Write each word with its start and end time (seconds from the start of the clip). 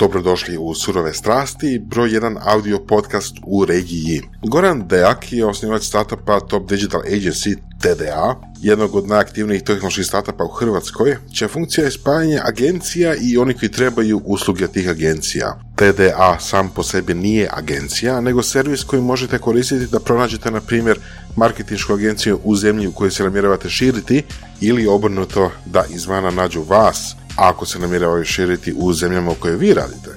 Dobrodošli 0.00 0.56
u 0.58 0.74
Surove 0.74 1.14
strasti, 1.14 1.82
broj 1.86 2.14
jedan 2.14 2.36
audio 2.40 2.78
podcast 2.78 3.36
u 3.46 3.64
regiji. 3.64 4.22
Goran 4.42 4.88
Dejak 4.88 5.32
je 5.32 5.46
osnivač 5.46 5.82
startupa 5.82 6.40
Top 6.40 6.68
Digital 6.68 7.00
Agency 7.00 7.56
TDA, 7.80 8.34
jednog 8.60 8.94
od 8.94 9.08
najaktivnijih 9.08 9.62
tehnoloških 9.62 10.06
startupa 10.06 10.44
u 10.44 10.48
Hrvatskoj, 10.48 11.16
čija 11.34 11.48
funkcija 11.48 11.84
je 11.84 11.90
spajanje 11.90 12.40
agencija 12.44 13.14
i 13.22 13.36
oni 13.38 13.54
koji 13.54 13.70
trebaju 13.70 14.22
usluge 14.24 14.68
tih 14.68 14.88
agencija. 14.88 15.60
TDA 15.76 16.38
sam 16.40 16.68
po 16.68 16.82
sebi 16.82 17.14
nije 17.14 17.48
agencija, 17.52 18.20
nego 18.20 18.42
servis 18.42 18.84
koji 18.84 19.02
možete 19.02 19.38
koristiti 19.38 19.86
da 19.92 20.00
pronađete, 20.00 20.50
na 20.50 20.60
primjer, 20.60 20.98
marketinšku 21.36 21.92
agenciju 21.92 22.40
u 22.44 22.56
zemlji 22.56 22.86
u 22.86 22.92
kojoj 22.92 23.10
se 23.10 23.22
namjeravate 23.22 23.70
širiti 23.70 24.22
ili 24.60 24.86
obrnuto 24.86 25.50
da 25.66 25.84
izvana 25.90 26.30
nađu 26.30 26.62
vas, 26.62 27.16
ako 27.40 27.66
se 27.66 27.78
namjeravaju 27.78 28.24
širiti 28.24 28.74
u 28.76 28.92
zemljama 28.92 29.30
u 29.30 29.34
kojoj 29.34 29.56
vi 29.56 29.74
radite. 29.74 30.10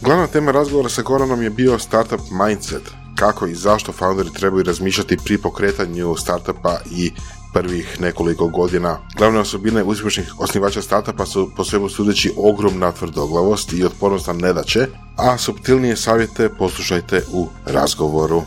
Glavna 0.00 0.26
tema 0.26 0.50
razgovora 0.50 0.88
sa 0.88 1.02
Goranom 1.02 1.42
je 1.42 1.50
bio 1.50 1.78
startup 1.78 2.20
mindset, 2.30 2.82
kako 3.14 3.46
i 3.46 3.54
zašto 3.54 3.92
founderi 3.92 4.32
trebaju 4.32 4.64
razmišljati 4.64 5.16
pri 5.24 5.38
pokretanju 5.38 6.16
startupa 6.16 6.78
i 6.90 7.12
prvih 7.52 8.00
nekoliko 8.00 8.48
godina. 8.48 8.98
Glavne 9.16 9.40
osobine 9.40 9.82
uspješnih 9.82 10.40
osnivača 10.40 10.82
startupa 10.82 11.26
su 11.26 11.50
po 11.56 11.64
svemu 11.64 11.88
sudeći 11.88 12.32
ogromna 12.36 12.92
tvrdoglavost 12.92 13.72
i 13.72 13.84
otpornost 13.84 14.26
na 14.26 14.32
nedaće, 14.32 14.86
a 15.16 15.38
subtilnije 15.38 15.96
savjete 15.96 16.48
poslušajte 16.48 17.22
u 17.32 17.48
razgovoru. 17.66 18.42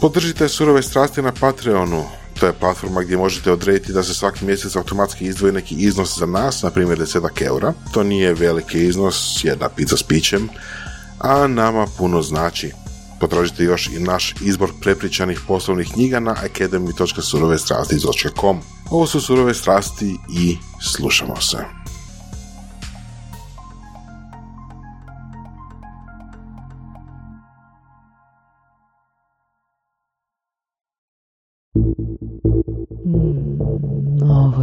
Podržite 0.00 0.48
surove 0.48 0.82
strasti 0.82 1.22
na 1.22 1.32
Patreonu. 1.40 2.04
To 2.40 2.46
je 2.46 2.52
platforma 2.52 3.02
gdje 3.02 3.16
možete 3.16 3.52
odrediti 3.52 3.92
da 3.92 4.02
se 4.02 4.14
svaki 4.14 4.44
mjesec 4.44 4.76
automatski 4.76 5.24
izdvoji 5.24 5.52
neki 5.52 5.74
iznos 5.74 6.18
za 6.18 6.26
nas, 6.26 6.62
na 6.62 6.70
primjer 6.70 6.98
10 6.98 7.42
eura. 7.42 7.72
To 7.92 8.02
nije 8.02 8.34
veliki 8.34 8.86
iznos, 8.86 9.44
jedna 9.44 9.68
pizza 9.68 9.96
s 9.96 10.02
pićem, 10.02 10.48
a 11.18 11.46
nama 11.46 11.86
puno 11.98 12.22
znači. 12.22 12.72
Potražite 13.20 13.64
još 13.64 13.86
i 13.86 14.00
naš 14.00 14.34
izbor 14.40 14.72
prepričanih 14.80 15.40
poslovnih 15.46 15.92
knjiga 15.92 16.20
na 16.20 16.36
academy.surovestrasti.com. 16.44 18.60
Ovo 18.90 19.06
su 19.06 19.20
surove 19.20 19.54
strasti 19.54 20.16
i 20.32 20.56
slušamo 20.80 21.40
se. 21.40 21.85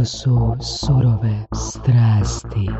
Ovo 0.04 0.08
su 0.08 0.56
surove 0.86 1.44
strasti. 1.54 2.70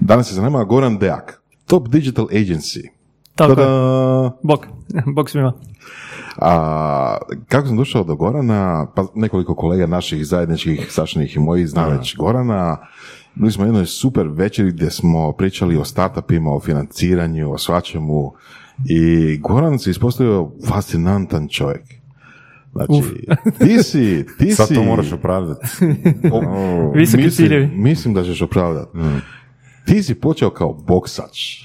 Danas 0.00 0.30
je 0.30 0.34
za 0.34 0.42
nama 0.42 0.64
Goran 0.64 0.98
Deak, 0.98 1.42
Top 1.66 1.88
Digital 1.88 2.26
Agency. 2.26 2.88
Tako 3.34 3.60
je. 3.60 3.66
Bok. 4.42 4.66
Bok 5.16 5.30
svima. 5.30 5.52
A, 6.36 7.18
kako 7.48 7.66
sam 7.66 7.76
došao 7.76 8.04
do 8.04 8.16
Gorana, 8.16 8.86
pa 8.94 9.06
nekoliko 9.14 9.54
kolega 9.54 9.86
naših 9.86 10.26
zajedničkih, 10.26 10.86
Sašinih 10.90 11.36
i 11.36 11.38
mojih 11.38 11.68
zna 11.68 11.86
već 11.86 12.16
Gorana, 12.16 12.78
bili 13.34 13.52
smo 13.52 13.64
u 13.64 13.66
jednoj 13.66 13.86
super 13.86 14.26
večeri 14.28 14.72
gdje 14.72 14.90
smo 14.90 15.32
pričali 15.32 15.76
o 15.76 15.84
startupima, 15.84 16.50
o 16.54 16.60
financiranju, 16.60 17.52
o 17.52 17.58
svačemu 17.58 18.32
i 18.84 19.36
Goran 19.38 19.78
se 19.78 19.90
ispostavio 19.90 20.50
fascinantan 20.68 21.48
čovjek. 21.48 21.99
Znači, 22.72 23.26
ti 23.58 23.82
si, 23.82 24.26
ti 24.38 24.50
Sad 24.50 24.68
si... 24.68 24.74
to 24.74 24.82
moraš 24.82 25.12
opravdati. 25.12 25.66
O, 26.32 26.40
Visoki 26.94 27.24
mislim, 27.24 27.46
ciljevi. 27.46 27.66
Mislim 27.66 28.14
da 28.14 28.24
ćeš 28.24 28.42
opravdati. 28.42 28.98
Ti 29.84 30.02
si 30.02 30.14
počeo 30.14 30.50
kao 30.50 30.72
boksač. 30.72 31.64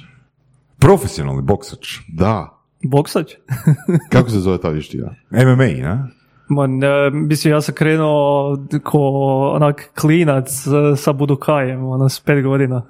Profesionalni 0.80 1.42
boksač. 1.42 2.00
Da. 2.08 2.56
Boksać? 2.84 3.36
Kako 4.12 4.30
se 4.30 4.40
zove 4.40 4.58
ta 4.58 4.70
vještina? 4.70 5.16
MMA, 5.32 5.66
ne? 5.66 6.04
Ma, 6.48 6.68
ne, 6.68 7.10
mislim, 7.10 7.54
ja 7.54 7.62
sam 7.62 7.76
krenuo 7.76 8.58
ko 8.84 9.00
onak 9.56 9.90
klinac 10.00 10.50
sa 10.98 11.14
budukajem, 11.14 11.86
ono, 11.86 12.10
s 12.10 12.20
pet 12.20 12.44
godina. 12.44 12.82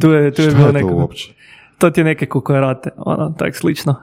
tu 0.00 0.10
je, 0.10 0.32
tu 0.32 0.42
je 0.42 0.50
Šta 0.50 0.56
bilo 0.56 0.66
je 0.66 0.72
to 0.72 0.78
neko, 0.78 0.94
uopće? 0.94 1.34
to 1.78 1.90
ti 1.90 2.00
je 2.00 2.04
neke 2.04 2.26
kukarate, 2.26 2.90
ono, 2.96 3.34
tak 3.38 3.56
slično. 3.56 3.94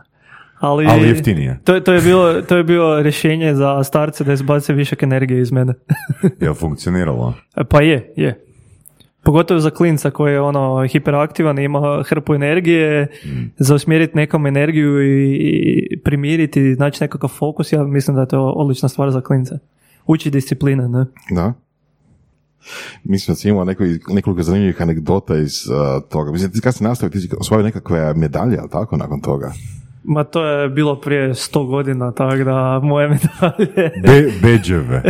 Ali, 0.63 0.85
Ali 0.87 1.07
jeftinije. 1.07 1.59
To, 1.63 1.75
je- 1.75 1.83
to, 1.83 1.93
je 1.93 2.01
bilo, 2.01 2.41
to 2.41 2.57
je 2.57 2.63
bilo 2.63 3.01
rješenje 3.01 3.55
za 3.55 3.83
starce 3.83 4.23
da 4.23 4.33
izbace 4.33 4.73
višak 4.73 5.03
energije 5.03 5.41
iz 5.41 5.51
mene. 5.51 5.73
Jel 6.41 6.53
funkcioniralo? 6.53 7.33
Pa 7.69 7.81
je, 7.81 8.13
je. 8.15 8.45
Pogotovo 9.23 9.59
za 9.59 9.69
klinca 9.69 10.11
koji 10.11 10.33
je 10.33 10.41
ono 10.41 10.87
hiperaktivan, 10.87 11.59
ima 11.59 12.03
hrpu 12.03 12.33
energije, 12.35 13.07
za 13.57 13.75
usmjeriti 13.75 14.15
nekom 14.15 14.45
energiju 14.45 15.01
i, 15.03 15.35
i 15.35 15.99
primiriti, 15.99 16.75
znači 16.75 17.03
nekakav 17.03 17.29
fokus, 17.29 17.73
ja 17.73 17.83
mislim 17.83 18.15
da 18.15 18.21
je 18.21 18.27
to 18.27 18.41
odlična 18.43 18.89
stvar 18.89 19.11
za 19.11 19.21
klinca. 19.21 19.57
Uči 20.07 20.29
discipline, 20.29 20.87
ne? 20.89 21.05
Da. 21.31 21.53
Mislim 23.03 23.31
da 23.31 23.35
si 23.35 23.49
imao 23.49 23.65
neko, 23.65 23.83
nekoliko 24.07 24.43
zanimljivih 24.43 24.81
anegdota 24.81 25.37
iz 25.37 25.67
uh, 25.67 25.75
toga. 26.03 26.31
Mislim, 26.31 26.51
ti 26.51 26.61
kad 26.61 26.75
si 26.75 26.83
nastavio, 26.83 27.11
ti 27.11 27.19
si 27.19 27.29
osvojio 27.39 27.63
nekakve 27.63 28.13
medalje, 28.13 28.57
ali 28.59 28.69
tako, 28.69 28.97
nakon 28.97 29.21
toga? 29.21 29.51
Ma 30.03 30.23
to 30.23 30.45
je 30.45 30.69
bilo 30.69 30.95
prije 30.95 31.35
sto 31.35 31.63
godina, 31.63 32.11
tako 32.11 32.35
da 32.43 32.79
moje 32.83 33.07
medalje... 33.07 33.91
Be, 34.01 34.31
beđeve. 34.43 35.03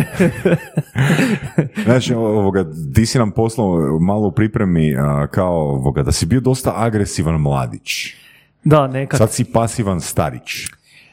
znači, 1.84 2.14
ovoga, 2.14 2.66
ti 2.96 3.06
si 3.06 3.18
nam 3.18 3.32
poslao 3.32 4.00
malo 4.00 4.28
u 4.28 4.32
pripremi 4.32 4.96
a, 4.98 5.28
kao 5.28 5.54
ovoga, 5.54 6.04
da 6.04 6.12
si 6.12 6.26
bio 6.26 6.40
dosta 6.40 6.74
agresivan 6.76 7.42
mladić. 7.42 8.16
Da, 8.64 8.88
nekad. 8.88 9.18
Sad 9.18 9.32
si 9.32 9.44
pasivan 9.44 10.02
starić. 10.02 10.52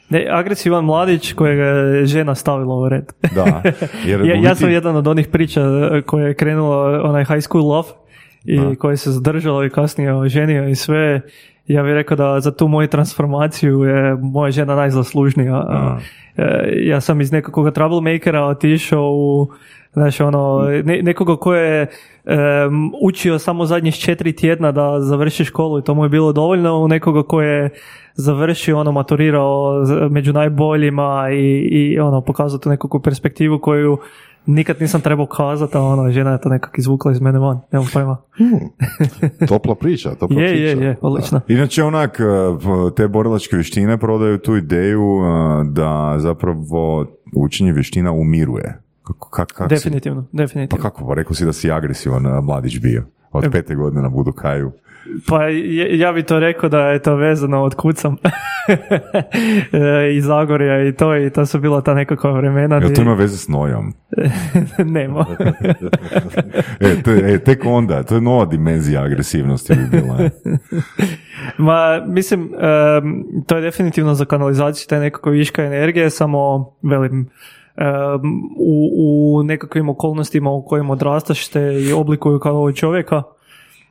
Ne, 0.09 0.27
agresivan 0.31 0.85
mladić 0.85 1.33
kojega 1.33 1.63
je 1.63 2.05
žena 2.05 2.35
stavila 2.35 2.75
u 2.75 2.89
red. 2.89 3.13
Da. 3.35 3.61
Jer 4.07 4.25
ja, 4.25 4.35
ja 4.35 4.55
sam 4.55 4.71
jedan 4.71 4.95
od 4.95 5.07
onih 5.07 5.27
priča 5.27 5.61
eh, 5.61 6.01
koje 6.01 6.27
je 6.27 6.33
krenulo 6.33 7.01
onaj 7.03 7.25
high 7.25 7.41
school 7.41 7.67
love 7.67 7.89
i 8.43 8.75
koje 8.75 8.97
se 8.97 9.11
zadržalo 9.11 9.65
i 9.65 9.69
kasnije 9.69 10.13
oženio 10.13 10.67
i 10.67 10.75
sve. 10.75 11.21
Ja 11.73 11.83
bih 11.83 11.93
rekao 11.93 12.17
da 12.17 12.39
za 12.39 12.51
tu 12.51 12.67
moju 12.67 12.87
transformaciju 12.87 13.83
je 13.83 14.15
moja 14.15 14.51
žena 14.51 14.75
najzaslužnija. 14.75 15.55
A. 15.55 15.97
E, 16.37 16.73
Ja 16.85 17.01
sam 17.01 17.21
iz 17.21 17.31
nekakvog 17.31 17.73
troublemakera 17.73 18.43
otišao 18.45 19.11
u 19.11 19.47
Znaš, 19.93 20.19
ono, 20.19 20.61
ne, 20.83 21.01
nekoga 21.01 21.35
ko 21.35 21.53
je 21.53 21.87
em, 22.25 22.91
učio 23.01 23.39
samo 23.39 23.65
zadnjih 23.65 23.95
četiri 23.95 24.35
tjedna 24.35 24.71
da 24.71 24.99
završi 24.99 25.45
školu 25.45 25.79
i 25.79 25.83
to 25.83 25.93
mu 25.95 26.05
je 26.05 26.09
bilo 26.09 26.33
dovoljno, 26.33 26.77
u 26.77 26.87
nekoga 26.87 27.23
ko 27.23 27.41
je 27.41 27.69
završio, 28.15 28.79
ono, 28.79 28.91
maturirao 28.91 29.83
među 30.09 30.33
najboljima 30.33 31.27
i, 31.31 31.59
i 31.71 31.99
ono, 31.99 32.21
pokazao 32.21 32.59
tu 32.59 32.69
nekakvu 32.69 32.99
perspektivu 32.99 33.59
koju 33.59 33.97
nikad 34.45 34.75
nisam 34.79 35.01
trebao 35.01 35.25
kazati, 35.27 35.77
a 35.77 35.81
ono, 35.81 36.11
žena 36.11 36.31
je 36.31 36.41
to 36.41 36.49
nekako 36.49 36.75
izvukla 36.77 37.11
iz 37.11 37.21
mene 37.21 37.39
van, 37.39 37.59
nemam 37.71 37.87
pojma. 37.93 38.17
Topla 39.47 39.75
priča, 39.75 40.09
topla 40.11 40.41
Je, 40.41 40.47
priča. 40.47 40.63
je, 40.63 40.77
je, 40.79 40.95
odlično. 41.01 41.41
Inače, 41.47 41.83
onak, 41.83 42.19
e, 42.19 42.23
te 42.95 43.07
borilačke 43.07 43.55
vještine 43.55 43.97
prodaju 43.97 44.37
tu 44.37 44.55
ideju 44.55 45.01
e, 45.01 45.25
da 45.65 46.15
zapravo 46.17 47.05
učenje 47.35 47.73
vještina 47.73 48.11
umiruje. 48.11 48.77
Kako, 49.03 49.29
kak, 49.29 49.47
kak 49.49 49.69
si- 49.69 49.75
Definitivno, 49.75 50.21
Pa 50.23 50.27
definitivno. 50.33 50.83
kako, 50.83 51.07
pa 51.07 51.13
rekao 51.13 51.33
si 51.33 51.45
da 51.45 51.53
si 51.53 51.71
agresivan 51.71 52.25
a, 52.27 52.41
mladić 52.41 52.79
bio. 52.79 53.03
Od 53.31 53.45
pete 53.51 53.75
godine 53.75 54.01
na 54.01 54.09
Budokaju. 54.09 54.71
Pa 55.27 55.47
ja 55.89 56.11
bi 56.11 56.23
to 56.23 56.39
rekao 56.39 56.69
da 56.69 56.79
je 56.81 56.99
to 56.99 57.15
vezano 57.15 57.61
od 57.61 57.75
kucam 57.75 58.17
i 60.11 60.21
Zagorja 60.21 60.87
i 60.87 60.93
to 60.93 61.17
i 61.17 61.29
to 61.29 61.45
su 61.45 61.59
bila 61.59 61.81
ta 61.81 61.93
nekakva 61.93 62.31
vremena. 62.31 62.75
Jel 62.75 62.93
to 62.93 63.01
ima 63.01 63.13
veze 63.13 63.37
s 63.37 63.47
nojom? 63.47 63.93
Nema. 64.87 65.25
E, 66.79 67.03
to 67.03 67.11
je- 67.11 67.33
e, 67.33 67.39
tek 67.39 67.61
onda, 67.65 68.03
to 68.03 68.15
je 68.15 68.21
nova 68.21 68.45
dimenzija 68.45 69.03
agresivnosti 69.03 69.73
bi 69.75 69.99
bila. 69.99 70.17
e. 70.19 70.29
Ma, 71.57 71.75
mislim, 72.07 72.41
em, 72.53 73.23
to 73.47 73.55
je 73.55 73.61
definitivno 73.61 74.13
za 74.13 74.25
kanalizaciju 74.25 74.87
taj 74.89 74.99
nekako 74.99 75.29
viška 75.29 75.63
energije, 75.63 76.09
samo, 76.09 76.71
velim, 76.83 77.29
em, 77.75 77.87
u, 78.57 78.89
u 79.39 79.43
nekakvim 79.43 79.89
okolnostima 79.89 80.51
u 80.51 80.65
kojima 80.65 80.93
odrastaš 80.93 81.47
te 81.47 81.61
i 81.81 81.93
oblikuju 81.93 82.39
kao 82.39 82.71
čovjeka 82.71 83.23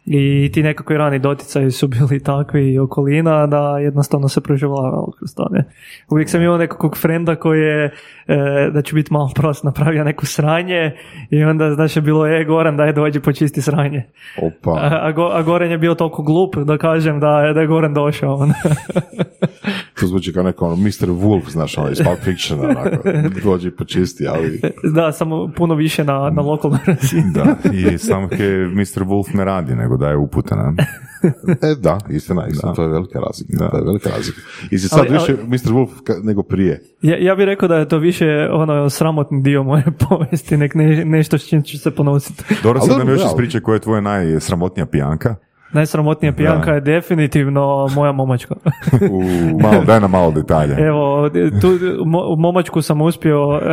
i 0.07 0.51
ti 0.53 0.63
nekakvi 0.63 0.97
rani 0.97 1.19
doticaji 1.19 1.71
su 1.71 1.89
bili 1.89 2.23
takvi 2.23 2.73
i 2.73 2.79
okolina 2.79 3.47
da 3.47 3.79
jednostavno 3.79 4.29
se 4.29 4.41
proživljavalo 4.41 5.13
kroz 5.19 5.35
to. 5.35 5.49
Ne? 5.51 5.65
Uvijek 6.11 6.29
sam 6.29 6.43
imao 6.43 6.59
nekakvog 6.59 6.97
frenda 6.97 7.37
koji 7.37 7.61
je, 7.61 7.85
e, 8.27 8.71
da 8.73 8.83
ću 8.83 8.95
biti 8.95 9.13
malo 9.13 9.31
prost, 9.35 9.65
napravio 9.65 10.05
neku 10.05 10.27
sranje 10.27 10.93
i 11.31 11.45
onda, 11.45 11.75
znaš, 11.75 11.97
je 11.97 12.03
bilo, 12.03 12.27
e, 12.27 12.45
Goran, 12.45 12.77
daj 12.77 12.93
dođi 12.93 13.21
počisti 13.21 13.63
sranje. 13.63 14.03
Opa. 14.43 14.71
A, 14.71 14.99
a, 15.03 15.13
Go- 15.13 15.31
a 15.33 15.43
Goran 15.43 15.71
je 15.71 15.79
bio 15.79 15.95
toliko 15.95 16.23
glup 16.23 16.57
da 16.57 16.79
kažem 16.79 17.21
da 17.21 17.41
je, 17.41 17.55
da 17.55 17.61
je 17.61 17.67
Goran 17.67 17.95
došao. 17.95 18.35
ono. 18.35 18.55
To 20.01 20.07
zvuči 20.07 20.33
kao 20.33 20.43
neko 20.43 20.67
ono, 20.67 20.77
Mr. 20.77 21.09
Wolf, 21.09 21.51
znaš, 21.51 21.79
ono, 21.79 21.91
iz 21.91 21.99
Pulp 22.05 22.19
Fiction, 22.19 22.61
onako, 22.65 23.09
dođi 23.45 23.71
počisti, 23.71 24.27
ali... 24.27 24.61
Da, 24.95 25.13
samo 25.13 25.51
puno 25.57 25.75
više 25.75 26.05
na, 26.05 26.31
na 26.31 26.43
lokalnoj 26.43 26.81
razini. 26.87 27.33
Da, 27.35 27.57
i 27.73 27.99
samo 27.99 28.29
je 28.39 28.67
Mr. 28.69 29.05
Wolf 29.05 29.35
ne 29.37 29.45
radi, 29.45 29.75
nego 29.75 29.90
daje 29.97 30.17
upute, 30.17 30.55
ne? 30.57 30.73
E, 31.63 31.75
da, 31.75 31.99
istina, 32.11 32.47
istina, 32.47 32.75
to 32.75 32.83
je 32.83 32.89
velika 32.89 33.19
razlika. 33.19 33.53
Da. 33.55 33.69
To 33.71 33.77
je 33.77 33.85
velika 33.85 34.09
razlika. 34.11 34.41
I 34.71 34.79
si 34.79 34.89
sad 34.89 34.99
Ali- 35.01 35.11
više 35.11 35.33
Mr. 35.35 35.71
Wolf 35.71 35.89
ka- 36.03 36.25
nego 36.25 36.43
prije. 36.43 36.81
Ja, 37.03 37.17
ja 37.19 37.35
bih 37.35 37.45
rekao 37.45 37.69
da 37.69 37.77
je 37.77 37.89
to 37.89 37.99
više 37.99 38.27
ono 38.53 38.91
sramotni 38.91 39.43
dio 39.43 39.63
moje 39.63 39.85
povijesti, 40.09 40.57
nek 40.57 40.75
ne, 40.75 41.05
nešto 41.05 41.39
s 41.39 41.49
čim 41.49 41.63
ću 41.63 41.79
se 41.79 41.91
ponositi. 41.91 42.45
Dobro, 42.63 42.81
Ali 42.81 42.89
sad 42.89 42.99
nam 42.99 43.09
još 43.09 43.21
ali- 43.21 43.27
ispričaj 43.27 43.61
koja 43.61 43.75
je 43.75 43.81
tvoja 43.81 44.01
najsramotnija 44.01 44.87
pijanka. 44.87 45.35
Najsramotnija 45.73 46.33
pijanka 46.33 46.67
Da. 46.67 46.75
je 46.75 46.81
definitivno 46.81 47.89
moja 47.89 48.13
momačka. 48.13 48.55
U, 49.11 49.23
malo, 49.61 49.85
daj 49.85 50.01
nam 50.01 50.11
malo 50.11 50.31
detalja. 50.31 50.87
Evo, 50.87 51.31
tu 51.61 51.69
mo- 51.99 52.37
momačku 52.39 52.83
sam 52.83 53.01
uspio 53.01 53.61
e, 53.63 53.69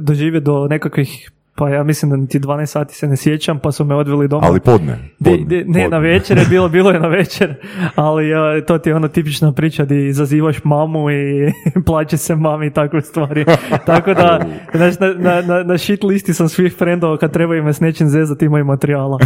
doživjeti 0.00 0.44
do 0.44 0.66
nekakvih, 0.68 1.30
pa 1.54 1.68
ja 1.68 1.82
mislim 1.82 2.10
da 2.10 2.16
niti 2.16 2.40
12 2.40 2.66
sati 2.66 2.94
se 2.94 3.06
ne 3.08 3.16
sjećam, 3.16 3.58
pa 3.58 3.72
su 3.72 3.84
me 3.84 3.94
odveli 3.94 4.28
doma. 4.28 4.46
Ali 4.46 4.60
podne. 4.60 4.98
Podne, 5.24 5.44
di- 5.46 5.64
ne, 5.66 5.82
podne. 5.82 5.88
na 5.88 5.98
večer 5.98 6.38
je 6.38 6.44
bilo, 6.50 6.68
bilo 6.76 6.90
je 6.90 7.00
na 7.00 7.08
večer, 7.08 7.54
ali 7.94 8.34
a, 8.34 8.64
to 8.66 8.78
ti 8.78 8.88
je 8.90 8.94
ona 8.96 9.08
tipična 9.08 9.52
priča 9.52 9.84
di 9.84 10.06
izazivaš 10.06 10.64
mamu 10.64 11.10
i 11.10 11.52
plaće 11.86 12.16
se 12.16 12.34
mami 12.36 12.66
i 12.66 12.70
takve 12.70 13.00
stvari. 13.02 13.44
Tako 13.86 14.14
da, 14.14 14.40
znaš, 14.74 14.98
na, 14.98 15.06
na, 15.14 15.42
na, 15.42 15.62
na 15.62 15.78
shit 15.78 16.04
listi 16.04 16.34
sam 16.34 16.48
svih 16.48 16.74
frendova 16.78 17.16
kad 17.18 17.32
trebaju 17.32 17.64
me 17.64 17.72
s 17.72 17.80
nečim 17.80 18.08
zezati 18.08 18.44
imaju 18.44 18.64
materijala. 18.64 19.18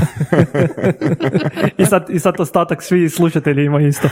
I, 1.79 1.85
sad, 1.87 2.07
I 2.11 2.19
sad 2.19 2.35
ostatak 2.41 2.83
svi 2.83 3.09
slušatelji 3.09 3.65
imaju 3.65 3.89
isto. 3.89 4.09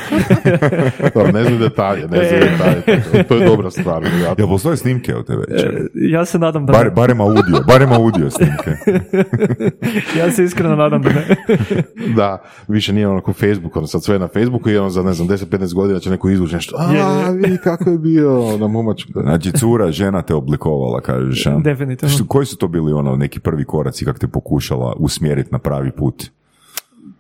Dobro, 1.14 1.32
ne 1.32 1.44
znam 1.44 1.58
detalje, 1.58 2.08
ne 2.08 2.24
znam 2.28 2.40
detalje. 2.40 3.24
To, 3.24 3.34
je 3.34 3.46
dobra 3.48 3.70
stvar. 3.70 4.02
vjerojatno. 4.02 4.34
Jel 4.44 4.48
postoje 4.48 4.76
snimke 4.76 5.16
od 5.16 5.26
tebe? 5.26 5.42
Čekaj. 5.60 5.80
Ja 5.94 6.24
se 6.24 6.38
nadam 6.38 6.66
da 6.66 6.72
Bar, 6.72 6.84
ne. 6.84 6.90
barem 6.90 7.20
audio, 7.20 7.42
barem 7.66 7.92
audio 7.92 8.01
snimke. 8.30 8.70
Ja 10.18 10.30
se 10.30 10.44
iskreno 10.44 10.76
nadam 10.76 11.02
da 11.02 11.08
ne. 11.10 11.36
Da, 12.16 12.38
više 12.68 12.92
nije 12.92 13.08
ono 13.08 13.20
ko 13.20 13.32
Facebook, 13.32 13.76
ono 13.76 13.86
sad 13.86 14.02
sve 14.02 14.18
na 14.18 14.28
Facebooku 14.28 14.70
i 14.70 14.76
ono 14.76 14.90
za 14.90 15.02
ne 15.02 15.12
znam 15.12 15.28
10-15 15.28 15.74
godina 15.74 15.98
će 15.98 16.10
neko 16.10 16.30
izvući 16.30 16.54
nešto. 16.54 16.76
A, 16.78 16.92
Je, 16.92 16.98
je. 16.98 17.32
vidi 17.32 17.58
kako 17.58 17.90
je 17.90 17.98
bio 17.98 18.56
na 18.58 18.68
momačku. 18.68 19.10
Znači, 19.14 19.52
cura, 19.52 19.90
žena 19.92 20.22
te 20.22 20.34
oblikovala, 20.34 21.00
kažeš. 21.00 21.46
a? 21.46 21.58
Definitivno. 21.58 22.14
Što- 22.14 22.26
koji 22.26 22.46
su 22.46 22.56
to 22.56 22.68
bili 22.68 22.92
ono 22.92 23.16
neki 23.16 23.40
prvi 23.40 23.64
koraci 23.64 24.04
kako 24.04 24.18
te 24.18 24.28
pokušala 24.28 24.94
usmjeriti 24.98 25.48
na 25.52 25.58
pravi 25.58 25.90
put? 25.90 26.24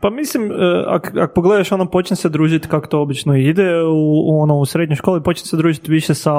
Pa 0.00 0.10
mislim, 0.10 0.50
ako 0.86 1.20
ak 1.20 1.34
pogledaš, 1.34 1.72
ono, 1.72 1.86
počne 1.86 2.16
se 2.16 2.28
družiti 2.28 2.68
kako 2.68 2.86
to 2.86 3.00
obično 3.00 3.36
ide, 3.36 3.82
u, 3.82 3.94
u, 4.26 4.40
ono, 4.40 4.56
u 4.56 4.66
srednjoj 4.66 4.96
školi 4.96 5.22
počne 5.22 5.46
se 5.46 5.56
družiti 5.56 5.90
više 5.90 6.14
sa, 6.14 6.30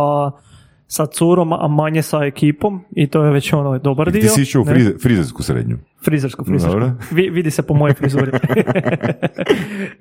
sa 0.87 1.05
curom, 1.05 1.53
a 1.53 1.67
manje 1.67 2.01
sa 2.01 2.25
ekipom 2.25 2.81
i 2.91 3.07
to 3.07 3.23
je 3.23 3.31
već 3.31 3.53
ono 3.53 3.77
dobar 3.79 4.11
dio. 4.11 4.21
Ti 4.21 4.27
si 4.27 4.41
išao 4.41 4.61
u 4.61 4.65
frize- 4.65 5.01
frizersku 5.01 5.43
srednju. 5.43 5.77
Frizersku, 6.05 6.45
frizersku. 6.45 6.79
Vi, 7.11 7.29
vidi 7.29 7.51
se 7.51 7.61
po 7.61 7.73
mojoj 7.73 7.93
frizuri. 7.93 8.31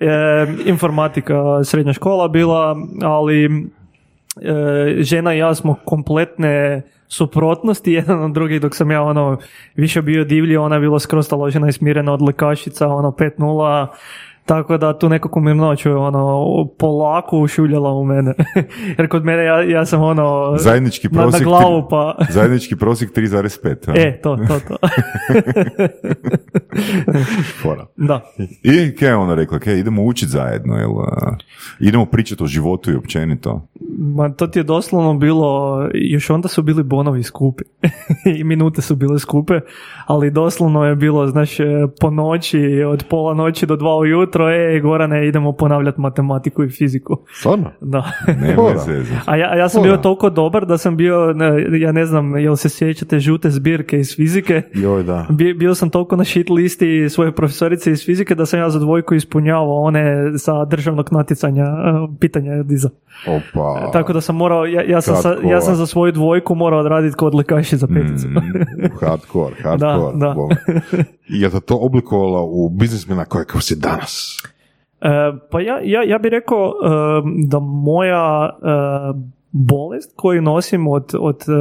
e, 0.00 0.46
informatika 0.64 1.64
srednja 1.64 1.92
škola 1.92 2.28
bila, 2.28 2.76
ali 3.02 3.44
e, 3.44 3.50
žena 5.02 5.34
i 5.34 5.38
ja 5.38 5.54
smo 5.54 5.74
kompletne 5.84 6.82
suprotnosti 7.08 7.92
jedan 7.92 8.22
od 8.22 8.32
drugih, 8.32 8.60
dok 8.60 8.76
sam 8.76 8.90
ja 8.90 9.02
ono 9.02 9.38
više 9.74 10.02
bio 10.02 10.24
divlji, 10.24 10.56
ona 10.56 10.76
je 10.76 10.80
bila 10.80 10.98
skroz 10.98 11.28
taložena 11.28 11.68
i 11.68 11.72
smirena 11.72 12.12
od 12.12 12.22
lekašica, 12.22 12.88
ono 12.88 13.10
5-0, 13.10 13.86
tako 14.46 14.78
da 14.78 14.98
tu 14.98 15.08
nekako 15.08 15.40
mi 15.40 15.54
noću 15.54 15.90
ono 15.90 16.46
polako 16.78 17.38
ušuljala 17.38 17.92
u 17.92 18.04
mene. 18.04 18.34
Jer 18.98 19.08
kod 19.08 19.24
mene 19.24 19.44
ja, 19.44 19.62
ja 19.62 19.86
sam 19.86 20.02
ono 20.02 20.56
Zajednički 20.58 21.08
na, 21.08 21.16
na 21.16 21.22
prosjek, 21.22 21.44
glavu 21.44 21.88
pa... 21.90 22.16
zajednički 22.30 22.76
prosjek 22.76 23.12
3,5. 23.12 23.90
a? 23.90 23.92
E, 24.02 24.20
to, 24.20 24.36
to, 24.36 24.60
to. 24.68 24.76
Fora. 27.62 27.86
da. 27.96 28.32
I 28.62 28.94
kaj 28.96 29.08
je 29.08 29.16
ona 29.16 29.34
rekla? 29.34 29.58
Kaj, 29.58 29.78
idemo 29.78 30.02
učiti 30.02 30.30
zajedno, 30.30 30.76
jel? 30.76 30.90
idemo 31.80 32.06
pričati 32.06 32.44
o 32.44 32.46
životu 32.46 32.90
i 32.90 32.94
općenito. 32.94 33.68
Ma 33.98 34.28
to 34.32 34.46
ti 34.46 34.58
je 34.58 34.62
doslovno 34.62 35.14
bilo, 35.14 35.80
još 35.94 36.30
onda 36.30 36.48
su 36.48 36.62
bili 36.62 36.82
bonovi 36.82 37.22
skupi 37.22 37.64
i 38.38 38.44
minute 38.44 38.82
su 38.82 38.96
bile 38.96 39.18
skupe, 39.18 39.60
ali 40.06 40.30
doslovno 40.30 40.84
je 40.84 40.96
bilo, 40.96 41.26
znaš, 41.26 41.60
e, 41.60 41.64
po 42.00 42.10
noći, 42.10 42.82
od 42.86 43.04
pola 43.10 43.34
noći 43.34 43.66
do 43.66 43.76
dva 43.76 43.96
ujutro, 43.96 44.50
e, 44.50 44.80
Gorane, 44.80 45.28
idemo 45.28 45.52
ponavljati 45.52 46.00
matematiku 46.00 46.64
i 46.64 46.70
fiziku. 46.70 47.16
Stvarno? 47.32 47.70
Da. 47.80 48.12
Zezati. 48.86 49.20
A 49.26 49.36
ja, 49.36 49.50
a 49.50 49.56
ja 49.56 49.68
sam 49.68 49.80
Fora. 49.82 49.92
bio 49.92 50.02
toliko 50.02 50.30
dobar 50.30 50.66
da 50.66 50.78
sam 50.78 50.96
bio, 50.96 51.32
ne, 51.32 51.80
ja 51.80 51.92
ne 51.92 52.06
znam, 52.06 52.36
jel 52.36 52.56
se 52.56 52.68
sjećate 52.68 53.20
žute 53.20 53.50
zbirke 53.50 53.98
iz 53.98 54.16
fizike? 54.16 54.62
Joj, 54.74 55.02
da. 55.02 55.26
Bi- 55.30 55.54
bio 55.54 55.74
sam 55.74 55.90
toliko 55.90 56.16
na 56.16 56.24
shit 56.24 56.50
listi 56.62 57.08
svoje 57.08 57.32
profesorice 57.32 57.92
iz 57.92 58.04
fizike 58.06 58.34
da 58.34 58.46
sam 58.46 58.60
ja 58.60 58.70
za 58.70 58.78
dvojku 58.78 59.14
ispunjavao 59.14 59.82
one 59.82 60.38
sa 60.38 60.64
državnog 60.64 61.08
natjecanja 61.12 61.64
e, 61.64 62.16
pitanja 62.20 62.52
od 62.60 62.70
iza. 62.72 62.90
Opa. 63.26 63.90
Tako 63.92 64.12
da 64.12 64.20
sam 64.20 64.36
morao, 64.36 64.66
ja, 64.66 64.82
ja, 64.82 65.00
sam, 65.00 65.16
sa- 65.16 65.36
ja 65.50 65.60
sam 65.60 65.74
za 65.74 65.86
svoju 65.86 66.12
dvojku 66.12 66.54
morao 66.54 66.80
odraditi 66.80 67.16
kod 67.16 67.34
lekaši 67.34 67.76
za 67.76 67.86
peticu. 67.86 68.28
Mm. 68.28 68.36
Hardcore, 69.00 69.54
hardcore. 69.64 70.16
Da, 70.18 70.34
da. 70.34 70.34
je 71.28 71.50
te 71.50 71.60
to 71.60 71.78
oblikovala 71.80 72.42
u 72.42 72.68
biznismena 72.68 73.24
kao 73.24 73.60
si 73.60 73.76
danas? 73.76 74.38
E, 75.00 75.08
pa 75.50 75.60
ja, 75.60 75.80
ja, 75.84 76.02
ja 76.02 76.18
bih 76.18 76.30
rekao 76.30 76.68
e, 76.68 76.88
da 77.48 77.58
moja 77.60 78.50
e, 78.62 79.32
bolest 79.52 80.12
koju 80.16 80.42
nosim 80.42 80.88
od, 80.88 81.14
od 81.18 81.40
e, 81.40 81.52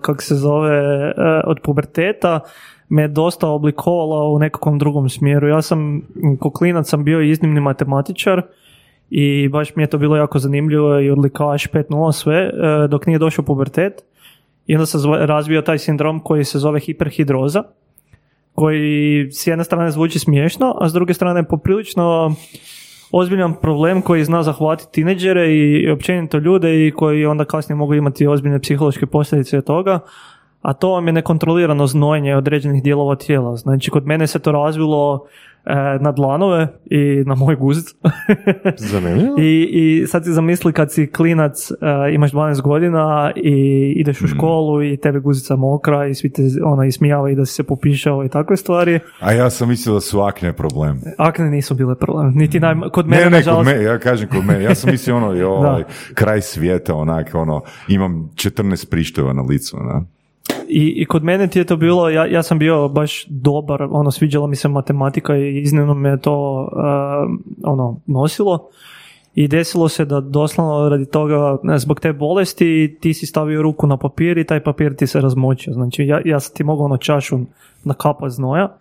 kak 0.00 0.22
se 0.22 0.34
zove, 0.34 0.76
e, 0.76 1.12
od 1.46 1.60
puberteta 1.64 2.40
me 2.88 3.08
dosta 3.08 3.48
oblikovala 3.48 4.28
u 4.28 4.38
nekakvom 4.38 4.78
drugom 4.78 5.08
smjeru. 5.08 5.48
Ja 5.48 5.62
sam, 5.62 6.02
ko 6.40 6.50
klinac 6.50 6.88
sam 6.88 7.04
bio 7.04 7.20
iznimni 7.20 7.60
matematičar 7.60 8.42
i 9.10 9.48
baš 9.48 9.76
mi 9.76 9.82
je 9.82 9.86
to 9.86 9.98
bilo 9.98 10.16
jako 10.16 10.38
zanimljivo 10.38 11.00
i 11.00 11.10
odlikaš 11.10 11.68
5.0 11.68 12.12
sve, 12.12 12.36
e, 12.36 12.88
dok 12.88 13.06
nije 13.06 13.18
došao 13.18 13.44
pubertet. 13.44 14.04
I 14.66 14.74
onda 14.74 14.84
zva- 14.84 15.26
razvio 15.26 15.62
taj 15.62 15.78
sindrom 15.78 16.20
koji 16.20 16.44
se 16.44 16.58
zove 16.58 16.80
hiperhidroza, 16.80 17.62
koji 18.54 19.28
s 19.32 19.46
jedne 19.46 19.64
strane 19.64 19.90
zvuči 19.90 20.18
smiješno, 20.18 20.76
a 20.80 20.88
s 20.88 20.92
druge 20.92 21.14
strane 21.14 21.44
poprilično 21.44 22.34
ozbiljan 23.12 23.54
problem 23.54 24.02
koji 24.02 24.24
zna 24.24 24.42
zahvatiti 24.42 24.92
tineđere 24.92 25.54
i 25.54 25.90
općenito 25.90 26.38
ljude 26.38 26.86
i 26.86 26.90
koji 26.90 27.26
onda 27.26 27.44
kasnije 27.44 27.76
mogu 27.76 27.94
imati 27.94 28.26
ozbiljne 28.26 28.60
psihološke 28.60 29.06
posljedice 29.06 29.58
od 29.58 29.64
toga, 29.64 30.00
a 30.68 30.72
to 30.72 30.88
vam 30.88 31.06
je 31.06 31.12
nekontrolirano 31.12 31.86
znojenje 31.86 32.36
određenih 32.36 32.82
dijelova 32.82 33.16
tijela. 33.16 33.56
Znači, 33.56 33.90
kod 33.90 34.06
mene 34.06 34.26
se 34.26 34.38
to 34.38 34.52
razvilo 34.52 35.26
e, 35.64 35.74
na 36.00 36.12
dlanove 36.12 36.68
i 36.84 37.22
na 37.26 37.34
moj 37.34 37.56
guzic. 37.56 37.86
Zanimljivo. 38.90 39.36
I, 39.38 39.68
I 39.72 40.06
sad 40.06 40.24
si 40.24 40.32
zamisli 40.32 40.72
kad 40.72 40.92
si 40.92 41.06
klinac, 41.06 41.70
e, 41.70 41.74
imaš 42.14 42.32
12 42.32 42.62
godina 42.62 43.32
i 43.36 43.92
ideš 43.96 44.20
u 44.20 44.26
školu 44.26 44.82
i 44.82 44.96
tebe 44.96 45.20
guzica 45.20 45.56
mokra 45.56 46.06
i 46.06 46.14
svi 46.14 46.32
te 46.32 46.42
ona 46.64 46.86
ismijavaju 46.86 47.36
da 47.36 47.46
si 47.46 47.54
se 47.54 47.62
popišao 47.62 48.24
i 48.24 48.28
takve 48.28 48.56
stvari. 48.56 49.00
A 49.20 49.32
ja 49.32 49.50
sam 49.50 49.68
mislio 49.68 49.94
da 49.94 50.00
su 50.00 50.20
akne 50.20 50.52
problem. 50.52 51.00
Akne 51.18 51.50
nisu 51.50 51.74
bile 51.74 51.94
problem. 51.94 52.32
Niti 52.34 52.60
naj... 52.60 52.74
kod 52.92 53.06
mene, 53.06 53.24
Ne, 53.24 53.30
ne, 53.30 53.36
kod 53.36 53.46
nažalost, 53.46 53.66
mene, 53.66 53.82
ja 53.82 53.98
kažem 53.98 54.28
kod 54.28 54.44
mene. 54.44 54.64
Ja 54.64 54.74
sam 54.74 54.90
mislio 54.90 55.16
ono, 55.16 55.32
jo, 55.42 55.48
Da. 55.48 55.68
ovaj, 55.68 55.84
kraj 56.14 56.40
svijeta, 56.40 56.94
onak, 56.94 57.34
ono, 57.34 57.62
imam 57.88 58.30
14 58.34 58.90
prišteva 58.90 59.32
na 59.32 59.42
licu, 59.42 59.76
na. 59.76 60.17
I, 60.68 60.94
I 60.96 61.04
kod 61.04 61.24
mene 61.24 61.46
ti 61.46 61.58
je 61.58 61.64
to 61.64 61.76
bilo, 61.76 62.08
ja, 62.08 62.26
ja 62.26 62.42
sam 62.42 62.58
bio 62.58 62.88
baš 62.88 63.26
dobar, 63.28 63.82
ono, 63.90 64.10
sviđala 64.10 64.46
mi 64.46 64.56
se 64.56 64.68
matematika 64.68 65.36
i 65.36 65.60
iznimno 65.60 65.94
me 65.94 66.20
to 66.20 66.68
uh, 66.72 67.72
ono, 67.72 68.00
nosilo. 68.06 68.68
I 69.34 69.48
desilo 69.48 69.88
se 69.88 70.04
da 70.04 70.20
doslovno 70.20 70.88
radi 70.88 71.06
toga, 71.06 71.56
zbog 71.76 72.00
te 72.00 72.12
bolesti, 72.12 72.98
ti 73.00 73.14
si 73.14 73.26
stavio 73.26 73.62
ruku 73.62 73.86
na 73.86 73.96
papir 73.96 74.38
i 74.38 74.46
taj 74.46 74.62
papir 74.62 74.96
ti 74.96 75.06
se 75.06 75.20
razmočio. 75.20 75.72
Znači, 75.72 76.02
ja, 76.02 76.20
ja 76.24 76.40
sam 76.40 76.56
ti 76.56 76.64
mogao 76.64 76.84
ono 76.84 76.96
čašu 76.96 77.38
na 77.84 77.94
kapa 77.94 78.28
znoja. 78.28 78.78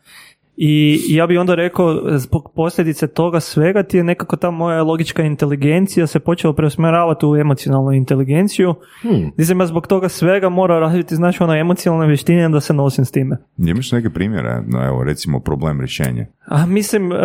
I 0.59 1.01
ja 1.09 1.27
bi 1.27 1.37
onda 1.37 1.55
rekao, 1.55 2.01
zbog 2.17 2.51
posljedice 2.55 3.07
toga 3.07 3.39
svega 3.39 3.83
ti 3.83 3.97
je 3.97 4.03
nekako 4.03 4.35
ta 4.35 4.51
moja 4.51 4.83
logička 4.83 5.23
inteligencija 5.23 6.07
se 6.07 6.19
počela 6.19 6.53
preusmjeravati 6.53 7.25
u 7.25 7.35
emocionalnu 7.35 7.91
inteligenciju. 7.91 8.75
Hmm. 9.01 9.31
Gdje 9.33 9.45
sam 9.45 9.59
ja 9.59 9.65
zbog 9.65 9.87
toga 9.87 10.09
svega 10.09 10.49
morao 10.49 10.79
razviti, 10.79 11.15
znači, 11.15 11.43
ono 11.43 11.55
emocionalne 11.55 12.07
vještine 12.07 12.49
da 12.49 12.61
se 12.61 12.73
nosim 12.73 13.05
s 13.05 13.11
time. 13.11 13.37
Imaš 13.57 13.91
neke 13.91 14.09
primjere, 14.09 14.61
no, 14.67 14.85
evo, 14.85 15.03
recimo 15.03 15.39
problem 15.39 15.79
rješenja. 15.79 16.25
A 16.45 16.65
mislim, 16.65 17.11
uh, 17.11 17.17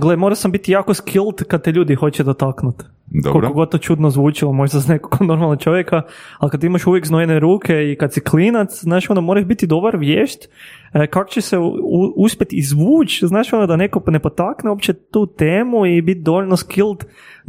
gle, 0.00 0.16
morao 0.16 0.36
sam 0.36 0.52
biti 0.52 0.72
jako 0.72 0.94
skilled 0.94 1.44
kad 1.48 1.62
te 1.62 1.72
ljudi 1.72 1.94
hoće 1.94 2.22
dotaknuti. 2.22 2.84
Dobro. 3.10 3.32
Koliko 3.32 3.52
god 3.52 3.70
to 3.70 3.78
čudno 3.78 4.10
zvučilo, 4.10 4.52
možda 4.52 4.78
za 4.78 4.92
nekog 4.92 5.22
normalnog 5.30 5.60
čovjeka, 5.60 6.02
ali 6.38 6.50
kad 6.50 6.64
imaš 6.64 6.86
uvijek 6.86 7.06
znojene 7.06 7.40
ruke 7.40 7.92
i 7.92 7.96
kad 7.96 8.12
si 8.12 8.20
klinac, 8.20 8.80
znaš, 8.80 9.10
onda 9.10 9.20
moraš 9.20 9.44
biti 9.44 9.66
dobar 9.66 9.96
vješt 9.96 10.48
e, 10.92 11.06
kako 11.06 11.30
će 11.30 11.40
se 11.40 11.58
u- 11.58 12.12
uspjeti 12.16 12.56
izvući, 12.56 13.26
znaš 13.26 13.52
ono 13.52 13.66
da 13.66 13.76
neko 13.76 14.02
ne 14.06 14.18
potakne 14.18 14.70
uopće 14.70 14.92
tu 14.92 15.26
temu 15.26 15.86
i 15.86 16.02
biti 16.02 16.20
dovoljno 16.20 16.56
skilled 16.56 16.98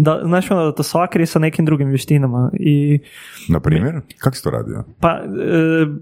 da, 0.02 0.22
znaš 0.24 0.52
ono 0.52 0.66
da 0.66 0.72
to 0.72 0.84
sakrije 0.84 1.26
sa 1.26 1.40
nekim 1.40 1.66
drugim 1.66 1.88
vještinama 1.90 2.52
i 2.54 3.00
Na 3.50 3.60
primjer, 3.60 4.02
kako 4.18 4.36
si 4.36 4.44
to 4.44 4.50
radio? 4.50 4.84
pa, 5.00 5.10
e, 5.10 5.22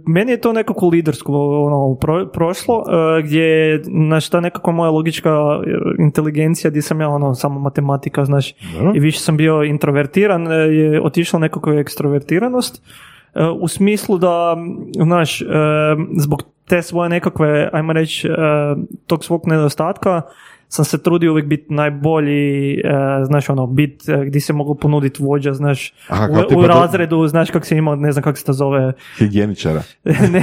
meni 0.08 0.32
je 0.32 0.42
to 0.42 0.54
nekako 0.54 0.88
lidersko 0.88 1.34
ono, 1.66 1.96
pro- 2.02 2.28
prošlo, 2.28 2.84
e, 2.90 3.22
gdje 3.22 3.42
je, 3.44 3.84
znaš, 3.84 4.30
ta 4.30 4.40
nekako 4.40 4.72
moja 4.72 4.92
logička 4.92 5.30
e, 5.30 5.70
inteligencija, 6.00 6.70
gdje 6.72 6.82
sam 6.82 7.02
ja, 7.02 7.10
ono, 7.10 7.36
samo 7.36 7.60
matematika, 7.60 8.26
znaš, 8.26 8.54
i 8.96 9.00
više 9.00 9.20
sam 9.20 9.38
bio 9.38 9.64
introvertiran, 9.64 10.52
e, 10.52 10.56
je 10.56 11.02
otišla 11.02 11.40
nekako 11.40 11.74
ekstrovertiranost, 11.74 12.82
e, 13.36 13.46
u 13.60 13.68
smislu 13.68 14.18
da, 14.18 14.58
znaš, 15.04 15.42
e, 15.42 15.46
zbog 16.18 16.44
te 16.68 16.82
svoje 16.82 17.10
nekakve, 17.10 17.70
ajmo 17.74 17.94
reći, 17.94 18.28
tog 19.08 19.24
svog 19.26 19.42
nedostatka, 19.48 20.22
sam 20.70 20.86
se 20.86 21.04
trudio 21.04 21.32
uvijek 21.32 21.48
biti 21.48 21.74
najbolji, 21.74 22.74
e, 22.74 22.82
znaš, 23.24 23.50
ono, 23.50 23.68
bit 23.68 24.10
e, 24.10 24.26
gdje 24.26 24.42
se 24.42 24.54
mogu 24.54 24.76
ponuditi 24.76 25.24
vođa, 25.24 25.54
znaš, 25.54 25.94
Aha, 26.08 26.28
u, 26.52 26.60
u 26.60 26.68
razredu, 26.68 27.28
znaš 27.28 27.52
kako 27.52 27.66
se 27.66 27.78
imao, 27.78 27.96
ne 27.96 28.12
znam 28.12 28.24
kako 28.24 28.38
se 28.38 28.46
to 28.46 28.54
zove, 28.54 28.94
Higijeničara. 29.18 29.82
ne. 30.34 30.42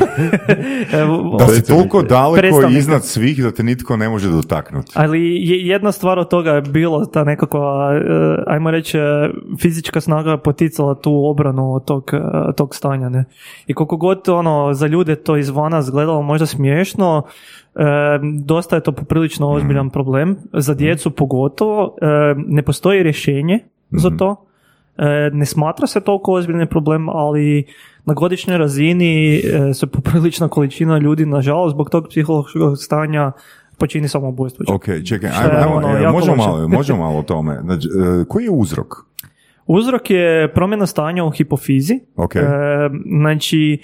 Evo, 1.00 1.36
Da 1.38 1.46
si 1.46 1.64
toliko 1.64 2.02
daleko 2.02 2.40
Predstavnik. 2.40 2.78
iznad 2.78 3.04
svih 3.04 3.42
da 3.42 3.50
te 3.50 3.62
nitko 3.62 3.96
ne 3.96 4.08
može 4.08 4.30
dotaknuti. 4.30 4.92
Ali 4.94 5.20
je- 5.20 5.66
jedna 5.66 5.92
stvar 5.92 6.18
od 6.18 6.28
toga 6.28 6.50
je 6.50 6.62
bilo 6.62 7.04
ta 7.04 7.24
nekakva, 7.24 7.94
eh, 7.96 8.04
ajmo 8.46 8.70
reći, 8.70 8.98
fizička 9.60 10.00
snaga 10.00 10.36
poticala 10.36 10.94
tu 10.94 11.22
obranu 11.24 11.74
od 11.74 11.84
tog, 11.84 12.10
tog 12.56 12.74
stanja. 12.74 13.08
Ne? 13.08 13.24
I 13.66 13.74
koliko 13.74 13.96
god 13.96 14.28
ono, 14.28 14.74
za 14.74 14.86
ljude 14.86 15.16
to 15.16 15.36
izvana 15.36 15.78
izgledalo 15.78 16.22
možda 16.22 16.46
smiješno, 16.46 17.22
dosta 18.44 18.76
je 18.76 18.82
to 18.82 18.92
poprilično 18.92 19.50
ozbiljan 19.50 19.90
problem. 19.90 20.36
Za 20.52 20.74
djecu 20.74 21.10
pogotovo. 21.10 21.96
eh, 22.02 22.06
ne 22.36 22.62
postoji 22.62 23.02
rješenje 23.02 23.58
za 23.90 24.10
to. 24.10 24.46
E, 24.98 25.30
ne 25.32 25.46
smatra 25.46 25.86
se 25.86 26.00
toliko 26.00 26.32
ozbiljni 26.32 26.66
problem, 26.66 27.08
ali 27.08 27.64
na 28.04 28.14
godišnjoj 28.14 28.58
razini 28.58 29.36
e, 29.36 29.74
se 29.74 29.86
poprilična 29.86 30.48
količina 30.48 30.98
ljudi, 30.98 31.26
nažalost, 31.26 31.74
zbog 31.74 31.90
tog 31.90 32.08
psihološkog 32.08 32.78
stanja 32.78 33.32
počini 33.78 34.08
samoubojstvo. 34.08 34.64
Ok, 34.74 34.84
čekaj, 35.06 35.30
ajmo, 35.30 35.52
je 35.52 35.62
ajmo, 35.62 35.74
ono, 35.74 35.88
e, 35.98 36.02
jako 36.02 36.12
možemo, 36.12 36.36
malo, 36.36 36.68
možemo 36.68 36.98
malo 36.98 37.18
o 37.18 37.22
tome. 37.22 37.60
Znači, 37.64 37.88
e, 37.88 38.24
koji 38.28 38.44
je 38.44 38.50
uzrok? 38.50 38.94
Uzrok 39.66 40.10
je 40.10 40.52
promjena 40.52 40.86
stanja 40.86 41.24
u 41.24 41.30
hipofizi, 41.30 42.00
Ok. 42.16 42.36
e, 42.36 42.40
znači 43.20 43.78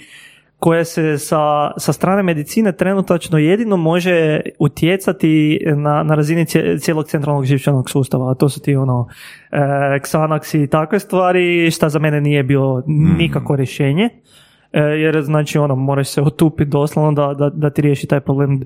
koja 0.61 0.85
se 0.85 1.17
sa, 1.17 1.71
sa 1.77 1.93
strane 1.93 2.23
medicine 2.23 2.71
trenutačno 2.71 3.37
jedino 3.37 3.77
može 3.77 4.41
utjecati 4.59 5.59
na, 5.75 6.03
na 6.03 6.15
razini 6.15 6.45
cije- 6.45 6.79
cijelog 6.79 7.05
centralnog 7.07 7.45
živčanog 7.45 7.89
sustava, 7.89 8.31
a 8.31 8.35
to 8.35 8.49
su 8.49 8.61
ti 8.61 8.75
ono 8.75 9.07
e, 9.51 9.57
Xanax 9.99 10.63
i 10.63 10.67
takve 10.67 10.99
stvari, 10.99 11.71
šta 11.71 11.89
za 11.89 11.99
mene 11.99 12.21
nije 12.21 12.43
bilo 12.43 12.83
nikako 13.17 13.55
rješenje. 13.55 14.09
E, 14.73 14.79
jer 14.81 15.21
znači 15.21 15.57
ono 15.57 15.75
moraš 15.75 16.09
se 16.09 16.21
otupiti 16.21 16.69
doslovno 16.69 17.11
da, 17.11 17.33
da, 17.33 17.49
da 17.49 17.69
ti 17.69 17.81
riješi 17.81 18.07
taj 18.07 18.19
problem. 18.19 18.61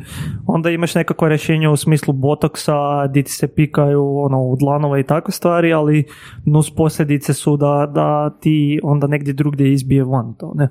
Onda 0.47 0.69
imaš 0.69 0.95
nekako 0.95 1.27
rješenje 1.27 1.69
u 1.69 1.75
smislu 1.75 2.13
botoksa, 2.13 3.07
di 3.07 3.23
ti 3.23 3.31
se 3.31 3.47
pikaju 3.47 4.17
ono, 4.17 4.41
u 4.41 4.55
dlanove 4.55 4.99
i 4.99 5.03
takve 5.03 5.31
stvari, 5.31 5.73
ali 5.73 6.03
nus 6.45 6.75
posljedice 6.75 7.33
su 7.33 7.57
da, 7.57 7.91
da 7.93 8.29
ti 8.29 8.79
onda 8.83 9.07
negdje 9.07 9.33
drugdje 9.33 9.73
izbije 9.73 10.03
van 10.03 10.33
to. 10.33 10.53
Ne? 10.55 10.69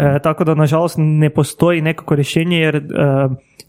E, 0.00 0.18
tako 0.22 0.44
da 0.44 0.54
nažalost 0.54 0.96
ne 0.98 1.30
postoji 1.30 1.80
nekako 1.80 2.14
rješenje 2.14 2.58
jer 2.58 2.76
e, 2.76 2.82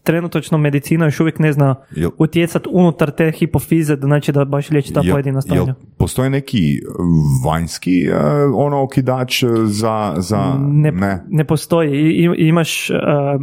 trenutačno 0.02 0.58
medicina 0.58 1.04
još 1.04 1.20
uvijek 1.20 1.38
ne 1.38 1.52
zna 1.52 1.74
Jel- 1.90 2.10
utjecati 2.18 2.68
unutar 2.72 3.10
te 3.10 3.30
hipofize, 3.30 3.96
da 3.96 4.06
znači 4.06 4.32
da 4.32 4.44
baš 4.44 4.70
liječi 4.70 4.92
ta 4.92 5.00
Jel- 5.00 5.12
pojedina 5.12 5.40
stanja. 5.40 5.60
jel 5.60 5.74
postoji 5.98 6.30
neki 6.30 6.80
vanjski 7.44 8.06
e, 8.06 8.14
ono 8.54 8.82
okidač 8.82 9.44
za... 9.64 10.14
za 10.16 10.54
ne, 10.58 10.92
ne. 10.92 11.24
ne 11.28 11.44
postoji. 11.44 11.90
I, 11.90 12.30
imaš 12.36 12.90
uh, 12.90 12.96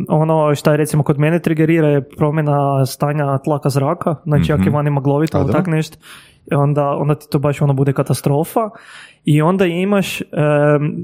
ono 0.07 0.55
što 0.55 0.71
je 0.71 0.77
recimo 0.77 1.03
kod 1.03 1.19
mene 1.19 1.39
trigerira 1.39 1.87
je 1.87 2.09
promjena 2.09 2.85
stanja 2.85 3.37
tlaka 3.37 3.69
zraka, 3.69 4.15
znači 4.25 4.53
ako 4.53 4.63
je 4.63 4.69
vani 4.69 4.89
maglovito 4.89 5.39
ili 5.41 5.51
tak 5.51 5.67
nešto, 5.67 5.97
onda, 6.51 6.89
onda 6.89 7.15
ti 7.15 7.27
to 7.31 7.39
baš 7.39 7.61
ono 7.61 7.73
bude 7.73 7.93
katastrofa. 7.93 8.69
I 9.25 9.41
onda 9.41 9.65
imaš 9.65 10.21
um, 10.21 10.27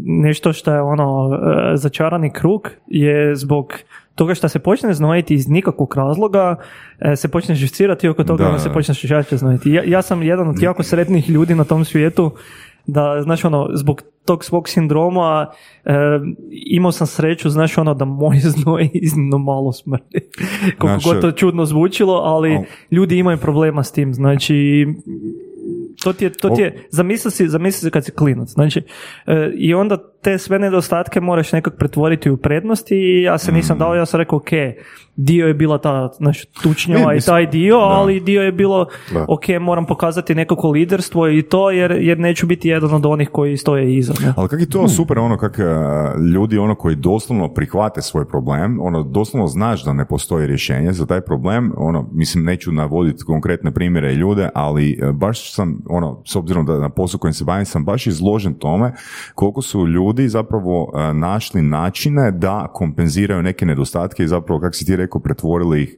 nešto 0.06 0.54
što 0.54 0.74
je 0.74 0.82
ono 0.82 1.28
uh, 1.28 1.36
začarani 1.74 2.34
krug 2.34 2.70
je 2.88 3.36
zbog 3.36 3.74
toga 4.22 4.36
što 4.36 4.50
se 4.50 4.60
počne 4.60 4.94
znojiti 4.94 5.34
iz 5.34 5.50
nikakvog 5.50 5.94
razloga, 5.98 6.56
e, 7.00 7.16
se 7.16 7.28
počne 7.28 7.56
živcirati 7.56 8.08
oko 8.08 8.24
toga, 8.24 8.44
Da, 8.44 8.50
onda 8.50 8.60
se 8.60 8.70
da. 8.70 8.74
počneš 8.74 9.04
jače 9.04 9.38
znojiti. 9.38 9.72
Ja, 9.72 9.84
ja 9.86 10.02
sam 10.02 10.24
jedan 10.24 10.48
od 10.48 10.62
jako 10.62 10.84
sretnih 10.84 11.30
ljudi 11.30 11.56
na 11.56 11.64
tom 11.64 11.86
svijetu 11.86 12.32
da, 12.86 13.22
znaš, 13.24 13.46
ono, 13.46 13.70
zbog 13.74 14.02
tog 14.26 14.44
svog 14.44 14.70
sindroma 14.70 15.48
e, 15.86 15.94
imao 16.50 16.92
sam 16.92 17.08
sreću, 17.08 17.50
znaš, 17.50 17.78
ono, 17.78 17.94
da 17.94 18.06
moj 18.06 18.38
znoj 18.56 18.90
iznimno 18.94 19.38
malo 19.38 19.72
smrti. 19.72 20.20
Koliko 20.80 20.88
Znaš, 21.00 21.04
god 21.04 21.22
to 21.22 21.32
čudno 21.32 21.66
zvučilo, 21.66 22.14
ali 22.14 22.50
al- 22.50 22.64
ljudi 22.92 23.18
imaju 23.18 23.38
problema 23.38 23.84
s 23.84 23.92
tim, 23.92 24.14
znači, 24.14 24.88
to 26.04 26.14
ti 26.14 26.26
je, 26.26 26.34
to 26.34 26.50
ti 26.50 26.62
je 26.62 26.88
zamisli 26.90 27.32
si, 27.32 27.48
zamisli 27.48 27.88
si 27.88 27.92
kad 27.92 28.06
si 28.06 28.12
klinac, 28.12 28.50
znači, 28.50 28.82
e, 29.28 29.52
i 29.56 29.74
onda 29.74 29.98
te 30.22 30.38
sve 30.38 30.60
nedostatke 30.60 31.22
moraš 31.22 31.52
nekak 31.52 31.74
pretvoriti 31.78 32.30
u 32.30 32.38
prednosti 32.38 32.96
i 32.96 33.22
ja 33.22 33.38
se 33.38 33.52
nisam 33.52 33.78
dao, 33.78 33.96
ja 33.96 34.06
sam 34.06 34.18
rekao, 34.18 34.38
ok, 34.38 34.50
dio 35.16 35.48
je 35.48 35.54
bila 35.54 35.78
ta, 35.78 36.10
znači, 36.18 36.48
tučnjava 36.64 37.16
i 37.16 37.22
taj 37.22 37.48
dio, 37.48 37.78
da. 37.78 37.84
ali 37.84 38.20
dio 38.20 38.42
je 38.42 38.52
bilo, 38.52 38.86
Da. 39.14 39.26
ok, 39.28 39.44
moram 39.62 39.86
pokazati 39.86 40.36
nekako 40.36 40.70
liderstvo 40.70 41.30
i 41.30 41.42
to, 41.42 41.72
jer, 41.72 41.92
jer 41.92 42.20
neću 42.20 42.48
biti 42.48 42.70
jedan 42.70 42.94
od 42.94 43.06
onih 43.06 43.30
koji 43.30 43.58
stoje 43.58 43.96
iza. 43.96 44.14
Ne? 44.22 44.34
Ali 44.38 44.50
kak 44.50 44.60
je 44.60 44.70
to 44.70 44.88
super 44.88 45.20
ono 45.20 45.38
kak 45.38 45.60
e, 45.60 45.64
ljudi 46.34 46.58
ono 46.58 46.76
koji 46.76 46.96
doslovno 46.96 47.54
prihvate 47.54 48.02
svoj 48.02 48.28
problem, 48.28 48.80
ono 48.82 49.04
doslovno 49.04 49.48
znaš 49.48 49.84
da 49.84 49.94
ne 49.94 50.06
postoji 50.06 50.48
rješenje 50.48 50.94
za 50.94 51.06
taj 51.06 51.22
problem, 51.22 51.74
ono 51.78 52.10
mislim 52.14 52.44
neću 52.44 52.72
navoditi 52.72 53.24
konkretne 53.24 53.72
primjere 53.72 54.14
i 54.14 54.16
ljude, 54.16 54.50
ali 54.56 55.00
e, 55.02 55.12
baš 55.12 55.54
sam 55.54 55.82
ono 55.90 56.22
s 56.26 56.36
obzirom 56.36 56.66
da 56.66 56.80
na 56.80 56.90
poslu 56.90 57.20
kojim 57.20 57.34
se 57.34 57.44
bavim 57.44 57.66
sam 57.66 57.86
baš 57.86 58.08
izložen 58.08 58.54
tome 58.54 58.94
koliko 59.36 59.62
su 59.62 59.88
ljudi 59.88 60.11
zapravo 60.30 60.94
e, 60.96 61.14
našli 61.14 61.62
načine 61.62 62.32
da 62.32 62.68
kompenziraju 62.74 63.44
neke 63.44 63.66
nedostatke 63.66 64.24
i 64.24 64.28
zapravo 64.28 64.60
kako 64.60 64.74
si 64.74 64.86
ti 64.86 64.96
rekao 64.96 65.22
pretvorili 65.22 65.84
ih 65.84 65.98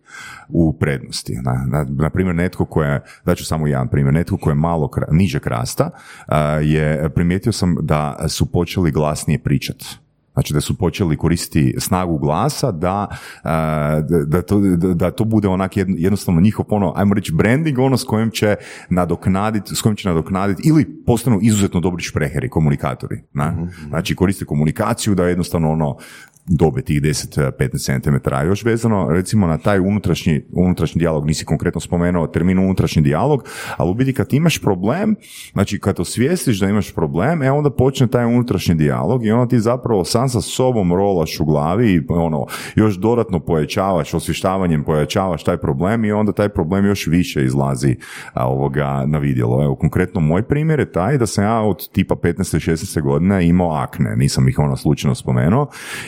u 0.49 0.77
prednosti. 0.79 1.37
Na, 1.43 1.65
na, 1.67 1.85
na 1.89 2.09
primjer 2.09 2.35
netko 2.35 2.65
ko 2.65 2.83
je, 2.83 3.01
daću 3.25 3.45
samo 3.45 3.67
jedan 3.67 3.87
primjer, 3.87 4.13
netko 4.13 4.37
ko 4.37 4.49
je 4.49 4.55
malo 4.55 4.87
kra, 4.87 5.07
nižeg 5.11 5.47
rasta 5.47 5.89
a, 6.27 6.39
je 6.41 7.09
primijetio 7.15 7.51
sam 7.51 7.75
da 7.81 8.25
su 8.27 8.51
počeli 8.51 8.91
glasnije 8.91 9.39
pričati. 9.39 10.02
Znači 10.33 10.53
da 10.53 10.61
su 10.61 10.77
počeli 10.77 11.17
koristiti 11.17 11.75
snagu 11.79 12.17
glasa 12.17 12.71
da, 12.71 13.07
a, 13.43 14.01
da, 14.01 14.25
da 14.25 14.41
to, 14.41 14.59
da, 14.93 15.11
to 15.11 15.23
bude 15.23 15.47
onak 15.47 15.77
jedno- 15.77 15.95
jednostavno 15.97 16.41
njihov 16.41 16.65
ono, 16.69 16.93
ajmo 16.95 17.13
reći 17.13 17.33
branding, 17.33 17.79
ono 17.79 17.97
s 17.97 18.03
kojim 18.03 18.31
će 18.31 18.55
nadoknaditi, 18.89 19.75
s 19.75 19.81
kojim 19.81 19.95
će 19.95 20.07
nadoknaditi 20.09 20.61
ili 20.65 21.03
postanu 21.05 21.39
izuzetno 21.41 21.79
dobri 21.79 22.03
špreheri, 22.03 22.49
komunikatori. 22.49 23.23
Ne? 23.33 23.53
Znači 23.89 24.15
koriste 24.15 24.45
komunikaciju 24.45 25.15
da 25.15 25.27
jednostavno 25.27 25.71
ono 25.71 25.97
dobe 26.45 26.81
tih 26.81 27.01
10-15 27.01 28.01
cm. 28.01 28.15
Još 28.47 28.65
vezano 28.65 29.07
recimo 29.09 29.47
na 29.47 29.57
taj 29.57 29.79
unutrašnji, 29.79 30.41
unutrašnji 30.51 30.99
dijalog, 30.99 31.25
nisi 31.25 31.45
konkretno 31.45 31.81
spomenuo 31.81 32.27
termin 32.27 32.59
unutrašnji 32.59 33.01
dijalog, 33.01 33.47
ali 33.77 33.91
u 33.91 33.93
biti 33.93 34.13
kad 34.13 34.33
imaš 34.33 34.61
problem, 34.61 35.15
znači 35.51 35.79
kad 35.79 35.99
osvijestiš 35.99 36.59
da 36.59 36.69
imaš 36.69 36.93
problem, 36.93 37.43
e 37.43 37.51
onda 37.51 37.69
počne 37.69 38.07
taj 38.07 38.25
unutrašnji 38.25 38.75
dijalog 38.75 39.25
i 39.25 39.31
onda 39.31 39.49
ti 39.49 39.59
zapravo 39.59 40.05
sam 40.05 40.29
sa 40.29 40.41
sobom 40.41 40.93
rolaš 40.93 41.39
u 41.39 41.45
glavi 41.45 41.93
i 41.93 42.01
ono, 42.09 42.45
još 42.75 42.95
dodatno 42.95 43.39
pojačavaš, 43.39 44.13
osvještavanjem 44.13 44.83
pojačavaš 44.83 45.43
taj 45.43 45.57
problem 45.57 46.05
i 46.05 46.11
onda 46.11 46.31
taj 46.31 46.49
problem 46.49 46.85
još 46.85 47.07
više 47.07 47.45
izlazi 47.45 47.95
a, 48.33 48.47
ovoga 48.47 49.05
na 49.05 49.17
vidjelo. 49.17 49.63
Evo, 49.63 49.75
konkretno 49.75 50.21
moj 50.21 50.43
primjer 50.43 50.79
je 50.79 50.91
taj 50.91 51.17
da 51.17 51.25
sam 51.25 51.43
ja 51.43 51.59
od 51.61 51.89
tipa 51.91 52.15
15-16 52.15 53.01
godine 53.01 53.47
imao 53.47 53.71
akne, 53.71 54.15
nisam 54.15 54.47
ih 54.47 54.59
ono 54.59 54.77
slučajno 54.77 55.15
spomenuo 55.15 55.67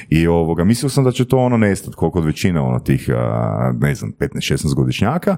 i 0.10 0.25
ovoga, 0.28 0.64
mislio 0.64 0.90
sam 0.90 1.04
da 1.04 1.12
će 1.12 1.26
to 1.26 1.38
ono 1.38 1.58
nestati 1.58 1.96
koliko 1.96 2.20
od 2.20 2.26
većine 2.26 2.60
ono 2.60 2.80
tih, 2.80 3.10
ne 3.80 3.96
znam, 3.96 4.14
15-16 4.20 4.76
godišnjaka, 4.76 5.36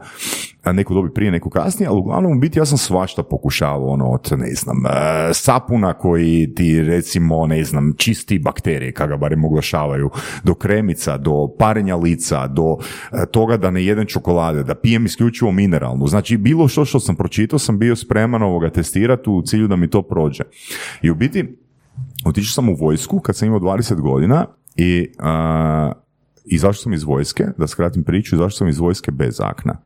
a 0.63 0.71
neku 0.71 0.93
dobi 0.93 1.13
prije, 1.13 1.31
neku 1.31 1.49
kasnije, 1.49 1.89
ali 1.89 1.99
uglavnom 1.99 2.37
u 2.37 2.39
biti 2.39 2.59
ja 2.59 2.65
sam 2.65 2.77
svašta 2.77 3.23
pokušavao 3.23 3.87
ono 3.87 4.05
od, 4.05 4.31
ne 4.37 4.53
znam, 4.53 4.77
e, 4.85 5.33
sapuna 5.33 5.93
koji 5.93 6.53
ti 6.55 6.81
recimo, 6.81 7.47
ne 7.47 7.63
znam, 7.63 7.93
čisti 7.97 8.39
bakterije, 8.39 8.91
kako 8.91 9.09
ga 9.09 9.17
barem 9.17 9.45
oglašavaju, 9.45 10.09
do 10.43 10.53
kremica, 10.53 11.17
do 11.17 11.47
parenja 11.59 11.95
lica, 11.95 12.47
do 12.47 12.77
e, 13.11 13.25
toga 13.31 13.57
da 13.57 13.71
ne 13.71 13.85
jedem 13.85 14.05
čokolade, 14.05 14.63
da 14.63 14.75
pijem 14.75 15.05
isključivo 15.05 15.51
mineralnu. 15.51 16.07
Znači, 16.07 16.37
bilo 16.37 16.67
što 16.67 16.85
što 16.85 16.99
sam 16.99 17.15
pročitao 17.15 17.59
sam 17.59 17.79
bio 17.79 17.95
spreman 17.95 18.43
ovoga 18.43 18.69
testirati 18.69 19.29
u 19.29 19.41
cilju 19.41 19.67
da 19.67 19.75
mi 19.75 19.89
to 19.89 20.01
prođe. 20.01 20.43
I 21.01 21.11
u 21.11 21.15
biti, 21.15 21.57
otišao 22.25 22.53
sam 22.53 22.69
u 22.69 22.75
vojsku 22.75 23.19
kad 23.19 23.35
sam 23.35 23.47
imao 23.47 23.59
20 23.59 24.01
godina 24.01 24.45
i 24.77 25.09
a, 25.19 25.91
i 26.45 26.57
zašto 26.57 26.83
sam 26.83 26.93
iz 26.93 27.03
vojske, 27.03 27.45
da 27.57 27.67
skratim 27.67 28.03
priču, 28.03 28.37
zašto 28.37 28.57
sam 28.57 28.67
iz 28.67 28.77
vojske 28.77 29.11
bez 29.11 29.39
akna. 29.41 29.77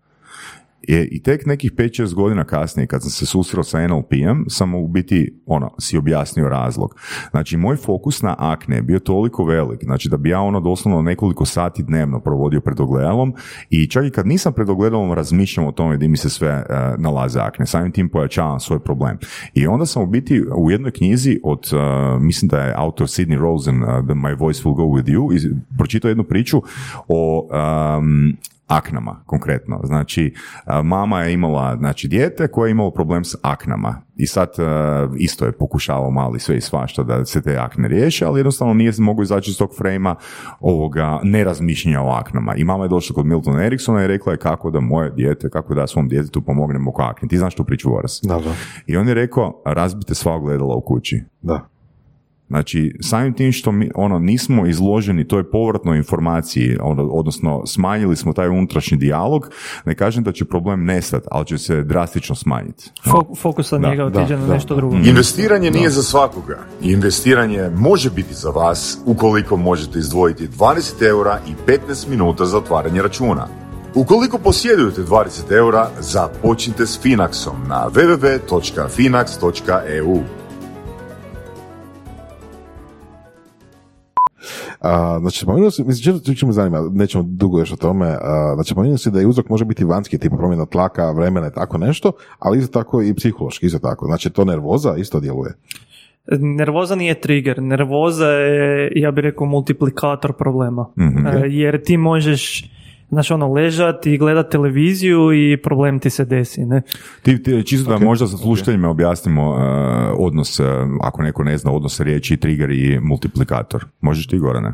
I, 0.87 1.07
I 1.11 1.21
tek 1.23 1.45
nekih 1.45 1.71
5-6 1.71 2.13
godina 2.13 2.43
kasnije, 2.43 2.87
kad 2.87 3.01
sam 3.01 3.11
se 3.11 3.25
susreo 3.25 3.63
sa 3.63 3.87
NLP-em, 3.87 4.45
sam 4.47 4.75
u 4.75 4.87
biti, 4.87 5.41
ono, 5.45 5.71
si 5.79 5.97
objasnio 5.97 6.49
razlog. 6.49 6.95
Znači, 7.31 7.57
moj 7.57 7.75
fokus 7.75 8.21
na 8.21 8.35
akne 8.37 8.75
je 8.75 8.81
bio 8.81 8.99
toliko 8.99 9.43
velik, 9.43 9.83
znači 9.83 10.09
da 10.09 10.17
bi 10.17 10.29
ja 10.29 10.41
ono 10.41 10.59
doslovno 10.59 11.01
nekoliko 11.01 11.45
sati 11.45 11.83
dnevno 11.83 12.19
provodio 12.19 12.61
pred 12.61 12.79
ogledalom 12.79 13.33
i 13.69 13.87
čak 13.87 14.05
i 14.05 14.09
kad 14.09 14.27
nisam 14.27 14.53
pred 14.53 14.69
ogledalom 14.69 15.13
razmišljam 15.13 15.67
o 15.67 15.71
tome 15.71 15.95
gdje 15.95 16.07
mi 16.07 16.17
se 16.17 16.29
sve 16.29 16.65
uh, 16.69 17.01
nalaze 17.01 17.39
akne. 17.39 17.65
Samim 17.65 17.91
tim 17.91 18.09
pojačavam 18.09 18.59
svoj 18.59 18.79
problem. 18.79 19.17
I 19.53 19.67
onda 19.67 19.85
sam 19.85 20.03
u 20.03 20.05
biti 20.05 20.43
u 20.57 20.71
jednoj 20.71 20.91
knjizi 20.91 21.39
od, 21.43 21.71
uh, 21.73 22.21
mislim 22.21 22.49
da 22.49 22.59
je 22.59 22.73
autor 22.77 23.07
Sidney 23.07 23.39
Rosen, 23.39 23.83
uh, 23.83 23.89
The 23.89 24.13
My 24.13 24.39
Voice 24.39 24.63
Will 24.63 24.75
Go 24.75 24.83
With 24.83 25.05
You, 25.05 25.55
pročitao 25.77 26.09
jednu 26.09 26.23
priču 26.23 26.61
o 27.07 27.47
um, 27.97 28.37
aknama 28.67 29.23
konkretno. 29.25 29.79
Znači, 29.83 30.33
mama 30.83 31.21
je 31.21 31.33
imala 31.33 31.77
znači, 31.77 32.07
dijete 32.07 32.47
koje 32.47 32.69
je 32.69 32.71
imalo 32.71 32.91
problem 32.91 33.23
s 33.23 33.35
aknama 33.41 34.01
i 34.15 34.27
sad 34.27 34.49
isto 35.17 35.45
je 35.45 35.51
pokušavao 35.51 36.11
mali 36.11 36.39
sve 36.39 36.57
i 36.57 36.61
svašta 36.61 37.03
da 37.03 37.25
se 37.25 37.41
te 37.41 37.57
akne 37.57 37.87
riješe, 37.87 38.25
ali 38.25 38.39
jednostavno 38.39 38.73
nije 38.73 38.91
mogu 38.97 39.23
izaći 39.23 39.51
iz 39.51 39.57
tog 39.57 39.69
frejma 39.77 40.15
ovoga 40.59 41.19
nerazmišljenja 41.23 42.01
o 42.01 42.09
aknama. 42.09 42.55
I 42.55 42.63
mama 42.63 42.83
je 42.83 42.89
došla 42.89 43.13
kod 43.13 43.25
Milton 43.25 43.61
Eriksona 43.61 44.03
i 44.03 44.07
rekla 44.07 44.31
je 44.31 44.37
kako 44.37 44.71
da 44.71 44.79
moje 44.79 45.11
dijete, 45.11 45.49
kako 45.49 45.73
da 45.73 45.87
svom 45.87 46.07
djetetu 46.07 46.41
pomognem 46.41 46.87
oko 46.87 47.01
akne. 47.01 47.27
Ti 47.27 47.37
znaš 47.37 47.55
tu 47.55 47.63
priču 47.63 47.89
Voras? 47.89 48.19
Da, 48.23 48.35
da. 48.35 48.53
I 48.87 48.97
on 48.97 49.07
je 49.07 49.13
rekao, 49.13 49.61
razbite 49.65 50.15
sva 50.15 50.35
ogledala 50.35 50.75
u 50.75 50.81
kući. 50.81 51.23
Da. 51.41 51.70
Znači, 52.51 52.95
samim 53.01 53.33
tim 53.33 53.51
što 53.51 53.71
mi, 53.71 53.89
ono, 53.95 54.19
nismo 54.19 54.65
izloženi 54.65 55.27
toj 55.27 55.51
povratnoj 55.51 55.97
informaciji, 55.97 56.77
ono, 56.81 57.03
odnosno 57.03 57.65
smanjili 57.65 58.15
smo 58.15 58.33
taj 58.33 58.47
unutrašnji 58.47 58.97
dijalog, 58.97 59.49
ne 59.85 59.95
kažem 59.95 60.23
da 60.23 60.31
će 60.31 60.45
problem 60.45 60.85
nestati, 60.85 61.27
ali 61.31 61.45
će 61.45 61.57
se 61.57 61.83
drastično 61.83 62.35
smanjiti. 62.35 62.91
fokus 63.37 63.73
od 63.73 63.81
njega 63.81 64.05
otiđe 64.05 64.37
na 64.37 64.47
nešto 64.47 64.75
drugo. 64.75 64.95
Investiranje 64.95 65.71
nije 65.71 65.89
za 65.89 66.03
svakoga. 66.03 66.59
Investiranje 66.81 67.69
može 67.77 68.09
biti 68.09 68.33
za 68.33 68.49
vas 68.49 68.97
ukoliko 69.05 69.57
možete 69.57 69.99
izdvojiti 69.99 70.47
20 70.47 71.07
eura 71.07 71.39
i 71.47 71.51
15 71.89 72.09
minuta 72.09 72.45
za 72.45 72.57
otvaranje 72.57 73.01
računa. 73.01 73.47
Ukoliko 73.95 74.37
posjedujete 74.37 75.01
20 75.01 75.51
eura, 75.51 75.89
započnite 75.99 76.85
s 76.85 76.99
Finaxom 77.03 77.67
na 77.67 77.89
www.finax.eu. 77.93 80.40
A, 84.81 85.17
znači, 85.19 85.39
spomenuo 85.39 85.71
si, 85.71 85.83
mislim, 85.83 86.35
što 86.35 86.47
me 86.47 86.53
zanima, 86.53 86.89
nećemo 86.91 87.23
dugo 87.27 87.59
još 87.59 87.71
o 87.71 87.75
tome, 87.75 88.07
a, 88.21 88.51
znači, 88.55 88.71
spomenuo 88.71 88.97
si 88.97 89.11
da 89.11 89.19
je 89.19 89.27
uzrok 89.27 89.49
može 89.49 89.65
biti 89.65 89.85
vanjski, 89.85 90.17
tipa 90.17 90.37
promjena 90.37 90.65
tlaka, 90.65 91.11
vremena 91.11 91.47
i 91.47 91.53
tako 91.55 91.77
nešto, 91.77 92.11
ali 92.39 92.59
isto 92.59 92.79
tako 92.79 93.01
i 93.01 93.13
psihološki, 93.13 93.65
isto 93.65 93.79
tako. 93.79 94.05
Znači, 94.05 94.29
to 94.29 94.45
nervoza 94.45 94.95
isto 94.97 95.19
djeluje. 95.19 95.53
Nervoza 96.39 96.95
nije 96.95 97.21
trigger, 97.21 97.61
nervoza 97.61 98.27
je, 98.27 98.91
ja 98.95 99.11
bih 99.11 99.21
rekao, 99.21 99.47
multiplikator 99.47 100.33
problema. 100.33 100.87
Mhm. 100.99 101.27
E, 101.27 101.43
jer 101.47 101.83
ti 101.83 101.97
možeš 101.97 102.71
Znaš, 103.11 103.31
ono, 103.31 103.53
ležati 103.53 104.13
i 104.13 104.17
gledat 104.17 104.51
televiziju 104.51 105.33
i 105.33 105.57
problem 105.57 105.99
ti 105.99 106.09
se 106.09 106.25
desi, 106.25 106.65
ne? 106.65 106.81
Ti, 107.23 107.43
ti 107.43 107.63
čisto 107.63 107.89
da 107.89 108.05
možda 108.05 108.27
sa 108.27 108.37
slušateljima 108.37 108.89
objasnimo 108.89 109.49
uh, 109.49 109.57
odnos, 110.17 110.59
uh, 110.59 110.65
ako 111.01 111.21
neko 111.21 111.43
ne 111.43 111.57
zna, 111.57 111.71
odnos 111.71 111.99
riječi 111.99 112.37
trigger 112.37 112.71
i 112.71 112.99
multiplikator. 112.99 113.85
Možeš 114.01 114.27
ti, 114.27 114.37
Gorane? 114.37 114.73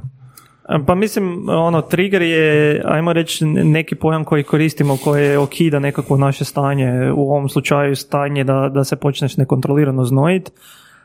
Pa 0.85 0.95
mislim, 0.95 1.49
ono, 1.49 1.81
trigger 1.81 2.21
je, 2.21 2.81
ajmo 2.85 3.13
reći, 3.13 3.45
neki 3.45 3.95
pojam 3.95 4.23
koji 4.23 4.43
koristimo, 4.43 4.97
koji 5.03 5.35
okida 5.35 5.79
nekakvo 5.79 6.17
naše 6.17 6.45
stanje, 6.45 7.11
u 7.11 7.31
ovom 7.31 7.49
slučaju 7.49 7.95
stanje 7.95 8.43
da, 8.43 8.69
da 8.73 8.83
se 8.83 8.95
počneš 8.95 9.37
nekontrolirano 9.37 10.05
znojiti, 10.05 10.51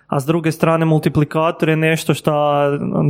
a 0.07 0.21
s 0.21 0.27
druge 0.27 0.53
strane 0.53 0.85
multiplikator 0.85 1.69
je 1.69 1.77
nešto 1.77 2.15
što 2.15 2.33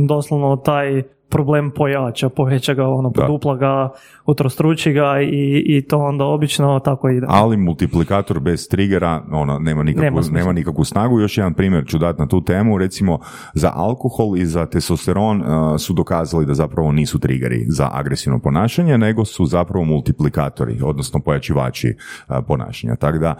doslovno 0.07 0.55
taj 0.55 1.03
problem 1.33 1.71
pojača, 1.71 2.29
poveća 2.29 2.73
ga, 2.73 2.87
ono, 2.87 3.11
podupla 3.11 3.55
ga, 3.55 3.89
utrostruči 4.25 4.93
ga 4.93 5.21
i, 5.21 5.63
i 5.65 5.81
to 5.81 5.97
onda 5.97 6.25
obično 6.25 6.79
tako 6.79 7.09
ide. 7.09 7.25
Ali 7.29 7.57
multiplikator 7.57 8.39
bez 8.39 8.67
trigera 8.67 9.23
ono, 9.31 9.59
nema, 9.59 9.83
nikakvu, 9.83 10.21
nema, 10.31 10.53
nikakvu 10.53 10.83
snagu. 10.83 11.19
Još 11.19 11.37
jedan 11.37 11.53
primjer 11.53 11.85
ću 11.87 11.97
dati 11.97 12.19
na 12.21 12.27
tu 12.27 12.41
temu. 12.41 12.77
Recimo, 12.77 13.19
za 13.53 13.71
alkohol 13.75 14.37
i 14.37 14.45
za 14.45 14.65
testosteron 14.65 15.41
uh, 15.41 15.47
su 15.79 15.93
dokazali 15.93 16.45
da 16.45 16.53
zapravo 16.53 16.91
nisu 16.91 17.19
triggeri 17.19 17.65
za 17.67 17.89
agresivno 17.93 18.39
ponašanje, 18.39 18.97
nego 18.97 19.25
su 19.25 19.45
zapravo 19.45 19.85
multiplikatori, 19.85 20.79
odnosno 20.83 21.19
pojačivači 21.19 21.95
uh, 22.29 22.35
ponašanja. 22.47 22.95
Tako 22.95 23.17
da, 23.17 23.35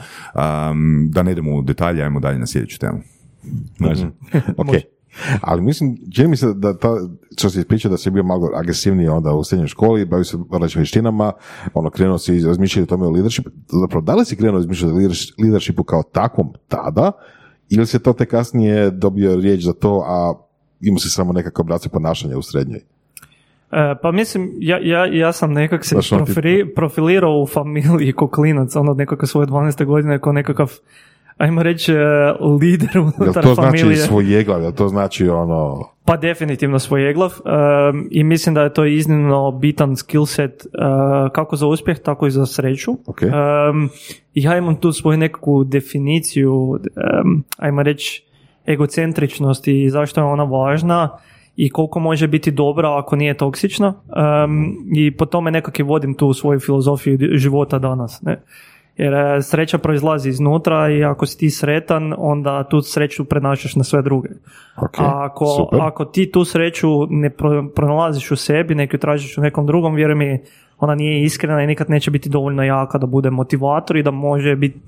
um, 0.71 1.09
da 1.11 1.23
ne 1.23 1.31
idemo 1.31 1.55
u 1.55 1.61
detalje, 1.61 2.03
ajmo 2.03 2.19
dalje 2.19 2.39
na 2.39 2.45
sljedeću 2.45 2.79
temu. 2.79 2.99
Može. 3.79 4.07
ok. 4.57 4.67
Ali 5.41 5.61
mislim, 5.61 5.97
čini 6.15 6.27
mi 6.27 6.37
se 6.37 6.53
da 6.53 6.77
ta, 6.77 6.89
što 7.37 7.49
se 7.49 7.59
ispriča 7.59 7.89
da 7.89 7.97
si 7.97 8.11
bio 8.11 8.23
malo 8.23 8.49
agresivniji 8.55 9.07
onda 9.07 9.33
u 9.33 9.43
srednjoj 9.43 9.67
školi, 9.67 10.05
bavio 10.05 10.23
se 10.23 10.37
različitim 10.51 10.79
vještinama, 10.79 11.31
ono, 11.73 11.89
krenuo 11.89 12.17
si 12.17 12.45
razmišljati 12.45 12.83
o 12.83 12.85
tome 12.85 13.07
o 13.07 13.11
leadershipu. 13.11 13.49
Zapravo, 13.81 14.01
da 14.01 14.15
li 14.15 14.25
si 14.25 14.35
krenuo 14.35 14.57
razmišljati 14.57 14.93
o 14.93 14.97
leadershipu 15.43 15.83
kao 15.83 16.03
takvom 16.03 16.53
tada, 16.67 17.11
ili 17.69 17.85
se 17.85 17.99
to 17.99 18.13
te 18.13 18.25
kasnije 18.25 18.91
dobio 18.91 19.35
riječ 19.35 19.63
za 19.63 19.73
to, 19.73 20.03
a 20.07 20.33
imao 20.81 20.99
si 20.99 21.09
samo 21.09 21.33
nekakav 21.33 21.63
obrace 21.63 21.89
ponašanja 21.89 22.37
u 22.37 22.41
srednjoj? 22.41 22.81
E, 23.71 23.95
pa 24.01 24.11
mislim, 24.11 24.51
ja, 24.59 24.79
ja, 24.81 25.05
ja 25.05 25.31
sam 25.31 25.53
nekak 25.53 25.85
se 25.85 25.95
profilirao 26.75 27.41
u 27.41 27.47
familiji 27.47 28.13
ko 28.13 28.27
klinac, 28.27 28.75
ono 28.75 28.93
nekako 28.93 29.25
svoje 29.25 29.47
12. 29.47 29.85
godine 29.85 30.19
kao 30.19 30.33
nekakav 30.33 30.71
ajmo 31.43 31.63
reći, 31.63 31.93
e, 31.93 32.33
lider 32.61 32.99
unutar 32.99 33.43
to 33.43 33.55
familije. 33.55 33.95
znači 33.95 34.07
svojeglav, 34.07 34.61
jel 34.61 34.71
to 34.71 34.87
znači 34.87 35.29
ono... 35.29 35.83
Pa 36.05 36.17
definitivno 36.17 36.79
svojeglav 36.79 37.31
um, 37.31 38.07
i 38.11 38.23
mislim 38.23 38.55
da 38.55 38.61
je 38.61 38.73
to 38.73 38.85
iznimno 38.85 39.51
bitan 39.51 39.95
skill 39.95 40.25
set 40.25 40.65
uh, 40.65 41.31
kako 41.31 41.55
za 41.55 41.67
uspjeh, 41.67 41.99
tako 41.99 42.27
i 42.27 42.31
za 42.31 42.45
sreću. 42.45 42.91
Okay. 42.91 43.69
Um, 43.69 43.89
ja 44.33 44.57
imam 44.57 44.75
tu 44.75 44.91
svoju 44.91 45.17
nekakvu 45.17 45.63
definiciju, 45.63 46.53
um, 46.53 47.43
ajmo 47.57 47.83
reći, 47.83 48.23
egocentričnosti 48.65 49.83
i 49.83 49.89
zašto 49.89 50.21
je 50.21 50.25
ona 50.25 50.43
važna 50.43 51.17
i 51.55 51.69
koliko 51.69 51.99
može 51.99 52.27
biti 52.27 52.51
dobra 52.51 52.99
ako 52.99 53.15
nije 53.15 53.37
toksična 53.37 53.93
um, 54.45 54.75
i 54.95 55.17
po 55.17 55.25
tome 55.25 55.51
nekako 55.51 55.83
vodim 55.83 56.13
tu 56.13 56.33
svoju 56.33 56.59
filozofiju 56.59 57.17
života 57.33 57.79
danas. 57.79 58.21
Ne? 58.21 58.43
Jer 58.97 59.13
e, 59.13 59.41
sreća 59.41 59.77
proizlazi 59.77 60.29
iznutra 60.29 60.89
i 60.89 61.03
ako 61.03 61.25
si 61.25 61.37
ti 61.37 61.49
sretan, 61.49 62.13
onda 62.17 62.63
tu 62.63 62.81
sreću 62.81 63.25
prenašaš 63.25 63.75
na 63.75 63.83
sve 63.83 64.01
druge. 64.01 64.29
Okay, 64.77 65.03
A 65.03 65.25
ako, 65.25 65.69
ako 65.81 66.05
ti 66.05 66.31
tu 66.31 66.45
sreću 66.45 66.87
ne 67.09 67.29
pronalaziš 67.75 68.31
u 68.31 68.35
sebi, 68.35 68.75
neki 68.75 68.97
tražiš 68.97 69.37
u 69.37 69.41
nekom 69.41 69.65
drugom, 69.65 69.95
vjeruj 69.95 70.15
mi, 70.15 70.39
ona 70.79 70.95
nije 70.95 71.23
iskrena 71.23 71.63
i 71.63 71.67
nikad 71.67 71.89
neće 71.89 72.11
biti 72.11 72.29
dovoljno 72.29 72.63
jaka 72.63 72.97
da 72.97 73.07
bude 73.07 73.29
motivator 73.29 73.97
i 73.97 74.03
da 74.03 74.11
može 74.11 74.55
biti 74.55 74.79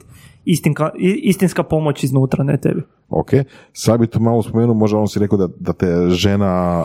istinka, 0.45 0.89
istinska 0.99 1.63
pomoć 1.63 2.03
iznutra, 2.03 2.43
ne 2.43 2.57
tebi. 2.57 2.81
Ok, 3.09 3.29
sad 3.73 3.99
bi 3.99 4.07
to 4.07 4.19
malo 4.19 4.41
spomenuo, 4.41 4.73
možda 4.73 4.97
on 4.97 5.07
si 5.07 5.19
rekao 5.19 5.37
da, 5.37 5.47
da 5.59 5.73
te 5.73 6.09
žena 6.09 6.83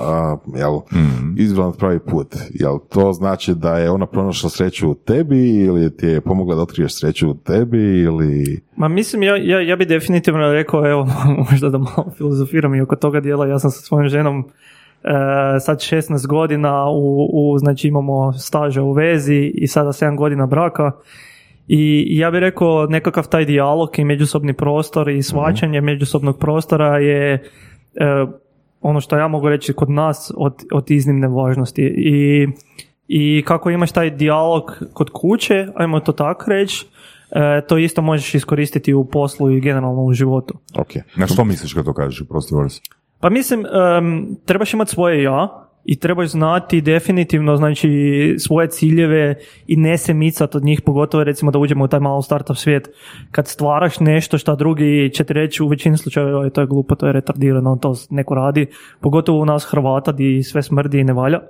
uh, 0.55 0.59
jel, 0.59 0.75
mm. 0.75 1.73
pravi 1.79 1.99
put. 1.99 2.37
Jel 2.51 2.79
to 2.88 3.12
znači 3.12 3.55
da 3.55 3.79
je 3.79 3.90
ona 3.90 4.07
pronašla 4.07 4.51
sreću 4.51 4.90
u 4.90 4.94
tebi 4.94 5.57
ili 5.57 5.96
ti 5.96 6.07
je 6.07 6.20
pomogla 6.20 6.55
da 6.55 6.62
otkriješ 6.62 6.99
sreću 6.99 7.31
u 7.31 7.35
tebi 7.35 8.01
ili... 8.01 8.61
Ma 8.77 8.88
mislim, 8.88 9.23
ja, 9.23 9.37
ja, 9.37 9.61
ja 9.61 9.77
bi 9.77 9.85
definitivno 9.87 10.53
rekao, 10.53 10.90
evo, 10.90 11.09
možda 11.51 11.68
da 11.68 11.79
malo 11.79 12.12
filozofiram 12.16 12.75
i 12.75 12.81
oko 12.81 12.96
toga 12.96 13.20
dijela, 13.20 13.46
ja 13.46 13.59
sam 13.59 13.70
sa 13.70 13.81
svojom 13.81 14.09
ženom 14.09 14.44
E, 15.05 15.61
sad 15.61 15.79
16 15.79 16.27
godina 16.27 16.90
u, 16.90 17.29
u, 17.33 17.59
znači 17.59 17.88
imamo 17.88 18.33
staža 18.33 18.83
u 18.83 18.92
vezi 18.92 19.53
i 19.55 19.66
sada 19.66 19.88
7 19.88 20.16
godina 20.16 20.46
braka 20.46 20.92
i 21.72 22.18
ja 22.18 22.30
bih 22.30 22.40
rekao 22.40 22.87
nekakav 22.87 23.28
taj 23.28 23.44
dijalog 23.44 23.98
i 23.98 24.04
međusobni 24.04 24.52
prostor 24.52 25.09
i 25.09 25.22
shvaćanje 25.22 25.80
međusobnog 25.80 26.38
prostora 26.38 26.98
je 26.98 27.33
e, 27.35 27.40
ono 28.80 29.00
što 29.00 29.16
ja 29.16 29.28
mogu 29.28 29.48
reći 29.48 29.72
kod 29.72 29.90
nas 29.90 30.33
od, 30.37 30.54
od 30.72 30.90
iznimne 30.90 31.28
važnosti. 31.28 31.83
I, 31.96 32.48
I 33.09 33.42
kako 33.46 33.70
imaš 33.70 33.92
taj 33.92 34.11
dijalog 34.11 34.83
kod 34.92 35.11
kuće, 35.11 35.68
ajmo 35.74 36.00
to 36.00 36.12
tako 36.12 36.50
reći, 36.50 36.87
e, 37.30 37.66
to 37.68 37.78
isto 37.78 38.02
možeš 38.02 38.35
iskoristiti 38.35 38.94
u 38.94 39.04
poslu 39.04 39.50
i 39.50 39.61
generalno 39.61 40.02
u 40.02 40.12
životu. 40.12 40.54
Okay. 40.74 41.00
Na 41.16 41.26
što 41.26 41.44
misliš 41.44 41.72
kad 41.72 41.85
to 41.85 41.92
kažeš, 41.92 42.28
prosti 42.28 42.54
Pa 43.20 43.30
mislim, 43.30 43.64
trebaš 44.44 44.74
imati 44.74 44.90
svoje 44.90 45.22
ja, 45.22 45.69
i 45.85 45.99
trebaš 45.99 46.29
znati 46.29 46.81
definitivno 46.81 47.57
znači 47.57 47.90
svoje 48.38 48.69
ciljeve 48.69 49.35
i 49.66 49.77
ne 49.77 49.99
se 49.99 50.14
micati 50.14 50.57
od 50.57 50.64
njih, 50.64 50.81
pogotovo 50.81 51.25
recimo 51.25 51.51
da 51.51 51.59
uđemo 51.59 51.85
u 51.85 51.88
taj 51.88 52.01
malo 52.01 52.23
startup 52.23 52.57
svijet, 52.57 52.88
kad 53.31 53.49
stvaraš 53.49 54.01
nešto 54.01 54.38
što 54.38 54.57
drugi 54.57 55.11
će 55.14 55.25
ti 55.25 55.33
reći 55.33 55.62
u 55.62 55.69
većini 55.69 55.99
slučajeva 55.99 56.51
to 56.51 56.61
je 56.61 56.66
glupo, 56.66 56.95
to 56.95 57.07
je 57.07 57.12
retardirano, 57.12 57.77
to 57.77 57.95
neko 58.11 58.35
radi, 58.35 58.66
pogotovo 59.01 59.40
u 59.40 59.45
nas 59.45 59.64
Hrvata 59.64 60.12
di 60.12 60.43
sve 60.43 60.62
smrdi 60.62 61.01
i 61.01 61.05
ne 61.05 61.12
valja. 61.12 61.40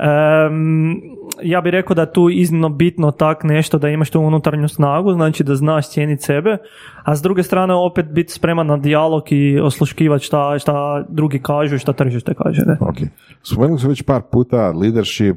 Em, 0.00 1.00
ja 1.42 1.60
bih 1.60 1.70
rekao 1.70 1.94
da 1.94 2.02
je 2.02 2.12
tu 2.12 2.30
iznimno 2.30 2.68
bitno 2.68 3.10
tak 3.10 3.44
nešto 3.44 3.78
da 3.78 3.88
imaš 3.88 4.10
tu 4.10 4.20
unutarnju 4.20 4.68
snagu, 4.68 5.12
znači 5.12 5.44
da 5.44 5.54
znaš 5.54 5.90
cijeniti 5.90 6.22
sebe, 6.22 6.56
a 7.02 7.16
s 7.16 7.22
druge 7.22 7.42
strane 7.42 7.74
opet 7.74 8.06
biti 8.06 8.32
spreman 8.32 8.66
na 8.66 8.76
dijalog 8.76 9.32
i 9.32 9.60
osluškivati 9.60 10.24
šta, 10.24 10.58
šta 10.58 11.04
drugi 11.08 11.38
kažu 11.38 11.74
i 11.74 11.78
šta 11.78 11.92
tržište 11.92 12.34
kaže. 12.34 12.62
Ne? 12.66 12.76
Ok. 12.80 12.96
Spomenuli 13.42 13.78
smo 13.78 13.88
već 13.88 14.02
par 14.02 14.22
puta 14.32 14.72
leadership, 14.72 15.36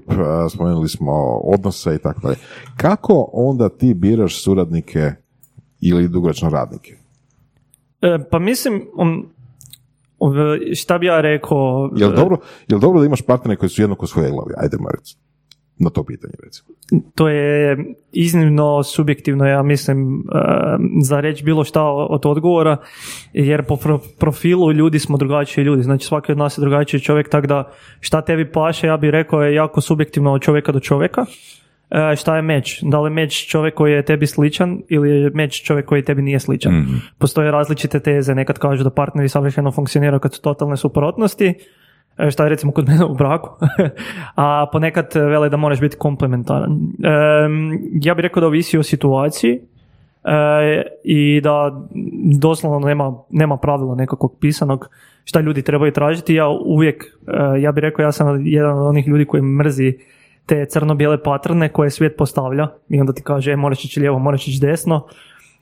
spomenuli 0.50 0.88
smo 0.88 1.14
odnose 1.44 1.96
i 1.96 2.00
tako 2.00 2.22
dalje. 2.22 2.38
Kako 2.78 3.30
onda 3.34 3.70
ti 3.70 3.94
biraš 3.94 4.44
suradnike 4.44 5.12
ili 5.82 6.08
dugoročno 6.08 6.50
radnike? 6.50 6.98
E, 8.02 8.20
pa 8.32 8.40
mislim, 8.40 8.82
um, 8.96 9.10
um, 9.10 9.30
šta 10.76 10.98
bi 10.98 11.06
ja 11.06 11.22
rekao... 11.22 11.90
Jel 11.96 12.12
dobro, 12.16 12.38
jel 12.68 12.80
dobro 12.80 13.00
da 13.00 13.06
imaš 13.06 13.22
partnere 13.22 13.56
koji 13.56 13.70
su 13.70 13.82
jednako 13.82 14.08
svoje 14.08 14.32
glavi? 14.32 14.54
Ajde, 14.58 14.78
Maric. 14.80 15.16
Na 15.78 15.90
to 15.90 16.04
pitanje, 16.04 16.34
recimo. 16.44 16.68
to 17.16 17.30
je 17.30 17.78
iznimno 18.12 18.84
subjektivno, 18.84 19.46
ja 19.46 19.64
mislim, 19.64 20.20
e, 20.20 20.40
za 21.04 21.20
reći 21.20 21.44
bilo 21.44 21.64
šta 21.64 21.84
od 21.86 22.26
odgovora, 22.26 22.78
jer 23.34 23.64
po 23.64 23.76
pro- 23.76 24.00
profilu 24.20 24.72
ljudi 24.72 25.00
smo 25.00 25.18
drugačiji 25.18 25.64
ljudi, 25.64 25.84
znači 25.84 26.06
svaki 26.06 26.32
od 26.32 26.38
nas 26.38 26.58
je 26.58 26.62
drugačiji 26.62 27.00
čovjek, 27.02 27.30
tako 27.30 27.48
da 27.48 27.72
šta 28.00 28.22
tebi 28.22 28.52
paše, 28.52 28.88
ja 28.88 28.98
bih 28.98 29.10
rekao 29.10 29.42
je 29.42 29.56
jako 29.56 29.82
subjektivno 29.82 30.34
od 30.34 30.42
čovjeka 30.42 30.72
do 30.72 30.80
čovjeka. 30.80 31.26
E, 31.94 32.16
šta 32.16 32.36
je 32.36 32.42
meč? 32.42 32.80
Da 32.82 33.00
li 33.00 33.12
je 33.12 33.14
meč 33.14 33.48
čovjek 33.48 33.74
koji 33.74 33.92
je 33.92 34.06
tebi 34.06 34.28
sličan 34.28 34.82
ili 34.90 35.10
je 35.10 35.32
meč 35.34 35.62
čovjek 35.64 35.86
koji 35.86 36.04
tebi 36.04 36.22
nije 36.22 36.40
sličan? 36.40 36.74
Postoje 37.18 37.52
različite 37.52 38.00
teze, 38.00 38.36
nekad 38.36 38.60
kažu 38.60 38.84
da 38.84 38.90
partneri 38.90 39.30
savršeno 39.30 39.72
funkcioniraju 39.72 40.20
kad 40.20 40.34
su 40.34 40.42
totalne 40.42 40.78
suprotnosti, 40.78 41.54
E, 42.18 42.32
šta 42.32 42.44
je 42.44 42.50
recimo 42.50 42.72
kod 42.72 42.88
mene 42.88 43.06
u 43.06 43.14
braku, 43.14 43.50
a 44.36 44.66
ponekad 44.72 45.16
vele 45.16 45.50
da 45.50 45.58
moraš 45.58 45.80
biti 45.80 45.98
komplementaran. 45.98 46.72
Em, 46.72 47.80
ja 48.02 48.14
bih 48.14 48.24
rekao 48.24 48.42
da 48.42 48.48
ovisi 48.48 48.78
o 48.78 48.84
situaciji 48.84 49.60
e, 50.24 50.84
i 51.04 51.42
da 51.42 51.86
doslovno 52.40 52.88
nema, 52.88 53.14
nema 53.30 53.58
pravila 53.58 53.96
nekakvog 53.96 54.38
pisanog 54.40 54.90
šta 55.24 55.40
ljudi 55.40 55.62
trebaju 55.62 55.92
tražiti. 55.92 56.36
Ja 56.36 56.48
uvijek, 56.50 57.04
e, 57.28 57.62
ja 57.62 57.72
bih 57.72 57.82
rekao 57.82 58.04
ja 58.04 58.12
sam 58.12 58.46
jedan 58.46 58.80
od 58.80 58.88
onih 58.88 59.08
ljudi 59.08 59.26
koji 59.26 59.44
mrzi 59.44 59.98
te 60.46 60.66
crno-bijele 60.66 61.24
patrne 61.24 61.70
koje 61.70 61.90
svijet 61.90 62.18
postavlja 62.18 62.68
i 62.90 63.00
onda 63.00 63.14
ti 63.14 63.24
kaže 63.24 63.52
e, 63.52 63.56
moraš 63.56 63.86
ići 63.86 64.00
lijevo, 64.00 64.20
moraš 64.20 64.48
ići 64.48 64.60
desno. 64.62 65.08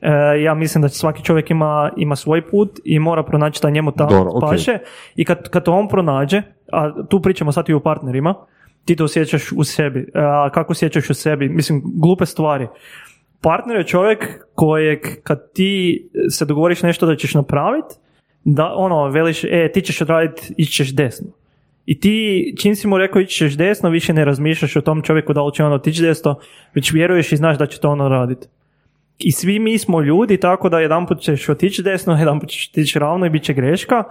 E, 0.02 0.41
ja 0.41 0.54
mislim 0.54 0.82
da 0.82 0.89
svaki 0.89 1.24
čovjek 1.24 1.50
ima, 1.52 1.91
ima 1.98 2.15
svoj 2.15 2.50
put 2.50 2.80
i 2.84 3.00
mora 3.00 3.24
pronaći 3.24 3.58
šta 3.58 3.70
njemu 3.70 3.91
tamo 3.91 4.10
Dobro, 4.10 4.32
paše 4.41 4.78
i 5.15 5.26
kad, 5.26 5.50
kad 5.50 5.63
to 5.63 5.74
on 5.74 5.88
pronađe, 5.88 6.41
a 6.72 7.06
tu 7.10 7.22
pričamo 7.22 7.52
sad 7.52 7.70
i 7.70 7.74
o 7.74 7.80
partnerima, 7.80 8.36
ti 8.86 8.96
to 8.96 9.04
osjećaš 9.04 9.52
u 9.52 9.63
sebi. 9.63 10.12
A 10.13 10.50
kako 10.54 10.72
osjećaš 10.72 11.10
u 11.10 11.13
sebi? 11.13 11.50
Mislim, 11.50 11.82
glupe 12.02 12.26
stvari. 12.26 12.67
Partner 13.41 13.78
je 13.78 13.88
čovjek 13.88 14.46
kojeg 14.56 15.00
kad 15.24 15.52
ti 15.54 16.04
se 16.30 16.46
dogovoriš 16.46 16.84
nešto 16.84 17.06
da 17.06 17.15
ćeš 17.15 17.34
napraviti, 17.34 17.96
da 18.44 18.74
ono, 18.76 19.10
veliš, 19.10 19.44
e, 19.44 19.72
ti 19.74 19.82
ćeš 19.82 20.02
odraditi, 20.02 20.54
ići 20.58 20.72
ćeš 20.72 20.96
desno. 20.96 21.28
I 21.92 22.00
ti, 22.00 22.54
čim 22.60 22.76
si 22.76 22.88
mu 22.88 22.98
rekao 22.98 23.22
ići 23.22 23.36
ćeš 23.36 23.54
desno, 23.58 23.90
više 23.90 24.14
ne 24.14 24.26
razmišljaš 24.26 24.76
o 24.76 24.82
tom 24.82 25.02
čovjeku 25.02 25.34
da 25.34 25.44
li 25.44 25.54
će 25.54 25.64
on 25.64 25.74
otići 25.74 26.02
desno, 26.02 26.40
već 26.76 26.92
vjeruješ 26.92 27.32
i 27.32 27.38
znaš 27.38 27.58
da 27.58 27.66
će 27.66 27.80
to 27.80 27.90
ono 27.90 28.08
raditi. 28.10 28.48
I 29.20 29.32
svi 29.32 29.60
mi 29.60 29.78
smo 29.78 30.02
ljudi, 30.02 30.38
tako 30.38 30.70
da 30.70 30.80
jedanput 30.80 31.20
ćeš 31.20 31.50
otići 31.50 31.84
desno, 31.84 32.14
jedanput 32.20 32.50
ćeš 32.50 32.70
otići 32.70 33.00
ravno 33.00 33.26
i 33.26 33.30
bit 33.30 33.44
će 33.44 33.54
greška, 33.54 34.04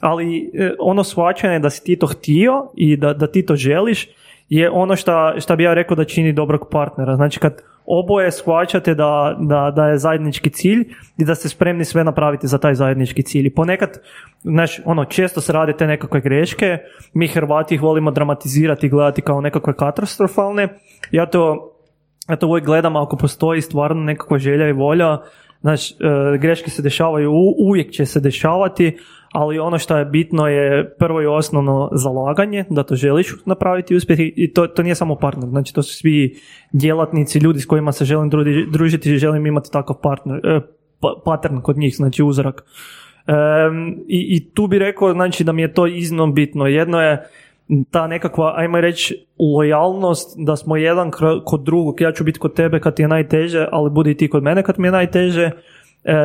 ali 0.00 0.50
e, 0.54 0.72
ono 0.78 1.04
shvaćanje 1.04 1.58
da 1.58 1.70
si 1.70 1.84
ti 1.84 1.96
to 1.98 2.06
htio 2.06 2.66
i 2.76 2.96
da, 2.96 3.14
da 3.14 3.26
ti 3.26 3.46
to 3.46 3.56
želiš 3.56 4.08
je 4.48 4.70
ono 4.70 4.96
šta 4.96 5.56
bi 5.56 5.64
ja 5.64 5.74
rekao 5.74 5.96
da 5.96 6.04
čini 6.04 6.32
dobrog 6.32 6.68
partnera. 6.70 7.16
Znači 7.16 7.38
kad 7.38 7.62
oboje 7.86 8.30
shvaćate 8.30 8.94
da, 8.94 9.36
da, 9.40 9.72
da 9.76 9.86
je 9.86 9.98
zajednički 9.98 10.50
cilj 10.50 10.84
i 11.18 11.24
da 11.24 11.34
ste 11.34 11.48
spremni 11.48 11.84
sve 11.84 12.04
napraviti 12.04 12.46
za 12.46 12.58
taj 12.58 12.74
zajednički 12.74 13.22
cilj. 13.22 13.46
I 13.46 13.54
ponekad, 13.54 13.98
znaš, 14.42 14.80
ono, 14.84 15.04
često 15.04 15.40
se 15.40 15.52
rade 15.52 15.72
te 15.72 15.86
nekakve 15.86 16.20
greške, 16.20 16.78
mi 17.14 17.28
Hrvati 17.28 17.74
ih 17.74 17.82
volimo 17.82 18.10
dramatizirati 18.10 18.86
i 18.86 18.90
gledati 18.90 19.22
kao 19.22 19.40
nekakve 19.40 19.76
katastrofalne. 19.76 20.68
Ja 21.10 21.26
to 21.26 21.68
ja 22.28 22.36
to 22.36 22.46
uvijek 22.46 22.66
gledam 22.66 22.96
ako 22.96 23.16
postoji 23.16 23.60
stvarno 23.60 24.02
nekakva 24.02 24.38
želja 24.38 24.68
i 24.68 24.72
volja, 24.72 25.18
znači 25.60 25.94
greške 26.38 26.70
se 26.70 26.82
dešavaju, 26.82 27.32
uvijek 27.58 27.90
će 27.90 28.06
se 28.06 28.20
dešavati, 28.20 28.98
ali 29.32 29.58
ono 29.58 29.78
što 29.78 29.96
je 29.96 30.04
bitno 30.04 30.48
je 30.48 30.94
prvo 30.98 31.22
i 31.22 31.26
osnovno 31.26 31.88
zalaganje, 31.92 32.64
da 32.70 32.82
to 32.82 32.94
želiš 32.96 33.34
napraviti 33.46 33.96
uspjeh 33.96 34.18
i- 34.20 34.52
to, 34.54 34.66
to 34.66 34.82
nije 34.82 34.94
samo 34.94 35.14
partner, 35.16 35.48
znači 35.48 35.74
to 35.74 35.82
su 35.82 35.96
svi 35.96 36.36
djelatnici, 36.72 37.38
ljudi 37.38 37.60
s 37.60 37.66
kojima 37.66 37.92
se 37.92 38.04
želim 38.04 38.30
družiti 38.72 39.12
i 39.12 39.18
želim 39.18 39.46
imati 39.46 39.72
takav 39.72 39.96
partner, 40.02 40.40
e, 40.46 40.60
pa- 41.00 41.20
pattern 41.24 41.60
kod 41.60 41.76
njih, 41.78 41.96
znači 41.96 42.22
uzorak. 42.22 42.64
Em, 43.26 43.90
i, 44.08 44.36
I 44.36 44.50
tu 44.54 44.66
bi 44.66 44.78
rekao 44.78 45.12
znači, 45.12 45.44
da 45.44 45.52
mi 45.52 45.62
je 45.62 45.74
to 45.74 45.86
iznimno 45.86 46.26
bitno. 46.26 46.66
Jedno 46.66 47.00
je 47.02 47.26
ta 47.90 48.06
nekakva, 48.06 48.54
ajmo 48.56 48.80
reći, 48.80 49.26
lojalnost 49.38 50.34
da 50.38 50.56
smo 50.56 50.76
jedan 50.76 51.10
kod 51.44 51.60
drugog, 51.62 52.00
ja 52.00 52.12
ću 52.12 52.24
biti 52.24 52.38
kod 52.38 52.54
tebe 52.54 52.80
kad 52.80 52.94
ti 52.96 53.02
je 53.02 53.08
najteže, 53.08 53.66
ali 53.72 53.90
budi 53.90 54.10
i 54.10 54.16
ti 54.16 54.28
kod 54.28 54.42
mene 54.42 54.62
kad 54.62 54.78
mi 54.78 54.86
je 54.88 54.92
najteže, 54.92 55.42
e, 55.42 55.52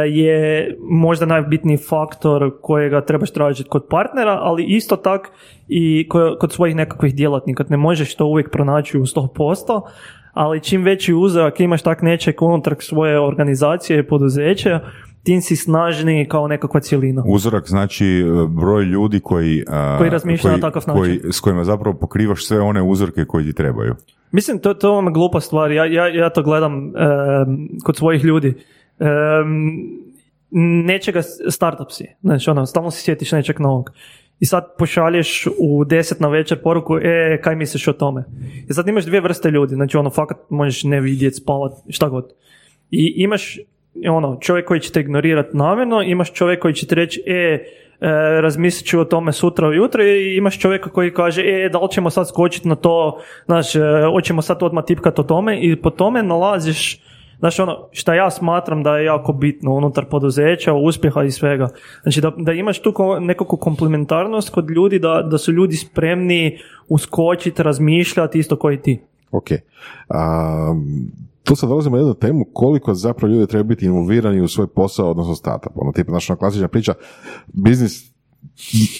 je 0.05 0.67
možda 0.81 1.25
najbitniji 1.25 1.77
faktor 1.79 2.51
kojega 2.61 3.01
trebaš 3.01 3.31
tražiti 3.31 3.69
kod 3.69 3.85
partnera, 3.89 4.39
ali 4.41 4.63
isto 4.65 4.95
tak 4.95 5.31
i 5.67 6.07
ko- 6.09 6.37
kod 6.39 6.51
svojih 6.51 6.75
nekakvih 6.75 7.15
djelatnika. 7.15 7.63
Ne 7.69 7.77
možeš 7.77 8.15
to 8.15 8.25
uvijek 8.25 8.51
pronaći 8.51 8.97
u 8.97 9.01
100%, 9.01 9.81
ali 10.33 10.63
čim 10.63 10.83
veći 10.83 11.13
uzorak 11.13 11.59
imaš 11.59 11.81
tak 11.81 12.01
nečeg 12.01 12.41
unutar 12.41 12.75
svoje 12.79 13.19
organizacije 13.19 13.99
i 13.99 14.03
poduzeća, 14.03 14.79
tim 15.23 15.41
si 15.41 15.55
snažniji 15.55 16.25
kao 16.25 16.47
nekakva 16.47 16.79
cjelina. 16.79 17.23
Uzorak 17.27 17.67
znači 17.67 18.05
e, 18.05 18.23
broj 18.51 18.83
ljudi 18.83 19.19
koji, 19.19 19.63
a, 19.67 19.95
Koji 19.97 20.09
razmišljaju 20.09 20.57
na 20.57 20.61
takav 20.61 20.83
način. 20.87 21.01
koji- 21.01 21.31
s 21.31 21.39
kojima 21.39 21.63
zapravo 21.63 21.97
pokrivaš 21.97 22.45
sve 22.45 22.59
one 22.59 22.81
uzorke 22.81 23.25
koji 23.25 23.45
ti 23.45 23.53
trebaju. 23.53 23.95
Mislim, 24.31 24.59
to, 24.59 24.73
to 24.73 24.91
vam 24.91 25.05
je 25.05 25.11
glupa 25.11 25.39
stvar. 25.39 25.71
Ja, 25.71 25.85
ja, 25.85 26.07
ja 26.07 26.29
to 26.29 26.43
gledam 26.43 26.73
em, 26.77 26.91
kod 27.83 27.97
svojih 27.97 28.23
ljudi. 28.23 28.53
Em, 28.99 30.07
nečega 30.85 31.21
startup 31.49 31.91
si. 31.91 32.05
Znači, 32.21 32.49
ono, 32.49 32.65
stalno 32.65 32.91
si 32.91 33.01
sjetiš 33.01 33.31
nečeg 33.31 33.59
novog. 33.59 33.91
I 34.39 34.45
sad 34.45 34.63
pošalješ 34.77 35.47
u 35.59 35.85
deset 35.85 36.19
na 36.19 36.27
večer 36.27 36.61
poruku, 36.61 36.97
e, 36.97 37.39
kaj 37.43 37.55
misliš 37.55 37.87
o 37.87 37.93
tome? 37.93 38.23
I 38.69 38.73
sad 38.73 38.87
imaš 38.87 39.05
dvije 39.05 39.21
vrste 39.21 39.51
ljudi, 39.51 39.75
znači 39.75 39.97
ono, 39.97 40.09
fakat 40.09 40.37
možeš 40.49 40.83
ne 40.83 41.01
vidjeti, 41.01 41.35
spavat, 41.35 41.71
šta 41.89 42.09
god. 42.09 42.33
I 42.91 43.13
imaš 43.15 43.57
ono, 44.09 44.37
čovjek 44.41 44.67
koji 44.67 44.79
će 44.79 44.91
te 44.91 44.99
ignorirati 44.99 45.57
namjerno, 45.57 46.01
imaš 46.01 46.33
čovjek 46.33 46.61
koji 46.61 46.73
će 46.73 46.87
ti 46.87 46.95
reći, 46.95 47.23
e, 47.27 47.33
e, 47.33 47.59
razmislit 48.41 48.89
ću 48.89 48.99
o 48.99 49.05
tome 49.05 49.31
sutra 49.31 49.67
ujutro 49.67 50.03
i 50.03 50.37
imaš 50.37 50.59
čovjeka 50.59 50.89
koji 50.89 51.13
kaže, 51.13 51.41
e, 51.41 51.69
da 51.69 51.79
li 51.79 51.91
ćemo 51.91 52.09
sad 52.09 52.29
skočiti 52.29 52.67
na 52.67 52.75
to, 52.75 53.21
znaš, 53.45 53.75
e, 53.75 53.79
hoćemo 54.11 54.41
sad 54.41 54.63
odmah 54.63 54.85
tipkati 54.85 55.21
o 55.21 55.23
tome 55.23 55.59
i 55.61 55.75
po 55.75 55.89
tome 55.89 56.23
nalaziš 56.23 57.01
Znaš, 57.39 57.59
ono, 57.59 57.87
šta 57.91 58.15
ja 58.15 58.29
smatram 58.31 58.83
da 58.83 58.97
je 58.97 59.05
jako 59.05 59.33
bitno 59.33 59.73
unutar 59.73 60.05
poduzeća, 60.05 60.73
uspjeha 60.73 61.23
i 61.23 61.31
svega. 61.31 61.69
Znači, 62.03 62.21
da, 62.21 62.31
da 62.37 62.53
imaš 62.53 62.81
tu 62.81 62.93
nekakvu 63.19 63.57
komplementarnost 63.57 64.49
kod 64.49 64.69
ljudi, 64.69 64.99
da, 64.99 65.27
da 65.31 65.37
su 65.37 65.51
ljudi 65.51 65.75
spremni 65.75 66.57
uskočiti, 66.87 67.63
razmišljati 67.63 68.39
isto 68.39 68.55
koji 68.55 68.81
ti. 68.81 69.01
Ok. 69.31 69.47
A, 70.09 70.75
tu 71.43 71.55
sad 71.55 71.69
dolazimo 71.69 71.95
na 71.95 72.01
jednu 72.01 72.13
temu 72.13 72.45
koliko 72.53 72.93
zapravo 72.93 73.33
ljudi 73.33 73.47
treba 73.47 73.63
biti 73.63 73.85
involvirani 73.85 74.41
u 74.41 74.47
svoj 74.47 74.67
posao, 74.67 75.11
odnosno 75.11 75.35
startup. 75.35 75.71
Ono, 75.75 75.91
tipa, 75.91 76.11
naša 76.11 76.35
klasična 76.35 76.67
priča, 76.67 76.93
biznis 77.47 78.16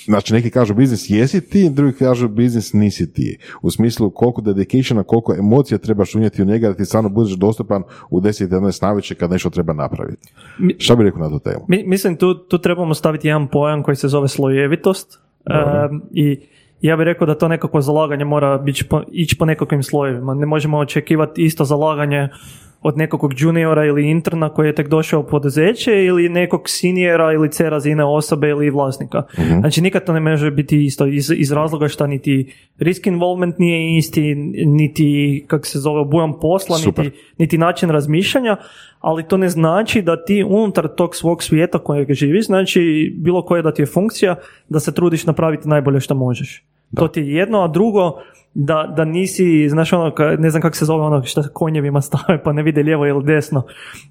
Znači, 0.05 0.33
neki 0.33 0.49
kažu 0.49 0.73
biznis 0.73 1.09
jesi 1.09 1.49
ti, 1.49 1.69
drugi 1.69 1.93
kažu 1.93 2.27
biznis 2.27 2.73
nisi 2.73 3.13
ti. 3.13 3.37
U 3.61 3.71
smislu 3.71 4.09
koliko 4.09 4.41
dedicationa, 4.41 5.03
koliko 5.03 5.33
emocija 5.35 5.77
trebaš 5.77 6.15
unijeti 6.15 6.41
u 6.41 6.45
njega 6.45 6.67
da 6.67 6.73
ti 6.75 6.85
stvarno 6.85 7.09
budeš 7.09 7.33
dostupan 7.33 7.83
u 8.09 8.21
10-11 8.21 8.83
navečer 8.83 9.17
kad 9.17 9.31
nešto 9.31 9.49
treba 9.49 9.73
napraviti. 9.73 10.27
Mi- 10.59 10.75
Šta 10.79 10.95
bi 10.95 11.03
rekao 11.03 11.19
na 11.21 11.29
tu 11.29 11.39
temu? 11.39 11.65
Mi, 11.67 11.83
mislim, 11.85 12.15
tu, 12.15 12.33
tu 12.35 12.57
trebamo 12.57 12.93
staviti 12.93 13.27
jedan 13.27 13.47
pojam 13.47 13.83
koji 13.83 13.95
se 13.95 14.07
zove 14.07 14.27
slojevitost. 14.27 15.19
Em, 15.45 16.01
I 16.11 16.39
ja 16.81 16.97
bih 16.97 17.03
rekao 17.03 17.27
da 17.27 17.37
to 17.37 17.47
nekako 17.47 17.81
zalaganje 17.81 18.25
mora 18.25 18.57
biti 18.57 18.83
po, 18.89 19.01
ići 19.11 19.37
po 19.37 19.45
nekakvim 19.45 19.83
slojevima. 19.83 20.33
Ne 20.33 20.45
možemo 20.45 20.77
očekivati 20.77 21.43
isto 21.43 21.65
zalaganje 21.65 22.29
od 22.81 22.97
nekakvog 22.97 23.31
juniora 23.37 23.85
ili 23.85 24.09
interna 24.09 24.49
koji 24.49 24.67
je 24.67 24.75
tek 24.75 24.87
došao 24.87 25.19
u 25.19 25.23
poduzeće 25.23 26.03
ili 26.03 26.29
nekog 26.29 26.61
seniora 26.65 27.33
ili 27.33 27.51
C 27.51 27.69
razine 27.69 28.03
osobe 28.03 28.49
ili 28.49 28.69
vlasnika. 28.69 29.23
Znači 29.59 29.81
nikad 29.81 30.05
to 30.05 30.13
ne 30.13 30.19
može 30.19 30.51
biti 30.51 30.85
isto 30.85 31.05
iz, 31.05 31.31
iz 31.35 31.51
razloga 31.51 31.87
što 31.87 32.07
niti 32.07 32.53
risk 32.79 33.07
involvement 33.07 33.59
nije 33.59 33.97
isti, 33.97 34.35
niti 34.65 35.43
kak 35.47 35.65
se 35.65 35.79
zove 35.79 35.99
obujam 35.99 36.39
posla, 36.39 36.77
niti, 36.85 37.11
niti 37.37 37.57
način 37.57 37.89
razmišljanja, 37.89 38.57
ali 38.99 39.27
to 39.27 39.37
ne 39.37 39.49
znači 39.49 40.01
da 40.01 40.23
ti 40.23 40.43
unutar 40.47 40.87
tog 40.95 41.15
svog 41.15 41.43
svijeta 41.43 41.79
kojeg 41.79 42.13
živiš, 42.13 42.45
znači 42.45 43.13
bilo 43.17 43.45
koja 43.45 43.61
da 43.61 43.73
ti 43.73 43.81
je 43.81 43.85
funkcija, 43.85 44.35
da 44.69 44.79
se 44.79 44.93
trudiš 44.93 45.25
napraviti 45.25 45.69
najbolje 45.69 45.99
što 45.99 46.15
možeš. 46.15 46.63
To 46.95 47.07
ti 47.07 47.19
je 47.19 47.33
jedno, 47.33 47.63
a 47.63 47.67
drugo 47.67 48.21
da, 48.59 48.93
da 48.95 49.05
nisi, 49.05 49.69
znaš 49.69 49.93
ono, 49.93 50.13
ne 50.39 50.49
znam 50.49 50.61
kako 50.61 50.75
se 50.75 50.85
zove 50.85 51.03
ono 51.03 51.23
što 51.23 51.43
konjevima 51.53 52.01
stave 52.01 52.43
pa 52.43 52.53
ne 52.53 52.63
vide 52.63 52.83
lijevo 52.83 53.07
ili 53.07 53.23
desno, 53.23 53.63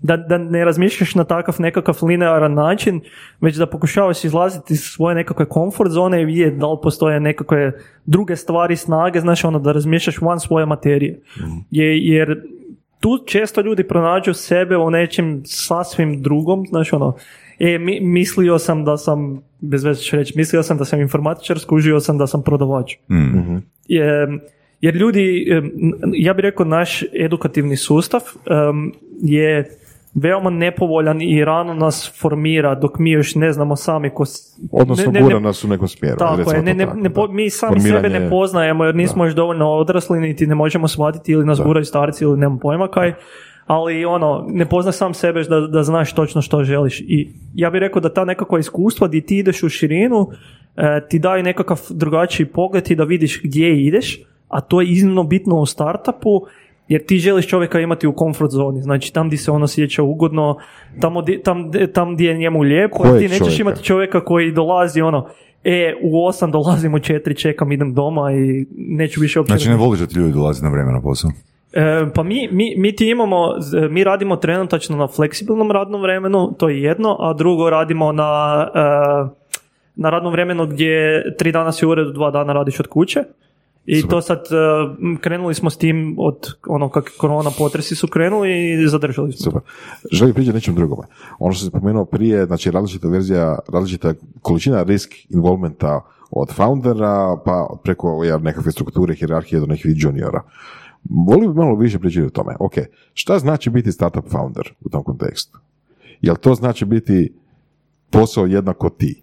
da, 0.03 0.17
da 0.17 0.39
ne 0.39 0.65
razmišljaš 0.65 1.15
na 1.15 1.25
takav 1.25 1.55
nekakav 1.59 1.97
linearan 2.03 2.55
način, 2.55 3.01
već 3.41 3.57
da 3.57 3.67
pokušavaš 3.67 4.25
izlaziti 4.25 4.75
iz 4.75 4.81
svoje 4.81 5.15
nekakve 5.15 5.49
komfort 5.49 5.91
zone 5.91 6.23
i 6.23 6.25
vidjeti 6.25 6.57
da 6.57 6.67
li 6.67 6.79
postoje 6.83 7.21
nekakve 7.21 7.73
druge 8.05 8.37
stvari, 8.37 8.77
snage, 8.77 9.21
znaš 9.21 9.45
ono, 9.45 9.59
da 9.59 9.73
razmišljaš 9.73 10.21
van 10.21 10.41
svoje 10.41 10.67
materije. 10.67 11.21
Je, 11.71 11.99
jer 11.99 12.43
tu 13.01 13.19
često 13.27 13.61
ljudi 13.61 13.89
pronađu 13.89 14.35
sebe 14.35 14.77
u 14.77 14.91
nečem 14.91 15.43
sasvim 15.45 16.23
drugom, 16.23 16.65
znaš 16.69 16.93
ono, 16.93 17.17
e, 17.59 17.79
mi- 17.79 18.01
mislio 18.03 18.59
sam 18.59 18.85
da 18.85 18.97
sam, 18.97 19.41
bez 19.61 19.85
veze 19.85 20.03
ću 20.03 20.17
reći, 20.17 20.33
mislio 20.37 20.63
sam 20.63 20.79
da 20.79 20.85
sam 20.85 21.01
informatičar, 21.01 21.59
skužio 21.59 22.01
sam 22.01 22.19
da 22.19 22.27
sam 22.27 22.43
prodavač. 22.43 22.95
Mm. 23.11 23.57
Je, 23.89 24.29
jer 24.81 24.95
ljudi, 24.97 25.47
ja 26.15 26.35
bih 26.35 26.43
rekao 26.43 26.67
naš 26.67 27.03
edukativni 27.15 27.77
sustav 27.77 28.21
em, 28.47 28.93
je 29.23 29.71
veoma 30.15 30.51
nepovoljan 30.51 31.23
i 31.23 31.45
rano 31.45 31.75
nas 31.75 32.13
formira 32.19 32.75
dok 32.75 32.99
mi 32.99 33.11
još 33.11 33.35
ne 33.35 33.53
znamo 33.53 33.77
sami 33.77 34.11
ko... 34.11 34.25
Odnosno, 34.73 35.07
ne- 35.07 35.13
ne- 35.13 35.23
gura 35.23 35.39
nas 35.39 35.65
u 35.65 35.69
nekom 35.69 35.89
smjeru. 35.89 36.17
tako 36.19 36.37
recimo 36.37 36.57
je, 36.57 36.63
ne, 36.65 36.75
ne, 36.75 36.85
tako, 36.85 36.97
ne 36.97 37.11
po- 37.11 37.27
da. 37.27 37.33
mi 37.33 37.51
sami 37.51 37.81
sebe 37.81 37.95
ne 37.95 38.01
Formiranje- 38.11 38.31
poznajemo 38.31 38.85
jer 38.85 38.95
nismo 38.95 39.25
još 39.25 39.35
dovoljno 39.35 39.69
odrasli 39.69 40.21
niti 40.21 40.47
ne 40.47 40.55
možemo 40.55 40.89
shvatiti 40.89 41.33
ili 41.33 41.45
nas 41.45 41.59
Da. 41.59 41.65
guraju 41.65 41.85
starci 41.85 42.25
ili 42.25 42.39
nemam 42.39 42.59
pojma 42.59 42.89
kaj, 42.89 43.15
ali 43.67 44.05
ono, 44.05 44.47
ne 44.49 44.67
poznaš 44.67 44.95
sam 44.95 45.15
sebe 45.15 45.43
da, 45.43 45.61
da 45.61 45.83
znaš 45.83 46.13
točno 46.13 46.43
što 46.43 46.65
želiš 46.65 47.01
i 47.01 47.33
ja 47.55 47.71
bih 47.71 47.79
rekao 47.79 48.01
da 48.01 48.15
ta 48.15 48.25
nekakva 48.25 48.59
iskustva 48.59 49.09
gdje 49.09 49.21
ti 49.21 49.39
ideš 49.39 49.63
u 49.63 49.69
širinu 49.69 50.29
e, 50.77 51.01
ti 51.09 51.19
daju 51.19 51.43
nekakav 51.43 51.81
drugačiji 51.91 52.47
pogled 52.47 52.91
i 52.91 52.95
da 52.95 53.05
vidiš 53.05 53.43
gdje 53.43 53.85
ideš, 53.85 54.23
a 54.49 54.61
to 54.61 54.81
je 54.81 54.89
iznimno 54.89 55.25
bitno 55.25 55.57
u 55.57 55.67
startupu 55.67 56.41
jer 56.89 57.07
ti 57.07 57.19
želiš 57.19 57.47
čovjeka 57.47 57.81
imati 57.81 58.07
u 58.07 58.15
comfort 58.19 58.51
zoni, 58.51 58.83
znači 58.83 59.13
tam 59.13 59.27
gdje 59.27 59.39
se 59.39 59.51
on 59.51 59.63
osjeća 59.63 60.03
ugodno, 60.03 60.57
tamo 61.01 61.23
di- 61.23 61.43
tam, 61.43 61.71
tam 61.93 62.15
gdje 62.15 62.29
je 62.29 62.39
njemu 62.39 62.61
lijepo, 62.61 63.05
ti 63.19 63.29
nećeš 63.29 63.39
čovjeka? 63.39 63.63
imati 63.63 63.85
čovjeka 63.85 64.25
koji 64.25 64.53
dolazi 64.53 65.01
ono, 65.01 65.29
e, 65.65 65.95
u 66.03 66.27
osam 66.27 66.51
dolazim, 66.51 66.95
u 66.95 66.99
četiri 66.99 67.35
čekam, 67.35 67.73
idem 67.73 67.95
doma 67.95 68.33
i 68.33 68.67
neću 68.77 69.21
više 69.21 69.39
uopće... 69.39 69.53
Znači 69.53 69.69
ne 69.69 69.77
voliš 69.77 70.01
da 70.01 70.07
ti 70.07 70.19
ljudi 70.19 70.33
dolaze 70.33 70.63
na 70.63 70.71
vrijeme 70.71 70.93
na 70.93 71.01
posao? 71.01 71.31
E, 71.77 72.07
pa 72.15 72.23
mi, 72.23 72.49
mi, 72.53 72.75
mi 72.77 72.97
ti 72.97 73.09
imamo, 73.11 73.55
mi 73.91 74.05
radimo 74.05 74.37
trenutačno 74.37 74.97
na 74.97 75.09
fleksibilnom 75.09 75.71
radnom 75.71 76.03
vremenu, 76.03 76.55
to 76.59 76.69
je 76.69 76.83
jedno, 76.83 77.17
a 77.21 77.33
drugo 77.33 77.71
radimo 77.71 78.13
na, 78.13 78.67
e, 78.75 78.81
na 79.97 80.11
radnom 80.11 80.33
vremenu 80.33 80.67
gdje 80.67 81.25
tri 81.39 81.53
dana 81.53 81.73
si 81.73 81.87
u 81.87 81.91
uredu, 81.91 82.13
dva 82.13 82.31
dana 82.31 82.53
radiš 82.53 82.81
od 82.81 82.87
kuće. 82.87 83.21
I 83.87 84.09
to 84.09 84.21
sad, 84.21 84.39
e, 84.39 85.17
krenuli 85.21 85.55
smo 85.55 85.71
s 85.71 85.77
tim 85.77 86.15
od 86.19 86.55
ono 86.69 86.89
kak 86.89 87.13
korona 87.19 87.51
potresi 87.59 87.95
su 87.97 88.09
krenuli 88.09 88.73
i 88.73 88.89
zadržali 88.89 89.33
smo. 89.33 89.45
Super. 89.45 89.61
Želim 90.13 90.35
pričati 90.35 90.55
nečem 90.55 90.75
drugome. 90.75 91.03
Ono 91.39 91.53
što 91.53 91.61
sam 91.61 91.71
spomenuo 91.71 92.05
prije, 92.05 92.47
znači 92.47 92.71
različita 92.71 93.09
verzija, 93.09 93.59
različita 93.73 94.15
količina 94.43 94.83
risk 94.83 95.11
involvementa 95.31 96.01
od 96.31 96.53
foundera 96.55 97.37
pa 97.45 97.69
preko 97.83 98.25
ja, 98.25 98.39
nekakve 98.39 98.73
strukture, 98.73 99.15
hirarhije 99.15 99.61
do 99.61 99.67
nekih 99.67 99.93
juniora. 99.97 100.43
Volio 101.11 101.53
bi 101.53 101.59
malo 101.59 101.75
više 101.77 101.99
pričati 101.99 102.27
o 102.27 102.31
tome. 102.31 102.55
Ok, 102.61 102.73
šta 103.15 103.39
znači 103.39 103.71
biti 103.71 103.93
startup 103.93 104.25
founder 104.31 104.73
u 104.81 104.89
tom 104.89 105.05
kontekstu? 105.05 105.59
Jel 106.21 106.37
to 106.37 106.55
znači 106.55 106.85
biti 106.85 107.33
posao 108.11 108.47
jednako 108.47 108.91
ti? 108.91 109.23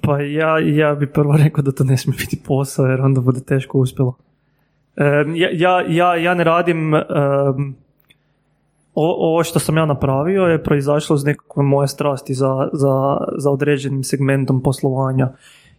Pa 0.00 0.20
ja, 0.20 0.58
ja 0.58 0.94
bi 0.94 1.06
prvo 1.12 1.36
rekao 1.36 1.62
da 1.62 1.72
to 1.72 1.84
ne 1.84 1.96
smije 1.96 2.16
biti 2.18 2.40
posao 2.46 2.86
jer 2.86 3.00
onda 3.00 3.20
bude 3.20 3.40
teško 3.40 3.78
uspjelo. 3.78 4.16
Em, 4.96 5.34
ja, 5.36 5.80
ja, 5.88 6.16
ja, 6.16 6.34
ne 6.34 6.44
radim... 6.44 6.94
em, 6.94 7.04
o- 8.94 9.28
ovo 9.30 9.44
što 9.44 9.58
sam 9.58 9.76
ja 9.76 9.86
napravio 9.86 10.42
je 10.42 10.62
proizašlo 10.62 11.16
iz 11.16 11.24
nekakve 11.24 11.62
moje 11.62 11.88
strasti 11.88 12.34
za, 12.34 12.68
za, 12.72 13.16
za 13.38 13.50
određenim 13.50 14.04
segmentom 14.04 14.62
poslovanja. 14.62 15.32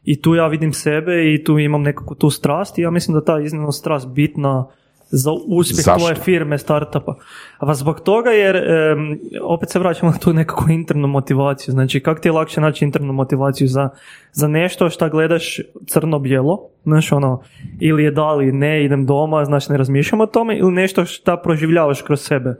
I 0.05 0.21
tu 0.21 0.35
ja 0.35 0.47
vidim 0.47 0.73
sebe 0.73 1.33
i 1.33 1.43
tu 1.43 1.59
imam 1.59 1.81
nekakvu 1.81 2.15
tu 2.15 2.29
strast 2.29 2.77
i 2.77 2.81
ja 2.81 2.91
mislim 2.91 3.13
da 3.13 3.23
ta 3.23 3.39
iznimno 3.39 3.71
strast 3.71 4.07
bitna 4.07 4.67
za 5.09 5.31
uspjeh 5.47 5.85
Zašto? 5.85 5.99
tvoje 5.99 6.15
firme, 6.15 6.57
startupa. 6.57 7.15
A 7.57 7.65
pa 7.65 7.73
zbog 7.73 7.99
toga 7.99 8.29
jer 8.29 8.55
em, 8.55 9.19
opet 9.41 9.69
se 9.69 9.79
vraćamo 9.79 10.11
na 10.11 10.17
tu 10.17 10.33
nekakvu 10.33 10.69
internu 10.69 11.07
motivaciju. 11.07 11.71
Znači 11.71 11.99
kako 11.99 12.21
ti 12.21 12.27
je 12.27 12.31
lakše 12.31 12.61
naći 12.61 12.85
internu 12.85 13.13
motivaciju 13.13 13.67
za, 13.67 13.89
za 14.31 14.47
nešto 14.47 14.89
što 14.89 15.09
gledaš 15.09 15.59
crno-bijelo, 15.87 16.69
znaš 16.83 17.11
ono, 17.11 17.41
ili 17.79 18.03
je 18.03 18.11
da 18.11 18.33
li 18.33 18.51
ne, 18.51 18.85
idem 18.85 19.05
doma, 19.05 19.45
znači 19.45 19.71
ne 19.71 19.77
razmišljam 19.77 20.21
o 20.21 20.25
tome, 20.25 20.57
ili 20.57 20.71
nešto 20.71 21.05
što 21.05 21.37
proživljavaš 21.37 22.01
kroz 22.01 22.21
sebe. 22.21 22.55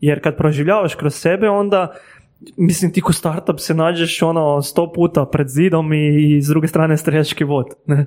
Jer 0.00 0.22
kad 0.22 0.36
proživljavaš 0.36 0.94
kroz 0.94 1.14
sebe, 1.14 1.48
onda 1.48 1.94
mislim 2.56 2.92
ti 2.92 3.00
ko 3.00 3.12
startup 3.12 3.60
se 3.60 3.74
nađeš 3.74 4.22
ono 4.22 4.62
sto 4.62 4.92
puta 4.92 5.26
pred 5.26 5.48
zidom 5.48 5.92
i, 5.92 6.36
i 6.36 6.42
s 6.42 6.48
druge 6.48 6.68
strane 6.68 6.96
streljački 6.96 7.44
vod. 7.44 7.66
Ne? 7.86 8.06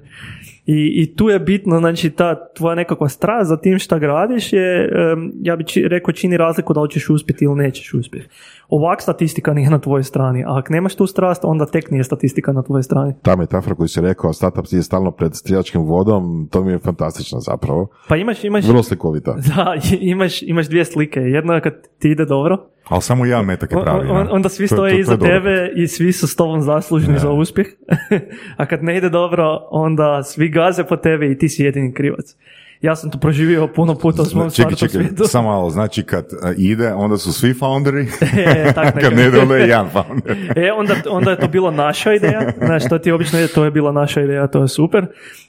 I, 0.68 0.74
I 0.96 1.16
tu 1.16 1.30
je 1.30 1.40
bitno, 1.40 1.80
znači 1.80 2.10
ta 2.10 2.48
tvoja 2.48 2.76
nekakva 2.76 3.10
strast 3.10 3.50
za 3.50 3.58
tim 3.58 3.80
šta 3.80 4.00
gradiš 4.00 4.54
je, 4.54 4.90
em, 5.12 5.32
ja 5.36 5.56
bi 5.56 5.64
či- 5.64 5.84
rekao, 5.84 6.12
čini 6.12 6.38
razliku 6.38 6.74
da 6.74 6.82
li 6.82 6.90
ćeš 6.90 7.10
uspjeti 7.10 7.46
ili 7.46 7.56
nećeš 7.56 7.94
uspjeti. 7.94 8.28
Ovak 8.70 9.02
statistika 9.02 9.54
nije 9.54 9.70
na 9.70 9.80
tvojoj 9.80 10.04
strani, 10.04 10.44
a 10.44 10.48
ako 10.50 10.74
nemaš 10.74 10.96
tu 10.96 11.08
strast, 11.08 11.42
onda 11.44 11.66
tek 11.66 11.92
nije 11.92 12.04
statistika 12.04 12.52
na 12.52 12.64
tvojoj 12.64 12.84
strani. 12.84 13.14
Ta 13.22 13.36
metafora 13.36 13.76
koju 13.76 13.88
si 13.88 14.02
rekao, 14.02 14.34
startup 14.34 14.66
je 14.70 14.84
stalno 14.84 15.12
pred 15.12 15.36
strijačkim 15.36 15.82
vodom, 15.82 16.48
to 16.52 16.64
mi 16.64 16.72
je 16.72 16.80
fantastično 16.80 17.40
zapravo. 17.40 17.88
Pa 18.08 18.16
imaš, 18.16 18.44
imaš, 18.44 18.66
Vrlo 18.66 18.84
slikovita. 18.84 19.36
da, 19.48 19.76
imaš, 19.92 20.42
imaš 20.42 20.68
dvije 20.68 20.86
slike. 20.86 21.20
Jedna 21.20 21.56
je 21.56 21.62
kad 21.62 21.74
ti 22.00 22.10
ide 22.10 22.26
dobro, 22.26 22.58
Ali 22.86 23.02
samo 23.02 23.26
jedan 23.26 23.46
metak 23.46 23.72
je 23.72 23.78
pravi. 23.82 24.10
on- 24.10 24.26
da. 24.26 24.32
onda 24.32 24.50
svi 24.50 24.66
To- 24.66 24.70
to- 24.70 24.76
stoje 24.76 24.92
to 24.92 24.96
je 24.96 25.00
iza 25.00 25.12
dobro. 25.12 25.28
tebe 25.30 25.72
i 25.76 25.88
svi 25.88 26.12
su 26.12 26.28
s 26.28 26.36
tobom 26.36 26.62
zaslužni 26.62 27.20
za 27.20 27.32
uspjeh. 27.32 27.68
A 28.58 28.66
kad 28.66 28.84
ne 28.84 28.98
ide 28.98 29.10
dobro, 29.10 29.44
onda 29.72 30.24
svi 30.24 30.50
gaze 30.56 30.84
po 30.84 30.98
tebi 30.98 31.32
i 31.32 31.38
ti 31.38 31.50
si 31.50 31.64
jedini 31.64 31.94
krivac. 31.94 32.36
Ja 32.82 32.96
sam 32.96 33.12
to 33.12 33.18
proživio 33.18 33.68
puno 33.68 33.96
puta 33.96 34.22
u 34.22 34.26
svom 34.26 34.52
Čekaj, 34.52 34.76
čekaj, 34.76 34.90
svijetu. 34.90 35.24
samo 35.26 35.50
malo, 35.50 35.70
znači 35.70 36.04
kad 36.04 36.26
a, 36.44 36.54
ide, 36.58 36.94
onda 36.94 37.18
su 37.18 37.34
svi 37.34 37.54
founderi, 37.54 38.08
E, 38.38 38.74
tak 38.74 38.94
kad 39.02 39.14
ne 39.14 39.28
ide, 39.28 39.40
onda 39.40 39.56
je 39.56 39.62
jedan 39.62 39.90
founder. 39.90 40.38
E, 40.58 40.72
onda, 40.72 40.96
onda 41.10 41.32
je 41.32 41.40
to 41.40 41.48
bilo 41.48 41.72
naša 41.72 42.14
ideja. 42.14 42.52
Znaš, 42.58 42.90
to 42.90 42.98
ti 42.98 43.12
obično 43.12 43.40
ide, 43.40 43.48
to 43.48 43.66
je 43.66 43.72
bila 43.72 43.92
naša 43.92 44.22
ideja, 44.22 44.48
to 44.48 44.62
je 44.62 44.68
super. 44.68 45.06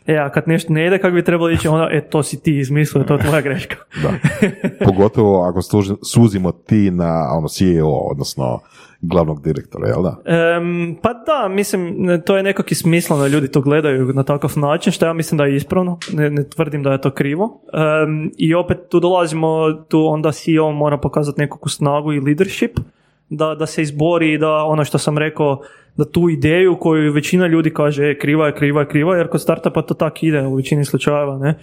E, 0.07 0.17
a 0.17 0.31
kad 0.31 0.49
nešto 0.49 0.73
ne 0.73 0.87
ide 0.87 0.99
kako 0.99 1.15
bi 1.15 1.25
trebalo 1.25 1.51
ići, 1.51 1.69
onda, 1.69 1.89
e, 1.93 2.01
to 2.01 2.23
si 2.23 2.43
ti 2.43 2.59
izmislio, 2.59 3.05
to 3.05 3.15
je 3.15 3.21
tvoja 3.21 3.41
greška. 3.41 3.77
Da. 4.03 4.11
Pogotovo 4.85 5.43
ako 5.43 5.59
služi- 5.61 5.97
suzimo 6.05 6.53
ti 6.53 6.91
na 6.91 7.29
ono 7.33 7.49
CEO, 7.49 7.89
odnosno 7.89 8.61
glavnog 9.09 9.43
direktora, 9.43 9.89
jel 9.89 10.03
da? 10.03 10.17
Em, 10.25 10.97
pa 11.03 11.13
da, 11.13 11.49
mislim, 11.49 12.09
to 12.27 12.37
je 12.37 12.43
nekako 12.43 12.69
i 12.71 12.75
smisleno 12.75 13.27
ljudi 13.27 13.49
to 13.49 13.61
gledaju 13.61 14.13
na 14.13 14.23
takav 14.23 14.53
način, 14.57 14.93
što 14.93 15.07
ja 15.07 15.13
mislim 15.13 15.39
da 15.39 15.45
je 15.45 15.57
ispravno, 15.57 15.99
ne, 16.13 16.31
ne 16.31 16.49
tvrdim 16.49 16.83
da 16.83 16.93
je 16.93 17.01
to 17.01 17.11
krivo. 17.11 17.61
Em, 17.73 18.31
I 18.39 18.55
opet 18.55 18.79
tu 18.89 19.01
dolazimo, 19.01 19.73
tu 19.89 20.07
onda 20.07 20.33
CEO 20.33 20.73
mora 20.73 20.99
pokazati 20.99 21.41
nekakvu 21.41 21.69
snagu 21.69 22.13
i 22.13 22.21
leadership, 22.21 22.79
da, 23.31 23.55
da 23.55 23.67
se 23.67 23.83
izbori 23.83 24.33
i 24.33 24.39
da 24.39 24.65
ono 24.65 24.85
što 24.85 24.99
sam 24.99 25.19
rekao, 25.19 25.63
da 25.97 26.05
tu 26.05 26.29
ideju 26.29 26.77
koju 26.81 27.13
većina 27.13 27.47
ljudi 27.47 27.71
kaže 27.75 28.05
e, 28.05 28.19
kriva 28.19 28.47
je, 28.47 28.55
kriva 28.55 28.81
je, 28.81 28.89
kriva 28.89 29.15
je, 29.15 29.21
jer 29.21 29.29
kod 29.29 29.43
startupa 29.43 29.83
to 29.83 29.95
tak 29.95 30.23
ide 30.23 30.47
u 30.47 30.55
većini 30.55 30.85
slučajeva, 30.85 31.39
ne? 31.39 31.55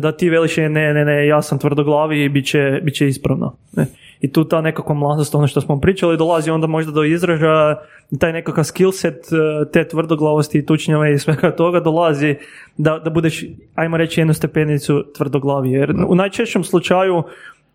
da 0.00 0.12
ti 0.12 0.30
veliš 0.30 0.58
je 0.58 0.68
ne, 0.68 0.94
ne, 0.94 1.04
ne, 1.04 1.26
ja 1.26 1.42
sam 1.42 1.58
tvrdoglavi 1.58 2.24
i 2.24 2.28
bit 2.28 2.46
će, 2.46 2.80
bit 2.82 2.94
će 2.94 3.08
ispravno. 3.08 3.56
Ne? 3.76 3.86
I 4.22 4.32
tu 4.32 4.44
ta 4.44 4.60
nekakva 4.60 4.94
mladost, 4.94 5.34
ono 5.34 5.46
što 5.46 5.60
smo 5.60 5.80
pričali, 5.80 6.16
dolazi 6.16 6.50
onda 6.50 6.66
možda 6.66 6.92
do 6.92 7.04
izražaja, 7.04 7.82
taj 8.18 8.32
nekakav 8.32 8.64
skill 8.64 8.92
set 8.92 9.14
eh, 9.32 9.70
te 9.72 9.88
tvrdoglavosti 9.88 10.58
i 10.58 10.66
tučnjave 10.66 11.14
i 11.14 11.18
svega 11.18 11.50
toga 11.56 11.80
dolazi 11.80 12.36
da, 12.76 12.98
da 12.98 13.10
budeš, 13.10 13.44
ajmo 13.74 13.96
reći, 13.96 14.20
jednu 14.20 14.34
stepenicu 14.34 15.04
tvrdoglavi. 15.16 15.70
Jer 15.70 15.94
u 16.08 16.14
najčešćem 16.14 16.64
slučaju 16.64 17.22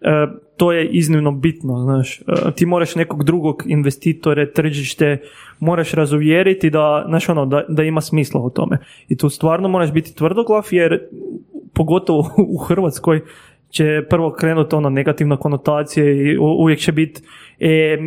eh, 0.01 0.27
to 0.57 0.71
je 0.71 0.88
iznimno 0.88 1.31
bitno, 1.31 1.79
znaš. 1.83 2.19
Eh, 2.19 2.51
ti 2.55 2.65
moraš 2.65 2.95
nekog 2.95 3.23
drugog 3.23 3.63
investitore, 3.65 4.51
tržište, 4.51 5.17
moraš 5.60 5.91
razuvjeriti 5.91 6.69
da, 6.69 7.05
znaš 7.07 7.29
ono, 7.29 7.45
da, 7.45 7.63
da 7.69 7.83
ima 7.83 8.01
smisla 8.01 8.41
u 8.41 8.49
tome. 8.49 8.77
I 9.07 9.17
tu 9.17 9.29
stvarno 9.29 9.67
moraš 9.67 9.91
biti 9.91 10.15
tvrdoglav 10.15 10.67
jer 10.71 10.99
pogotovo 11.73 12.29
u 12.38 12.57
Hrvatskoj 12.57 13.21
će 13.69 14.06
prvo 14.10 14.32
krenuti 14.32 14.75
ono 14.75 14.89
negativna 14.89 15.38
konotacija 15.38 16.06
i 16.06 16.38
uvijek 16.38 16.80
će 16.80 16.91
biti 16.91 17.21
e, 17.60 17.97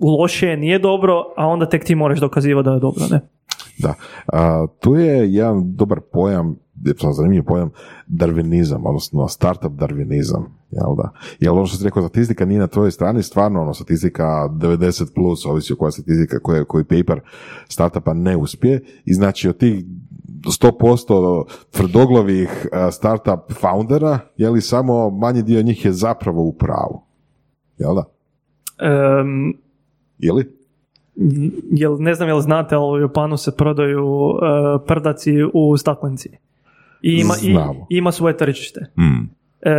loše, 0.00 0.56
nije 0.56 0.78
dobro, 0.78 1.24
a 1.36 1.46
onda 1.46 1.68
tek 1.68 1.84
ti 1.84 1.94
moraš 1.94 2.20
dokazivati 2.20 2.64
da 2.64 2.72
je 2.72 2.80
dobro, 2.80 3.04
ne? 3.10 3.20
Da. 3.78 3.94
A, 4.26 4.66
tu 4.80 4.94
je 4.94 5.34
jedan 5.34 5.76
dobar 5.76 6.00
pojam, 6.12 6.56
zanimljiv 7.16 7.42
pojam, 7.44 7.70
darvinizam, 8.06 8.86
odnosno 8.86 9.28
startup 9.28 9.72
darvinizam. 9.72 10.60
Jel 10.70 10.96
da? 10.96 11.10
Jel 11.40 11.56
ono 11.56 11.66
što 11.66 11.76
si 11.76 11.84
rekao, 11.84 12.02
statistika 12.02 12.44
nije 12.44 12.60
na 12.60 12.66
tvojoj 12.66 12.90
strani, 12.90 13.22
stvarno 13.22 13.62
ono, 13.62 13.74
statistika 13.74 14.24
90 14.24 15.14
plus, 15.14 15.46
ovisi 15.46 15.72
o 15.72 15.76
koja 15.76 15.90
statistika, 15.90 16.38
koji, 16.38 16.64
koji 16.64 16.84
paper 16.84 17.20
startupa 17.68 18.14
ne 18.14 18.36
uspije 18.36 18.82
i 19.04 19.14
znači 19.14 19.48
od 19.48 19.56
tih 19.56 19.84
100% 20.44 21.44
tvrdoglavih 21.70 22.66
a, 22.72 22.90
startup 22.90 23.52
foundera, 23.60 24.18
je 24.36 24.50
li 24.50 24.60
samo 24.60 25.10
manji 25.10 25.42
dio 25.42 25.62
njih 25.62 25.84
je 25.84 25.92
zapravo 25.92 26.42
u 26.42 26.52
pravu? 26.52 27.02
Jel 27.78 27.94
da? 27.94 28.04
Em, 28.86 29.54
Je 30.18 30.32
li? 30.32 30.60
jel, 31.70 31.96
ne 31.98 32.14
znam 32.14 32.28
jel 32.28 32.40
znate, 32.40 32.74
ali 32.74 32.98
u 32.98 33.02
Japanu 33.02 33.36
se 33.36 33.56
prodaju 33.56 34.06
e, 34.06 34.86
prdaci 34.86 35.32
u 35.54 35.76
staklenci. 35.76 36.28
I 37.02 37.12
ima, 37.12 37.34
i, 37.42 37.52
Znamo. 37.52 37.86
i 37.90 37.96
ima 37.96 38.12
svoje 38.12 38.36
tržište. 38.36 38.80
Mm. 38.98 39.28
E, 39.60 39.70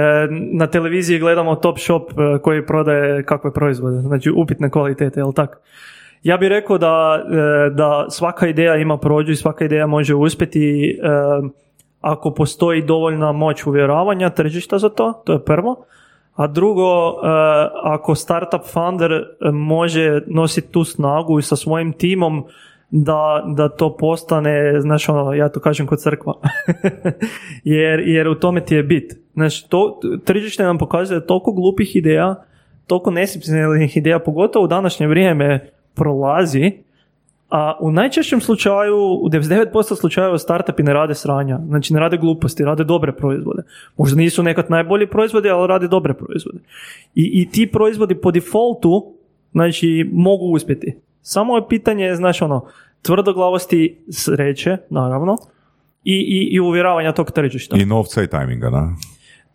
na 0.54 0.68
televiziji 0.68 1.20
gledamo 1.20 1.56
Top 1.56 1.80
Shop 1.80 2.12
e, 2.12 2.42
koji 2.42 2.66
prodaje 2.66 3.26
kakve 3.26 3.54
proizvode, 3.54 4.02
znači 4.02 4.32
upitne 4.32 4.70
kvalitete, 4.70 5.20
jel 5.20 5.34
tako? 5.34 5.58
Ja 6.24 6.38
bih 6.38 6.50
rekao 6.50 6.78
da, 6.78 7.24
e, 7.26 7.70
da 7.70 8.06
svaka 8.10 8.48
ideja 8.48 8.76
ima 8.76 8.98
prođu 8.98 9.32
i 9.32 9.36
svaka 9.36 9.66
ideja 9.66 9.88
može 9.88 10.16
uspjeti 10.16 10.90
e, 10.90 11.08
ako 12.02 12.34
postoji 12.34 12.82
dovoljna 12.82 13.32
moć 13.32 13.66
uvjeravanja 13.66 14.30
tržišta 14.30 14.80
za 14.80 14.90
to, 14.90 15.22
to 15.26 15.34
je 15.34 15.46
prvo. 15.46 15.86
A 16.36 16.48
drugo, 16.48 16.84
e, 16.84 17.14
ako 17.84 18.16
startup 18.16 18.62
founder 18.74 19.24
može 19.54 20.22
nositi 20.28 20.72
tu 20.72 20.84
snagu 20.84 21.40
i 21.40 21.44
sa 21.44 21.56
svojim 21.56 21.94
timom 21.94 22.46
da, 22.92 23.44
da 23.56 23.70
to 23.70 23.98
postane, 23.98 24.82
znaš 24.82 25.10
ono, 25.10 25.34
ja 25.34 25.50
to 25.50 25.60
kažem 25.60 25.88
kod 25.88 26.00
crkva, 26.00 26.34
jer, 27.64 28.00
jer 28.00 28.28
u 28.28 28.36
tome 28.36 28.66
ti 28.66 28.76
je 28.76 28.84
bit. 28.84 29.14
Znači, 29.34 29.70
to, 29.70 30.00
tržište 30.26 30.64
nam 30.64 30.78
pokazuje 30.78 31.28
toliko 31.28 31.52
glupih 31.52 31.96
ideja, 31.96 32.36
toliko 32.88 33.12
nesmisljenih 33.12 33.98
ideja, 33.98 34.20
pogotovo 34.20 34.66
u 34.66 34.68
današnje 34.68 35.08
vrijeme 35.08 35.72
prolazi, 35.96 36.72
a 37.52 37.78
u 37.80 37.92
najčešćem 37.92 38.42
slučaju, 38.42 38.98
u 38.98 39.30
99% 39.30 40.00
slučajeva 40.00 40.38
startupi 40.38 40.84
ne 40.84 40.94
rade 40.94 41.16
sranja, 41.16 41.60
znači 41.68 41.94
ne 41.94 42.00
rade 42.00 42.18
gluposti, 42.18 42.64
rade 42.64 42.84
dobre 42.84 43.12
proizvode. 43.12 43.64
Možda 43.98 44.18
nisu 44.18 44.44
nekad 44.44 44.66
najbolji 44.70 45.08
proizvodi, 45.08 45.50
ali 45.50 45.68
rade 45.68 45.88
dobre 45.88 46.14
proizvode. 46.14 46.60
I, 47.16 47.32
i 47.34 47.50
ti 47.52 47.68
proizvodi 47.72 48.16
po 48.16 48.32
defaultu, 48.32 49.14
znači, 49.52 50.10
mogu 50.14 50.46
uspjeti. 50.46 50.96
Samo 51.22 51.56
je 51.56 51.68
pitanje, 51.70 52.16
znaš 52.16 52.42
ono, 52.42 52.66
tvrdoglavosti 53.02 53.98
sreće, 54.10 54.78
naravno, 54.90 55.38
i, 56.04 56.14
i, 56.14 56.56
i 56.56 56.60
uvjeravanja 56.60 57.12
tog 57.12 57.32
tržišta. 57.32 57.78
I 57.78 57.86
novca 57.86 58.24
i 58.24 58.28
tajminga, 58.28 58.70
da? 58.70 58.90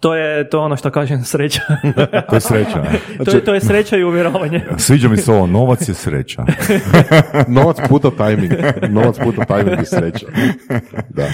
To 0.00 0.14
je 0.14 0.50
to 0.50 0.56
je 0.56 0.62
ono 0.64 0.76
što 0.76 0.90
kažem 0.90 1.24
sreća. 1.24 1.60
To 2.30 2.36
je 2.36 2.40
sreća. 2.40 2.82
ne? 2.82 3.24
to, 3.24 3.30
je, 3.30 3.44
to 3.44 3.54
je 3.54 3.60
sreća 3.60 3.96
i 3.96 4.04
uvjeravanje. 4.04 4.64
Sviđa 4.78 5.08
mi 5.08 5.16
se 5.16 5.32
ovo, 5.32 5.46
novac 5.46 5.88
je 5.88 5.94
sreća. 5.94 6.44
Novac 7.48 7.76
puta 7.88 8.10
tajming. 8.10 8.52
Novac 8.90 9.18
puta 9.24 9.44
tajming 9.44 9.80
i 9.82 9.86
sreća. 9.86 10.26
Da. 11.08 11.26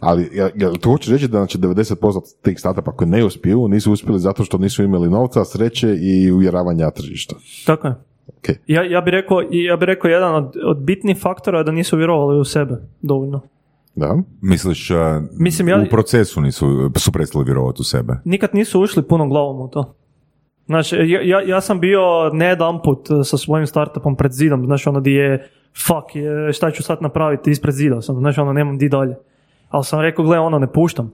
Ali, 0.00 0.30
ja, 0.32 0.50
ja, 0.54 0.72
to 0.80 0.90
hoćeš 0.90 1.12
reći 1.12 1.28
da 1.28 1.38
znači 1.38 1.58
90% 1.58 2.20
tih 2.42 2.60
startupa 2.60 2.92
koji 2.92 3.08
ne 3.08 3.24
uspiju, 3.24 3.68
nisu 3.68 3.92
uspjeli 3.92 4.20
zato 4.20 4.44
što 4.44 4.58
nisu 4.58 4.82
imali 4.82 5.10
novca, 5.10 5.44
sreće 5.44 5.96
i 6.00 6.32
uvjeravanja 6.32 6.90
tržišta. 6.90 7.34
Tako 7.66 7.86
je. 7.86 7.94
Ok. 8.26 8.56
Ja, 8.66 8.82
ja 8.82 9.00
bih 9.00 9.10
rekao, 9.10 9.42
i 9.50 9.64
ja 9.64 9.76
bi 9.76 9.86
rekao 9.86 10.08
jedan 10.08 10.34
od, 10.34 10.52
od 10.64 10.78
bitnih 10.78 11.16
faktora 11.20 11.58
je 11.58 11.64
da 11.64 11.72
nisu 11.72 11.96
vjerovali 11.96 12.40
u 12.40 12.44
sebe 12.44 12.74
dovoljno. 13.02 13.40
Da. 13.96 14.16
Misliš, 14.40 14.90
uh, 14.90 14.96
Mislim, 15.38 15.68
ja- 15.68 15.82
u 15.86 15.90
procesu 15.90 16.40
nisu, 16.40 16.90
su 16.96 17.12
prestali 17.12 17.44
vjerovati 17.44 17.80
u 17.80 17.84
sebe? 17.84 18.12
Nikad 18.24 18.50
nisu 18.52 18.80
ušli 18.80 19.02
punom 19.02 19.28
glavom 19.28 19.60
u 19.60 19.68
to. 19.68 19.94
Znači, 20.66 20.96
ja, 20.96 21.20
ja, 21.22 21.40
ja 21.46 21.60
sam 21.60 21.80
bio 21.80 22.30
ne 22.32 22.46
jedan 22.46 22.82
put 22.84 23.08
sa 23.24 23.36
svojim 23.36 23.66
startupom 23.66 24.16
pred 24.16 24.32
zidom, 24.32 24.64
znači 24.66 24.88
ono 24.88 25.00
di 25.00 25.12
je, 25.12 25.50
fuck, 25.86 26.14
je, 26.16 26.52
šta 26.52 26.70
ću 26.70 26.82
sad 26.82 26.98
napraviti, 27.02 27.50
ispred 27.50 27.74
zida 27.74 28.02
sam, 28.02 28.16
znači 28.18 28.40
ono, 28.40 28.52
nemam 28.52 28.78
di 28.78 28.88
dalje. 28.88 29.16
Ali 29.68 29.84
sam 29.84 30.00
rekao, 30.00 30.24
gle, 30.24 30.38
ono, 30.38 30.58
ne 30.58 30.72
puštam. 30.72 31.12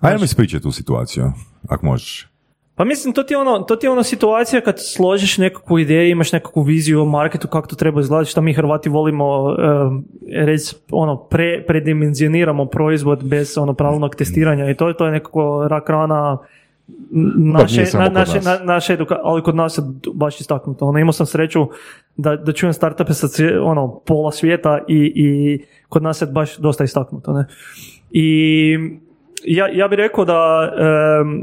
Ajde 0.00 0.18
mi 0.18 0.24
ispričaj 0.24 0.60
tu 0.60 0.72
situaciju, 0.72 1.24
ako 1.68 1.86
možeš. 1.86 2.31
Pa 2.74 2.84
mislim, 2.84 3.14
to 3.14 3.22
ti 3.22 3.34
je 3.34 3.38
ono, 3.38 3.58
to 3.58 3.76
ti 3.76 3.86
je 3.86 3.90
ono 3.90 4.02
situacija 4.02 4.60
kad 4.60 4.74
složiš 4.78 5.38
nekakvu 5.38 5.78
ideju, 5.78 6.10
imaš 6.10 6.32
nekakvu 6.32 6.62
viziju 6.62 7.02
o 7.02 7.04
marketu, 7.04 7.48
kako 7.48 7.68
to 7.68 7.76
treba 7.76 8.00
izgledati, 8.00 8.30
šta 8.30 8.40
mi 8.40 8.54
Hrvati 8.54 8.88
volimo 8.88 9.42
um, 9.42 10.04
reći, 10.32 10.76
ono, 10.90 11.16
pre, 11.16 11.64
predimenzioniramo 11.66 12.66
proizvod 12.66 13.24
bez 13.24 13.58
ono 13.58 13.74
pravilnog 13.74 14.14
testiranja 14.14 14.70
i 14.70 14.74
to, 14.74 14.92
to 14.92 15.06
je 15.06 15.12
nekako 15.12 15.66
rak 15.68 15.90
rana 15.90 16.38
naše, 17.36 17.84
na, 17.94 18.08
naše, 18.08 18.40
na- 18.40 18.58
naše 18.64 18.96
eduka- 18.96 19.20
ali 19.22 19.42
kod 19.42 19.54
nas 19.56 19.78
je 19.78 19.82
baš 20.14 20.40
istaknuto. 20.40 20.86
Ono, 20.86 20.98
imao 20.98 21.12
sam 21.12 21.26
sreću 21.26 21.66
da, 22.16 22.36
da 22.36 22.52
čujem 22.52 22.72
startupe 22.72 23.12
sa 23.12 23.26
ono, 23.62 24.00
pola 24.06 24.32
svijeta 24.32 24.78
i, 24.88 25.12
i 25.16 25.58
kod 25.88 26.02
nas 26.02 26.22
je 26.22 26.26
baš 26.26 26.56
dosta 26.56 26.84
istaknuto. 26.84 27.32
Ne? 27.32 27.46
I 28.10 28.76
ja, 29.44 29.68
ja 29.68 29.88
bih 29.88 29.96
rekao 29.96 30.24
da, 30.24 30.70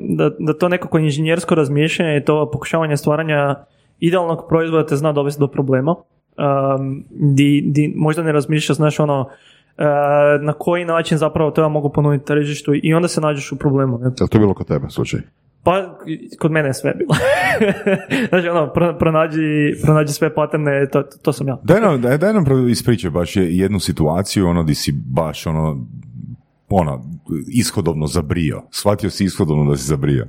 da, 0.10 0.30
da 0.40 0.54
to 0.54 0.70
nekako 0.70 0.98
inženjersko 1.00 1.56
razmišljanje 1.56 2.18
i 2.18 2.26
to 2.26 2.50
pokušavanje 2.52 2.98
stvaranja 2.98 3.56
idealnog 4.00 4.46
proizvoda 4.50 4.86
te 4.86 4.96
zna 4.96 5.12
dovesti 5.12 5.40
do 5.40 5.48
problema. 5.48 5.96
Um, 5.96 7.04
di, 7.10 7.64
di 7.66 7.94
možda 7.96 8.24
ne 8.24 8.32
razmišljaš, 8.32 8.76
znaš 8.78 9.00
ono, 9.00 9.30
e, 9.78 9.84
na 10.42 10.54
koji 10.54 10.86
način 10.86 11.18
zapravo 11.18 11.52
to 11.52 11.62
ja 11.62 11.68
mogu 11.68 11.90
ponuditi 11.90 12.26
tržištu 12.26 12.72
i 12.84 12.94
onda 12.94 13.08
se 13.08 13.22
nađeš 13.22 13.52
u 13.52 13.56
problemu. 13.56 13.98
Ne? 13.98 14.12
Jel 14.20 14.28
to 14.28 14.40
bilo 14.40 14.54
kod 14.54 14.68
tebe 14.68 14.90
slučaj? 14.90 15.20
Pa, 15.64 15.98
kod 16.40 16.52
mene 16.52 16.70
je 16.70 16.74
sve 16.74 16.94
bilo. 16.94 17.10
znači, 18.30 18.48
ono, 18.48 18.74
pro- 18.74 18.98
pronađi, 19.00 19.40
pronađi 19.84 20.14
sve 20.14 20.34
paterne, 20.34 20.88
to, 20.92 21.04
to 21.22 21.34
sam 21.34 21.48
ja. 21.48 21.58
Daj 21.64 21.82
nam, 21.82 22.02
daj, 22.02 22.18
daj 22.18 22.34
nam 22.34 22.70
ispričaj 22.70 23.12
baš 23.12 23.36
je- 23.36 23.58
jednu 23.58 23.80
situaciju, 23.80 24.48
ono 24.48 24.64
di 24.64 24.76
si 24.76 24.92
baš 25.06 25.48
ono, 25.48 25.78
ono, 26.70 27.02
ishodovno 27.48 28.08
zabrio. 28.08 28.62
Shvatio 28.72 29.10
si 29.10 29.24
ishodovno 29.24 29.70
da 29.70 29.78
si 29.78 29.84
zabrio. 29.84 30.28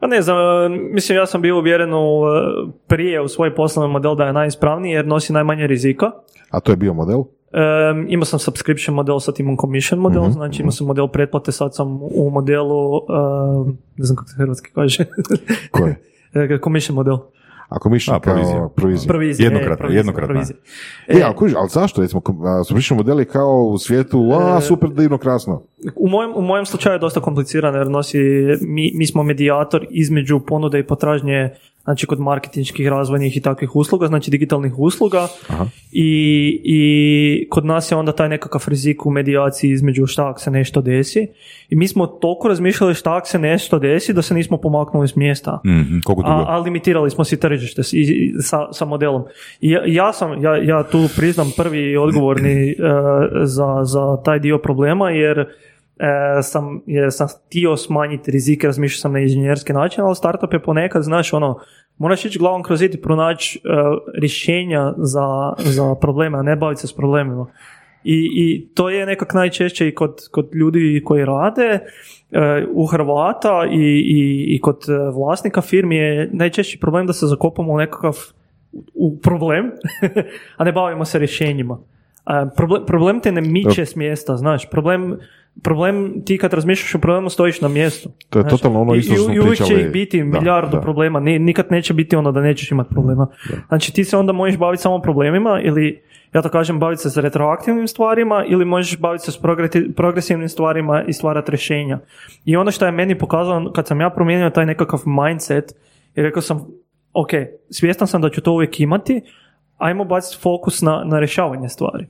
Pa 0.00 0.06
ne 0.06 0.22
znam, 0.22 0.36
e, 0.36 0.68
mislim, 0.92 1.18
ja 1.18 1.26
sam 1.26 1.42
bio 1.42 1.58
uvjeren 1.58 1.94
u, 1.94 1.96
e, 1.96 2.72
prije 2.86 3.20
u 3.20 3.28
svoj 3.28 3.54
poslovni 3.54 3.92
model 3.92 4.14
da 4.14 4.24
je 4.24 4.32
najispravniji 4.32 4.92
jer 4.92 5.06
nosi 5.06 5.32
najmanje 5.32 5.66
rizika. 5.66 6.10
A 6.50 6.60
to 6.60 6.72
je 6.72 6.76
bio 6.76 6.94
model? 6.94 7.18
Um, 7.18 8.06
imao 8.08 8.24
sam 8.24 8.38
subscription 8.38 8.94
model, 8.94 9.20
sad 9.20 9.40
imam 9.40 9.56
commission 9.56 10.00
model, 10.00 10.30
znači 10.30 10.62
imao 10.62 10.72
sam 10.72 10.86
model 10.86 11.08
pretplate, 11.08 11.52
sad 11.52 11.74
sam 11.74 11.98
u 12.02 12.30
modelu, 12.30 12.96
um, 12.96 13.78
ne 13.96 14.04
znam 14.04 14.16
kako 14.16 14.28
se 14.28 14.36
hrvatski 14.36 14.70
kaže, 14.74 15.04
Koji? 15.70 15.94
Commission 16.64 16.94
model. 16.94 17.16
Ako 17.68 17.88
provizija. 18.20 18.58
kao 18.58 18.68
provizija. 18.68 19.08
Provizija. 19.08 19.44
Jednokratna, 19.44 19.74
e, 19.74 19.78
provizija, 19.78 19.98
jednokratna. 19.98 20.34
provizija. 20.34 20.56
E, 21.06 21.22
ali, 21.24 21.34
kužiš, 21.36 21.56
ali 21.56 21.68
zašto? 21.68 22.00
Recimo, 22.00 22.22
subscription 22.64 22.96
modeli 22.96 23.24
kao 23.24 23.62
u 23.62 23.78
svijetu, 23.78 24.30
a, 24.32 24.60
super, 24.60 24.90
divno, 24.90 25.18
krasno. 25.18 25.62
U 25.96 26.08
mojem, 26.08 26.32
u 26.34 26.42
mojem 26.42 26.66
slučaju 26.66 26.94
je 26.94 26.98
dosta 26.98 27.20
komplicirano 27.20 27.78
jer 27.78 27.90
nosi, 27.90 28.18
mi, 28.60 28.92
mi 28.94 29.06
smo 29.06 29.22
medijator 29.22 29.86
između 29.90 30.40
ponude 30.40 30.78
i 30.78 30.86
potražnje, 30.86 31.50
znači 31.86 32.06
kod 32.06 32.20
marketinških, 32.20 32.88
razvojnih 32.88 33.36
i 33.36 33.40
takvih 33.40 33.76
usluga, 33.76 34.06
znači 34.06 34.30
digitalnih 34.30 34.78
usluga 34.78 35.28
I, 35.92 36.08
i 36.64 36.80
kod 37.50 37.64
nas 37.64 37.90
je 37.90 37.96
onda 37.96 38.12
taj 38.12 38.28
nekakav 38.28 38.64
rizik 38.66 39.06
u 39.06 39.10
medijaciji 39.10 39.70
između 39.70 40.06
šta 40.06 40.28
ako 40.28 40.40
se 40.40 40.50
nešto 40.50 40.80
desi 40.80 41.28
i 41.68 41.76
mi 41.76 41.88
smo 41.88 42.06
toliko 42.06 42.48
razmišljali 42.48 42.94
šta 42.94 43.16
ako 43.16 43.26
se 43.26 43.38
nešto 43.38 43.78
desi 43.78 44.12
da 44.12 44.22
se 44.22 44.34
nismo 44.34 44.56
pomaknuli 44.56 45.08
s 45.08 45.16
mjesta. 45.16 45.60
Mhm, 45.66 45.98
dugo? 46.06 46.22
A, 46.24 46.44
a 46.48 46.58
limitirali 46.58 47.10
smo 47.10 47.24
si 47.24 47.40
tržište 47.40 47.82
s- 47.82 47.92
i- 47.92 48.06
sa, 48.40 48.72
sa 48.72 48.84
modelom. 48.84 49.24
I 49.60 49.70
ja, 49.70 49.82
ja 49.86 50.12
sam, 50.12 50.42
ja, 50.42 50.56
ja 50.56 50.82
tu 50.82 51.08
priznam 51.16 51.52
prvi 51.56 51.96
odgovorni 51.96 52.70
e, 52.70 52.74
za, 53.44 53.80
za 53.84 54.22
taj 54.24 54.38
dio 54.38 54.58
problema 54.58 55.10
jer 55.10 55.46
e, 55.98 56.42
sam, 56.42 56.82
jer 56.86 57.12
sam 57.12 57.28
htio 57.46 57.76
smanjiti 57.76 58.30
rizike, 58.30 58.66
razmišljao 58.66 59.00
sam 59.00 59.12
na 59.12 59.18
inženjerski 59.18 59.72
način, 59.72 60.04
ali 60.04 60.16
startup 60.16 60.52
je 60.52 60.62
ponekad, 60.62 61.02
znaš, 61.02 61.32
ono, 61.32 61.60
moraš 61.98 62.24
ići 62.24 62.38
glavom 62.38 62.62
kroz 62.62 62.78
zid 62.78 62.94
i 62.94 63.00
pronaći 63.00 63.58
e, 63.58 63.68
rješenja 64.20 64.92
za, 64.96 65.52
za 65.58 65.94
probleme, 65.94 66.38
a 66.38 66.42
ne 66.42 66.56
baviti 66.56 66.80
se 66.80 66.86
s 66.86 66.92
problemima. 66.92 67.46
I, 68.04 68.28
I 68.34 68.68
to 68.74 68.90
je 68.90 69.06
nekak 69.06 69.34
najčešće 69.34 69.88
i 69.88 69.94
kod, 69.94 70.28
kod 70.30 70.54
ljudi 70.54 71.02
koji 71.04 71.24
rade 71.24 71.80
e, 72.30 72.66
u 72.72 72.86
Hrvata 72.86 73.66
i, 73.70 73.84
i, 74.06 74.44
i 74.54 74.60
kod 74.60 74.76
e, 74.88 75.10
vlasnika 75.14 75.60
firmi 75.60 75.96
je 75.96 76.30
najčešći 76.32 76.80
problem 76.80 77.06
da 77.06 77.12
se 77.12 77.26
zakopamo 77.26 77.72
u 77.72 77.76
nekakav 77.76 78.16
u 78.94 79.18
problem, 79.20 79.70
a 80.56 80.64
ne 80.64 80.72
bavimo 80.72 81.04
se 81.04 81.18
rješenjima. 81.18 81.78
E, 82.26 82.46
problem, 82.56 82.82
problem 82.86 83.20
te 83.20 83.32
ne 83.32 83.40
miče 83.40 83.86
s 83.86 83.96
mjesta, 83.96 84.36
znaš, 84.36 84.70
problem, 84.70 85.18
problem 85.62 86.22
ti 86.24 86.38
kad 86.38 86.52
razmišljaš 86.52 86.94
o 86.94 86.98
problemu 86.98 87.30
stojiš 87.30 87.60
na 87.60 87.68
mjestu. 87.68 88.10
To 88.30 88.38
je 88.38 88.42
znaš. 88.42 88.52
totalno 88.52 88.80
ono 88.80 88.94
isto 88.94 89.14
što 89.14 89.32
i, 89.32 89.34
i 89.34 89.40
uvijek 89.40 89.62
će 89.62 89.74
ih 89.80 89.90
biti 89.90 90.18
Da, 90.18 90.24
milijardu 90.24 90.76
da. 90.76 90.80
problema, 90.80 91.20
Ni- 91.20 91.38
nikad 91.38 91.66
neće 91.70 91.94
biti 91.94 92.16
ono 92.16 92.32
da 92.32 92.40
nećeš 92.40 92.70
imati 92.70 92.90
problema. 92.90 93.26
Znači 93.68 93.92
ti 93.92 94.04
se 94.04 94.16
onda 94.16 94.32
možeš 94.32 94.58
baviti 94.58 94.82
samo 94.82 94.98
problemima 95.00 95.60
ili 95.62 96.02
ja 96.34 96.42
to 96.42 96.48
kažem 96.48 96.78
baviti 96.78 97.02
se 97.02 97.10
s 97.10 97.16
retroaktivnim 97.16 97.88
stvarima 97.88 98.44
ili 98.48 98.64
možeš 98.64 98.98
baviti 98.98 99.24
se 99.24 99.32
s 99.32 99.38
progresivnim 99.96 100.48
stvarima 100.48 101.02
i 101.08 101.12
stvarati 101.12 101.50
rješenja. 101.50 101.98
I 102.44 102.56
ono 102.56 102.70
što 102.70 102.86
je 102.86 102.92
meni 102.92 103.18
pokazalo 103.18 103.72
kad 103.72 103.86
sam 103.86 104.00
ja 104.00 104.10
promijenio 104.10 104.50
taj 104.50 104.66
nekakav 104.66 105.00
mindset 105.06 105.72
i 106.14 106.22
rekao 106.22 106.42
sam 106.42 106.66
ok, 107.12 107.28
svjestan 107.70 108.08
sam 108.08 108.22
da 108.22 108.30
ću 108.30 108.40
to 108.40 108.52
uvijek 108.52 108.80
imati, 108.80 109.20
ajmo 109.76 110.04
baciti 110.04 110.42
fokus 110.42 110.82
na, 110.82 111.02
na 111.04 111.18
rješavanje 111.18 111.68
stvari. 111.68 112.06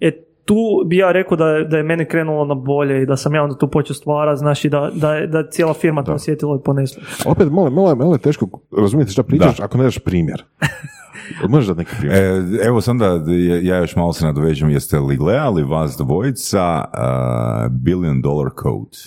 E, 0.00 0.10
tu 0.44 0.84
bi 0.86 0.96
ja 0.96 1.12
rekao 1.12 1.36
da 1.36 1.48
je, 1.48 1.64
da 1.64 1.76
je 1.76 1.82
meni 1.82 2.04
krenulo 2.04 2.44
na 2.44 2.54
bolje 2.54 3.02
i 3.02 3.06
da 3.06 3.16
sam 3.16 3.34
ja 3.34 3.42
onda 3.42 3.58
tu 3.58 3.70
počeo 3.70 3.94
stvarati, 3.94 4.38
znaš, 4.38 4.64
i 4.64 4.68
da, 4.68 4.90
da, 4.94 5.14
je, 5.14 5.26
da 5.26 5.38
je 5.38 5.50
cijela 5.50 5.74
firma 5.74 6.04
to 6.04 6.12
osjetila 6.12 6.56
i 6.60 6.64
ponesla. 6.64 7.02
Opet, 7.26 7.50
malo, 7.50 7.70
malo, 7.70 7.94
malo 7.94 8.14
je 8.14 8.18
teško 8.18 8.48
razumjeti 8.78 9.12
šta 9.12 9.22
pričaš 9.22 9.60
ako 9.60 9.78
ne 9.78 9.84
daš 9.84 9.98
primjer. 9.98 10.44
Možeš 11.48 11.68
dati 11.68 11.78
neki 11.78 11.90
primjer? 11.98 12.22
E, 12.22 12.66
evo 12.66 12.80
sam 12.80 12.98
da 12.98 13.22
ja 13.62 13.76
još 13.76 13.96
malo 13.96 14.12
se 14.12 14.24
nadovežem, 14.24 14.70
jeste 14.70 14.98
li 14.98 15.16
gledali 15.16 15.64
vas 15.64 15.96
dvojica 15.96 16.84
uh, 16.84 17.72
Billion 17.72 18.20
Dollar 18.20 18.50
Code? 18.62 18.98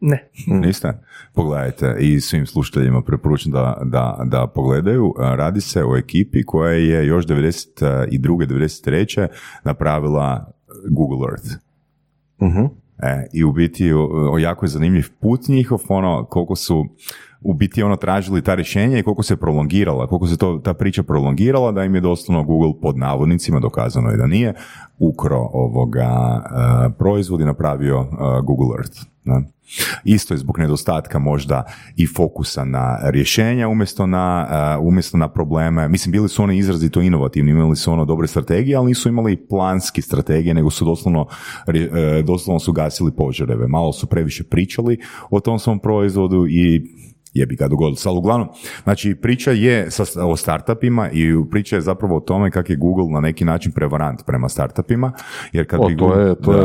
Ne. 0.00 0.30
Niste? 0.46 0.98
Pogledajte 1.34 1.96
i 1.98 2.20
svim 2.20 2.46
slušateljima 2.46 3.02
preporučujem 3.02 3.52
da, 3.52 3.82
da, 3.84 4.24
da 4.24 4.46
pogledaju. 4.46 5.14
Radi 5.18 5.60
se 5.60 5.84
o 5.84 5.96
ekipi 5.96 6.44
koja 6.44 6.72
je 6.72 7.06
još 7.06 7.26
92. 7.26 8.08
93. 8.10 9.26
napravila 9.64 10.57
Google 10.90 11.28
Earth. 11.30 11.48
Mhm. 12.42 12.64
E, 13.02 13.26
I 13.32 13.44
u 13.44 13.52
biti 13.52 13.92
o, 13.92 14.08
o, 14.32 14.38
jako 14.38 14.64
je 14.64 14.68
zanimljiv 14.68 15.06
put 15.20 15.48
njihov, 15.48 15.80
ono, 15.88 16.24
koliko 16.24 16.56
su 16.56 16.86
u 17.40 17.54
biti 17.54 17.82
ono 17.82 17.96
tražili 17.96 18.42
ta 18.42 18.54
rješenja 18.54 18.98
i 18.98 19.02
koliko 19.02 19.22
se 19.22 19.36
prolongirala, 19.36 20.06
koliko 20.06 20.26
se 20.26 20.36
to, 20.36 20.60
ta 20.64 20.74
priča 20.74 21.02
prolongirala 21.02 21.72
da 21.72 21.84
im 21.84 21.94
je 21.94 22.00
doslovno 22.00 22.44
Google 22.44 22.80
pod 22.82 22.98
navodnicima, 22.98 23.60
dokazano 23.60 24.10
je 24.10 24.16
da 24.16 24.26
nije, 24.26 24.54
ukro 24.98 25.50
ovoga 25.52 26.08
e, 26.10 26.90
proizvod 26.98 27.40
i 27.40 27.44
napravio 27.44 28.00
e, 28.00 28.06
Google 28.42 28.76
Earth. 28.78 29.00
Ne? 29.28 29.44
Isto 30.04 30.34
je 30.34 30.38
zbog 30.38 30.58
nedostatka 30.58 31.18
možda 31.18 31.64
i 31.96 32.06
fokusa 32.06 32.64
na 32.64 32.98
rješenja 33.10 33.68
umjesto 33.68 34.06
na, 34.06 34.48
e, 34.50 34.78
umjesto 34.78 35.16
na 35.16 35.28
probleme. 35.28 35.88
Mislim, 35.88 36.12
bili 36.12 36.28
su 36.28 36.42
oni 36.42 36.58
izrazito 36.58 37.00
inovativni, 37.00 37.50
imali 37.50 37.76
su 37.76 37.92
ono 37.92 38.04
dobre 38.04 38.26
strategije, 38.26 38.76
ali 38.76 38.86
nisu 38.86 39.08
imali 39.08 39.46
planski 39.48 40.02
strategije, 40.02 40.54
nego 40.54 40.70
su 40.70 40.84
doslovno, 40.84 41.26
e, 41.66 42.22
doslovno 42.26 42.58
su 42.58 42.72
gasili 42.72 43.12
požareve. 43.16 43.68
Malo 43.68 43.92
su 43.92 44.06
previše 44.06 44.44
pričali 44.44 44.98
o 45.30 45.40
tom 45.40 45.58
svom 45.58 45.78
proizvodu 45.78 46.46
i 46.46 46.82
jebi 47.34 47.56
ga 47.56 47.68
dogodilo. 47.68 47.96
Ali 48.06 48.18
uglavnom, 48.18 48.48
znači 48.84 49.14
priča 49.14 49.50
je 49.50 49.90
sa, 49.90 50.26
o 50.26 50.36
startupima 50.36 51.10
i 51.10 51.32
priča 51.50 51.76
je 51.76 51.82
zapravo 51.82 52.16
o 52.16 52.20
tome 52.20 52.50
kako 52.50 52.72
je 52.72 52.76
Google 52.76 53.06
na 53.08 53.20
neki 53.20 53.44
način 53.44 53.72
prevarant 53.72 54.20
prema 54.26 54.48
startupima, 54.48 55.12
jer 55.52 55.66
kad 55.66 55.80
O, 55.80 55.86
bi 55.86 55.96
to 55.96 56.04
Google- 56.04 56.20
je, 56.20 56.34
to 56.34 56.52
da, 56.52 56.58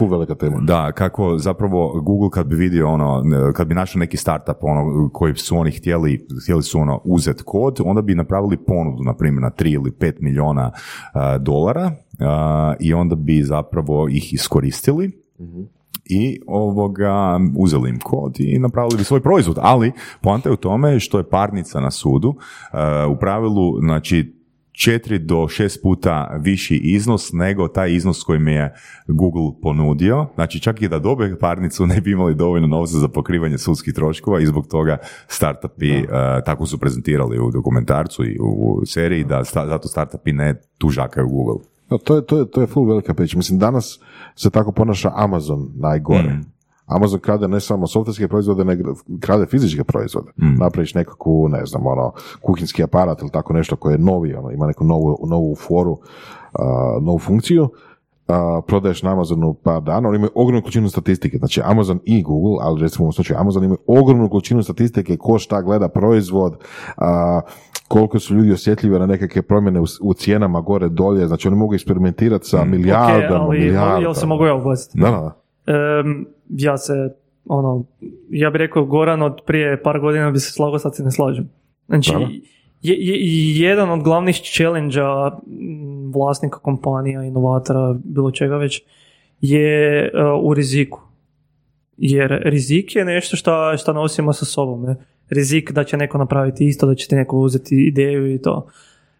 je 0.00 0.10
velika 0.10 0.34
tema. 0.34 0.56
da, 0.60 0.92
kako 0.92 1.38
zapravo 1.38 2.00
Google 2.00 2.30
kad 2.30 2.46
bi 2.46 2.56
vidio 2.56 2.88
ono, 2.88 3.22
kad 3.54 3.66
bi 3.68 3.74
našao 3.74 4.00
neki 4.00 4.16
startup 4.16 4.56
ono, 4.60 5.10
koji 5.12 5.34
su 5.34 5.56
oni 5.56 5.70
htjeli, 5.70 6.26
htjeli 6.42 6.62
su 6.62 6.80
ono 6.80 7.00
uzet 7.04 7.42
kod, 7.42 7.80
onda 7.84 8.02
bi 8.02 8.14
napravili 8.14 8.56
ponudu, 8.56 9.02
na 9.02 9.14
primjer, 9.14 9.42
na 9.42 9.50
3 9.50 9.74
ili 9.74 9.90
5 9.90 10.12
milijuna 10.20 10.70
a, 11.12 11.38
dolara 11.38 11.90
a, 12.20 12.74
i 12.80 12.94
onda 12.94 13.14
bi 13.14 13.42
zapravo 13.42 14.08
ih 14.08 14.32
iskoristili 14.34 15.12
i 16.04 16.40
ovoga, 16.46 17.40
uzeli 17.56 17.90
im 17.90 17.98
kod 17.98 18.40
i 18.40 18.58
napravili 18.58 18.96
bi 18.96 19.04
svoj 19.04 19.20
proizvod, 19.20 19.58
ali 19.60 19.92
poanta 20.20 20.48
je 20.48 20.52
u 20.52 20.56
tome 20.56 21.00
što 21.00 21.18
je 21.18 21.28
parnica 21.28 21.80
na 21.80 21.90
sudu 21.90 22.34
e, 22.72 23.06
u 23.06 23.16
pravilu, 23.16 23.80
znači, 23.80 24.38
četiri 24.72 25.18
do 25.18 25.48
šest 25.48 25.82
puta 25.82 26.38
viši 26.40 26.76
iznos 26.76 27.32
nego 27.32 27.68
taj 27.68 27.92
iznos 27.92 28.22
kojim 28.22 28.48
je 28.48 28.74
Google 29.08 29.60
ponudio. 29.62 30.26
Znači 30.34 30.60
čak 30.60 30.82
i 30.82 30.88
da 30.88 30.98
dobe 30.98 31.36
parnicu 31.40 31.86
ne 31.86 32.00
bi 32.00 32.12
imali 32.12 32.34
dovoljno 32.34 32.66
novca 32.66 32.98
za 32.98 33.08
pokrivanje 33.08 33.58
sudskih 33.58 33.94
troškova 33.94 34.40
i 34.40 34.46
zbog 34.46 34.66
toga 34.66 34.96
startupi 35.28 35.90
e, 35.90 36.06
tako 36.44 36.66
su 36.66 36.78
prezentirali 36.78 37.38
u 37.38 37.50
dokumentarcu 37.50 38.24
i 38.24 38.38
u, 38.40 38.78
u 38.82 38.86
seriji 38.86 39.24
da 39.24 39.44
sta- 39.44 39.66
zato 39.66 39.88
startupi 39.88 40.32
ne 40.32 40.60
tužakaju 40.78 41.28
Google. 41.28 41.77
No, 41.90 41.98
to, 41.98 42.16
je, 42.16 42.26
to, 42.26 42.38
je, 42.38 42.50
to 42.50 42.60
je 42.60 42.66
full 42.66 42.86
velika 42.86 43.14
priča. 43.14 43.36
Mislim, 43.36 43.58
danas 43.58 44.00
se 44.36 44.50
tako 44.50 44.72
ponaša 44.72 45.12
Amazon 45.14 45.68
najgore. 45.76 46.28
Mm. 46.28 46.44
Amazon 46.86 47.20
krade 47.20 47.48
ne 47.48 47.60
samo 47.60 47.86
softverske 47.86 48.28
proizvode, 48.28 48.64
nego 48.64 48.94
krade 49.20 49.46
fizičke 49.46 49.84
proizvode. 49.84 50.30
Mm. 50.36 50.54
Napraviš 50.58 50.94
nekakvu, 50.94 51.48
ne 51.48 51.66
znam, 51.66 51.86
ono, 51.86 52.12
kuhinski 52.40 52.82
aparat 52.82 53.20
ili 53.20 53.30
tako 53.30 53.52
nešto 53.52 53.76
koje 53.76 53.94
je 53.94 53.98
novi, 53.98 54.34
ono, 54.34 54.50
ima 54.50 54.66
neku 54.66 54.84
novu, 54.84 55.18
novu 55.26 55.54
foru, 55.54 55.98
a, 56.52 56.98
novu 57.02 57.18
funkciju, 57.18 57.68
prodaješ 58.66 59.02
na 59.02 59.12
Amazonu 59.12 59.54
par 59.54 59.82
dana, 59.82 60.08
oni 60.08 60.16
imaju 60.16 60.30
ogromnu 60.34 60.62
količinu 60.62 60.88
statistike, 60.88 61.38
znači 61.38 61.60
Amazon 61.64 61.98
i 62.04 62.22
Google, 62.22 62.56
ali 62.60 62.80
recimo 62.80 63.02
u 63.02 63.06
ovom 63.06 63.12
slučaju 63.12 63.40
Amazon 63.40 63.64
imaju 63.64 63.78
ogromnu 63.86 64.28
količinu 64.28 64.62
statistike, 64.62 65.16
ko 65.16 65.38
šta 65.38 65.62
gleda 65.62 65.88
proizvod, 65.88 66.56
a, 66.96 67.40
koliko 67.88 68.18
su 68.18 68.34
ljudi 68.34 68.52
osjetljivi 68.52 68.98
na 68.98 69.06
nekakve 69.06 69.42
promjene 69.42 69.80
u, 69.80 69.84
u 70.02 70.14
cijenama 70.14 70.60
gore 70.60 70.88
dolje, 70.88 71.26
znači 71.26 71.48
oni 71.48 71.56
mogu 71.56 71.74
eksperimentirati 71.74 72.48
sa 72.48 72.64
milijardama, 72.64 73.44
ok, 73.44 73.48
ali 73.48 73.58
milijardama. 73.58 73.98
jel 73.98 74.14
se 74.14 74.26
mogu 74.26 74.46
ja? 74.46 74.60
Da, 74.94 75.10
da. 75.10 75.34
Em, 75.66 76.26
ja 76.48 76.78
se, 76.78 76.92
ono, 77.46 77.84
ja 78.30 78.50
bih 78.50 78.58
rekao 78.58 78.84
Goran 78.84 79.22
od 79.22 79.40
prije 79.46 79.82
par 79.82 80.00
godina 80.00 80.30
bi 80.30 80.38
se 80.38 80.52
slagao, 80.52 80.78
sad 80.78 80.96
se 80.96 81.04
ne 81.04 81.10
slažem. 81.10 81.48
Znači, 81.86 82.12
Da. 82.12 82.28
Je, 82.82 82.94
je- 82.94 83.60
jedan 83.60 83.90
od 83.90 84.02
glavnih 84.02 84.40
challenge-a 84.56 85.38
m, 85.46 86.12
vlasnika 86.14 86.58
kompanija, 86.58 87.22
inovatora, 87.24 87.96
bilo 88.04 88.30
čega 88.30 88.56
već, 88.56 88.82
je 89.40 90.04
e, 90.04 90.10
u 90.42 90.54
riziku. 90.54 91.00
Jer 91.96 92.42
rizik 92.44 92.96
je 92.96 93.04
nešto 93.04 93.36
šta, 93.36 93.76
šta 93.76 93.92
nosimo 93.92 94.32
sa 94.32 94.44
sobom. 94.44 94.82
Ne? 94.82 94.96
Rizik 95.30 95.72
da 95.72 95.84
će 95.84 95.96
neko 95.96 96.18
napraviti 96.18 96.66
isto, 96.66 96.86
da 96.86 96.94
će 96.94 97.08
ti 97.08 97.14
neko 97.14 97.36
uzeti 97.38 97.86
ideju 97.86 98.34
i 98.34 98.42
to. 98.42 98.66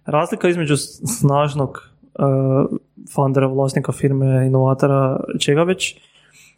Razlika 0.06 0.48
između 0.48 0.76
snažnog 1.18 1.90
uh, 2.14 2.78
fundera, 3.14 3.46
vlasnika 3.46 3.92
firme, 3.92 4.46
inovatora, 4.46 5.20
čega 5.40 5.62
već, 5.62 5.96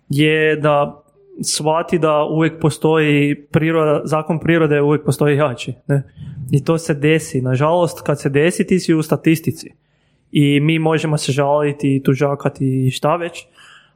je 0.09 0.57
da 0.57 1.03
shvati 1.43 1.99
da 1.99 2.25
uvijek 2.25 2.61
postoji 2.61 3.35
priroda, 3.35 4.01
zakon 4.05 4.39
prirode 4.39 4.81
uvijek 4.81 5.05
postoji 5.05 5.37
jači. 5.37 5.75
Ne? 5.87 6.03
I 6.51 6.65
to 6.65 6.79
se 6.79 6.95
desi. 6.95 7.41
Nažalost, 7.41 8.03
kad 8.03 8.21
se 8.21 8.29
desi, 8.29 8.67
ti 8.67 8.81
si 8.81 8.95
u 8.95 9.03
statistici. 9.03 9.73
I 10.33 10.61
mi 10.61 10.79
možemo 10.79 11.17
se 11.19 11.33
žaliti 11.33 11.97
i 11.97 12.03
tužakati 12.03 12.87
i 12.87 12.91
šta 12.91 13.17
već, 13.17 13.47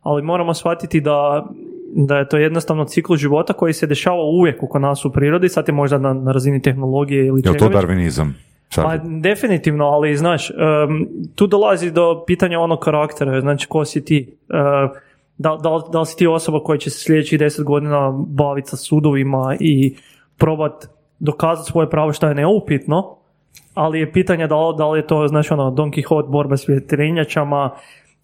ali 0.02 0.22
moramo 0.22 0.54
shvatiti 0.54 1.00
da, 1.00 1.46
da 1.94 2.18
je 2.18 2.28
to 2.28 2.36
jednostavno 2.36 2.84
cikl 2.84 3.14
života 3.14 3.52
koji 3.52 3.72
se 3.72 3.86
dešava 3.86 4.22
uvijek 4.22 4.62
oko 4.62 4.78
nas 4.78 5.04
u 5.04 5.12
prirodi, 5.12 5.48
sad 5.48 5.68
je 5.68 5.74
možda 5.74 5.98
na, 5.98 6.12
na 6.12 6.32
razini 6.32 6.62
tehnologije 6.62 7.26
ili 7.26 7.28
Je 7.28 7.32
li 7.32 7.42
čega 7.42 7.58
to 7.58 7.64
već. 7.64 7.74
darvinizam? 7.74 8.36
Pa 8.74 8.96
definitivno, 8.96 9.84
ali 9.84 10.16
znaš, 10.16 10.50
em, 10.50 10.56
tu 11.34 11.46
dolazi 11.46 11.90
do 11.90 12.24
pitanja 12.26 12.60
onog 12.60 12.78
karaktera, 12.78 13.40
znači 13.40 13.66
ko 13.66 13.84
si 13.84 14.04
ti. 14.04 14.36
E, 14.48 15.03
da, 15.38 15.56
da, 15.62 15.80
da 15.92 16.00
li 16.00 16.06
si 16.06 16.16
ti 16.16 16.26
osoba 16.26 16.60
koja 16.60 16.78
će 16.78 16.90
se 16.90 17.04
sljedećih 17.04 17.38
deset 17.38 17.64
godina 17.64 18.12
baviti 18.28 18.68
sa 18.68 18.76
sudovima 18.76 19.56
i 19.60 19.96
probat 20.36 20.86
dokazati 21.18 21.70
svoje 21.70 21.90
pravo 21.90 22.12
što 22.12 22.28
je 22.28 22.34
neupitno, 22.34 23.16
ali 23.74 24.00
je 24.00 24.12
pitanje 24.12 24.46
da 24.46 24.56
da 24.78 24.88
li 24.88 24.98
je 24.98 25.06
to, 25.06 25.28
znaš, 25.28 25.50
ono, 25.50 25.70
Don 25.70 25.90
Quixote, 25.90 26.30
borba 26.30 26.56
s 26.56 26.68
vjetrenjačama, 26.68 27.70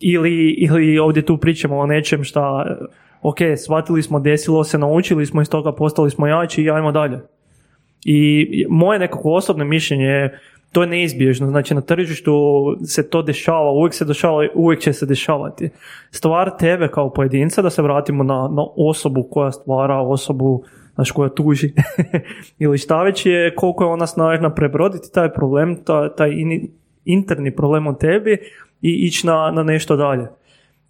ili, 0.01 0.51
ili 0.59 0.99
ovdje 0.99 1.27
tu 1.27 1.37
pričamo 1.37 1.79
o 1.79 1.87
nečem 1.87 2.25
šta, 2.25 2.67
e, 2.69 2.85
ok, 3.23 3.37
shvatili 3.65 4.03
smo, 4.03 4.21
desilo 4.21 4.65
se, 4.65 4.79
naučili 4.79 5.27
smo 5.27 5.43
iz 5.43 5.51
toga, 5.51 5.73
postali 5.73 6.11
smo 6.11 6.27
jači 6.27 6.63
i 6.63 6.71
ajmo 6.71 6.93
dalje. 6.93 7.21
I 8.05 8.47
moje 8.69 8.99
nekako 8.99 9.33
osobno 9.33 9.65
mišljenje 9.65 10.05
je 10.05 10.41
to 10.73 10.83
je 10.83 10.89
neizbježno, 10.89 11.47
znači 11.47 11.75
na 11.75 11.81
tržištu 11.81 12.33
se 12.85 13.11
to 13.11 13.23
dešava, 13.23 13.71
uvijek 13.71 13.95
se 13.95 14.05
dešava, 14.05 14.47
uvijek 14.55 14.81
će 14.81 14.93
se 14.93 15.07
dešavati. 15.07 15.71
Stvar 16.11 16.51
tebe 16.59 16.89
kao 16.89 17.13
pojedinca, 17.13 17.63
da 17.63 17.71
se 17.71 17.83
vratimo 17.83 18.25
na, 18.25 18.35
na 18.35 18.65
osobu 18.77 19.23
koja 19.31 19.53
stvara, 19.53 19.99
osobu 19.99 20.63
znaš, 20.95 21.11
koja 21.11 21.29
tuži 21.29 21.73
ili 22.59 22.79
šta 22.79 23.03
već 23.03 23.27
je, 23.27 23.55
koliko 23.55 23.85
je 23.85 23.91
ona 23.91 24.07
snažna 24.07 24.55
prebroditi 24.55 25.13
taj 25.13 25.33
problem, 25.33 25.77
taj, 25.85 26.09
taj 26.17 26.31
interni 27.05 27.57
problem 27.57 27.87
u 27.87 27.99
tebi 27.99 28.39
i 28.83 28.91
ići 29.07 29.27
na, 29.27 29.51
na 29.51 29.63
nešto 29.63 29.97
dalje. 29.97 30.27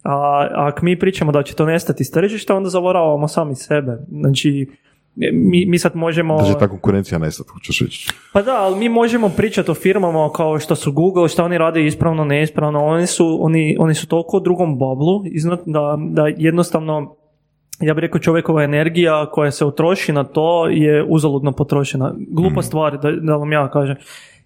A 0.03 0.47
ako 0.51 0.85
mi 0.85 0.99
pričamo 0.99 1.31
da 1.31 1.43
će 1.43 1.55
to 1.55 1.65
nestati 1.65 2.01
iz 2.01 2.11
tržišta, 2.11 2.55
onda 2.55 2.69
zavaravamo 2.69 3.27
sami 3.27 3.55
sebe. 3.55 3.97
Znači, 4.09 4.67
mi, 5.15 5.65
mi 5.65 5.79
sad 5.79 5.95
možemo... 5.95 6.37
Da 6.37 6.45
će 6.45 6.59
ta 6.59 6.67
konkurencija 6.67 7.19
nestati, 7.19 7.49
hoćeš 7.49 7.79
reći. 7.79 8.09
Pa 8.33 8.41
da, 8.41 8.61
ali 8.61 8.79
mi 8.79 8.89
možemo 8.89 9.29
pričati 9.29 9.71
o 9.71 9.73
firmama 9.73 10.29
kao 10.35 10.59
što 10.59 10.75
su 10.75 10.91
Google, 10.91 11.29
što 11.29 11.43
oni 11.43 11.57
rade 11.57 11.85
ispravno, 11.85 12.25
neispravno, 12.25 12.85
oni 12.85 13.07
su, 13.07 13.37
oni, 13.41 13.75
oni 13.79 13.95
su 13.95 14.07
toliko 14.07 14.37
u 14.37 14.39
drugom 14.39 14.79
bablu 14.79 15.23
iznad 15.25 15.59
da, 15.65 15.97
da 15.99 16.27
jednostavno 16.37 17.15
ja 17.79 17.93
bih 17.93 18.01
rekao 18.01 18.19
čovjekova 18.19 18.63
energija 18.63 19.25
koja 19.31 19.51
se 19.51 19.65
utroši 19.65 20.13
na 20.13 20.23
to 20.23 20.67
je 20.67 21.05
uzaludno 21.09 21.51
potrošena. 21.51 22.15
Glupa 22.29 22.61
stvar, 22.61 22.97
da, 22.97 23.11
da 23.11 23.35
vam 23.35 23.51
ja 23.51 23.69
kažem. 23.69 23.95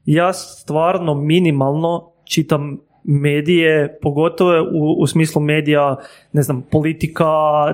Ja 0.06 0.34
stvarno 0.34 1.14
minimalno 1.14 2.12
čitam 2.24 2.78
medije, 3.04 3.98
pogotovo 4.02 4.52
u, 4.74 5.02
u 5.02 5.08
smislu 5.08 5.42
medija, 5.42 5.98
ne 6.34 6.42
znam, 6.42 6.62
politika, 6.72 7.26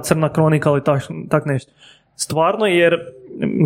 crna 0.04 0.34
kronika 0.34 0.70
ili 0.70 0.84
tak, 0.84 1.02
tak 1.30 1.46
nešto. 1.46 1.72
Stvarno 2.16 2.66
jer 2.66 3.00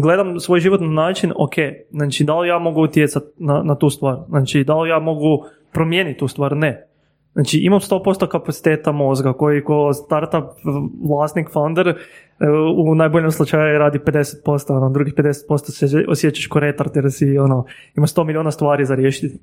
gledam 0.01 0.39
svoj 0.39 0.59
život 0.59 0.81
na 0.81 0.87
način, 0.87 1.31
ok, 1.35 1.53
znači 1.91 2.23
da 2.23 2.39
li 2.39 2.47
ja 2.47 2.59
mogu 2.59 2.81
utjecati 2.81 3.25
na, 3.37 3.63
na 3.63 3.75
tu 3.75 3.89
stvar, 3.89 4.17
znači 4.29 4.63
da 4.63 4.75
li 4.75 4.89
ja 4.89 4.99
mogu 4.99 5.45
promijeniti 5.71 6.19
tu 6.19 6.27
stvar, 6.27 6.57
ne. 6.57 6.87
Znači 7.33 7.59
imam 7.59 7.79
100% 7.79 8.27
kapaciteta 8.27 8.91
mozga 8.91 9.33
koji 9.33 9.63
ko 9.63 9.93
startup 9.93 10.43
vlasnik, 11.09 11.49
founder 11.49 11.95
u 12.77 12.95
najboljem 12.95 13.31
slučaju 13.31 13.77
radi 13.79 13.99
50%, 13.99 14.77
a 14.77 14.79
na 14.79 14.89
drugih 14.89 15.13
50% 15.13 15.87
se 15.87 16.05
osjećaš 16.07 16.47
ko 16.47 16.59
retard 16.59 16.95
jer 16.95 17.11
si 17.11 17.37
ono, 17.37 17.65
ima 17.97 18.07
100 18.07 18.23
milijuna 18.23 18.51
stvari 18.51 18.85
za 18.85 18.95
riješiti. 18.95 19.39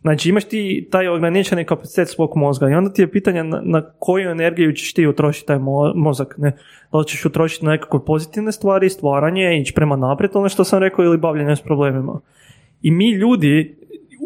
Znači 0.00 0.28
imaš 0.28 0.44
ti 0.44 0.88
taj 0.90 1.08
ograničeni 1.08 1.64
kapacitet 1.64 2.08
svog 2.08 2.36
mozga 2.36 2.68
i 2.68 2.74
onda 2.74 2.92
ti 2.92 3.02
je 3.02 3.10
pitanje 3.10 3.44
na, 3.44 3.60
na 3.64 3.82
koju 3.98 4.30
energiju 4.30 4.72
ćeš 4.72 4.94
ti 4.94 5.06
utrošiti 5.06 5.46
taj 5.46 5.58
mozak. 5.94 6.34
Ne? 6.38 6.52
Da 6.92 6.98
li 6.98 7.04
ćeš 7.04 7.24
utrošiti 7.24 7.64
na 7.64 7.70
nekakve 7.70 8.00
pozitivne 8.06 8.52
stvari, 8.52 8.88
stvaranje, 8.88 9.60
ići 9.60 9.72
prema 9.74 9.96
naprijed, 9.96 10.30
ono 10.34 10.48
što 10.48 10.64
sam 10.64 10.78
rekao, 10.78 11.04
ili 11.04 11.18
bavljanje 11.18 11.56
s 11.56 11.60
problemima. 11.60 12.20
I 12.82 12.90
mi 12.90 13.10
ljudi 13.10 13.76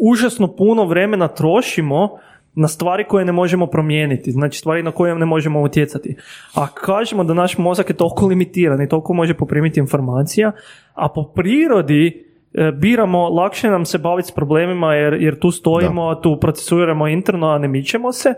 užasno 0.01 0.55
puno 0.55 0.85
vremena 0.85 1.27
trošimo 1.27 2.17
na 2.59 2.67
stvari 2.67 3.03
koje 3.03 3.25
ne 3.25 3.31
možemo 3.31 3.67
promijeniti, 3.67 4.31
znači 4.31 4.59
stvari 4.59 4.83
na 4.83 4.91
koje 4.91 5.15
ne 5.15 5.25
možemo 5.25 5.61
utjecati. 5.61 6.15
A 6.55 6.67
kažemo 6.67 7.23
da 7.23 7.33
naš 7.33 7.57
mozak 7.57 7.89
je 7.89 7.95
toliko 7.95 8.27
limitiran 8.27 8.81
i 8.81 8.89
toliko 8.89 9.13
može 9.13 9.33
poprimiti 9.33 9.79
informacija, 9.79 10.51
a 10.93 11.09
po 11.09 11.23
prirodi 11.23 12.25
e, 12.53 12.71
biramo, 12.71 13.29
lakše 13.29 13.69
nam 13.69 13.85
se 13.85 13.97
baviti 13.97 14.27
s 14.27 14.31
problemima 14.31 14.95
jer, 14.95 15.13
jer 15.13 15.39
tu 15.39 15.51
stojimo, 15.51 16.15
tu 16.15 16.37
procesuiramo 16.41 17.07
interno, 17.07 17.47
a 17.47 17.57
ne 17.57 17.67
mičemo 17.67 18.11
se, 18.11 18.33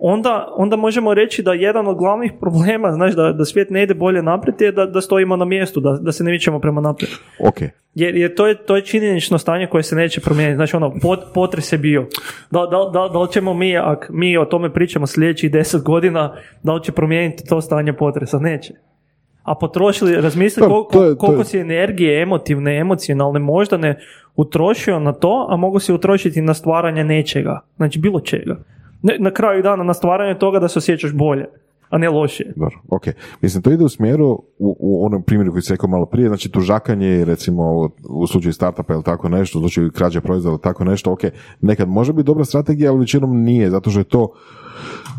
onda, 0.00 0.48
onda 0.50 0.76
možemo 0.76 1.14
reći 1.14 1.42
da 1.42 1.52
jedan 1.52 1.86
od 1.86 1.96
glavnih 1.96 2.32
problema, 2.40 2.92
znaš, 2.92 3.14
da, 3.14 3.32
da 3.32 3.44
svijet 3.44 3.70
ne 3.70 3.82
ide 3.82 3.94
bolje 3.94 4.22
naprijed 4.22 4.60
je 4.60 4.72
da, 4.72 4.86
da 4.86 5.00
stojimo 5.00 5.36
na 5.36 5.44
mjestu, 5.44 5.80
da, 5.80 5.92
da 5.92 6.12
se 6.12 6.24
ne 6.24 6.30
mičemo 6.30 6.60
prema 6.60 6.80
naprijed. 6.80 7.10
Ok. 7.40 7.56
Jer, 7.94 8.16
jer 8.16 8.34
to, 8.34 8.46
je, 8.46 8.54
to 8.56 8.76
je 8.76 8.82
činjenično 8.82 9.38
stanje 9.38 9.66
koje 9.66 9.82
se 9.82 9.96
neće 9.96 10.20
promijeniti. 10.20 10.56
Znači, 10.56 10.76
ono, 10.76 10.92
pot, 11.02 11.20
potres 11.34 11.72
je 11.72 11.78
bio. 11.78 12.06
Da, 12.50 12.60
da, 12.60 12.90
da, 12.92 13.08
da 13.08 13.18
li 13.18 13.28
ćemo 13.30 13.54
mi, 13.54 13.76
ako 13.76 14.06
mi 14.10 14.36
o 14.36 14.44
tome 14.44 14.72
pričamo 14.72 15.06
sljedećih 15.06 15.52
deset 15.52 15.82
godina, 15.82 16.34
da 16.62 16.72
li 16.72 16.82
će 16.82 16.92
promijeniti 16.92 17.44
to 17.44 17.60
stanje 17.60 17.92
potresa? 17.92 18.38
Neće. 18.38 18.74
A 19.42 19.54
potrošili, 19.54 20.14
razmisli 20.14 20.60
Pa, 20.60 20.68
koliko, 20.68 20.92
to 20.92 21.04
je- 21.04 21.10
to 21.10 21.18
koliko 21.18 21.40
je- 21.40 21.44
si 21.44 21.58
energije 21.58 22.22
emotivne, 22.22 22.76
emocionalne 22.76 23.38
možda 23.40 23.76
ne 23.76 23.98
utrošio 24.36 24.98
na 24.98 25.12
to, 25.12 25.46
a 25.50 25.56
mogu 25.56 25.78
si 25.78 25.92
utrošiti 25.92 26.40
na 26.40 26.54
stvaranje 26.54 27.04
nečega. 27.04 27.60
Znači, 27.76 27.98
bilo 27.98 28.20
čega. 28.20 28.56
Na 29.18 29.30
kraju 29.30 29.62
dana 29.62 29.84
na 29.84 29.94
stvaranje 29.94 30.34
toga 30.34 30.58
da 30.58 30.68
se 30.68 30.78
osjećaš 30.78 31.12
bolje, 31.14 31.44
a 31.90 31.98
ne 31.98 32.08
lošije. 32.08 32.52
Dobro, 32.56 32.76
ok. 32.88 33.02
Mislim, 33.40 33.62
to 33.62 33.70
ide 33.70 33.84
u 33.84 33.88
smjeru, 33.88 34.26
u, 34.58 34.76
u 34.80 35.06
onom 35.06 35.22
primjeru 35.22 35.52
koji 35.52 35.62
si 35.62 35.72
rekao 35.72 35.88
malo 35.88 36.06
prije, 36.06 36.28
znači 36.28 36.50
tužakanje, 36.50 37.24
recimo 37.24 37.88
u- 38.08 38.26
slučaju 38.26 38.52
startupa 38.52 38.94
ili 38.94 39.02
tako 39.02 39.28
nešto, 39.28 39.58
u 39.58 39.62
slučaju 39.62 39.90
krađe 39.92 40.20
proizvoda 40.20 40.52
ili 40.52 40.62
tako 40.62 40.84
nešto, 40.84 41.12
ok, 41.12 41.20
nekad 41.60 41.88
može 41.88 42.12
biti 42.12 42.26
dobra 42.26 42.44
strategija, 42.44 42.90
ali 42.90 43.00
većinom 43.00 43.42
nije, 43.42 43.70
zato 43.70 43.90
što 43.90 44.00
je 44.00 44.04
to 44.04 44.32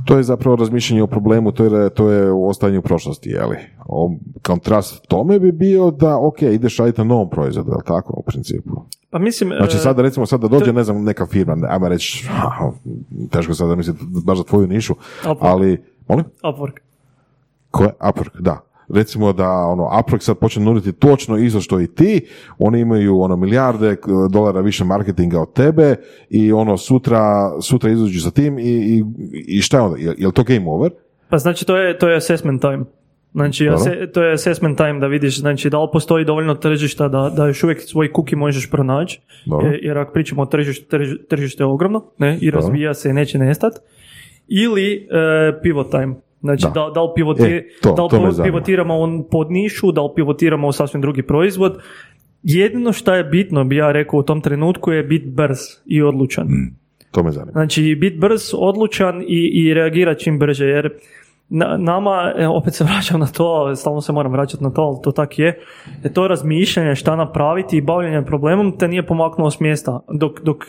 to 0.05 0.17
je 0.17 0.23
zapravo 0.23 0.55
razmišljanje 0.55 1.03
o 1.03 1.07
problemu, 1.07 1.51
to 1.51 1.63
je, 1.65 1.89
to 1.89 2.11
je 2.11 2.31
u 2.31 2.47
ostajanju 2.47 2.81
prošlosti, 2.81 3.29
je 3.29 3.45
li? 3.45 3.57
Kontrast 4.41 5.07
tome 5.07 5.39
bi 5.39 5.51
bio 5.51 5.91
da, 5.91 6.17
ok, 6.17 6.41
ideš 6.41 6.77
raditi 6.77 7.01
na 7.01 7.05
novom 7.05 7.29
proizvodu, 7.29 7.69
je 7.71 7.75
li 7.75 7.83
tako, 7.85 8.13
u 8.17 8.23
principu? 8.23 8.71
Pa 9.09 9.19
mislim... 9.19 9.53
Znači 9.57 9.77
e, 9.77 9.79
sada 9.79 10.01
recimo 10.01 10.25
sad 10.25 10.41
da 10.41 10.47
dođe, 10.47 10.73
ne 10.73 10.83
znam, 10.83 11.03
neka 11.03 11.25
firma, 11.25 11.57
ajmo 11.69 11.87
reći, 11.87 12.27
teško 13.31 13.53
sad 13.53 13.69
da 13.69 13.75
misliti 13.75 13.99
baš 14.25 14.37
za 14.37 14.43
tvoju 14.43 14.67
nišu, 14.67 14.95
Upwork. 15.23 15.37
ali, 15.39 15.83
molim? 16.07 16.25
Upwork. 16.43 16.79
Ko 17.71 17.83
je? 17.83 17.91
Upwork, 17.99 18.39
da. 18.39 18.63
Recimo 18.89 19.33
da 19.33 19.49
ono 19.49 19.83
Upwork 19.83 20.19
sad 20.19 20.37
počne 20.37 20.65
nuditi 20.65 20.91
točno 20.91 21.37
isto 21.37 21.61
što 21.61 21.79
i 21.81 21.87
ti, 21.87 22.27
oni 22.59 22.79
imaju 22.79 23.19
ono 23.21 23.35
milijarde 23.35 23.95
dolara 24.31 24.61
više 24.61 24.83
marketinga 24.83 25.41
od 25.41 25.53
tebe 25.53 25.95
i 26.29 26.51
ono 26.51 26.77
sutra, 26.77 27.51
sutra 27.61 27.89
izađu 27.89 28.21
sa 28.21 28.31
tim 28.31 28.59
i, 28.59 28.63
i, 28.63 29.03
i 29.47 29.61
šta 29.61 29.77
je 29.77 29.83
onda? 29.83 29.97
Je, 29.97 30.15
je 30.17 30.27
li 30.27 30.33
to 30.33 30.43
game 30.43 30.69
over? 30.69 30.91
Pa 31.29 31.37
znači 31.37 31.65
to 31.65 31.77
je, 31.77 31.97
to 31.97 32.09
je 32.09 32.17
assessment 32.17 32.61
time. 32.61 32.85
Znači, 33.37 33.65
Dobro. 33.65 33.75
ase- 33.77 34.07
to 34.07 34.23
je 34.23 34.33
assessment 34.33 34.77
time 34.77 34.93
da 34.93 35.07
vidiš 35.07 35.39
znači, 35.39 35.69
da 35.69 35.81
li 35.81 35.89
postoji 35.93 36.25
dovoljno 36.25 36.55
tržišta 36.55 37.07
da, 37.07 37.29
da 37.29 37.47
još 37.47 37.63
uvijek 37.63 37.81
svoj 37.81 38.11
kuki 38.11 38.35
možeš 38.35 38.69
pronaći. 38.69 39.19
Dobro. 39.45 39.67
E, 39.67 39.79
Jer 39.81 39.97
ako 39.97 40.13
pričamo 40.13 40.41
o 40.41 40.45
tržištu, 40.45 40.85
trži- 40.89 41.17
tržište 41.27 41.63
je 41.63 41.67
ogromno 41.67 42.03
ne? 42.17 42.37
i 42.41 42.51
razvija 42.51 42.93
se 42.93 43.09
i 43.09 43.13
neće 43.13 43.37
nestati. 43.39 43.77
Ili 44.47 44.93
e, 44.93 45.07
pivot 45.63 45.91
time. 45.91 46.15
Znači, 46.41 46.63
Da. 46.63 46.69
da, 46.71 46.91
da 46.93 47.03
li, 47.03 47.09
pivoti- 47.15 47.45
E, 47.47 47.63
to- 47.81 47.93
da 47.93 48.03
li 48.03 48.09
to 48.09 48.43
pivotiramo 48.43 48.95
on 48.95 49.23
pod 49.31 49.51
nišu, 49.51 49.91
da 49.91 50.01
li 50.01 50.09
pivotiramo 50.15 50.67
u 50.67 50.71
sasvim 50.71 51.01
drugi 51.01 51.23
proizvod. 51.23 51.79
Jedino 52.43 52.93
što 52.93 53.13
je 53.15 53.23
bitno, 53.23 53.63
bi 53.63 53.75
ja 53.75 53.91
rekao 53.91 54.19
u 54.19 54.23
tom 54.23 54.41
trenutku, 54.41 54.91
je 54.91 55.03
biti 55.03 55.27
brz 55.27 55.57
i 55.85 56.01
odlučan. 56.01 56.47
To 57.11 57.23
me 57.23 57.31
zanima. 57.31 57.51
Znači, 57.51 57.95
biti 57.95 58.17
brz, 58.17 58.51
odlučan 58.53 59.21
i, 59.21 59.51
i 59.55 59.73
reagirati 59.73 60.23
čim 60.23 60.39
brže, 60.39 60.65
jer 60.65 60.89
na, 61.49 61.77
nama, 61.77 62.33
e, 62.37 62.47
opet 62.47 62.75
se 62.75 62.83
vraćam 62.89 63.19
na 63.19 63.27
to, 63.27 63.75
stalno 63.75 64.01
se 64.01 64.11
moram 64.11 64.31
vraćati 64.31 64.63
na 64.63 64.69
to, 64.69 64.81
ali 64.81 64.97
to 65.03 65.11
tak 65.11 65.39
je, 65.39 65.59
je 66.03 66.13
to 66.13 66.27
razmišljanje 66.27 66.95
šta 66.95 67.15
napraviti 67.15 67.77
i 67.77 67.81
bavljanje 67.81 68.25
problemom 68.25 68.77
te 68.77 68.87
nije 68.87 69.05
pomaknulo 69.05 69.51
s 69.51 69.59
mjesta, 69.59 69.99
dok, 70.09 70.41
dok 70.41 70.65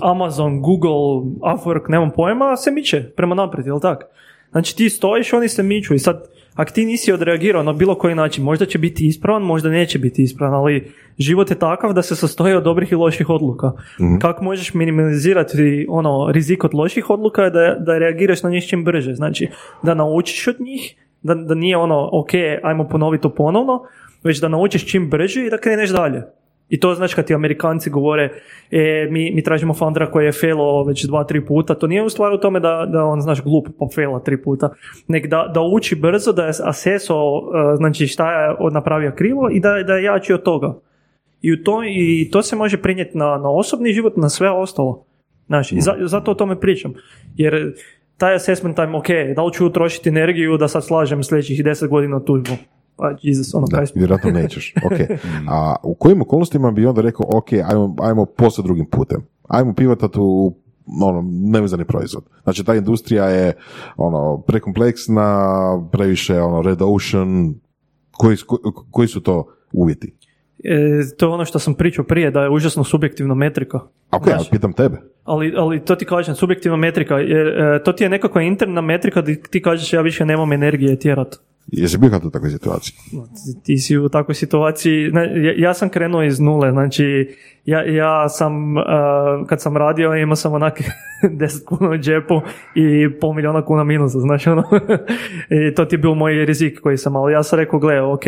Amazon, 0.00 0.60
Google, 0.60 1.30
Upwork, 1.40 1.88
nemam 1.88 2.10
pojma, 2.10 2.56
se 2.56 2.70
miče 2.70 3.02
prema 3.16 3.34
naprijed, 3.34 3.66
jel 3.66 3.80
tak? 3.80 4.04
Znači 4.50 4.76
ti 4.76 4.90
stojiš, 4.90 5.32
oni 5.32 5.48
se 5.48 5.62
miču 5.62 5.94
i 5.94 5.98
sad, 5.98 6.24
ako 6.54 6.72
ti 6.72 6.84
nisi 6.84 7.12
odreagirao 7.12 7.62
na 7.62 7.72
bilo 7.72 7.94
koji 7.94 8.14
način, 8.14 8.44
možda 8.44 8.66
će 8.66 8.78
biti 8.78 9.06
ispravan, 9.06 9.42
možda 9.42 9.68
neće 9.68 9.98
biti 9.98 10.22
ispravan, 10.22 10.54
ali 10.54 10.92
život 11.18 11.50
je 11.50 11.58
takav 11.58 11.92
da 11.92 12.02
se 12.02 12.16
sastoji 12.16 12.54
od 12.54 12.62
dobrih 12.62 12.92
i 12.92 12.94
loših 12.94 13.28
odluka. 13.28 13.72
Kako 14.20 14.44
možeš 14.44 14.74
minimalizirati 14.74 15.86
ono, 15.88 16.30
rizik 16.32 16.64
od 16.64 16.74
loših 16.74 17.10
odluka 17.10 17.42
je 17.42 17.50
da, 17.50 17.76
da 17.78 17.98
reagiraš 17.98 18.42
na 18.42 18.50
njih 18.50 18.66
čim 18.68 18.84
brže. 18.84 19.14
Znači, 19.14 19.48
da 19.82 19.94
naučiš 19.94 20.48
od 20.48 20.60
njih, 20.60 20.94
da, 21.22 21.34
da 21.34 21.54
nije 21.54 21.76
ono, 21.76 22.08
ok, 22.12 22.30
ajmo 22.62 22.88
ponoviti 22.88 23.22
to 23.22 23.34
ponovno, 23.34 23.82
već 24.24 24.40
da 24.40 24.48
naučiš 24.48 24.86
čim 24.90 25.10
brže 25.10 25.46
i 25.46 25.50
da 25.50 25.58
kreneš 25.58 25.90
dalje. 25.90 26.22
I 26.68 26.80
to 26.80 26.94
znači 26.94 27.14
kad 27.14 27.26
ti 27.26 27.34
Amerikanci 27.34 27.90
govore 27.90 28.30
e, 28.70 29.08
mi, 29.10 29.30
mi 29.34 29.42
tražimo 29.42 29.74
foundera 29.74 30.10
koji 30.10 30.24
je 30.24 30.32
failo 30.32 30.84
već 30.84 31.04
dva, 31.04 31.24
tri 31.24 31.46
puta, 31.46 31.74
to 31.74 31.86
nije 31.86 32.02
u 32.02 32.08
stvari 32.08 32.34
u 32.34 32.38
tome 32.38 32.60
da, 32.60 32.86
da 32.92 33.04
on 33.04 33.20
znaš 33.20 33.42
glup 33.42 33.68
pa 33.78 33.86
faila 33.94 34.20
tri 34.20 34.42
puta, 34.42 34.70
nek 35.08 35.26
da, 35.26 35.50
da 35.54 35.60
uči 35.60 35.96
brzo, 35.96 36.32
da 36.32 36.44
je 36.44 36.52
aseso 36.64 37.14
e, 37.14 37.76
znači 37.76 38.06
šta 38.06 38.32
je 38.32 38.56
napravio 38.72 39.12
krivo 39.16 39.48
i 39.52 39.60
da, 39.60 39.82
da 39.82 39.94
je 39.94 40.04
jači 40.04 40.32
od 40.32 40.42
toga. 40.42 40.74
I, 41.40 41.52
u 41.52 41.64
to, 41.64 41.84
I 41.84 42.28
to 42.32 42.42
se 42.42 42.56
može 42.56 42.82
prenijeti 42.82 43.18
na, 43.18 43.24
na 43.24 43.50
osobni 43.50 43.92
život, 43.92 44.16
na 44.16 44.28
sve 44.28 44.50
ostalo. 44.50 45.04
Znači, 45.46 45.76
i 45.76 45.80
za- 45.80 45.96
zato 46.00 46.30
o 46.30 46.34
tome 46.34 46.60
pričam. 46.60 46.92
Jer 47.36 47.74
taj 48.16 48.34
assessment 48.34 48.76
time, 48.76 48.96
ok, 48.96 49.06
da 49.36 49.42
li 49.44 49.52
ću 49.52 49.66
utrošiti 49.66 50.08
energiju 50.08 50.56
da 50.56 50.68
sad 50.68 50.84
slažem 50.84 51.22
sljedećih 51.22 51.64
10 51.64 51.88
godina 51.88 52.20
tužbu? 52.20 52.52
Pa, 52.96 53.14
Jesus, 53.22 53.54
ono, 53.54 53.66
Da, 53.66 53.82
vjerojatno 53.94 54.30
nećeš. 54.30 54.74
Ok. 54.84 55.18
A 55.50 55.74
u 55.82 55.94
kojim 55.94 56.20
okolnostima 56.22 56.70
bi 56.70 56.86
onda 56.86 57.00
rekao, 57.00 57.26
ok, 57.28 57.52
ajmo, 57.52 57.96
ajmo 58.00 58.24
posle 58.26 58.64
drugim 58.64 58.86
putem. 58.86 59.22
Ajmo 59.48 59.74
pivotati 59.74 60.18
u 60.20 60.54
ono, 61.02 61.24
nevezani 61.30 61.84
proizvod. 61.84 62.24
Znači, 62.42 62.64
ta 62.64 62.74
industrija 62.74 63.24
je 63.24 63.52
ono, 63.96 64.42
prekompleksna, 64.46 65.48
previše 65.92 66.40
ono, 66.40 66.62
red 66.62 66.78
ocean. 66.82 67.54
Koji, 68.10 68.36
koji 68.90 69.08
su 69.08 69.20
to 69.20 69.46
uvjeti? 69.72 70.14
E, 70.66 71.16
to 71.16 71.26
je 71.26 71.30
ono 71.30 71.44
što 71.44 71.58
sam 71.58 71.74
pričao 71.74 72.04
prije, 72.04 72.30
da 72.30 72.42
je 72.42 72.50
užasno 72.50 72.84
subjektivna 72.84 73.34
metrika. 73.34 73.80
Znaš, 74.22 74.38
ali 74.38 74.46
pitam 74.50 74.72
tebe. 74.72 74.96
ali, 75.24 75.54
ali 75.56 75.84
to 75.84 75.94
ti 75.96 76.04
kažem, 76.04 76.34
subjektivna 76.34 76.76
metrika, 76.76 77.18
jer 77.18 77.46
e, 77.46 77.82
to 77.84 77.92
ti 77.92 78.04
je 78.04 78.10
nekakva 78.10 78.42
interna 78.42 78.80
metrika 78.80 79.22
gdje 79.22 79.42
ti 79.42 79.62
kažeš 79.62 79.92
ja 79.92 80.00
više 80.00 80.24
nemam 80.24 80.52
energije 80.52 80.98
tjerat. 80.98 81.36
Jesi 81.66 81.98
bio 81.98 82.10
kad 82.10 82.24
u 82.24 82.30
takvoj 82.30 82.50
situaciji? 82.50 82.94
Ti 83.64 83.78
si 83.78 83.98
u 83.98 84.08
takvoj 84.08 84.34
situaciji, 84.34 85.10
ne, 85.12 85.44
ja, 85.44 85.52
ja 85.56 85.74
sam 85.74 85.88
krenuo 85.88 86.22
iz 86.22 86.40
nule, 86.40 86.70
znači 86.70 87.36
ja, 87.64 87.82
ja 87.82 88.28
sam, 88.28 88.78
e, 88.78 88.82
kad 89.46 89.62
sam 89.62 89.76
radio 89.76 90.14
imao 90.14 90.36
sam 90.36 90.52
onak 90.52 90.80
10 91.22 91.64
kuna 91.64 91.90
u 91.90 91.98
džepu 91.98 92.40
i 92.74 93.10
pol 93.20 93.32
milijuna 93.34 93.64
kuna 93.64 93.84
minusa, 93.84 94.18
znači 94.18 94.50
ono, 94.50 94.62
i 95.70 95.74
to 95.74 95.84
ti 95.84 95.94
je 95.94 95.98
bio 95.98 96.14
moj 96.14 96.44
rizik 96.44 96.80
koji 96.80 96.96
sam, 96.96 97.16
ali 97.16 97.32
ja 97.32 97.42
sam 97.42 97.58
rekao, 97.58 97.78
gle, 97.78 98.02
ok, 98.02 98.24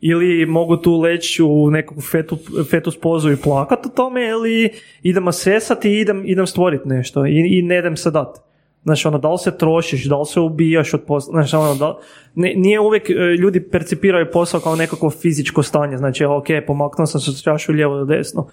ili 0.00 0.46
mogu 0.46 0.76
tu 0.76 1.00
leći 1.00 1.42
u 1.42 1.70
neku 1.70 2.00
fetu, 2.00 2.38
fetus 2.70 3.00
pozu 3.00 3.32
i 3.32 3.36
plakat 3.36 3.86
o 3.86 3.88
tome, 3.88 4.28
ili 4.28 4.70
idem 5.02 5.32
sesati 5.32 5.90
i 5.90 6.00
idem, 6.00 6.22
idem 6.26 6.46
stvoriti 6.46 6.88
nešto 6.88 7.26
i, 7.26 7.58
i 7.58 7.62
ne 7.62 7.78
idem 7.78 7.96
se 7.96 8.10
dat. 8.10 8.50
Znači, 8.82 9.08
ono, 9.08 9.18
da 9.18 9.30
li 9.30 9.38
se 9.38 9.58
trošiš, 9.58 10.04
da 10.04 10.18
li 10.18 10.26
se 10.26 10.40
ubijaš 10.40 10.94
od 10.94 11.02
posla, 11.06 11.32
znači, 11.32 11.56
ono, 11.56 11.74
da, 11.74 11.98
ne- 12.34 12.54
nije 12.56 12.80
uvijek, 12.80 13.10
e, 13.10 13.14
ljudi 13.14 13.70
percipiraju 13.70 14.26
posao 14.32 14.60
kao 14.60 14.76
nekako 14.76 15.10
fizičko 15.10 15.62
stanje, 15.62 15.96
znači, 15.96 16.24
ok, 16.24 16.46
pomaknuo 16.66 17.06
sam 17.06 17.20
se 17.20 17.42
čašu 17.42 17.72
lijevo 17.72 17.98
do 17.98 18.04
desno. 18.04 18.46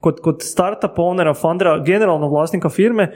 Kod, 0.00 0.20
kod 0.20 0.36
startup 0.42 0.96
ownera, 0.96 1.40
fundera, 1.40 1.78
generalno 1.84 2.28
vlasnika 2.28 2.68
firme, 2.68 3.12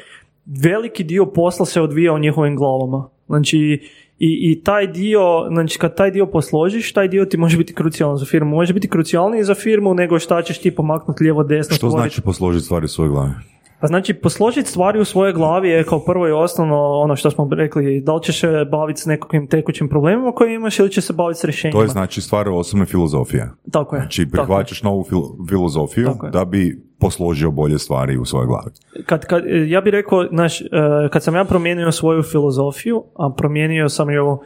veliki 0.46 1.04
dio 1.04 1.26
posla 1.26 1.66
se 1.66 1.80
odvija 1.80 2.12
u 2.12 2.18
njihovim 2.18 2.56
glavama. 2.56 3.08
Znači, 3.26 3.88
i, 4.18 4.50
i 4.50 4.60
taj 4.64 4.86
dio, 4.86 5.20
znači 5.48 5.78
kad 5.78 5.96
taj 5.96 6.10
dio 6.10 6.26
posložiš, 6.26 6.92
taj 6.92 7.08
dio 7.08 7.24
ti 7.24 7.36
može 7.36 7.56
biti 7.56 7.74
krucijalan 7.74 8.16
za 8.16 8.24
firmu. 8.24 8.50
Može 8.50 8.74
biti 8.74 8.88
krucijalniji 8.88 9.44
za 9.44 9.54
firmu 9.54 9.94
nego 9.94 10.18
šta 10.18 10.42
ćeš 10.42 10.58
ti 10.58 10.74
pomaknuti 10.74 11.22
lijevo 11.22 11.44
desno. 11.44 11.76
Što 11.76 11.90
znači 11.90 12.20
posložiti 12.20 12.64
stvari 12.64 12.84
u 12.84 12.88
svojoj 12.88 13.10
glavi? 13.10 13.32
Pa 13.80 13.86
znači, 13.86 14.14
posložiti 14.14 14.70
stvari 14.70 15.00
u 15.00 15.04
svojoj 15.04 15.32
glavi 15.32 15.68
je 15.68 15.84
kao 15.84 16.04
prvo 16.04 16.28
i 16.28 16.32
osnovno 16.32 16.76
ono 16.76 17.16
što 17.16 17.30
smo 17.30 17.48
rekli, 17.52 18.00
da 18.00 18.14
li 18.14 18.22
ćeš 18.22 18.40
se 18.40 18.64
baviti 18.70 19.00
s 19.00 19.06
nekakvim 19.06 19.46
tekućim 19.46 19.88
problemima 19.88 20.32
koje 20.32 20.54
imaš 20.54 20.78
ili 20.78 20.90
ćeš 20.90 21.04
se 21.04 21.12
baviti 21.12 21.40
s 21.40 21.44
rješenjima. 21.44 21.78
To 21.78 21.82
je 21.82 21.88
znači 21.88 22.20
stvar 22.20 22.48
osobne 22.48 22.86
filozofije. 22.86 23.50
Tako 23.72 23.96
je. 23.96 24.00
Znači 24.00 24.30
tako 24.30 24.36
prihvaćaš 24.36 24.82
novu 24.82 25.04
fil- 25.10 25.48
filozofiju 25.48 26.06
Tako 26.06 26.28
da 26.28 26.44
bi 26.44 26.86
posložio 26.98 27.50
bolje 27.50 27.78
stvari 27.78 28.18
u 28.18 28.24
svojoj 28.24 28.46
glavi. 28.46 28.70
kad, 29.06 29.26
kad, 29.26 29.42
ja 29.66 29.80
bih 29.80 29.90
rekao, 29.90 30.26
znaš, 30.26 30.60
e, 30.60 30.64
kad 31.12 31.22
sam 31.22 31.34
ja 31.34 31.44
promijenio 31.44 31.92
svoju 31.92 32.22
filozofiju, 32.22 33.04
a 33.16 33.30
promijenio 33.36 33.88
sam 33.88 34.10
ju 34.10 34.38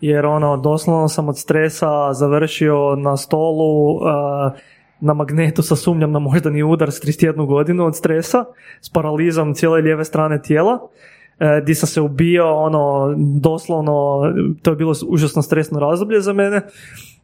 jer 0.00 0.26
ono, 0.26 0.56
doslovno 0.56 1.08
sam 1.08 1.28
od 1.28 1.38
stresa 1.38 2.12
završio 2.12 2.96
na 2.96 3.16
stolu, 3.16 3.94
e, 3.94 4.60
na 5.00 5.14
magnetu 5.14 5.62
sa 5.62 5.76
sumnjam 5.76 6.12
na 6.12 6.18
moždani 6.18 6.62
udar 6.62 6.90
s 6.90 7.00
31 7.00 7.46
godinu 7.46 7.86
od 7.86 7.96
stresa, 7.96 8.44
s 8.80 8.90
paralizom 8.90 9.54
cijele 9.54 9.80
lijeve 9.80 10.04
strane 10.04 10.42
tijela, 10.42 10.78
e, 11.38 11.60
di 11.60 11.74
sam 11.74 11.86
se 11.86 12.00
ubio, 12.00 12.54
ono, 12.54 13.14
doslovno, 13.40 14.22
to 14.62 14.70
je 14.70 14.76
bilo 14.76 14.94
užasno 15.08 15.42
stresno 15.42 15.80
razdoblje 15.80 16.20
za 16.20 16.32
mene. 16.32 16.60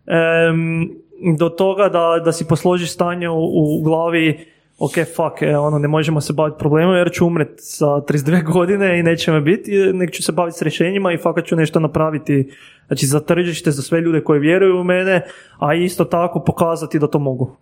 Em, 0.06 0.90
do 1.38 1.48
toga 1.48 1.88
da, 1.88 2.22
da 2.24 2.32
si 2.32 2.48
posložiš 2.48 2.92
stanje 2.92 3.28
u, 3.28 3.44
u 3.78 3.82
glavi 3.82 4.46
ok, 4.78 4.92
fuck, 5.16 5.42
e, 5.42 5.56
ono, 5.56 5.78
ne 5.78 5.88
možemo 5.88 6.20
se 6.20 6.32
baviti 6.32 6.58
problemom 6.58 6.96
jer 6.96 7.10
ću 7.12 7.26
umret 7.26 7.50
sa 7.56 7.86
32 7.86 8.52
godine 8.52 8.98
i 8.98 9.02
neće 9.02 9.32
me 9.32 9.40
biti, 9.40 9.76
e, 9.76 9.92
nek 9.92 10.12
ću 10.12 10.22
se 10.22 10.32
baviti 10.32 10.58
s 10.58 10.62
rješenjima 10.62 11.12
i 11.12 11.18
fakat 11.18 11.44
ću 11.44 11.56
nešto 11.56 11.80
napraviti, 11.80 12.50
znači 12.86 13.06
za 13.06 13.20
tržište, 13.20 13.70
za 13.70 13.82
sve 13.82 14.00
ljude 14.00 14.20
koji 14.20 14.40
vjeruju 14.40 14.80
u 14.80 14.84
mene, 14.84 15.22
a 15.58 15.74
isto 15.74 16.04
tako 16.04 16.44
pokazati 16.44 16.98
da 16.98 17.06
to 17.06 17.18
mogu. 17.18 17.56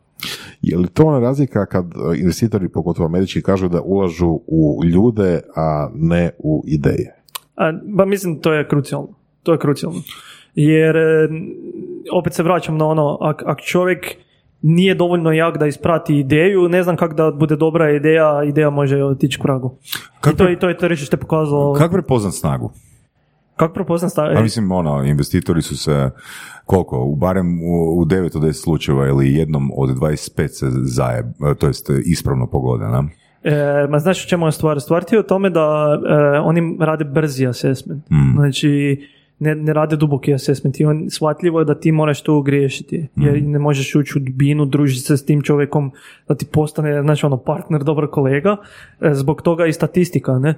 Je 0.63 0.79
li 0.79 0.89
to 0.89 1.05
ona 1.05 1.19
razlika 1.19 1.67
kad 1.67 1.85
e, 1.85 2.19
investitori, 2.19 2.69
pogotovo 2.69 3.07
američki, 3.07 3.43
kažu 3.43 3.69
da 3.69 3.81
ulažu 3.83 4.41
u 4.47 4.81
ljude, 4.85 5.41
a 5.57 5.91
ne 5.95 6.31
u 6.39 6.65
ideje? 6.67 7.15
A, 7.57 7.73
ba 7.85 8.05
mislim, 8.05 8.41
to 8.41 8.53
je 8.53 8.69
krucijalno. 8.69 9.09
To 9.43 9.53
je 9.53 9.59
krucijalno. 9.59 10.01
Jer, 10.55 10.97
e, 10.97 11.29
opet 12.13 12.35
se 12.35 12.43
vraćam 12.43 12.77
na 12.77 12.87
ono, 12.87 13.19
ak, 13.21 13.43
ak 13.47 13.61
čovjek 13.61 14.17
nije 14.63 14.95
dovoljno 14.95 15.33
jak 15.33 15.59
da 15.59 15.67
isprati 15.67 16.19
ideju, 16.19 16.69
ne 16.69 16.83
znam 16.83 16.97
kako 16.97 17.15
da 17.15 17.31
bude 17.31 17.57
dobra 17.57 17.91
ideja, 17.91 18.45
ideja 18.45 18.71
može 18.71 19.05
otići 19.05 19.39
k 19.39 19.45
vragu. 19.45 19.79
I 20.33 20.37
to, 20.37 20.51
I 20.51 20.59
to 20.59 20.69
je 20.69 20.79
tržište 20.79 21.17
pokazalo. 21.17 21.75
Kako 21.75 21.93
prepoznat 21.93 22.35
snagu? 22.35 22.73
Kako 23.63 23.75
prepoznam 23.75 24.11
stav? 24.11 24.37
A 24.37 24.43
mislim, 24.43 24.73
ono, 24.73 25.05
investitori 25.05 25.63
su 25.63 25.77
se, 25.77 26.11
koliko, 26.65 27.05
u 27.05 27.17
barem 27.17 27.63
u, 27.63 28.01
u 28.01 28.05
9 28.05 28.37
od 28.37 28.43
10 28.43 28.53
slučajeva 28.53 29.07
ili 29.07 29.35
jednom 29.35 29.71
od 29.77 29.91
25 29.91 30.49
se 30.49 30.67
zajeb, 30.71 31.27
to 31.59 31.67
jest 31.67 31.91
ispravno 32.05 32.47
pogode, 32.47 32.85
ne? 32.85 33.03
E, 33.43 33.87
ma 33.91 33.99
znaš 33.99 34.25
u 34.25 34.29
čemu 34.29 34.47
je 34.47 34.53
stvar? 34.53 34.81
Stvar 34.81 35.05
ti 35.05 35.15
je 35.15 35.21
u 35.21 35.23
tome 35.23 35.51
da 35.51 35.99
e, 36.07 36.39
oni 36.39 36.77
rade 36.81 37.05
brzi 37.05 37.47
assessment. 37.47 38.11
Mm. 38.11 38.33
Znači, 38.35 39.01
ne, 39.39 39.55
ne 39.55 39.73
rade 39.73 39.97
duboki 39.97 40.35
assessment 40.35 40.81
i 40.81 40.85
on 40.85 41.07
shvatljivo 41.11 41.59
je 41.59 41.65
da 41.65 41.81
ti 41.81 41.93
moraš 41.93 42.23
to 42.23 42.43
griješiti 42.43 43.09
jer 43.17 43.43
ne 43.43 43.59
možeš 43.59 43.95
ući 43.95 44.19
u 44.19 44.21
dubinu, 44.21 44.65
družiti 44.65 45.01
se 45.01 45.17
s 45.17 45.25
tim 45.25 45.43
čovjekom 45.43 45.93
da 46.29 46.35
ti 46.35 46.47
postane 46.47 47.03
znači 47.03 47.27
ono 47.27 47.37
partner, 47.37 47.85
dobar 47.85 48.07
kolega 48.07 48.57
E, 49.01 49.15
zbog 49.15 49.43
toga 49.43 49.67
i 49.67 49.73
statistika 49.73 50.39
ne 50.39 50.55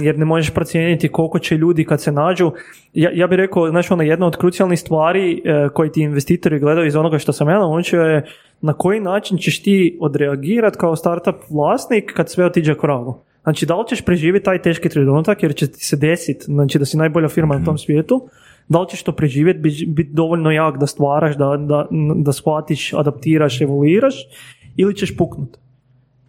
jer 0.00 0.18
ne 0.18 0.24
možeš 0.24 0.54
procijeniti 0.54 1.08
koliko 1.08 1.38
će 1.38 1.56
ljudi 1.56 1.84
kad 1.84 2.02
se 2.02 2.12
nađu 2.12 2.52
ja, 2.94 3.10
ja 3.14 3.26
bih 3.26 3.36
rekao, 3.36 3.70
znači 3.70 3.92
ono 3.92 4.02
jedna 4.02 4.26
od 4.26 4.36
krucijalnih 4.36 4.80
stvari 4.80 5.42
e, 5.44 5.68
koje 5.74 5.92
ti 5.92 6.02
investitori 6.02 6.58
gledaju 6.58 6.86
iz 6.86 6.96
onoga 6.96 7.18
što 7.18 7.32
sam 7.32 7.48
ja 7.48 7.58
naučio 7.58 8.02
je 8.02 8.24
na 8.60 8.72
koji 8.72 9.00
način 9.00 9.38
ćeš 9.38 9.62
ti 9.62 9.98
odreagirati 10.00 10.78
kao 10.78 10.96
startup 10.96 11.36
vlasnik 11.50 12.12
kad 12.16 12.30
sve 12.30 12.44
otiđe 12.44 12.74
kravu. 12.78 13.20
Znači, 13.42 13.66
da 13.66 13.76
li 13.76 13.88
ćeš 13.88 14.04
preživjeti 14.04 14.44
taj 14.44 14.62
teški 14.62 14.88
trenutak 14.88 15.42
jer 15.42 15.54
će 15.54 15.66
ti 15.66 15.84
se 15.84 15.96
desiti, 15.96 16.44
znači 16.44 16.78
da 16.78 16.84
si 16.84 16.96
najbolja 16.96 17.28
firma 17.28 17.58
na 17.58 17.64
tom 17.64 17.78
svijetu, 17.78 18.28
da 18.68 18.80
li 18.80 18.88
ćeš 18.88 19.02
to 19.02 19.12
preživjeti, 19.12 19.58
biti 19.58 19.86
bit 19.86 20.10
dovoljno 20.10 20.50
jak 20.50 20.78
da 20.78 20.86
stvaraš, 20.86 21.36
da, 21.36 21.56
da, 21.56 21.86
da 22.16 22.32
shvatiš, 22.32 22.92
adaptiraš, 22.94 23.60
evoluiraš, 23.60 24.14
ili 24.76 24.96
ćeš 24.96 25.16
puknut. 25.16 25.58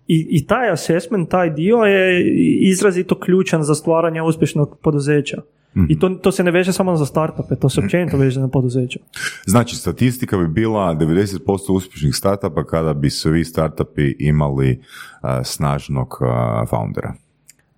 I, 0.08 0.28
I 0.30 0.47
taj 0.47 0.72
assessment, 0.72 1.30
taj 1.30 1.49
dio 1.49 1.78
je 1.78 2.34
izrazito 2.62 3.20
ključan 3.20 3.64
za 3.64 3.76
stvaranje 3.76 4.22
uspješnog 4.22 4.78
poduzeća. 4.82 5.41
I 5.89 5.99
to, 5.99 6.10
to 6.10 6.32
se 6.32 6.43
ne 6.43 6.51
veže 6.51 6.74
samo 6.74 6.95
za 6.95 7.05
startupe, 7.05 7.55
to 7.55 7.70
se 7.70 7.82
općenito 7.82 8.18
veže 8.18 8.39
na 8.39 8.47
poduzeća. 8.47 8.99
Znači, 9.45 9.76
statistika 9.76 10.38
bi 10.38 10.47
bila 10.47 10.95
90% 10.95 11.72
uspješnih 11.72 12.16
startupa 12.16 12.64
kada 12.64 12.93
bi 12.93 13.10
svi 13.10 13.45
startupi 13.45 14.16
imali 14.20 14.82
a, 15.22 15.43
snažnog 15.43 16.18
a, 16.22 16.66
foundera. 16.70 17.14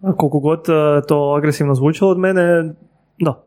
A 0.02 0.16
koliko 0.16 0.40
god 0.40 0.60
eh, 0.60 1.02
to 1.08 1.36
agresivno 1.38 1.76
zvučalo 1.76 2.12
od 2.12 2.18
mene, 2.18 2.74
da. 3.20 3.46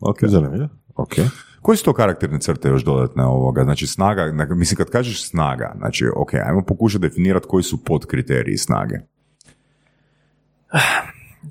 Ok. 0.00 0.18
Zanimljivo. 0.22 0.68
Ok. 0.96 1.14
Koje 1.62 1.76
su 1.76 1.84
to 1.84 1.92
karakterne 1.92 2.40
crte 2.40 2.68
još 2.68 2.84
dodatne 2.84 3.24
ovoga? 3.24 3.64
Znači, 3.64 3.86
snaga, 3.86 4.46
mislim, 4.54 4.76
kad 4.76 4.90
kažeš 4.90 5.28
snaga, 5.28 5.72
znači, 5.78 6.06
ok, 6.16 6.34
ajmo 6.34 6.62
pokušati 6.66 7.02
definirati 7.02 7.46
koji 7.48 7.62
su 7.62 7.84
podkriteriji 7.84 8.56
snage. 8.56 8.94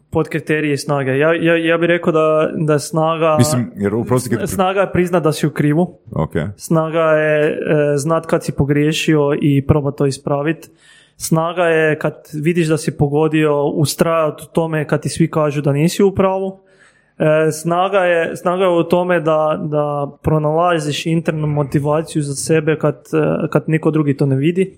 Pod 0.10 0.30
kriterije 0.30 0.78
snage. 0.78 1.12
Ja, 1.12 1.34
ja, 1.34 1.57
ja 1.57 1.78
bih 1.78 1.88
rekao 1.88 2.14
da, 2.14 2.49
da 2.57 2.80
snaga... 2.80 3.36
Mislim, 3.38 3.72
jer 3.76 3.95
uprosti 3.95 4.30
kad... 4.30 4.49
Snaga 4.49 4.80
je 4.80 4.91
priznat 4.91 5.24
da 5.24 5.32
si 5.32 5.47
u 5.47 5.51
krivu. 5.51 5.99
Ok. 6.12 6.34
Snaga 6.57 6.99
je 6.99 7.49
e, 7.49 7.57
znat 7.97 8.26
kad 8.26 8.43
si 8.43 8.51
pogriješio 8.51 9.38
i 9.41 9.68
proba 9.68 9.91
to 9.91 10.05
ispraviti. 10.05 10.70
Snaga 11.18 11.64
je 11.64 11.99
kad 11.99 12.14
vidiš 12.34 12.68
da 12.68 12.78
si 12.78 12.97
pogodio 12.97 13.66
ustrajati 13.66 14.43
u 14.43 14.53
tome 14.53 14.88
kad 14.88 15.01
ti 15.01 15.10
svi 15.10 15.32
kažu 15.32 15.62
da 15.62 15.72
nisi 15.72 16.03
u 16.03 16.16
pravu. 16.16 16.60
E, 17.20 17.51
snaga, 17.51 17.99
je, 17.99 18.36
snaga 18.36 18.63
je 18.63 18.80
u 18.80 18.84
tome 18.84 19.20
da, 19.20 19.59
da 19.63 20.17
pronalaziš 20.24 21.05
internu 21.05 21.47
motivaciju 21.47 22.22
za 22.24 22.36
sebe 22.36 22.78
kad, 22.80 22.95
e, 22.95 23.47
kad 23.49 23.63
niko 23.67 23.91
drugi 23.91 24.17
to 24.17 24.26
ne 24.26 24.36
vidi. 24.36 24.78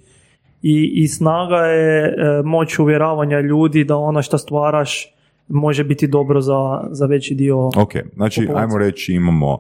I, 0.62 0.92
i 0.94 1.08
snaga 1.08 1.58
je 1.58 2.06
e, 2.06 2.42
moć 2.44 2.80
uvjeravanja 2.80 3.40
ljudi 3.40 3.84
da 3.84 3.98
ono 3.98 4.22
što 4.22 4.38
stvaraš 4.38 5.14
može 5.48 5.84
biti 5.84 6.08
dobro 6.08 6.42
za, 6.42 6.84
za 6.92 7.06
veći 7.06 7.36
dio 7.36 7.68
Ok, 7.68 7.94
znači 8.16 8.42
populacije. 8.42 8.64
ajmo 8.64 8.78
reći 8.78 9.14
imamo 9.14 9.60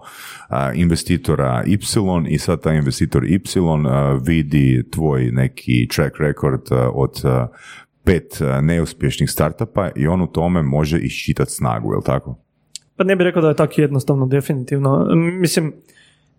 a, 0.50 0.74
investitora 0.74 1.64
Y 1.66 1.78
i 2.30 2.38
sad 2.38 2.62
taj 2.62 2.78
investitor 2.78 3.24
Y 3.26 3.40
a, 3.88 4.20
vidi 4.26 4.84
tvoj 4.92 5.32
neki 5.32 5.88
track 5.96 6.16
record 6.20 6.62
a, 6.72 6.90
od 6.94 7.22
a, 7.24 7.48
pet 8.04 8.42
a, 8.42 8.62
neuspješnih 8.62 9.30
startupa 9.30 9.90
i 9.96 10.08
on 10.08 10.22
u 10.22 10.28
tome 10.28 10.62
može 10.62 11.00
iščitati 11.00 11.52
snagu, 11.52 11.94
jel 11.94 12.02
tako? 12.02 12.38
Pa 13.02 13.06
ne 13.06 13.16
bih 13.16 13.24
rekao 13.24 13.42
da 13.42 13.48
je 13.48 13.56
tako 13.56 13.82
jednostavno, 13.82 14.26
definitivno. 14.26 15.08
Mislim, 15.16 15.74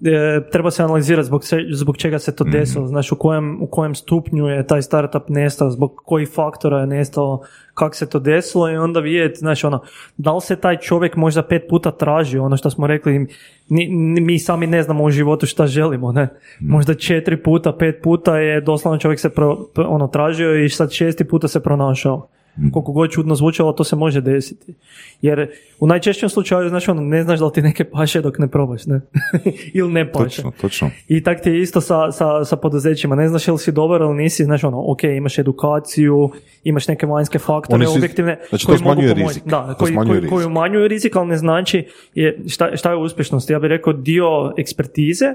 e, 0.05 0.41
treba 0.53 0.71
se 0.71 0.83
analizirati 0.83 1.27
zbog, 1.27 1.45
se, 1.45 1.59
zbog 1.71 1.97
čega 1.97 2.19
se 2.19 2.37
to 2.37 2.45
desilo, 2.45 2.87
znaš 2.87 3.13
u 3.13 3.17
kojem, 3.17 3.63
u 3.63 3.67
kojem 3.67 3.95
stupnju 3.95 4.47
je 4.47 4.67
taj 4.67 4.83
startup 4.83 5.29
nestao, 5.29 5.71
zbog 5.71 5.97
kojih 6.05 6.29
faktora 6.35 6.81
je 6.81 6.87
nestao, 6.87 7.41
kako 7.75 7.95
se 7.95 8.09
to 8.11 8.19
desilo 8.19 8.71
i 8.71 8.77
onda 8.77 9.01
vidjeti, 9.01 9.39
znaš 9.39 9.65
ono, 9.65 9.83
da 10.17 10.33
li 10.33 10.41
se 10.41 10.57
taj 10.57 10.77
čovjek 10.77 11.17
možda 11.17 11.43
pet 11.43 11.63
puta 11.69 11.91
tražio, 11.91 12.45
ono 12.45 12.57
što 12.57 12.71
smo 12.71 12.87
rekli, 12.87 13.27
ni, 13.69 13.89
ni- 13.89 14.21
mi 14.21 14.39
sami 14.39 14.67
ne 14.67 14.83
znamo 14.83 15.05
u 15.05 15.11
životu 15.11 15.47
šta 15.47 15.67
želimo, 15.67 16.13
ne. 16.13 16.29
Možda 16.61 16.95
četiri 16.95 17.43
puta, 17.43 17.73
pet 17.73 18.03
puta 18.03 18.39
je 18.39 18.61
doslovno 18.61 18.99
čovjek 18.99 19.21
se 19.21 19.31
pro, 19.31 19.67
ono, 19.77 20.09
tražio 20.09 20.65
i 20.65 20.69
sad 20.69 20.93
šesti 20.93 21.25
puta 21.25 21.49
se 21.49 21.61
pronašao. 21.61 22.29
Koliko 22.73 22.93
god 22.93 23.11
čudno 23.11 23.35
zvučalo, 23.35 23.73
to 23.73 23.85
se 23.85 23.97
može 23.97 24.21
desiti. 24.21 24.75
Jer 25.23 25.49
u 25.81 25.87
najčešćem 25.87 26.29
slučaju, 26.29 26.69
znaš, 26.69 26.89
ono, 26.89 27.03
ne 27.03 27.23
znaš 27.23 27.39
da 27.39 27.47
li 27.47 27.53
ti 27.53 27.63
neke 27.63 27.85
paše 27.85 28.21
dok 28.21 28.39
ne 28.39 28.49
probaš, 28.49 28.87
ne? 28.87 29.01
ili 29.75 29.93
ne 29.93 30.13
paše. 30.13 30.25
Točno, 30.37 30.53
točno. 30.53 30.91
I 31.09 31.23
tak 31.23 31.43
ti 31.43 31.51
je 31.51 31.61
isto 31.61 31.81
sa, 31.81 32.13
sa, 32.13 32.45
sa 32.45 32.57
poduzećima. 32.57 33.15
Ne 33.17 33.29
znaš 33.29 33.49
ili 33.49 33.59
si 33.59 33.73
dobar 33.73 34.01
ili 34.01 34.15
nisi, 34.15 34.45
znaš 34.45 34.65
ono, 34.65 34.83
ok, 34.83 35.03
imaš 35.05 35.39
edukaciju, 35.39 36.31
imaš 36.65 36.89
neke 36.89 37.07
vanjske 37.07 37.39
faktore, 37.39 37.87
su- 37.87 37.93
objektivne, 37.93 38.39
znači 38.49 38.67
to 38.67 38.73
koji 38.73 38.79
mogu 38.79 38.93
smanjuje 38.95 39.15
pomoći. 39.15 39.29
rizik. 39.29 39.45
Da, 39.45 39.67
To 39.69 39.75
koji, 39.75 39.93
smanjuje 39.93 40.21
koji, 40.21 40.29
koji 40.29 40.39
rizik. 40.39 40.49
umanjuju 40.49 40.89
rizik, 40.89 41.17
ali 41.17 41.29
ne 41.29 41.37
znači 41.37 41.87
je, 42.15 42.39
šta, 42.49 42.77
šta 42.77 42.91
je 42.91 42.97
uspješnost. 42.97 43.51
Ja 43.51 43.59
bih 43.59 43.69
rekao 43.69 43.93
dio 43.93 44.27
ekspertize, 44.57 45.27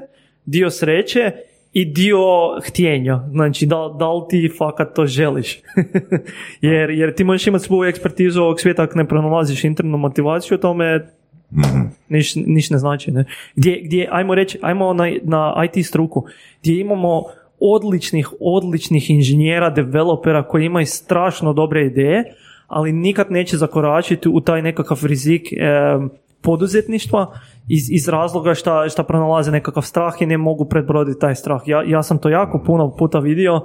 dio 0.45 0.69
sreće 0.69 1.31
i 1.73 1.85
dio 1.85 2.17
htjenja. 2.67 3.23
Znači, 3.31 3.65
da, 3.65 3.95
da 3.99 4.13
li 4.13 4.23
ti 4.29 4.51
fakat 4.57 4.95
to 4.95 5.05
želiš? 5.05 5.59
jer, 6.61 6.89
jer 6.89 7.15
ti 7.15 7.23
možeš 7.23 7.47
imati 7.47 7.63
svoju 7.63 7.89
ekspertizu 7.89 8.41
ovog 8.41 8.59
svijeta 8.59 8.83
ako 8.83 8.97
ne 8.97 9.07
pronalaziš 9.07 9.63
internu 9.63 9.97
motivaciju, 9.97 10.55
o 10.55 10.61
tome 10.61 11.07
niš, 12.09 12.35
niš 12.35 12.69
ne 12.69 12.77
znači. 12.77 13.11
Ne? 13.11 13.25
Gdje, 13.55 13.81
gdje, 13.83 14.07
ajmo 14.11 14.35
reći, 14.35 14.59
ajmo 14.61 14.93
na, 14.93 15.11
na 15.23 15.65
IT 15.65 15.85
struku, 15.85 16.25
gdje 16.61 16.79
imamo 16.79 17.23
odličnih, 17.59 18.29
odličnih 18.39 19.09
inženjera, 19.09 19.69
developera 19.69 20.43
koji 20.43 20.65
imaju 20.65 20.85
strašno 20.85 21.53
dobre 21.53 21.85
ideje, 21.85 22.23
ali 22.67 22.91
nikad 22.91 23.31
neće 23.31 23.57
zakoračiti 23.57 24.29
u 24.29 24.41
taj 24.41 24.61
nekakav 24.61 24.99
rizik 25.03 25.53
em, 25.53 26.09
poduzetništva 26.41 27.39
iz, 27.67 27.91
iz 27.91 28.09
razloga 28.09 28.53
šta, 28.53 28.89
šta 28.89 29.03
pronalaze 29.03 29.51
nekakav 29.51 29.83
strah 29.83 30.13
i 30.19 30.25
ne 30.25 30.37
mogu 30.37 30.65
predbroditi 30.65 31.19
taj 31.19 31.35
strah. 31.35 31.61
Ja, 31.65 31.83
ja 31.83 32.03
sam 32.03 32.17
to 32.17 32.29
jako 32.29 32.63
puno 32.65 32.95
puta 32.95 33.19
vidio 33.19 33.61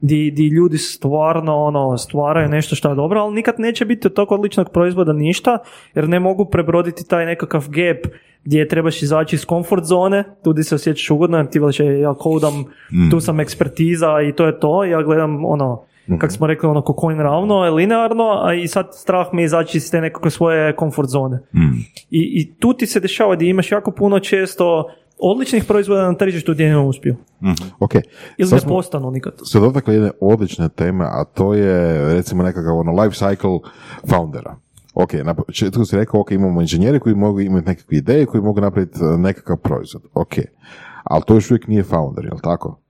di, 0.00 0.30
di 0.30 0.48
ljudi 0.48 0.78
stvarno 0.78 1.56
ono, 1.56 1.98
stvaraju 1.98 2.48
nešto 2.48 2.76
što 2.76 2.88
je 2.88 2.94
dobro, 2.94 3.20
ali 3.20 3.34
nikad 3.34 3.54
neće 3.58 3.84
biti 3.84 4.06
od 4.06 4.14
tog 4.14 4.32
odličnog 4.32 4.70
proizvoda 4.70 5.12
ništa, 5.12 5.58
jer 5.94 6.08
ne 6.08 6.20
mogu 6.20 6.44
prebroditi 6.44 7.08
taj 7.08 7.26
nekakav 7.26 7.64
gap 7.68 8.12
gdje 8.44 8.68
trebaš 8.68 9.02
izaći 9.02 9.36
iz 9.36 9.44
komfort 9.44 9.84
zone, 9.84 10.24
tu 10.44 10.52
di 10.52 10.64
se 10.64 10.74
osjećaš 10.74 11.10
ugodno, 11.10 11.36
jer 11.36 11.46
ti 11.46 11.58
veliš, 11.58 11.80
ja 11.80 12.14
kodam, 12.14 12.64
Mm. 12.92 13.10
tu 13.10 13.20
sam 13.20 13.40
ekspertiza 13.40 14.22
i 14.28 14.32
to 14.32 14.46
je 14.46 14.60
to, 14.60 14.84
ja 14.84 15.02
gledam 15.02 15.44
ono, 15.44 15.82
Mhm. 16.08 16.18
kako 16.18 16.32
smo 16.32 16.46
rekli, 16.46 16.68
ono, 16.68 16.82
ko 16.82 16.92
konj 16.92 17.16
ravno, 17.16 17.60
linearno, 17.60 18.24
a 18.42 18.54
i 18.54 18.68
sad 18.68 18.88
strah 18.92 19.26
mi 19.32 19.42
je 19.42 19.46
izaći 19.46 19.78
iz 19.78 19.90
te 19.90 20.00
nekakve 20.00 20.30
svoje 20.30 20.76
komfort 20.76 21.08
zone. 21.08 21.36
Mm. 21.36 21.78
I, 22.10 22.40
I 22.40 22.54
tu 22.54 22.72
ti 22.72 22.86
se 22.86 23.00
dešava 23.00 23.36
da 23.36 23.44
imaš 23.44 23.72
jako 23.72 23.90
puno 23.90 24.18
često 24.20 24.88
odličnih 25.18 25.64
proizvoda 25.64 26.02
na 26.02 26.14
tržištu 26.14 26.52
gdje 26.52 26.68
ne 26.68 26.78
uspiju. 26.78 27.16
Ok, 27.78 27.94
Ili 28.36 28.48
sad 28.48 28.62
ne 28.62 28.68
postanu 28.68 29.10
nikad. 29.10 29.32
se 29.44 29.60
dotakli 29.60 29.94
jedne 29.94 30.10
odlične 30.20 30.68
teme, 30.68 31.04
a 31.04 31.24
to 31.24 31.54
je 31.54 31.74
recimo 32.14 32.42
nekakav 32.42 32.78
ono 32.78 32.92
life 32.92 33.16
cycle 33.16 33.60
foundera. 34.06 34.56
Ok, 34.94 35.12
na 35.14 35.34
početku 35.34 35.84
si 35.84 35.96
rekao, 35.96 36.20
ok, 36.20 36.30
imamo 36.30 36.60
inženjere 36.60 36.98
koji 36.98 37.14
mogu 37.14 37.40
imati 37.40 37.66
nekakve 37.66 37.96
ideje, 37.96 38.26
koji 38.26 38.42
mogu 38.42 38.60
napraviti 38.60 38.98
e, 39.00 39.18
nekakav 39.18 39.56
proizvod. 39.56 40.02
Ok, 40.14 40.32
ali 41.04 41.22
to 41.26 41.34
još 41.34 41.50
uvijek 41.50 41.66
nije 41.66 41.82
founder, 41.82 42.24
jel 42.24 42.38
tako? 42.42 42.80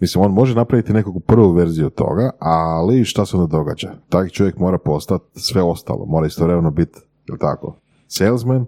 Mislim, 0.00 0.24
on 0.24 0.32
može 0.32 0.54
napraviti 0.54 0.92
nekakvu 0.92 1.20
prvu 1.20 1.52
verziju 1.52 1.90
toga, 1.90 2.30
ali 2.38 3.04
šta 3.04 3.26
se 3.26 3.36
onda 3.36 3.56
događa? 3.56 3.90
Taj 4.08 4.28
čovjek 4.28 4.58
mora 4.58 4.78
postati 4.78 5.40
sve 5.40 5.62
ostalo, 5.62 6.04
mora 6.06 6.26
istovremeno 6.26 6.70
biti, 6.70 6.98
jel 7.28 7.38
tako, 7.38 7.76
salesman, 8.08 8.66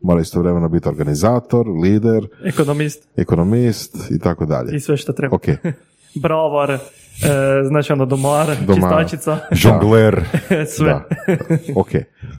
mora 0.00 0.20
istovremeno 0.20 0.68
biti 0.68 0.88
organizator, 0.88 1.68
lider, 1.68 2.28
Ekonomist 2.44 3.08
ekonomist 3.16 3.96
i 4.10 4.18
tako 4.18 4.46
dalje. 4.46 4.76
i 4.76 4.80
sve 4.80 4.96
što 4.96 5.12
treba. 5.12 5.36
Ok, 5.36 5.44
Bravar, 6.22 6.70
e, 6.70 6.78
znači 7.68 7.92
ono 7.92 8.06
domar, 8.06 8.46
Domar. 8.66 9.04
čistačica, 9.04 9.38
Žongler. 9.62 10.24
sve. 10.76 10.88
Da. 10.88 11.04
ok. 11.76 11.88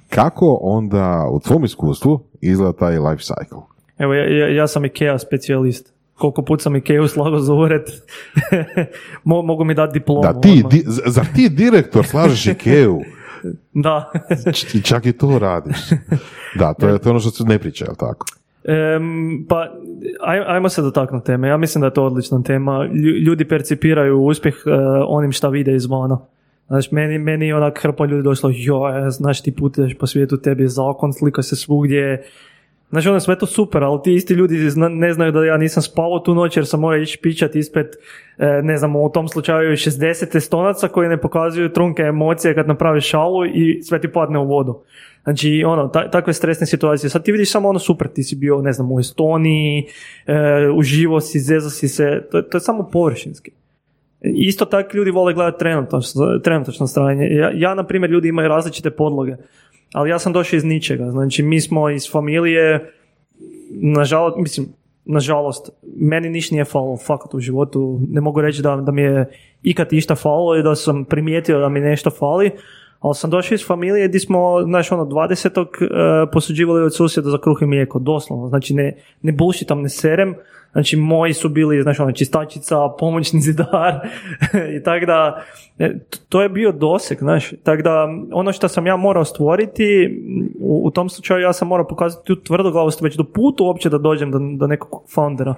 Kako 0.09 0.59
onda 0.61 1.27
u 1.31 1.39
tvom 1.39 1.63
iskustvu 1.63 2.19
izgleda 2.41 2.73
taj 2.73 2.99
life 2.99 3.23
cycle? 3.23 3.61
Evo, 3.97 4.13
ja, 4.13 4.37
ja, 4.37 4.55
ja 4.55 4.67
sam 4.67 4.85
IKEA 4.85 5.19
specijalist. 5.19 5.93
Koliko 6.17 6.41
put 6.41 6.61
sam 6.61 6.75
Ikea 6.75 7.07
slago 7.07 7.39
za 7.39 7.53
ured, 7.55 7.81
Mo- 9.25 9.41
mogu 9.41 9.63
mi 9.63 9.73
dati 9.73 9.93
diplomu. 9.93 10.21
Da 10.23 10.33
ti, 10.33 10.49
odmah. 10.55 10.71
di, 10.71 10.83
zar 11.05 11.25
ti 11.35 11.49
direktor 11.49 12.05
slažeš 12.05 12.47
Ikeu? 12.47 12.99
Da. 13.75 14.11
Č- 14.53 14.81
Čak 14.83 15.05
i 15.05 15.13
to 15.13 15.39
radiš. 15.39 15.77
Da, 16.55 16.73
to 16.73 16.87
je 16.87 16.99
to 16.99 17.09
je 17.09 17.11
ono 17.11 17.19
što 17.19 17.29
se 17.29 17.43
ne 17.43 17.59
priča, 17.59 17.85
jel 17.85 17.95
tako? 17.95 18.25
Em, 18.65 19.03
pa, 19.49 19.67
aj, 20.21 20.39
ajmo 20.47 20.69
se 20.69 20.81
dotaknuti 20.81 21.25
teme. 21.25 21.47
Ja 21.47 21.57
mislim 21.57 21.79
da 21.79 21.87
je 21.87 21.93
to 21.93 22.05
odlična 22.05 22.41
tema. 22.41 22.71
Lju- 22.83 23.19
Ljudi 23.19 23.45
percipiraju 23.45 24.19
uspjeh 24.19 24.55
e, 24.57 24.69
onim 25.07 25.31
šta 25.31 25.49
vide 25.49 25.75
izvana. 25.75 26.17
Znači, 26.67 26.89
meni, 26.91 27.17
meni 27.19 27.47
je 27.47 27.55
onak 27.55 27.79
hrpa 27.81 28.05
ljudi 28.05 28.23
došlo, 28.23 28.51
joj, 28.51 29.09
znaš 29.09 29.41
ti 29.41 29.51
putuješ 29.51 29.93
po 29.95 30.07
svijetu, 30.07 30.37
tebi 30.37 30.63
je 30.63 30.69
zakon, 30.69 31.13
slika 31.13 31.41
se 31.41 31.55
svugdje. 31.55 32.23
Znači, 32.89 33.09
ono 33.09 33.19
sve 33.19 33.37
to 33.39 33.45
super, 33.45 33.83
ali 33.83 33.99
ti 34.03 34.13
isti 34.13 34.33
ljudi 34.33 34.69
zna- 34.69 34.89
ne 34.89 35.13
znaju 35.13 35.31
da 35.31 35.45
ja 35.45 35.57
nisam 35.57 35.83
spavao 35.83 36.19
tu 36.19 36.35
noć 36.35 36.57
jer 36.57 36.65
sam 36.67 36.79
morao 36.79 37.01
ići 37.01 37.19
pičati 37.21 37.59
ispred, 37.59 37.87
e, 38.37 38.61
ne 38.63 38.77
znam, 38.77 38.95
u 38.95 39.09
tom 39.13 39.27
slučaju 39.27 39.77
60 39.77 40.39
stonaca 40.39 40.87
koji 40.87 41.09
ne 41.09 41.17
pokazuju 41.21 41.69
trunke 41.73 42.01
emocije 42.03 42.55
kad 42.55 42.67
napraviš 42.67 43.09
šalu 43.09 43.45
i 43.45 43.81
sve 43.83 44.01
ti 44.01 44.07
padne 44.07 44.39
u 44.39 44.47
vodu. 44.47 44.79
Znači, 45.23 45.63
ono, 45.65 45.87
ta- 45.87 46.11
takve 46.11 46.33
stresne 46.33 46.67
situacije. 46.67 47.09
Sad 47.09 47.23
ti 47.23 47.31
vidiš 47.31 47.51
samo 47.51 47.69
ono 47.69 47.79
super, 47.79 48.07
ti 48.07 48.23
si 48.23 48.35
bio, 48.35 48.61
ne 48.61 48.73
znam, 48.73 48.91
u 48.91 48.99
Estoniji, 48.99 49.85
e, 50.27 50.33
uživo 50.75 51.21
si, 51.21 51.39
zezo 51.39 51.69
si 51.69 51.87
se, 51.87 52.27
to, 52.31 52.41
to 52.41 52.57
je 52.57 52.61
samo 52.61 52.89
površinski. 52.91 53.51
Isto 54.21 54.65
tako 54.65 54.97
ljudi 54.97 55.11
vole 55.11 55.33
gledati 55.33 55.59
trenutačno, 55.59 56.39
trenutačno 56.43 56.87
stanje. 56.87 57.27
Ja, 57.27 57.51
ja, 57.55 57.75
na 57.75 57.83
primjer, 57.83 58.11
ljudi 58.11 58.27
imaju 58.27 58.47
različite 58.49 58.91
podloge, 58.91 59.35
ali 59.93 60.09
ja 60.09 60.19
sam 60.19 60.33
došao 60.33 60.57
iz 60.57 60.63
ničega. 60.63 61.11
Znači, 61.11 61.43
mi 61.43 61.61
smo 61.61 61.89
iz 61.89 62.11
familije, 62.11 62.93
nažalost, 63.69 64.37
mislim, 64.37 64.67
nažalost, 65.05 65.69
meni 65.97 66.29
niš 66.29 66.51
nije 66.51 66.65
falilo, 66.65 66.97
fakat 66.97 67.33
u 67.33 67.39
životu. 67.39 67.99
Ne 68.09 68.21
mogu 68.21 68.41
reći 68.41 68.61
da, 68.61 68.75
da 68.75 68.91
mi 68.91 69.01
je 69.01 69.25
ikad 69.63 69.93
išta 69.93 70.15
falilo 70.15 70.55
i 70.55 70.63
da 70.63 70.75
sam 70.75 71.05
primijetio 71.05 71.59
da 71.59 71.69
mi 71.69 71.79
nešto 71.79 72.09
fali, 72.09 72.51
ali 72.99 73.15
sam 73.15 73.29
došao 73.29 73.55
iz 73.55 73.67
familije 73.67 74.07
gdje 74.07 74.19
smo, 74.19 74.61
znaš, 74.63 74.91
ono, 74.91 75.05
20. 75.05 75.59
Uh, 75.59 75.67
posuđivali 76.33 76.83
od 76.83 76.95
susjeda 76.95 77.29
za 77.29 77.37
kruh 77.37 77.57
i 77.61 77.65
mlijeko, 77.65 77.99
doslovno. 77.99 78.47
Znači, 78.47 78.73
ne, 78.73 78.97
ne 79.21 79.31
bullshitam, 79.31 79.81
ne 79.81 79.89
serem. 79.89 80.35
Znači, 80.71 80.97
moji 80.97 81.33
su 81.33 81.49
bili, 81.49 81.81
znaš, 81.81 81.99
ono, 81.99 82.11
čistačica, 82.11 82.89
pomoćni 82.99 83.41
zidar 83.41 83.99
i 84.79 84.83
tako 84.83 85.05
da, 85.05 85.43
e, 85.79 85.99
to 86.29 86.41
je 86.41 86.49
bio 86.49 86.71
doseg, 86.71 87.17
znaš, 87.17 87.51
tako 87.63 87.81
da, 87.81 88.07
ono 88.31 88.53
što 88.53 88.67
sam 88.67 88.87
ja 88.87 88.97
morao 88.97 89.25
stvoriti, 89.25 90.19
u, 90.59 90.81
u 90.87 90.91
tom 90.91 91.09
slučaju 91.09 91.41
ja 91.41 91.53
sam 91.53 91.67
morao 91.67 91.87
pokazati 91.87 92.25
tu 92.25 92.35
tvrdoglavost 92.35 93.01
već 93.01 93.15
do 93.15 93.23
puta 93.23 93.63
uopće 93.63 93.89
da 93.89 93.97
dođem 93.97 94.31
do, 94.31 94.39
do 94.57 94.67
nekog 94.67 95.03
foundera. 95.13 95.55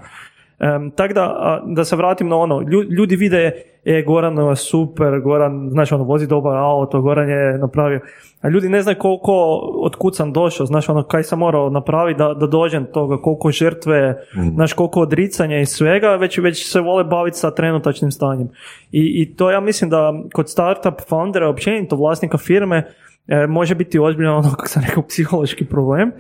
Um, 0.60 0.92
tako 0.92 1.14
da, 1.14 1.62
da 1.66 1.86
se 1.86 1.96
vratim 1.96 2.28
na 2.28 2.36
ono, 2.36 2.60
lju- 2.60 2.90
ljudi 2.90 3.16
vide, 3.16 3.52
e, 3.86 4.04
Goran 4.08 4.38
je 4.50 4.56
super, 4.56 5.20
Goran, 5.20 5.70
znaš, 5.72 5.92
ono, 5.92 6.04
vozi 6.04 6.28
dobar 6.28 6.58
auto, 6.58 7.02
Goran 7.02 7.30
je 7.30 7.58
napravio, 7.58 8.00
a 8.42 8.50
ljudi 8.50 8.70
ne 8.70 8.82
znaju 8.82 8.98
koliko, 9.00 9.34
od 9.76 9.96
kud 9.96 10.16
sam 10.16 10.34
došao, 10.34 10.66
znaš, 10.66 10.90
ono, 10.90 11.04
kaj 11.04 11.24
sam 11.24 11.40
morao 11.40 11.70
napraviti 11.70 12.18
da, 12.18 12.34
da 12.34 12.48
dođem 12.48 12.84
do 12.84 12.92
toga, 12.92 13.18
koliko 13.18 13.52
žrtve, 13.52 14.24
znaš, 14.54 14.74
koliko 14.74 15.02
odricanja 15.02 15.60
i 15.60 15.66
svega, 15.66 16.16
već, 16.16 16.38
već 16.38 16.72
se 16.72 16.80
vole 16.80 17.04
baviti 17.04 17.38
sa 17.38 17.52
trenutačnim 17.52 18.12
stanjem. 18.12 18.48
I, 18.92 19.22
I 19.22 19.36
to 19.36 19.52
ja 19.52 19.60
mislim 19.60 19.90
da 19.90 20.14
kod 20.34 20.50
startup 20.50 21.02
foundera, 21.10 21.50
općenito 21.50 21.96
vlasnika 21.96 22.38
firme, 22.38 22.88
e, 23.28 23.48
može 23.48 23.76
biti 23.76 24.00
ozbiljno 24.00 24.38
ono, 24.38 24.50
kako 24.50 24.68
sam 24.68 24.84
rekao, 24.88 25.04
psihološki 25.04 25.66
problem, 25.66 26.12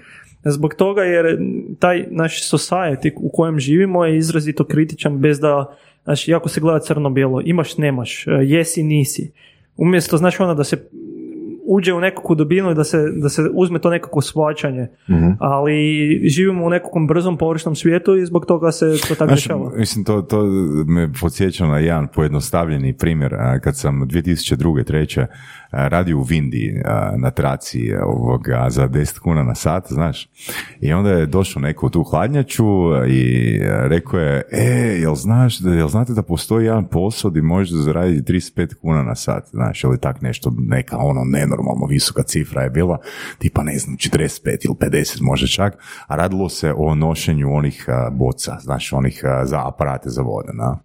Zbog 0.44 0.74
toga 0.74 1.02
jer 1.02 1.38
taj 1.80 2.06
naš 2.12 2.52
society 2.52 3.12
u 3.16 3.30
kojem 3.34 3.60
živimo 3.60 4.06
je 4.06 4.18
izrazito 4.18 4.64
kritičan 4.64 5.18
bez 5.18 5.40
da, 5.40 5.76
znači, 6.04 6.32
jako 6.32 6.50
se 6.50 6.62
gleda 6.62 6.80
crno-bijelo, 6.80 7.42
imaš, 7.46 7.78
nemaš, 7.78 8.28
e, 8.28 8.32
jesi, 8.32 8.84
nisi. 8.84 9.32
Umjesto, 9.78 10.18
znaš, 10.18 10.40
ono 10.40 10.56
da 10.56 10.64
se 10.64 10.90
uđe 11.72 11.94
u 11.94 12.00
nekakvu 12.00 12.36
dubinu 12.36 12.72
i 12.72 12.76
da 12.76 12.84
se, 12.84 12.98
da 13.16 13.30
se 13.30 13.42
uzme 13.54 13.80
to 13.80 13.90
nekako 13.90 14.22
shvaćanje. 14.22 14.88
Ali 15.40 16.22
živimo 16.30 16.66
u 16.66 16.70
nekakvom 16.70 17.08
brzom 17.08 17.38
površnom 17.38 17.76
svijetu 17.76 18.16
i 18.16 18.26
zbog 18.26 18.46
toga 18.46 18.72
se 18.72 18.86
to 19.08 19.16
tako 19.16 19.32
dešava. 19.32 19.72
mislim, 19.78 20.06
to, 20.06 20.22
to 20.22 20.46
me 20.88 21.10
podsjeća 21.22 21.66
na 21.66 21.80
jedan 21.80 22.08
pojednostavljeni 22.08 22.94
primjer. 22.94 23.36
Kad 23.64 23.78
sam 23.78 24.02
2002. 24.02 24.84
treće 24.84 25.26
a, 25.72 25.88
radio 25.88 26.18
u 26.18 26.24
Vindi 26.24 26.82
na 27.18 27.32
traci 27.32 27.94
ovoga, 28.04 28.68
za 28.70 28.88
10 28.88 29.20
kuna 29.20 29.44
na 29.44 29.56
sat, 29.56 29.86
znaš. 29.90 30.30
I 30.82 30.94
onda 30.94 31.10
je 31.12 31.26
došao 31.26 31.62
neko 31.62 31.86
u 31.86 31.90
tu 31.90 32.04
hladnjaču 32.04 32.66
i 33.08 33.60
a, 33.64 33.88
rekao 33.88 34.20
je, 34.20 34.44
e, 34.52 35.00
jel, 35.02 35.16
znaš, 35.16 35.60
da- 35.60 35.74
jel 35.74 35.88
znate 35.88 36.14
da 36.14 36.22
postoji 36.24 36.66
jedan 36.66 36.86
posao 36.86 37.32
gdje 37.32 37.42
možete 37.42 37.78
zaraditi 37.78 38.34
35 38.34 38.76
kuna 38.76 39.04
na 39.04 39.16
sat, 39.16 39.48
znaš, 39.52 39.84
ili 39.84 40.00
tak 40.00 40.22
nešto, 40.22 40.54
neka 40.58 40.98
ono 40.98 41.24
nenormalno 41.24 41.86
visoka 41.86 42.24
cifra 42.24 42.62
je 42.62 42.70
bila, 42.70 42.98
tipa 43.38 43.64
ne 43.64 43.78
znam, 43.78 43.98
45 43.98 44.66
ili 44.66 44.76
50 44.76 45.22
možda 45.22 45.48
čak, 45.48 45.78
a 46.08 46.16
radilo 46.16 46.50
se 46.50 46.74
o 46.78 46.96
nošenju 46.96 47.54
onih 47.56 47.86
boca, 48.12 48.58
znaš, 48.62 48.94
onih 48.94 49.22
za 49.44 49.68
aparate 49.68 50.10
za 50.10 50.22
vode, 50.22 50.50
na. 50.54 50.78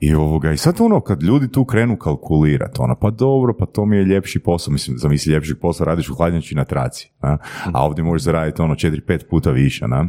I 0.00 0.14
ovoga, 0.14 0.52
i 0.52 0.56
sad 0.56 0.80
ono, 0.80 1.00
kad 1.00 1.22
ljudi 1.22 1.52
tu 1.52 1.64
krenu 1.64 1.96
kalkulirati, 1.96 2.80
ono, 2.80 2.94
pa 2.94 3.10
dobro, 3.10 3.54
pa 3.58 3.66
to 3.66 3.84
mi 3.86 3.96
je 3.96 4.04
ljepši 4.14 4.38
posao, 4.38 4.72
mislim, 4.72 4.98
zamisli 4.98 5.32
ljepši 5.32 5.54
posao, 5.54 5.84
radiš 5.84 6.08
u 6.08 6.14
hladnjači 6.14 6.54
na 6.54 6.64
traci, 6.64 7.10
na? 7.22 7.38
a 7.72 7.84
ovdje 7.84 8.04
možeš 8.04 8.24
zaraditi 8.24 8.62
ono 8.62 8.74
4-5 8.74 9.28
puta 9.30 9.50
više, 9.50 9.88
na? 9.88 10.08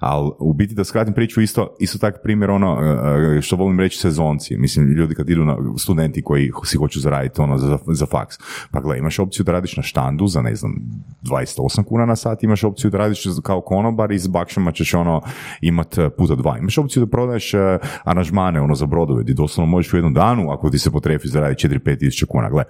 ali 0.00 0.30
u 0.38 0.52
biti 0.52 0.74
da 0.74 0.84
skratim 0.84 1.14
priču, 1.14 1.40
isto, 1.40 1.76
isto 1.80 1.98
tak 1.98 2.22
primjer 2.22 2.50
ono, 2.50 2.78
e, 2.82 3.38
e, 3.38 3.42
što 3.42 3.56
volim 3.56 3.80
reći 3.80 3.98
sezonci, 3.98 4.56
mislim, 4.56 4.86
ljudi 4.86 5.14
kad 5.14 5.30
idu 5.30 5.44
na, 5.44 5.56
studenti 5.78 6.22
koji 6.22 6.50
si 6.64 6.76
hoću 6.76 7.00
zaraditi 7.00 7.40
ono 7.40 7.58
za, 7.58 7.78
za 7.86 8.06
faks, 8.06 8.36
pa 8.70 8.80
gle, 8.80 8.98
imaš 8.98 9.18
opciju 9.18 9.44
da 9.44 9.52
radiš 9.52 9.76
na 9.76 9.82
štandu 9.82 10.26
za, 10.26 10.42
ne 10.42 10.54
znam, 10.54 10.74
28 11.22 11.84
kuna 11.84 12.06
na 12.06 12.16
sat, 12.16 12.42
imaš 12.42 12.64
opciju 12.64 12.90
da 12.90 12.98
radiš 12.98 13.24
kao 13.42 13.60
konobar 13.60 14.12
i 14.12 14.18
s 14.18 14.26
bakšama 14.26 14.72
ćeš 14.72 14.94
ono 14.94 15.20
imat 15.60 15.98
e, 15.98 16.10
puta 16.10 16.34
dva. 16.34 16.58
Imaš 16.58 16.78
opciju 16.78 17.04
da 17.04 17.10
prodaješ 17.10 17.52
aranžmane 18.04 18.60
ono 18.60 18.74
za 18.74 18.86
brodove, 18.86 19.22
gdje 19.22 19.34
doslovno 19.34 19.70
možeš 19.70 19.92
u 19.92 19.96
jednom 19.96 20.14
danu, 20.14 20.50
ako 20.50 20.70
ti 20.70 20.78
se 20.78 20.90
potrefi 20.90 21.28
zaraditi 21.28 21.68
4-5 21.68 21.98
tisuća 21.98 22.26
kuna, 22.26 22.50
gle. 22.50 22.64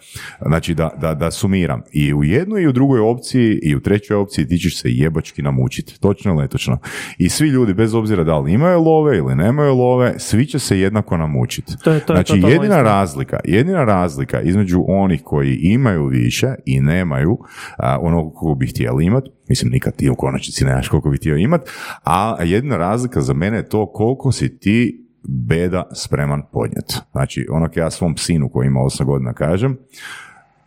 Znači 0.46 0.74
da, 0.76 0.90
da, 0.98 1.14
da 1.14 1.30
sumiram. 1.30 1.82
I 1.92 2.14
u 2.14 2.24
jednoj 2.24 2.62
i 2.62 2.68
u 2.68 2.72
drugoj 2.72 3.00
opciji 3.00 3.58
i 3.62 3.76
u 3.76 3.80
trećoj 3.80 4.16
opciji 4.16 4.46
ti 4.46 4.58
ćeš 4.58 4.80
se 4.80 4.88
jebački 4.90 5.42
namučiti. 5.42 6.00
Točno 6.00 6.32
ili 6.32 6.42
netočno. 6.42 6.78
I 7.18 7.28
svi 7.28 7.48
ljudi, 7.48 7.74
bez 7.74 7.94
obzira 7.94 8.24
da 8.24 8.38
li 8.38 8.52
imaju 8.52 8.80
love 8.80 9.16
ili 9.16 9.34
nemaju 9.34 9.74
love, 9.74 10.14
svi 10.18 10.46
će 10.46 10.58
se 10.58 10.80
jednako 10.80 11.16
namučiti. 11.16 11.74
To 11.84 11.92
je- 11.92 12.00
to 12.00 12.12
je 12.12 12.16
znači 12.16 12.32
totalno 12.32 12.48
jedina 12.48 12.82
razlika, 12.82 13.40
jedina 13.44 13.84
razlika 13.84 14.40
između 14.40 14.84
onih 14.88 15.22
koji 15.24 15.54
imaju 15.54 16.06
više 16.06 16.54
i 16.66 16.80
nemaju 16.80 17.38
a, 17.78 17.98
onog 18.00 18.34
koliko 18.34 18.54
bi 18.54 18.66
htjeli 18.66 19.04
imati, 19.04 19.30
mislim 19.48 19.72
nikad 19.72 19.96
ti 19.96 20.10
u 20.10 20.14
konačnici 20.14 20.64
nemaš 20.64 20.88
koliko 20.88 21.10
bi 21.10 21.16
htio 21.16 21.36
imat, 21.36 21.60
a 22.04 22.36
jedina 22.42 22.76
razlika 22.76 23.20
za 23.20 23.34
mene 23.34 23.56
je 23.56 23.68
to 23.68 23.86
koliko 23.86 24.32
si 24.32 24.58
ti 24.58 25.02
beda 25.28 25.82
spreman 25.94 26.42
podnijet. 26.52 26.98
Znači, 27.12 27.46
ono 27.50 27.66
kad 27.66 27.76
ja 27.76 27.90
svom 27.90 28.16
sinu 28.16 28.48
koji 28.48 28.66
ima 28.66 28.80
8 28.80 29.04
godina 29.04 29.32
kažem, 29.32 29.76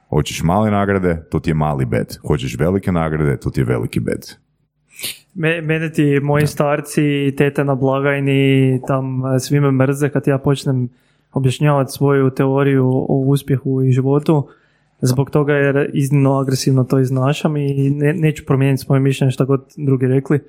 hoćeš 0.10 0.44
male 0.44 0.72
nagrade, 0.72 1.24
to 1.32 1.40
ti 1.40 1.50
je 1.50 1.54
mali 1.54 1.86
bed. 1.86 2.18
Hoćeš 2.28 2.58
velike 2.60 2.92
nagrade, 2.92 3.38
to 3.38 3.50
ti 3.50 3.62
je 3.62 3.66
veliki 3.66 4.00
bed. 4.00 4.26
Me, 5.34 5.62
mene 5.62 5.92
ti 5.92 6.20
moji 6.24 6.48
starci 6.48 7.04
i 7.04 7.36
tete 7.36 7.64
na 7.64 7.76
blagajni 7.76 8.82
tam 8.88 9.26
e, 9.36 9.40
svi 9.40 9.60
me 9.60 9.72
mrze 9.72 10.10
kad 10.10 10.28
ja 10.28 10.38
počnem 10.38 10.90
objašnjavati 11.34 11.92
svoju 11.92 12.30
teoriju 12.30 12.86
o 12.88 13.24
uspjehu 13.28 13.84
i 13.84 13.92
životu 13.92 14.48
zbog 15.02 15.30
toga 15.30 15.54
jer 15.54 15.90
iznimno 15.94 16.40
agresivno 16.40 16.84
to 16.84 17.00
iznašam 17.00 17.58
i 17.58 17.90
ne, 17.90 18.14
neću 18.14 18.46
promijeniti 18.46 18.84
svoje 18.84 19.00
mišljenje 19.00 19.32
što 19.32 19.46
god 19.46 19.74
drugi 19.78 20.08
rekli. 20.08 20.40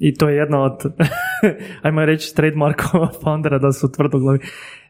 I 0.00 0.14
to 0.14 0.28
je 0.28 0.36
jedna 0.36 0.62
od, 0.62 0.84
ajmo 1.82 2.04
reći, 2.04 2.36
trademarkova 2.36 3.08
foundera 3.22 3.58
da 3.58 3.72
su 3.72 3.92
tvrdoglavi. 3.92 4.38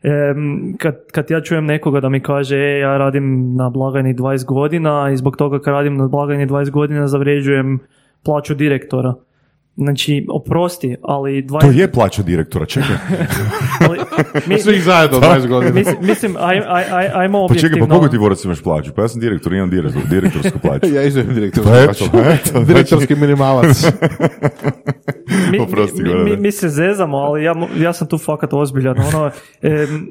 Em, 0.02 0.76
kad, 0.78 0.96
kad 1.12 1.30
ja 1.30 1.40
čujem 1.40 1.66
nekoga 1.66 2.00
da 2.00 2.08
mi 2.08 2.20
kaže, 2.20 2.56
e, 2.56 2.78
ja 2.78 2.98
radim 2.98 3.54
na 3.56 3.70
blagajni 3.70 4.14
20 4.14 4.44
godina 4.44 5.10
i 5.12 5.16
zbog 5.16 5.36
toga 5.36 5.58
kad 5.58 5.74
radim 5.74 5.96
na 5.96 6.08
blagajni 6.08 6.46
20 6.46 6.70
godina 6.70 7.08
zavređujem 7.08 7.78
plaću 8.24 8.54
direktora. 8.54 9.14
Znači, 9.80 10.26
oprosti, 10.30 10.96
ali 11.02 11.42
20... 11.42 11.60
To 11.60 11.70
je 11.70 11.92
plaća 11.92 12.22
direktora, 12.22 12.66
čekaj. 12.66 12.96
ali, 13.88 13.98
mi- 14.46 14.58
Svi 14.58 14.76
ih 14.76 14.82
zajedno 14.84 15.18
20 15.18 15.46
godina. 15.46 15.72
mislim, 15.72 15.96
mislim 16.00 16.36
aj, 16.38 16.62
aj, 16.68 16.84
aj, 16.90 17.08
ajmo 17.14 17.46
Pa 17.48 17.54
čekaj, 17.54 17.66
objektivno. 17.66 17.86
pa 17.86 17.94
koliko 17.94 18.08
ti 18.08 18.18
borac 18.18 18.44
imaš 18.44 18.62
plaću? 18.62 18.92
Pa 18.92 19.02
ja 19.02 19.08
sam 19.08 19.20
direktor, 19.20 19.52
imam 19.52 19.70
direktor, 19.70 20.02
direktorsku 20.04 20.58
plaću. 20.58 20.86
Ja 20.94 21.02
izvijem 21.02 21.34
direktor. 21.34 21.64
Pa 21.64 21.78
eto, 21.78 22.04
eto, 22.16 22.60
Direktorski 22.64 23.14
minimalac. 23.14 23.84
mi, 25.50 25.58
Oprosti, 25.60 26.02
mi, 26.02 26.14
mi, 26.14 26.24
mi, 26.24 26.36
mi 26.36 26.52
se 26.52 26.68
zezamo, 26.68 27.16
ali 27.16 27.44
ja, 27.44 27.54
ja 27.76 27.92
sam 27.92 28.08
tu 28.08 28.18
fakat 28.18 28.52
ozbiljan. 28.52 28.96
Ono, 29.08 29.30
em, 29.62 30.06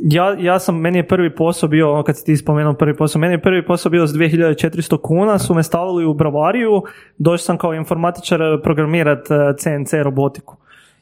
ja, 0.00 0.36
ja 0.38 0.58
sam, 0.58 0.80
meni 0.80 0.98
je 0.98 1.08
prvi 1.08 1.34
posao 1.34 1.68
bio, 1.68 1.92
ono 1.92 2.02
kad 2.02 2.18
si 2.18 2.24
ti 2.24 2.36
spomenuo 2.36 2.74
prvi 2.74 2.96
posao, 2.96 3.20
meni 3.20 3.34
je 3.34 3.42
prvi 3.42 3.66
posao 3.66 3.90
bio 3.90 4.06
s 4.06 4.12
2400 4.12 5.00
kuna, 5.02 5.38
su 5.38 5.54
me 5.54 5.62
stavili 5.62 6.04
u 6.04 6.14
bravariju, 6.14 6.82
došao 7.18 7.38
sam 7.38 7.58
kao 7.58 7.74
informatičar 7.74 8.40
programirat 8.62 9.26
CNC 9.58 9.92
robotiku. 10.02 10.56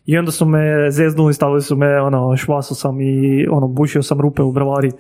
I 0.07 0.19
onda 0.19 0.31
su 0.31 0.47
me 0.47 0.91
zeznuli, 0.91 1.35
stavili 1.35 1.63
su 1.63 1.77
me, 1.77 2.01
ono, 2.01 2.37
švaso 2.37 2.75
sam 2.75 3.01
i 3.01 3.47
ono, 3.51 3.69
bušio 3.69 4.03
sam 4.03 4.21
rupe 4.21 4.43
u 4.43 4.53
bravari. 4.53 4.91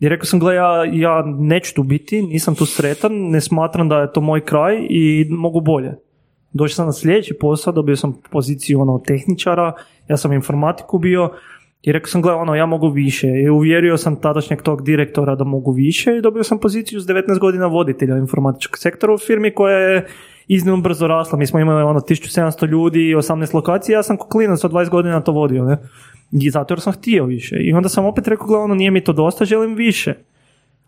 I 0.00 0.08
rekao 0.08 0.24
sam, 0.24 0.40
gle, 0.40 0.54
ja, 0.54 0.84
ja 0.92 1.24
neću 1.26 1.74
tu 1.74 1.82
biti, 1.82 2.22
nisam 2.22 2.54
tu 2.54 2.66
sretan, 2.66 3.12
ne 3.12 3.40
smatram 3.40 3.88
da 3.88 4.00
je 4.00 4.12
to 4.12 4.20
moj 4.20 4.40
kraj 4.40 4.86
i 4.90 5.26
mogu 5.30 5.60
bolje. 5.60 5.94
Došao 6.52 6.74
sam 6.74 6.86
na 6.86 6.92
sljedeći 6.92 7.34
posao, 7.40 7.72
dobio 7.72 7.96
sam 7.96 8.20
poziciju 8.30 8.80
ono 8.80 8.98
tehničara, 8.98 9.72
ja 10.08 10.16
sam 10.16 10.32
informatiku 10.32 10.98
bio 10.98 11.30
i 11.82 11.92
rekao 11.92 12.08
sam, 12.08 12.22
gle, 12.22 12.32
ono, 12.32 12.54
ja 12.54 12.66
mogu 12.66 12.88
više. 12.88 13.28
I 13.28 13.50
uvjerio 13.50 13.96
sam 13.96 14.16
tadašnjeg 14.16 14.62
tog 14.62 14.84
direktora 14.84 15.34
da 15.34 15.44
mogu 15.44 15.72
više 15.72 16.16
i 16.16 16.20
dobio 16.20 16.44
sam 16.44 16.58
poziciju 16.58 17.00
s 17.00 17.06
19 17.06 17.38
godina 17.38 17.66
voditelja 17.66 18.18
informatičkog 18.18 18.78
sektora 18.78 19.14
u 19.14 19.18
firmi 19.18 19.54
koja 19.54 19.78
je 19.78 20.06
iznimno 20.48 20.80
brzo 20.80 21.06
rasla. 21.06 21.38
Mi 21.38 21.46
smo 21.46 21.60
imali 21.60 21.82
ono 21.82 22.00
1700 22.00 22.68
ljudi 22.68 23.00
i 23.08 23.14
18 23.14 23.54
lokacija, 23.54 23.98
ja 23.98 24.02
sam 24.02 24.16
ko 24.16 24.28
klinac 24.28 24.64
od 24.64 24.72
20 24.72 24.88
godina 24.90 25.20
to 25.20 25.32
vodio, 25.32 25.64
ne? 25.64 25.78
I 26.32 26.50
zato 26.50 26.76
sam 26.76 26.92
htio 26.92 27.24
više. 27.24 27.56
I 27.60 27.72
onda 27.72 27.88
sam 27.88 28.04
opet 28.04 28.28
rekao, 28.28 28.46
gle, 28.46 28.56
ono, 28.56 28.74
nije 28.74 28.90
mi 28.90 29.04
to 29.04 29.12
dosta, 29.12 29.44
želim 29.44 29.74
više. 29.74 30.14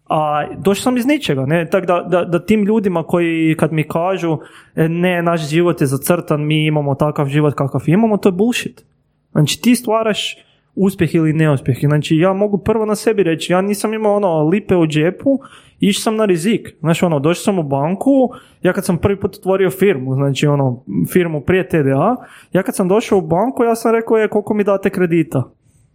A 0.09 0.47
došao 0.59 0.83
sam 0.83 0.97
iz 0.97 1.07
ničega, 1.07 1.47
ne, 1.47 1.71
tako 1.71 1.87
da, 1.87 2.07
da, 2.11 2.25
da 2.25 2.47
tim 2.47 2.65
ljudima 2.65 3.03
koji 3.03 3.57
kad 3.59 3.73
mi 3.73 3.89
kažu 3.89 4.39
e, 4.75 4.89
ne, 4.89 5.23
naš 5.23 5.49
život 5.49 5.81
je 5.81 5.87
zacrtan, 5.87 6.47
mi 6.47 6.67
imamo 6.67 6.95
takav 6.95 7.29
život 7.29 7.55
kakav 7.55 7.81
imamo, 7.87 8.17
to 8.17 8.29
je 8.29 8.33
bullshit. 8.33 8.85
Znači 9.33 9.63
ti 9.63 9.77
stvaraš 9.77 10.37
uspjeh 10.77 11.15
ili 11.15 11.33
neuspjeh. 11.33 11.79
Znači 11.81 12.17
ja 12.17 12.33
mogu 12.33 12.59
prvo 12.59 12.87
na 12.87 12.95
sebi 12.95 13.23
reći, 13.23 13.53
ja 13.53 13.61
nisam 13.61 13.95
imao 13.95 14.17
ono 14.17 14.49
lipe 14.49 14.77
u 14.77 14.87
džepu, 14.87 15.39
išao 15.81 16.01
sam 16.03 16.17
na 16.17 16.25
rizik. 16.25 16.77
Znači 16.81 17.05
ono, 17.05 17.21
došao 17.21 17.43
sam 17.43 17.59
u 17.59 17.63
banku, 17.63 18.31
ja 18.63 18.73
kad 18.73 18.85
sam 18.85 18.99
prvi 18.99 19.21
put 19.21 19.37
otvorio 19.37 19.71
firmu, 19.71 20.15
znači 20.15 20.47
ono, 20.47 20.85
firmu 21.13 21.41
prije 21.41 21.69
TDA, 21.69 22.17
ja 22.53 22.63
kad 22.63 22.77
sam 22.77 22.89
došao 22.89 23.19
u 23.19 23.27
banku, 23.27 23.65
ja 23.65 23.75
sam 23.75 23.93
rekao, 23.93 24.17
je, 24.17 24.29
koliko 24.29 24.55
mi 24.55 24.65
date 24.65 24.91
kredita? 24.91 25.51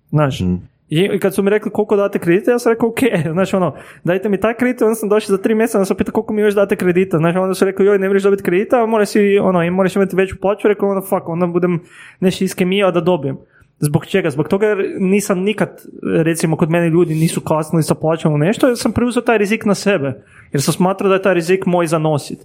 Znaš, 0.10 0.42
i 0.90 1.20
kad 1.20 1.36
su 1.36 1.44
mi 1.44 1.50
rekli 1.50 1.72
koliko 1.72 1.96
date 1.96 2.20
kredita, 2.20 2.52
ja 2.52 2.60
sam 2.60 2.72
rekao 2.72 2.90
ok, 2.90 3.00
znači 3.34 3.56
ono, 3.56 3.76
dajte 4.04 4.30
mi 4.30 4.40
taj 4.40 4.54
kredit, 4.54 4.82
onda 4.82 4.96
sam 4.96 5.10
došao 5.10 5.36
za 5.36 5.42
tri 5.42 5.56
mjeseca, 5.56 5.78
onda 5.78 5.86
sam 5.86 5.98
pitao 5.98 6.14
koliko 6.14 6.34
mi 6.34 6.42
još 6.42 6.56
date 6.56 6.76
kredita, 6.76 7.18
znači 7.18 7.38
onda 7.38 7.54
su 7.54 7.66
rekli 7.66 7.86
joj 7.86 8.00
ne 8.00 8.08
možeš 8.08 8.24
dobiti 8.24 8.44
kredita, 8.44 8.86
moraš, 8.86 9.10
si, 9.10 9.40
ono, 9.42 9.64
i 9.64 9.70
moraš 9.70 9.96
imati 9.96 10.16
veću 10.16 10.36
plaću, 10.42 10.68
rekao 10.68 10.90
onda 10.90 11.02
fuck, 11.02 11.28
onda 11.30 11.48
budem 11.48 11.80
nešto 12.20 12.44
iskemijao 12.44 12.92
da 12.92 13.02
dobijem. 13.02 13.38
Zbog 13.80 14.06
čega? 14.06 14.30
Zbog 14.30 14.48
toga 14.48 14.68
jer 14.68 14.96
nisam 15.00 15.40
nikad, 15.40 15.82
recimo 16.24 16.58
kod 16.58 16.70
mene 16.70 16.90
ljudi 16.90 17.16
nisu 17.16 17.42
kasnili 17.42 17.84
sa 17.84 17.96
u 18.26 18.38
nešto, 18.38 18.68
jer 18.68 18.78
sam 18.78 18.92
preuzeo 18.92 19.22
taj 19.22 19.38
rizik 19.38 19.66
na 19.66 19.76
sebe, 19.76 20.24
jer 20.52 20.62
sam 20.62 20.74
smatrao 20.74 21.10
da 21.10 21.16
je 21.16 21.22
taj 21.22 21.34
rizik 21.34 21.66
moj 21.66 21.88
zanosit. 21.88 22.40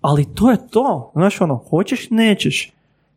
Ali 0.00 0.34
to 0.34 0.50
je 0.50 0.56
to, 0.70 1.10
znaš 1.14 1.40
ono, 1.40 1.56
hoćeš, 1.56 2.10
nećeš. 2.10 2.72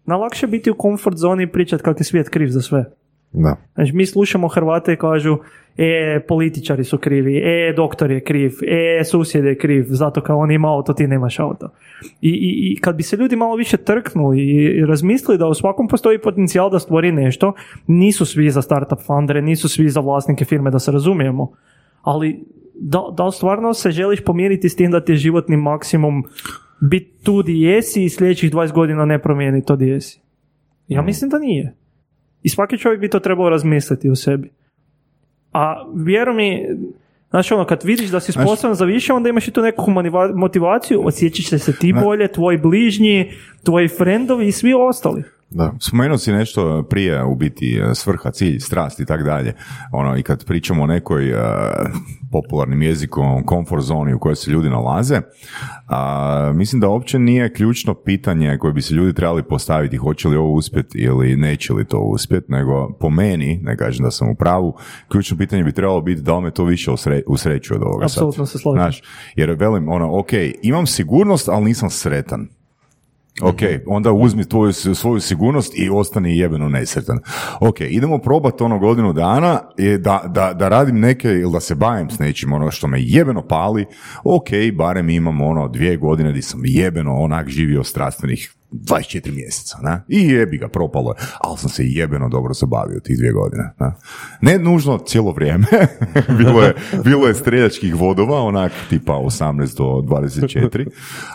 Najlakše 0.05 0.47
biti 0.47 0.71
u 0.71 0.77
komfort 0.77 1.17
zoni 1.17 1.43
i 1.43 1.51
pričati 1.51 1.83
kako 1.83 1.99
je 1.99 2.03
svijet 2.03 2.29
kriv 2.29 2.47
za 2.49 2.61
sve. 2.61 2.85
Da. 3.31 3.55
Znači, 3.75 3.95
mi 3.95 4.05
slušamo 4.05 4.47
Hrvate 4.47 4.93
i 4.93 4.97
kažu, 4.97 5.37
e, 5.77 6.19
političari 6.27 6.83
su 6.83 6.97
krivi, 6.97 7.37
e, 7.37 7.73
doktor 7.75 8.11
je 8.11 8.23
kriv, 8.23 8.51
e, 8.67 9.03
susjed 9.03 9.45
je 9.45 9.57
kriv, 9.57 9.85
zato 9.87 10.21
kao 10.21 10.39
on 10.39 10.51
ima 10.51 10.73
auto, 10.73 10.93
ti 10.93 11.07
nemaš 11.07 11.39
auto. 11.39 11.69
I, 12.21 12.29
i, 12.29 12.73
i 12.73 12.79
kad 12.81 12.95
bi 12.95 13.03
se 13.03 13.15
ljudi 13.15 13.35
malo 13.35 13.55
više 13.55 13.77
trknuli 13.77 14.39
i, 14.41 14.85
razmislili 14.85 15.37
da 15.37 15.47
u 15.47 15.53
svakom 15.53 15.87
postoji 15.87 16.19
potencijal 16.19 16.69
da 16.69 16.79
stvori 16.79 17.11
nešto, 17.11 17.53
nisu 17.87 18.25
svi 18.25 18.49
za 18.49 18.61
startup 18.61 18.99
fundere, 19.05 19.41
nisu 19.41 19.69
svi 19.69 19.89
za 19.89 19.99
vlasnike 19.99 20.45
firme, 20.45 20.71
da 20.71 20.79
se 20.79 20.91
razumijemo. 20.91 21.51
Ali 22.01 22.45
da, 22.75 23.03
da 23.17 23.25
li 23.25 23.31
stvarno 23.31 23.73
se 23.73 23.91
želiš 23.91 24.23
pomiriti 24.23 24.69
s 24.69 24.75
tim 24.75 24.91
da 24.91 25.05
ti 25.05 25.11
je 25.11 25.15
životni 25.15 25.57
maksimum 25.57 26.23
biti 26.81 27.23
tu 27.23 27.43
di 27.43 27.61
jesi 27.61 28.03
i 28.03 28.09
sljedećih 28.09 28.51
20 28.51 28.71
godina 28.71 29.05
ne 29.05 29.19
promijeni 29.19 29.65
to 29.65 29.75
di 29.75 29.87
jesi? 29.87 30.21
Ja 30.87 31.01
mislim 31.01 31.29
da 31.29 31.39
nije. 31.39 31.78
I 32.43 32.49
svaki 32.49 32.77
čovjek 32.77 33.01
bi 33.01 33.09
to 33.09 33.19
trebao 33.19 33.49
razmisliti 33.49 34.09
u 34.09 34.15
sebi. 34.15 34.51
A 35.53 35.85
vjeruj 35.95 36.35
mi, 36.35 36.65
znači 37.29 37.53
ono, 37.53 37.65
kad 37.65 37.83
vidiš 37.83 38.09
da 38.09 38.19
si 38.19 38.31
sposoban 38.31 38.75
za 38.75 38.85
više, 38.85 39.13
onda 39.13 39.29
imaš 39.29 39.47
i 39.47 39.51
tu 39.51 39.61
neku 39.61 39.91
motivaciju, 40.35 41.01
osjećaš 41.05 41.61
se 41.61 41.73
ti 41.77 41.93
bolje, 41.93 42.31
tvoji 42.31 42.57
bližnji, 42.57 43.31
tvoji 43.63 43.87
frendovi 43.87 44.47
i 44.47 44.51
svi 44.51 44.73
ostali. 44.73 45.23
Da. 45.51 45.73
Spomenuo 45.79 46.17
si 46.17 46.31
nešto 46.31 46.83
prije, 46.89 47.23
u 47.23 47.35
biti 47.35 47.81
e, 47.83 47.95
svrha, 47.95 48.31
cilj, 48.31 48.59
strast 48.59 48.99
i 48.99 49.05
tak 49.05 49.23
dalje. 49.23 49.53
Ono, 49.91 50.17
i 50.17 50.23
kad 50.23 50.45
pričamo 50.45 50.83
o 50.83 50.87
nekoj 50.87 51.29
e, 51.29 51.35
popularnim 52.31 52.81
jezikom 52.81 53.43
comfort 53.49 53.83
zoni 53.83 54.13
u 54.13 54.19
kojoj 54.19 54.35
se 54.35 54.51
ljudi 54.51 54.69
nalaze, 54.69 55.21
a, 55.87 56.51
mislim 56.55 56.79
da 56.81 56.89
uopće 56.89 57.19
nije 57.19 57.53
ključno 57.53 57.93
pitanje 57.93 58.57
koje 58.57 58.73
bi 58.73 58.81
se 58.81 58.93
ljudi 58.93 59.13
trebali 59.13 59.43
postaviti 59.43 59.97
hoće 59.97 60.27
li 60.27 60.37
ovo 60.37 60.53
uspjeti 60.53 60.97
ili 60.97 61.35
neće 61.35 61.73
li 61.73 61.85
to 61.85 61.99
uspjeti, 61.99 62.51
nego 62.51 62.93
po 62.99 63.09
meni, 63.09 63.59
ne 63.63 63.77
kažem 63.77 64.03
da 64.03 64.11
sam 64.11 64.29
u 64.29 64.35
pravu, 64.35 64.77
ključno 65.07 65.37
pitanje 65.37 65.63
bi 65.63 65.71
trebalo 65.71 66.01
biti 66.01 66.21
da 66.21 66.35
li 66.35 66.43
me 66.43 66.51
to 66.51 66.63
više 66.63 66.91
usre, 66.91 67.21
usrećuje 67.27 67.77
od 67.77 67.83
ovoga 67.83 68.07
sad. 68.07 68.17
Apsolutno 68.17 68.45
se 68.45 68.57
slažem. 68.57 68.81
Znaš, 68.81 69.01
jer 69.35 69.55
velim, 69.59 69.89
ono, 69.89 70.19
ok, 70.19 70.29
imam 70.61 70.87
sigurnost, 70.87 71.49
ali 71.49 71.65
nisam 71.65 71.89
sretan. 71.89 72.58
Ok, 73.41 73.61
onda 73.85 74.11
uzmi 74.11 74.45
tvoju, 74.45 74.73
svoju 74.73 75.19
sigurnost 75.19 75.73
i 75.77 75.89
ostani 75.89 76.37
jebeno 76.37 76.69
nesretan. 76.69 77.19
Ok, 77.59 77.81
idemo 77.81 78.17
probati 78.17 78.63
ono 78.63 78.79
godinu 78.79 79.13
dana 79.13 79.59
da, 79.99 80.23
da, 80.27 80.53
da 80.53 80.69
radim 80.69 80.99
neke 80.99 81.27
ili 81.27 81.51
da 81.51 81.59
se 81.59 81.75
bavim 81.75 82.09
s 82.09 82.19
nečim 82.19 82.53
ono 82.53 82.71
što 82.71 82.87
me 82.87 82.97
jebeno 83.01 83.47
pali. 83.47 83.85
Ok, 84.23 84.49
barem 84.73 85.09
imam 85.09 85.41
ono 85.41 85.67
dvije 85.67 85.97
godine 85.97 86.29
gdje 86.29 86.41
sam 86.41 86.61
jebeno 86.63 87.15
onak 87.15 87.49
živio 87.49 87.83
strastvenih 87.83 88.58
24 88.71 89.31
mjeseca, 89.31 89.77
ne? 89.81 90.01
I 90.09 90.27
jebi 90.27 90.57
ga, 90.57 90.67
propalo 90.67 91.11
je. 91.11 91.15
Ali 91.39 91.57
sam 91.57 91.69
se 91.69 91.83
jebeno 91.85 92.29
dobro 92.29 92.53
zabavio 92.53 92.99
tih 92.99 93.17
dvije 93.17 93.31
godine. 93.33 93.73
Ne, 93.79 93.91
ne 94.43 94.59
nužno 94.59 94.97
cijelo 94.97 95.31
vrijeme. 95.31 95.65
bilo, 96.37 96.61
je, 96.61 96.73
bilo 97.03 97.27
je 97.27 97.33
streljačkih 97.33 97.95
vodova, 97.95 98.41
onak 98.41 98.71
tipa 98.89 99.13
18 99.13 99.77
do 99.77 99.83
24, 99.83 100.87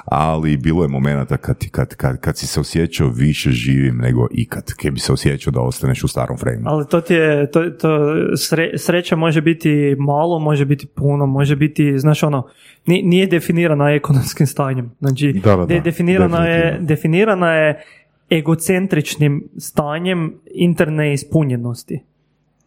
ali 0.05 0.57
bilo 0.57 0.82
je 0.82 0.89
momenata 0.89 1.37
kad, 1.37 1.57
kad, 1.70 1.95
kad, 1.95 2.20
kad 2.20 2.39
si 2.39 2.47
se 2.47 2.61
osjećao 2.61 3.09
više 3.09 3.51
živim 3.51 3.97
nego 3.97 4.26
ikad. 4.32 4.72
Kad 4.72 4.93
bi 4.93 5.01
se 5.01 5.12
osjećao 5.12 5.51
da 5.51 5.61
ostaneš 5.61 6.05
u 6.05 6.09
starom 6.09 6.37
frame. 6.39 6.62
Ali 6.64 6.85
to 6.87 7.01
ti 7.01 7.14
je, 7.14 7.51
to, 7.51 7.70
to 7.70 7.89
sre- 8.32 8.78
sreća 8.78 9.16
može 9.16 9.41
biti 9.41 9.68
malo, 9.99 10.39
može 10.39 10.64
biti 10.64 10.87
puno, 10.87 11.26
može 11.26 11.57
biti, 11.57 11.99
znaš 11.99 12.22
ono, 12.22 12.47
ni- 12.87 13.03
nije 13.03 13.26
definirana 13.26 13.91
ekonomskim 13.91 14.47
stanjem. 14.47 14.91
Znači, 15.01 15.32
Da, 15.35 15.51
da, 15.51 15.57
da, 15.57 15.66
de- 15.66 15.80
definirana, 15.80 16.47
je, 16.47 16.78
definitivno. 16.80 17.24
Definirana 17.25 17.55
je 17.55 17.85
egocentričnim 18.31 19.49
stanjem 19.59 20.35
interne 20.55 21.12
ispunjenosti. 21.12 22.01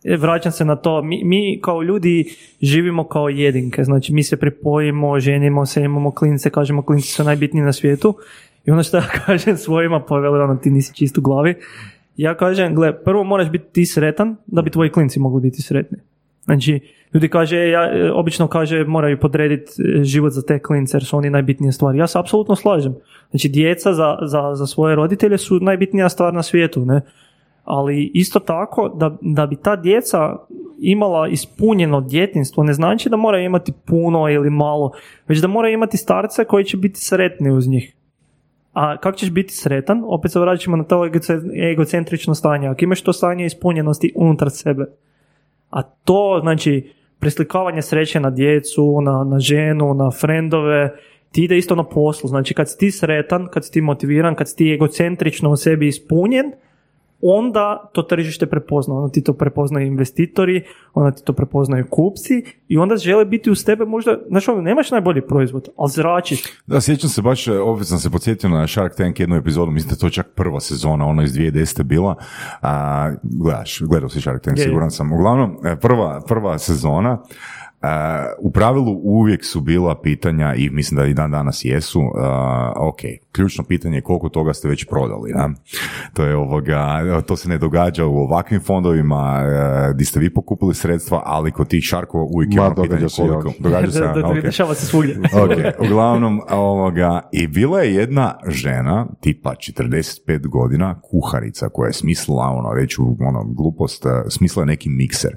E, 0.03 0.17
Vraćam 0.17 0.51
se 0.51 0.65
na 0.65 0.75
to, 0.75 1.03
mi, 1.03 1.23
mi 1.23 1.59
kao 1.61 1.81
ljudi 1.81 2.25
živimo 2.61 3.07
kao 3.07 3.29
jedinke, 3.29 3.83
znači 3.83 4.13
mi 4.13 4.23
se 4.23 4.37
pripojimo, 4.37 5.19
ženimo 5.19 5.65
se, 5.65 5.83
imamo 5.83 6.11
klince, 6.11 6.49
kažemo 6.49 6.81
klinci 6.81 7.07
su 7.07 7.23
najbitniji 7.23 7.63
na 7.63 7.73
svijetu 7.73 8.15
i 8.65 8.71
ono 8.71 8.83
što 8.83 8.97
ja 8.97 9.03
kažem 9.25 9.57
svojima, 9.57 10.03
pa 10.09 10.17
vele 10.17 10.43
ono 10.43 10.55
ti 10.55 10.69
nisi 10.69 10.95
čist 10.95 11.17
u 11.17 11.21
glavi, 11.21 11.55
Ja 12.17 12.31
kažem, 12.37 12.75
gle, 12.75 13.03
prvo 13.03 13.23
moraš 13.23 13.51
biti 13.51 13.65
ti 13.71 13.85
sretan 13.85 14.35
da 14.47 14.61
bi 14.61 14.71
tvoji 14.71 14.89
klinci 14.89 15.19
mogli 15.19 15.41
biti 15.41 15.61
sretni. 15.61 15.97
Znači, 16.47 16.79
ljudi 17.13 17.29
kaže, 17.29 17.69
ja, 17.69 17.91
e, 17.93 18.11
obično 18.11 18.47
kaže 18.47 18.83
moraju 18.83 19.19
podrediti 19.19 19.71
e, 19.81 20.03
život 20.03 20.33
za 20.33 20.41
te 20.41 20.59
klince 20.59 20.97
jer 20.97 21.05
su 21.05 21.17
oni 21.17 21.29
najbitnije 21.29 21.71
stvari. 21.71 21.97
Ja 21.97 22.07
se 22.07 22.19
apsolutno 22.19 22.55
slažem. 22.55 22.95
Znači, 23.29 23.49
djeca 23.49 23.93
za, 23.93 24.17
za, 24.21 24.55
za 24.55 24.67
svoje 24.67 24.95
roditelje 24.95 25.37
su 25.37 25.59
najbitnija 25.59 26.09
stvar 26.09 26.33
na 26.33 26.43
svijetu, 26.43 26.85
ne? 26.85 27.01
Ali 27.63 28.11
isto 28.13 28.39
tako, 28.39 28.89
da, 28.89 29.17
da 29.21 29.45
bi 29.45 29.55
ta 29.55 29.75
djeca 29.75 30.35
imala 30.79 31.27
ispunjeno 31.27 32.01
djetinstvo, 32.01 32.63
ne 32.63 32.73
znači 32.73 33.09
da 33.09 33.17
mora 33.17 33.39
imati 33.39 33.73
puno 33.85 34.29
ili 34.29 34.49
malo, 34.49 34.91
već 35.27 35.39
da 35.39 35.47
mora 35.47 35.69
imati 35.69 35.97
starce 35.97 36.45
koji 36.45 36.65
će 36.65 36.77
biti 36.77 36.99
sretni 36.99 37.51
uz 37.51 37.67
njih. 37.67 37.95
A 38.73 38.97
kako 38.97 39.17
ćeš 39.17 39.31
biti 39.31 39.53
sretan? 39.53 40.03
Opet 40.05 40.31
se 40.31 40.39
vraćamo 40.39 40.77
na 40.77 40.83
to 40.83 40.95
egoce- 40.95 41.71
egocentrično 41.71 42.35
stanje. 42.35 42.67
Ako 42.67 42.83
imaš 42.83 43.01
to 43.01 43.13
stanje 43.13 43.45
ispunjenosti 43.45 44.13
unutar 44.15 44.49
sebe, 44.49 44.85
a 45.69 45.81
to, 45.81 46.39
znači, 46.41 46.93
preslikavanje 47.19 47.81
sreće 47.81 48.19
na 48.19 48.29
djecu, 48.29 49.01
na, 49.01 49.23
na 49.23 49.39
ženu, 49.39 49.93
na 49.93 50.11
frendove, 50.11 50.95
ti 51.31 51.43
ide 51.43 51.57
isto 51.57 51.75
na 51.75 51.83
poslu. 51.83 52.29
Znači, 52.29 52.53
kad 52.53 52.69
si 52.69 52.77
ti 52.77 52.91
sretan, 52.91 53.47
kad 53.51 53.65
si 53.65 53.71
ti 53.71 53.81
motiviran, 53.81 54.35
kad 54.35 54.49
si 54.49 54.55
ti 54.55 54.73
egocentrično 54.73 55.49
u 55.49 55.57
sebi 55.57 55.87
ispunjen, 55.87 56.51
onda 57.21 57.89
to 57.93 58.01
tržište 58.01 58.45
prepozna. 58.45 58.95
Onda 58.95 59.11
ti 59.11 59.23
to 59.23 59.33
prepoznaju 59.33 59.87
investitori, 59.87 60.63
onda 60.93 61.11
ti 61.11 61.23
to 61.23 61.33
prepoznaju 61.33 61.85
kupci 61.89 62.43
i 62.67 62.77
onda 62.77 62.97
žele 62.97 63.25
biti 63.25 63.51
uz 63.51 63.65
tebe 63.65 63.85
možda, 63.85 64.17
znači 64.29 64.51
ono, 64.51 64.61
nemaš 64.61 64.91
najbolji 64.91 65.21
proizvod, 65.21 65.69
ali 65.77 65.91
zračiš. 65.91 66.43
Da, 66.67 66.81
sjećam 66.81 67.09
se 67.09 67.21
baš, 67.21 67.47
opet 67.47 67.87
sam 67.87 67.99
se 67.99 68.09
podsjetio 68.09 68.49
na 68.49 68.67
Shark 68.67 68.95
Tank 68.95 69.19
jednu 69.19 69.35
epizodu, 69.35 69.71
mislim 69.71 69.89
da 69.89 69.95
to 69.95 70.09
čak 70.09 70.27
prva 70.35 70.59
sezona, 70.59 71.05
ono 71.05 71.23
iz 71.23 71.33
2010. 71.33 71.83
bila. 71.83 72.15
A, 72.61 73.11
gledaš, 73.23 73.81
gledao 73.81 74.09
si 74.09 74.21
Shark 74.21 74.41
Tank, 74.43 74.57
Je, 74.57 74.63
siguran 74.63 74.91
sam. 74.91 75.13
Uglavnom, 75.13 75.57
e, 75.65 75.75
prva, 75.79 76.21
prva 76.27 76.59
sezona, 76.59 77.17
u 78.39 78.51
pravilu 78.51 78.99
uvijek 79.03 79.45
su 79.45 79.61
bila 79.61 80.01
pitanja 80.01 80.53
i 80.55 80.69
mislim 80.69 80.97
da 80.97 81.05
i 81.05 81.13
dan 81.13 81.31
danas 81.31 81.65
jesu, 81.65 82.01
e, 82.01 82.05
ok, 82.75 82.99
ključno 83.31 83.63
pitanje 83.63 83.97
je 83.97 84.01
koliko 84.01 84.29
toga 84.29 84.53
ste 84.53 84.67
već 84.67 84.85
prodali, 84.85 85.31
da? 85.33 85.49
To 86.13 86.23
je 86.23 86.35
ovoga, 86.35 87.01
to 87.27 87.35
se 87.35 87.49
ne 87.49 87.57
događa 87.57 88.05
u 88.05 88.17
ovakvim 88.17 88.61
fondovima 88.61 89.41
e, 89.41 89.93
di 89.93 90.05
ste 90.05 90.19
vi 90.19 90.33
pokupili 90.33 90.73
sredstva, 90.73 91.21
ali 91.25 91.51
kod 91.51 91.67
tih 91.67 91.83
šarkova 91.83 92.23
uvijek 92.23 92.53
je 92.53 92.61
ono 92.61 92.75
događa 92.75 93.07
pitanje 93.07 93.29
koliko. 93.29 93.53
Događa 93.59 93.91
se, 93.91 93.99
da, 94.05 94.13
da, 94.13 94.27
ok. 94.27 94.41
dešava 94.41 94.73
se 94.73 94.85
svugdje. 94.85 95.17
Ok, 95.43 95.81
uglavnom, 95.85 96.41
ovoga, 96.49 97.29
i 97.31 97.47
bila 97.47 97.79
je 97.79 97.93
jedna 97.93 98.35
žena, 98.47 99.07
tipa 99.21 99.55
45 99.55 100.47
godina, 100.47 101.01
kuharica 101.01 101.69
koja 101.69 101.87
je 101.87 101.93
smislila, 101.93 102.43
ono, 102.43 102.73
reću, 102.73 103.03
ono, 103.19 103.43
glupost, 103.43 104.05
eh, 104.05 104.09
smislila 104.29 104.63
je 104.63 104.67
neki 104.67 104.89
mikser. 104.89 105.35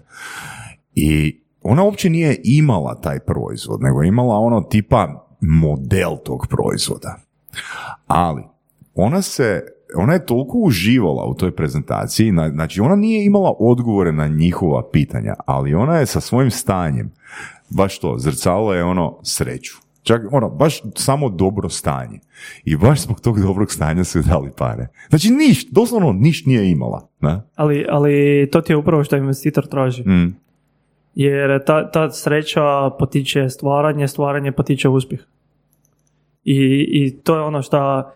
I 0.95 1.41
ona 1.63 1.83
uopće 1.85 2.11
nije 2.11 2.41
imala 2.45 2.95
taj 2.95 3.19
proizvod, 3.19 3.81
nego 3.83 4.03
je 4.03 4.09
imala 4.09 4.39
ono 4.39 4.61
tipa 4.61 5.27
model 5.41 6.17
tog 6.25 6.47
proizvoda. 6.51 7.17
Ali, 8.07 8.43
ona 8.95 9.23
se, 9.23 9.63
ona 9.97 10.13
je 10.13 10.27
toliko 10.27 10.59
uživala 10.59 11.25
u 11.25 11.35
toj 11.35 11.57
prezentaciji, 11.57 12.33
na- 12.33 12.51
znači 12.51 12.81
ona 12.81 12.97
nije 12.97 13.25
imala 13.25 13.55
odgovore 13.59 14.13
na 14.13 14.29
njihova 14.29 14.83
pitanja, 14.93 15.35
ali 15.47 15.75
ona 15.75 15.97
je 15.97 16.07
sa 16.07 16.21
svojim 16.21 16.51
stanjem, 16.51 17.11
baš 17.71 17.99
to, 17.99 18.15
zrcala 18.19 18.77
je 18.77 18.85
ono 18.85 19.19
sreću. 19.23 19.73
Čak, 20.03 20.21
ono, 20.33 20.49
baš 20.51 20.83
samo 20.97 21.29
dobro 21.29 21.69
stanje. 21.69 22.19
I 22.65 22.77
baš 22.77 23.01
zbog 23.03 23.21
tog 23.21 23.41
dobrog 23.41 23.73
stanja 23.73 24.05
su 24.05 24.23
dali 24.23 24.51
pare. 24.59 24.89
Znači 25.09 25.31
niš, 25.31 25.71
doslovno 25.71 26.13
niš 26.13 26.47
nije 26.47 26.71
imala. 26.71 27.09
Ne? 27.21 27.41
Ali, 27.55 27.87
ali 27.91 28.49
to 28.53 28.61
ti 28.61 28.73
je 28.73 28.77
upravo 28.77 29.05
što 29.05 29.17
investitor 29.17 29.67
traži. 29.67 30.03
Mm. 30.09 30.37
Jer 31.21 31.65
ta, 31.65 31.91
ta 31.91 32.11
sreća 32.11 32.91
potiče 32.99 33.49
stvaranje, 33.49 34.09
stvaranje 34.09 34.53
potiče 34.53 34.89
uspjeh. 34.89 35.21
I, 36.45 36.87
i 36.93 37.21
to 37.25 37.37
je 37.37 37.43
ono 37.43 37.63
šta, 37.63 38.13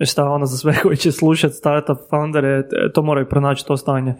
šta 0.00 0.24
ono 0.24 0.46
za 0.46 0.56
sve 0.56 0.74
koji 0.82 0.96
će 0.96 1.12
slušati 1.12 1.54
startup 1.54 1.98
foundere, 2.10 2.62
to 2.94 3.02
moraju 3.02 3.28
pronaći 3.28 3.66
to 3.66 3.76
stanje. 3.76 4.14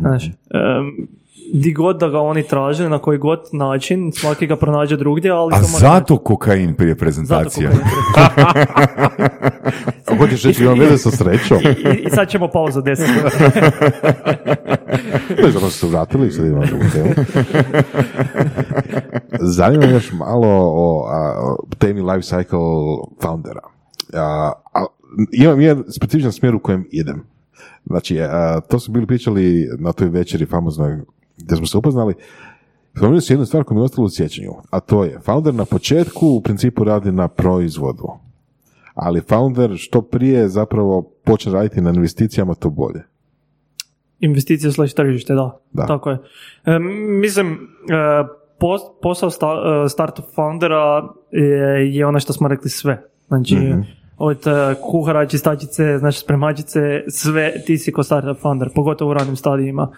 Znaš, 0.00 0.24
em, 0.26 1.08
di 1.52 1.72
god 1.72 1.98
da 1.98 2.08
ga 2.08 2.20
oni 2.20 2.42
traže, 2.42 2.88
na 2.88 2.98
koji 2.98 3.18
god 3.18 3.40
način, 3.52 4.12
svaki 4.12 4.46
ga 4.46 4.56
pronađe 4.56 4.96
drugdje, 4.96 5.30
ali 5.30 5.52
A 5.54 5.60
to 5.60 5.66
mora 5.68 5.78
zato 5.80 6.18
kokain 6.18 6.74
prije 6.74 6.94
Zato 6.94 6.98
prezentacije. 7.00 7.70
kokain. 7.70 7.86
A 10.06 10.16
hoćeš 10.18 10.42
reći 10.42 10.64
ima 10.64 10.72
veze 10.72 10.98
sa 10.98 11.10
srećom? 11.10 11.58
I, 11.58 11.96
I 12.06 12.10
sad 12.10 12.28
ćemo 12.28 12.48
pauzu 12.48 12.80
10 12.80 13.02
Ne 15.42 15.50
znam, 15.50 15.70
se 15.70 15.86
vratili, 15.86 16.30
sad 16.30 16.46
imamo 16.46 16.66
drugu 16.66 16.84
temu. 16.92 17.08
Zanima 19.40 19.84
još 19.84 20.12
malo 20.12 20.48
o, 20.60 21.06
a, 21.08 21.34
o 21.42 21.56
temi 21.78 22.00
life 22.00 22.36
cycle 22.36 23.04
foundera. 23.22 23.60
A, 24.14 24.52
a, 24.74 24.84
imam 25.32 25.60
jedan 25.60 25.84
specifičan 25.88 26.32
smjer 26.32 26.54
u 26.54 26.58
kojem 26.60 26.88
idem. 26.90 27.22
Znači, 27.86 28.20
a, 28.20 28.60
to 28.60 28.78
smo 28.78 28.92
bili 28.94 29.06
pričali 29.06 29.68
na 29.78 29.92
toj 29.92 30.08
večeri 30.08 30.46
famoznoj 30.46 30.98
gdje 31.36 31.56
smo 31.56 31.66
se 31.66 31.78
upoznali. 31.78 32.14
Spomenuli 32.96 33.20
su 33.20 33.32
jednu 33.32 33.46
stvar 33.46 33.64
koja 33.64 33.74
mi 33.76 33.80
je 33.80 33.84
ostala 33.84 34.06
u 34.06 34.10
sjećanju, 34.10 34.52
a 34.70 34.80
to 34.80 35.04
je, 35.04 35.18
founder 35.24 35.54
na 35.54 35.64
početku 35.64 36.26
u 36.26 36.40
principu 36.40 36.84
radi 36.84 37.12
na 37.12 37.28
proizvodu, 37.28 38.08
ali 38.94 39.20
founder 39.20 39.72
što 39.76 40.02
prije 40.02 40.48
zapravo 40.48 41.02
počne 41.24 41.52
raditi 41.52 41.80
na 41.80 41.90
investicijama, 41.90 42.54
to 42.54 42.70
bolje. 42.70 43.02
Investicije 44.20 44.72
slash 44.72 44.94
tržište, 44.94 45.34
da. 45.34 45.58
Da. 45.72 45.86
Tako 45.86 46.10
je. 46.10 46.18
E, 46.64 46.78
mislim, 47.20 47.52
e, 47.52 47.58
pos- 48.58 49.00
posao 49.02 49.30
sta- 49.30 49.84
e, 49.84 49.88
startup 49.88 50.24
foundera 50.34 51.08
je, 51.32 51.94
je 51.96 52.06
ono 52.06 52.20
što 52.20 52.32
smo 52.32 52.48
rekli 52.48 52.70
sve. 52.70 53.02
Znači, 53.28 53.74
od 54.18 54.46
e, 54.46 54.74
kuhara, 54.90 55.26
čistačice, 55.26 55.98
znači 55.98 56.18
spremačice, 56.18 56.80
sve 57.08 57.52
ti 57.66 57.78
si 57.78 57.92
ko 57.92 58.02
startup 58.02 58.38
founder, 58.42 58.68
pogotovo 58.74 59.10
u 59.10 59.14
ranim 59.14 59.36
stadijima. 59.36 59.88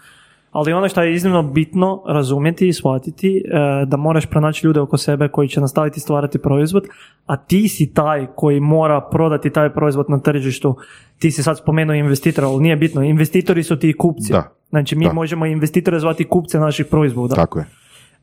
Ali 0.52 0.72
ono 0.72 0.88
što 0.88 1.02
je 1.02 1.14
iznimno 1.14 1.42
bitno 1.42 2.02
razumjeti 2.06 2.68
i 2.68 2.72
shvatiti 2.72 3.36
e, 3.36 3.84
da 3.86 3.96
moraš 3.96 4.26
pronaći 4.26 4.66
ljude 4.66 4.80
oko 4.80 4.96
sebe 4.96 5.28
koji 5.28 5.48
će 5.48 5.60
nastaviti 5.60 6.00
stvarati 6.00 6.38
proizvod, 6.38 6.84
a 7.26 7.36
ti 7.36 7.68
si 7.68 7.94
taj 7.94 8.26
koji 8.36 8.60
mora 8.60 9.00
prodati 9.00 9.50
taj 9.50 9.70
proizvod 9.70 10.06
na 10.08 10.18
tržištu. 10.18 10.76
Ti 11.18 11.30
si 11.30 11.42
sad 11.42 11.58
spomenuo 11.58 11.94
investitora, 11.94 12.48
ali 12.48 12.62
nije 12.62 12.76
bitno. 12.76 13.02
Investitori 13.02 13.62
su 13.62 13.76
ti 13.76 13.92
kupci. 13.92 14.32
Da. 14.32 14.52
Znači 14.70 14.96
mi 14.96 15.04
Da. 15.04 15.12
možemo 15.12 15.46
investitore 15.46 16.00
zvati 16.00 16.24
kupce 16.24 16.58
naših 16.58 16.86
proizvoda. 16.86 17.34
Tako 17.34 17.58
je. 17.58 17.66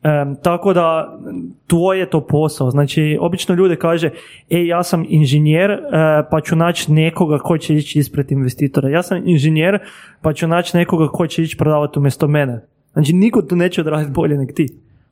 Em, 0.02 0.36
tako 0.42 0.72
da, 0.72 1.18
tvoj 1.66 1.98
je 2.00 2.10
to 2.10 2.20
posao. 2.20 2.70
Znači, 2.70 3.18
obično 3.20 3.54
ljude 3.54 3.76
kaže, 3.76 4.10
e, 4.50 4.66
ja 4.66 4.82
sam 4.82 5.04
inženjer, 5.08 5.70
e, 5.70 5.78
pa 6.30 6.40
ću 6.40 6.56
naći 6.56 6.92
nekoga 6.92 7.38
ko 7.38 7.58
će 7.58 7.74
ići 7.74 7.98
ispred 7.98 8.32
investitora. 8.32 8.88
Ja 8.88 9.02
sam 9.02 9.22
inženjer, 9.24 9.78
pa 10.22 10.32
ću 10.32 10.46
naći 10.46 10.76
nekoga 10.76 11.08
ko 11.08 11.26
će 11.26 11.42
ići 11.42 11.56
prodavati 11.56 11.98
umjesto 11.98 12.28
mene. 12.28 12.64
Znači, 12.92 13.12
niko 13.12 13.42
to 13.42 13.56
neće 13.56 13.80
odraditi 13.80 14.12
bolje 14.12 14.36
nek 14.36 14.54
ti. 14.54 14.68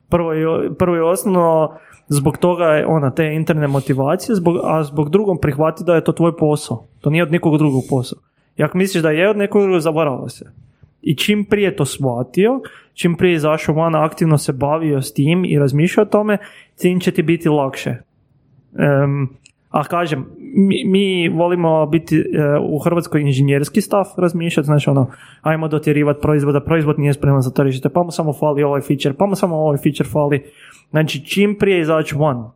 Prvo 0.09 0.33
je, 0.33 0.73
prvo 0.75 0.95
je 0.95 1.03
osnovno, 1.03 1.71
zbog 2.07 2.37
toga 2.37 2.65
je 2.65 2.85
ona, 2.85 3.11
te 3.11 3.33
interne 3.33 3.67
motivacije, 3.67 4.35
zbog, 4.35 4.57
a 4.63 4.83
zbog 4.83 5.09
drugom 5.09 5.37
prihvati 5.41 5.83
da 5.83 5.95
je 5.95 6.03
to 6.03 6.11
tvoj 6.11 6.37
posao. 6.37 6.85
To 7.01 7.09
nije 7.09 7.23
od 7.23 7.31
nekog 7.31 7.57
drugog 7.57 7.83
posao. 7.89 8.19
I 8.57 8.63
ako 8.63 8.77
misliš 8.77 9.03
da 9.03 9.11
je 9.11 9.29
od 9.29 9.37
nekog 9.37 9.61
drugog, 9.61 9.79
zavarao 9.79 10.29
se. 10.29 10.51
I 11.01 11.15
čim 11.15 11.45
prije 11.45 11.75
to 11.75 11.85
shvatio, 11.85 12.61
čim 12.95 13.15
prije 13.15 13.35
izašao 13.35 13.75
van, 13.75 13.95
aktivno 13.95 14.37
se 14.37 14.53
bavio 14.53 15.01
s 15.01 15.13
tim 15.13 15.45
i 15.45 15.59
razmišljao 15.59 16.03
o 16.03 16.09
tome, 16.09 16.37
tim 16.77 16.99
će 16.99 17.11
ti 17.11 17.23
biti 17.23 17.49
lakše. 17.49 17.95
Em, 18.77 19.29
a 19.69 19.83
kažem, 19.83 20.25
mi, 20.39 20.83
mi 20.85 21.29
volimo 21.29 21.85
biti 21.85 22.17
e, 22.17 22.23
u 22.69 22.79
Hrvatskoj 22.79 23.21
inženjerski 23.21 23.81
stav 23.81 24.05
razmišljati, 24.17 24.65
znači 24.65 24.89
ono, 24.89 25.07
ajmo 25.41 25.67
dotjerivati 25.67 26.21
proizvoda, 26.21 26.59
proizvod 26.59 26.99
nije 26.99 27.13
spreman 27.13 27.41
za 27.41 27.51
tržište, 27.51 27.89
pa 27.89 28.03
mu 28.03 28.11
samo 28.11 28.33
fali 28.33 28.63
ovaj 28.63 28.81
feature, 28.81 29.15
pa 29.17 29.25
mu 29.25 29.35
samo 29.35 29.55
ovaj 29.55 29.77
feature 29.77 30.09
fali. 30.09 30.43
Znači, 30.89 31.25
čim 31.25 31.55
prije 31.59 31.81
izaći 31.81 32.15
van, 32.15 32.51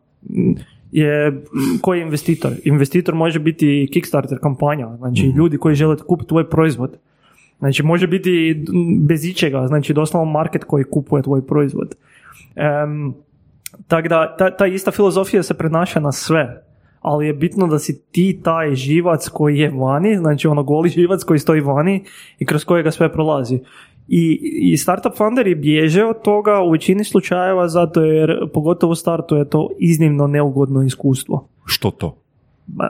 je 0.91 1.41
koji 1.81 1.99
je 1.99 2.03
investitor? 2.03 2.51
Investitor 2.63 3.15
može 3.15 3.39
biti 3.39 3.89
Kickstarter 3.93 4.37
kampanja, 4.41 4.95
znači 4.97 5.25
ljudi 5.37 5.57
koji 5.57 5.75
žele 5.75 5.97
kupiti 6.07 6.29
tvoj 6.29 6.49
proizvod. 6.49 6.97
Znači 7.59 7.83
može 7.83 8.07
biti 8.07 8.65
bez 8.99 9.25
ičega, 9.25 9.67
znači 9.67 9.93
doslovno 9.93 10.31
market 10.31 10.63
koji 10.63 10.83
kupuje 10.83 11.23
tvoj 11.23 11.47
proizvod. 11.47 11.95
Em, 12.55 13.13
tako 13.87 14.07
da 14.07 14.35
ta, 14.37 14.57
ta 14.57 14.65
ista 14.65 14.91
filozofija 14.91 15.43
se 15.43 15.53
prenaša 15.53 15.99
na 15.99 16.11
sve, 16.11 16.63
ali 17.01 17.27
je 17.27 17.33
bitno 17.33 17.67
da 17.67 17.79
si 17.79 18.01
ti 18.11 18.39
taj 18.43 18.75
živac 18.75 19.27
koji 19.27 19.57
je 19.57 19.71
vani, 19.71 20.17
znači 20.17 20.47
ono 20.47 20.63
goli 20.63 20.89
živac 20.89 21.23
koji 21.23 21.39
stoji 21.39 21.61
vani 21.61 22.03
i 22.39 22.45
kroz 22.45 22.65
kojega 22.65 22.91
sve 22.91 23.13
prolazi. 23.13 23.59
I, 24.07 24.39
I 24.61 24.77
startup 24.77 25.17
funderi 25.17 25.55
bježe 25.55 26.03
od 26.03 26.21
toga 26.21 26.61
u 26.61 26.71
većini 26.71 27.03
slučajeva 27.03 27.67
zato 27.67 28.01
jer 28.01 28.49
pogotovo 28.53 28.91
u 28.91 28.95
startu 28.95 29.35
je 29.35 29.49
to 29.49 29.69
iznimno 29.79 30.27
neugodno 30.27 30.83
iskustvo. 30.83 31.47
Što 31.65 31.91
to? 31.91 32.17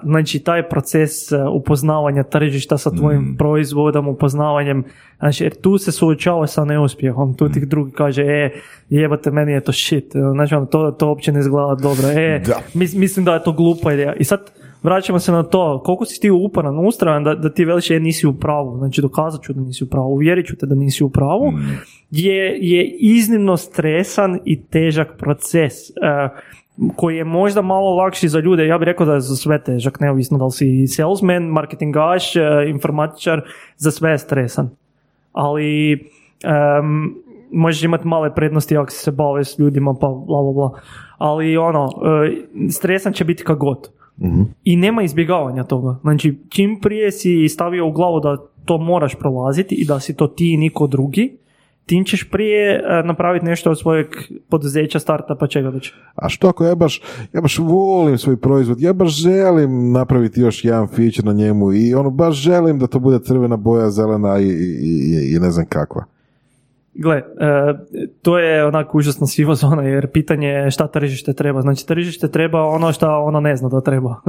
Znači, 0.03 0.39
taj 0.39 0.69
proces 0.69 1.31
e, 1.31 1.43
upoznavanja 1.43 2.23
tržišta 2.23 2.77
sa 2.77 2.91
tvojim 2.91 3.35
proizvodom, 3.37 4.07
upoznavanjem, 4.07 4.83
znači, 5.19 5.43
jer 5.43 5.55
tu 5.55 5.77
se 5.77 5.91
suočava 5.91 6.47
sa 6.47 6.65
neuspjehom, 6.65 7.33
tu 7.33 7.49
ti 7.49 7.65
drugi 7.65 7.91
kaže, 7.91 8.21
e, 8.23 8.51
jebate, 8.89 9.31
meni 9.31 9.51
je 9.51 9.61
to 9.61 9.71
shit, 9.73 10.05
znači, 10.33 10.55
ono, 10.55 10.65
to, 10.65 10.91
to 10.91 11.07
uopće 11.07 11.31
ne 11.31 11.39
izgleda 11.39 11.75
dobro, 11.75 12.07
e, 12.09 12.41
Da. 12.45 12.59
mis- 12.73 12.95
mislim 12.95 13.25
da 13.25 13.33
je 13.33 13.43
to 13.43 13.51
glupa 13.51 13.93
ideja. 13.93 14.13
I 14.13 14.23
sad, 14.23 14.51
vraćamo 14.83 15.19
se 15.19 15.31
na 15.31 15.43
to, 15.43 15.81
koliko 15.85 16.05
si 16.05 16.19
ti 16.21 16.29
uporan, 16.29 16.87
ustrajan 16.87 17.23
da, 17.23 17.35
da 17.35 17.53
ti 17.53 17.65
veliš, 17.65 17.91
e, 17.91 17.99
nisi 17.99 18.27
u 18.27 18.33
pravu, 18.33 18.77
znači, 18.77 19.01
dokazat 19.01 19.41
ću 19.43 19.53
da 19.53 19.61
nisi 19.61 19.83
u 19.83 19.87
pravu, 19.87 20.13
uvjerit 20.13 20.45
ću 20.47 20.55
te 20.55 20.65
da 20.65 20.75
nisi 20.75 21.03
u 21.03 21.09
pravu, 21.09 21.53
je, 22.11 22.57
je 22.61 22.87
iznimno 22.99 23.57
stresan 23.57 24.39
i 24.45 24.61
težak 24.63 25.07
proces. 25.17 25.73
e, 25.89 25.93
koji 26.95 27.17
je 27.17 27.23
možda 27.23 27.61
malo 27.61 27.95
lakši 27.95 28.29
za 28.29 28.39
ljude, 28.39 28.67
ja 28.67 28.77
bih 28.77 28.85
rekao 28.85 29.05
da 29.05 29.13
je 29.13 29.21
za 29.21 29.35
sve 29.35 29.63
težak, 29.63 29.99
neovisno 29.99 30.37
da 30.37 30.45
li 30.45 30.51
si 30.51 30.87
salesman, 30.87 31.43
marketingaš, 31.43 32.35
e, 32.35 32.41
informatičar, 32.67 33.41
za 33.77 33.91
sve 33.91 34.11
je 34.11 34.17
stresan. 34.17 34.69
Ali 35.33 35.93
em, 36.43 37.15
možeš 37.51 37.83
imati 37.83 38.07
male 38.07 38.35
prednosti 38.35 38.77
ako 38.77 38.91
se 38.91 39.11
bave 39.11 39.43
s 39.43 39.59
ljudima, 39.59 39.93
pa 39.93 40.07
bla 40.07 40.41
bla 40.41 40.51
bla. 40.53 40.71
Ali 41.17 41.57
ono, 41.57 41.89
e, 42.25 42.69
stresan 42.71 43.13
će 43.13 43.25
biti 43.25 43.43
kagod. 43.43 43.89
I 44.63 44.75
nema 44.75 45.03
izbjegavanja 45.03 45.63
toga. 45.63 45.95
Znači, 46.01 46.37
čim 46.49 46.79
prije 46.81 47.11
si 47.11 47.49
stavio 47.49 47.87
u 47.87 47.91
glavu 47.91 48.19
da 48.19 48.37
to 48.65 48.77
moraš 48.77 49.15
prolaziti 49.15 49.75
i 49.75 49.85
da 49.85 49.99
si 49.99 50.15
to 50.15 50.27
ti 50.27 50.53
i 50.53 50.57
niko 50.57 50.87
drugi, 50.87 51.37
tim 51.89 52.05
ćeš 52.05 52.29
prije 52.31 52.73
e, 52.73 53.03
napraviti 53.03 53.45
nešto 53.45 53.71
od 53.71 53.79
svojeg 53.79 54.07
poduzeća, 54.49 54.99
startupa, 54.99 55.47
čega 55.47 55.69
već. 55.69 55.93
A 56.15 56.29
što 56.29 56.47
ako 56.47 56.65
ja 56.65 56.75
baš, 56.75 57.01
ja 57.33 57.41
baš 57.41 57.59
volim 57.59 58.17
svoj 58.17 58.37
proizvod, 58.37 58.81
ja 58.81 58.93
baš 58.93 59.21
želim 59.21 59.91
napraviti 59.91 60.41
još 60.41 60.65
jedan 60.65 60.87
feature 60.87 61.25
na 61.25 61.33
njemu 61.33 61.73
i 61.73 61.93
ono 61.93 62.09
baš 62.09 62.35
želim 62.35 62.79
da 62.79 62.87
to 62.87 62.99
bude 62.99 63.19
crvena 63.19 63.57
boja, 63.57 63.89
zelena 63.89 64.39
i, 64.39 64.47
i, 64.47 64.49
i, 64.81 65.35
i 65.35 65.39
ne 65.39 65.51
znam 65.51 65.65
kakva. 65.65 66.05
Gle, 66.93 67.15
e, 67.15 67.23
to 68.21 68.39
je 68.39 68.65
onako 68.65 68.97
užasno 68.97 69.27
siva 69.27 69.55
zona 69.55 69.83
jer 69.83 70.07
pitanje 70.07 70.47
je 70.47 70.71
šta 70.71 70.87
tržište 70.87 71.33
treba. 71.33 71.61
Znači 71.61 71.87
tržište 71.87 72.31
treba 72.31 72.65
ono 72.65 72.91
šta 72.91 73.17
ono 73.17 73.39
ne 73.39 73.55
zna 73.55 73.69
da 73.69 73.81
treba. 73.81 74.15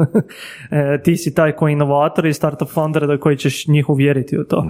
E, 0.70 1.02
ti 1.02 1.16
si 1.16 1.34
taj 1.34 1.52
koji 1.52 1.72
inovator 1.72 2.26
i 2.26 2.32
startup 2.32 2.68
founder 2.68 3.06
da 3.06 3.18
koji 3.18 3.36
ćeš 3.36 3.66
njih 3.66 3.88
uvjeriti 3.88 4.38
u 4.38 4.44
to. 4.44 4.66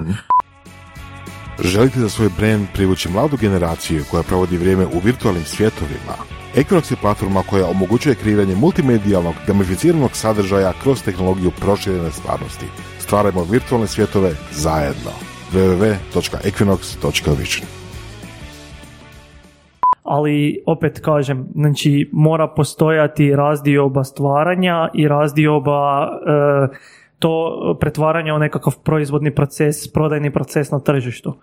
Želite 1.64 2.00
za 2.00 2.08
svoj 2.08 2.28
brand 2.38 2.66
privući 2.74 3.08
mladu 3.08 3.36
generaciju 3.36 4.04
koja 4.10 4.22
provodi 4.22 4.56
vrijeme 4.56 4.86
u 4.86 4.98
virtualnim 5.04 5.44
svjetovima? 5.44 6.14
Equinox 6.56 6.92
je 6.92 6.96
platforma 7.00 7.42
koja 7.42 7.66
omogućuje 7.66 8.14
kreiranje 8.14 8.56
multimedijalnog, 8.56 9.34
gamificiranog 9.46 10.10
sadržaja 10.12 10.72
kroz 10.82 11.02
tehnologiju 11.02 11.50
proširene 11.60 12.10
stvarnosti. 12.10 12.66
Stvarajmo 12.98 13.44
virtualne 13.44 13.86
svjetove 13.86 14.32
zajedno. 14.50 15.10
www.equinox.vision 15.52 17.66
ali 20.02 20.62
opet 20.66 21.00
kažem, 21.00 21.48
znači 21.54 22.10
mora 22.12 22.48
postojati 22.48 23.36
razdioba 23.36 24.04
stvaranja 24.04 24.88
i 24.94 25.08
razdioba 25.08 26.04
e, 26.04 26.08
to 27.20 27.76
pretvaranja 27.80 28.34
u 28.34 28.38
nekakav 28.38 28.78
proizvodni 28.84 29.34
proces, 29.34 29.92
prodajni 29.92 30.32
proces 30.32 30.70
na 30.70 30.80
tržištu. 30.80 31.34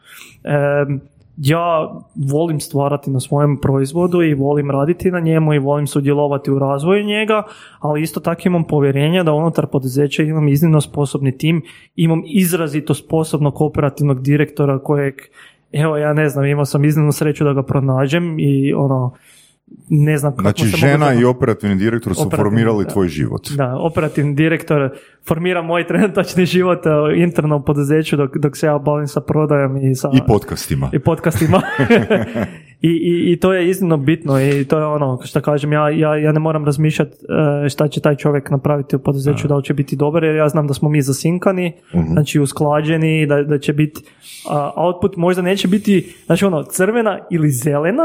E, 0.44 0.86
ja 1.38 1.92
volim 2.32 2.60
stvarati 2.60 3.12
na 3.12 3.20
svojem 3.20 3.58
proizvodu 3.62 4.22
i 4.22 4.34
volim 4.34 4.72
raditi 4.72 5.12
na 5.12 5.20
njemu 5.20 5.54
i 5.54 5.60
volim 5.60 5.88
sudjelovati 5.88 6.52
u 6.52 6.60
razvoju 6.60 7.06
njega, 7.06 7.44
ali 7.80 8.02
isto 8.02 8.20
tako 8.20 8.42
imam 8.46 8.64
povjerenja 8.64 9.24
da 9.24 9.34
unutar 9.34 9.68
poduzeća 9.68 10.24
imam 10.24 10.48
iznimno 10.48 10.82
sposobni 10.82 11.38
tim, 11.38 11.62
imam 11.96 12.22
izrazito 12.26 12.94
sposobnog 12.94 13.62
operativnog 13.62 14.22
direktora 14.22 14.80
kojeg 14.80 15.16
Evo, 15.72 15.98
ja 15.98 16.14
ne 16.14 16.30
znam, 16.30 16.46
imao 16.46 16.66
sam 16.66 16.86
iznimnu 16.86 17.12
sreću 17.12 17.44
da 17.44 17.54
ga 17.54 17.64
pronađem 17.64 18.40
i 18.40 18.74
ono, 18.74 19.14
ne 19.90 20.18
znam 20.18 20.32
kako 20.32 20.42
Znači, 20.42 20.62
se 20.62 20.66
mogu 20.68 20.78
žena 20.78 20.92
zahvaliti. 20.94 21.22
i 21.22 21.26
operativni 21.26 21.76
direktor 21.76 22.16
su 22.16 22.22
Operativni, 22.22 22.44
formirali 22.44 22.84
da. 22.86 22.90
tvoj 22.90 23.08
život. 23.08 23.50
Da, 23.52 23.76
operativni 23.76 24.36
direktor 24.36 24.90
formira 25.28 25.62
moj 25.62 25.88
trenutačni 25.88 26.46
život 26.46 26.86
e, 26.86 26.90
interno 27.16 27.56
u 27.58 27.62
poduzeću 27.62 28.18
dok, 28.18 28.38
dok 28.38 28.58
se 28.58 28.66
ja 28.66 28.78
bavim 28.78 29.08
sa 29.08 29.22
prodajom 29.22 29.78
i 29.78 29.96
sa 29.96 30.10
I 30.14 30.20
podcastima. 30.28 30.90
i 30.94 31.00
podcastima. 31.00 31.62
I, 32.82 32.90
i, 32.90 33.32
I 33.32 33.40
to 33.40 33.54
je 33.54 33.70
iznimno 33.70 33.98
bitno 33.98 34.42
i 34.42 34.66
to 34.66 34.80
je 34.80 34.86
ono 34.86 35.20
što 35.26 35.42
kažem, 35.42 35.74
ja, 35.74 35.90
ja, 35.90 36.16
ja 36.16 36.32
ne 36.32 36.40
moram 36.40 36.66
razmišljati 36.66 37.16
e, 37.66 37.70
šta 37.70 37.88
će 37.88 38.02
taj 38.02 38.16
čovjek 38.16 38.50
napraviti 38.52 38.96
u 38.96 39.00
poduzeću, 39.00 39.48
da 39.48 39.56
li 39.56 39.64
će 39.64 39.74
biti 39.74 39.96
dobar 39.96 40.24
jer 40.24 40.36
ja 40.36 40.50
znam 40.50 40.68
da 40.68 40.74
smo 40.74 40.90
mi 40.90 41.02
zasinkani, 41.02 41.74
znači 42.12 42.40
usklađeni, 42.40 43.26
da, 43.28 43.44
da 43.44 43.60
će 43.60 43.74
biti 43.74 44.02
a, 44.50 44.72
output 44.76 45.16
možda 45.16 45.42
neće 45.42 45.68
biti, 45.68 46.16
znači 46.26 46.46
ono 46.46 46.64
crvena 46.64 47.20
ili 47.32 47.50
zelena, 47.52 48.04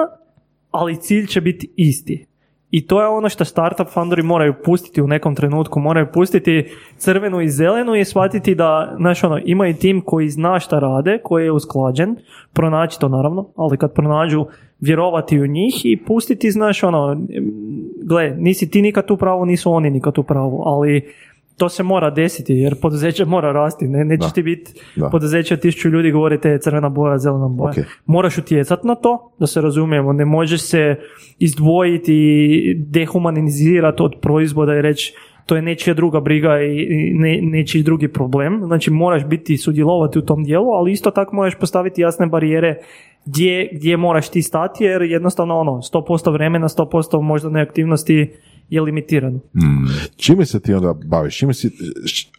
ali 0.73 1.01
cilj 1.01 1.27
će 1.27 1.41
biti 1.41 1.73
isti. 1.77 2.27
I 2.73 2.87
to 2.87 3.03
je 3.03 3.09
ono 3.09 3.29
što 3.29 3.45
startup 3.45 3.89
founderi 3.89 4.23
moraju 4.23 4.55
pustiti 4.64 5.03
u 5.03 5.07
nekom 5.07 5.35
trenutku, 5.35 5.81
moraju 5.81 6.07
pustiti 6.12 6.64
crvenu 6.97 7.41
i 7.41 7.49
zelenu 7.49 7.95
i 7.95 8.05
shvatiti 8.05 8.55
da, 8.55 8.95
znaš 8.97 9.25
ono, 9.25 9.41
imaju 9.45 9.75
tim 9.75 10.01
koji 10.01 10.29
zna 10.29 10.61
šta 10.61 10.79
rade, 10.79 11.18
koji 11.23 11.45
je 11.45 11.53
usklađen, 11.53 12.16
pronaći 12.53 13.01
to 13.01 13.09
naravno, 13.09 13.49
ali 13.57 13.77
kad 13.77 13.95
pronađu 13.95 14.47
vjerovati 14.81 15.41
u 15.41 15.47
njih 15.47 15.81
i 15.85 16.05
pustiti, 16.07 16.51
znaš 16.51 16.83
ono, 16.83 17.16
gle, 18.05 18.35
nisi 18.39 18.70
ti 18.70 18.83
nikad 18.83 19.11
u 19.11 19.16
pravu, 19.16 19.47
nisu 19.47 19.73
oni 19.73 19.91
nikad 19.91 20.18
u 20.18 20.23
pravu, 20.23 20.62
ali 20.64 21.12
to 21.57 21.69
se 21.69 21.83
mora 21.83 22.11
desiti 22.11 22.55
jer 22.55 22.81
poduzeće 22.81 23.25
mora 23.25 23.53
rasti, 23.53 23.89
ne, 23.89 24.05
nećeš 24.05 24.27
Da. 24.27 24.33
ti 24.33 24.43
biti 24.43 24.73
poduzeće 25.11 25.55
od 25.55 25.61
tisuću 25.61 25.89
ljudi 25.89 26.11
govorite 26.11 26.59
crvena 26.59 26.89
boja, 26.89 27.19
zelena 27.19 27.49
boja. 27.49 27.71
Ok. 27.71 27.77
Moraš 28.07 28.39
utjecati 28.39 28.87
na 28.87 28.95
to, 28.95 29.33
da 29.39 29.47
se 29.47 29.61
razumijemo, 29.61 30.13
ne 30.13 30.25
možeš 30.25 30.61
se 30.61 30.97
izdvojiti 31.39 32.15
i 32.15 32.75
dehumanizirati 32.75 34.03
od 34.03 34.15
proizvoda 34.21 34.75
i 34.75 34.83
reći 34.83 35.15
to 35.47 35.57
je 35.57 35.63
nečija 35.63 35.95
druga 35.95 36.21
briga 36.21 36.63
i 36.63 36.83
i 36.83 37.15
ne, 37.15 37.39
nečiji 37.43 37.83
drugi 37.83 38.09
problem. 38.09 38.61
Znači 38.65 38.91
moraš 38.91 39.27
biti 39.27 39.57
sudjelovati 39.57 40.19
u 40.19 40.23
tom 40.23 40.45
dijelu, 40.45 40.71
ali 40.71 40.93
isto 40.93 41.11
tako 41.11 41.37
moraš 41.37 41.55
postaviti 41.55 42.01
jasne 42.01 42.27
barijere 42.27 42.79
gdje, 43.25 43.69
gdje 43.73 43.97
moraš 43.97 44.29
ti 44.29 44.43
stati 44.43 44.85
jer 44.85 45.03
jednostavno 45.03 45.59
ono 45.59 45.73
100% 45.73 46.33
vremena, 46.33 46.69
100% 46.69 47.23
možda 47.23 47.51
neaktivnosti 47.51 48.33
je 48.71 48.81
limitirano. 48.81 49.39
Čime 50.17 50.47
se 50.47 50.61
ti 50.61 50.75
onda 50.75 50.95
baviš? 51.05 51.39
Čime 51.39 51.55
si, 51.55 51.71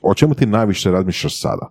o 0.01 0.13
čemu 0.13 0.33
ti 0.33 0.45
najviše 0.45 0.91
razmišljaš 0.91 1.39
sada? 1.41 1.69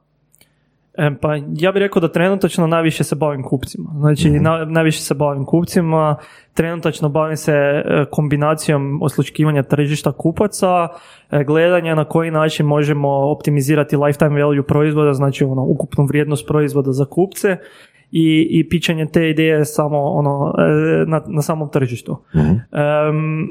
E, 0.99 1.11
pa 1.21 1.35
ja 1.57 1.73
bih 1.73 1.81
rekao 1.81 2.01
da 2.01 2.09
trenutačno 2.13 2.67
najviše 2.67 3.05
se 3.05 3.17
bavim 3.17 3.43
kupcima. 3.43 3.91
Znači 3.99 4.31
na- 4.31 4.65
najviše 4.65 5.01
se 5.01 5.15
bavim 5.15 5.45
kupcima, 5.45 6.17
trenutačno 6.55 7.09
bavim 7.09 7.37
se 7.37 7.53
e, 7.53 8.05
kombinacijom 8.11 9.03
osluškivanja 9.03 9.63
tržišta 9.63 10.13
kupaca, 10.13 10.89
e, 11.31 11.45
gledanja 11.45 11.95
na 11.95 12.05
koji 12.05 12.31
način 12.31 12.67
možemo 12.67 13.09
optimizirati 13.09 13.97
lifetime 13.97 14.43
value 14.43 14.63
proizvoda, 14.63 15.15
znači 15.15 15.45
ono 15.45 15.65
ukupnu 15.65 16.05
vrijednost 16.07 16.47
proizvoda 16.47 16.93
za 16.93 17.05
kupce 17.05 17.57
i, 18.11 18.49
i 18.51 18.69
pičanje 18.69 19.07
te 19.07 19.31
ideje 19.31 19.65
samo 19.65 19.99
ono 19.99 20.55
e, 20.59 20.63
na, 21.07 21.23
na 21.27 21.43
samom 21.43 21.69
tržištu. 21.73 22.17
Em, 22.35 23.49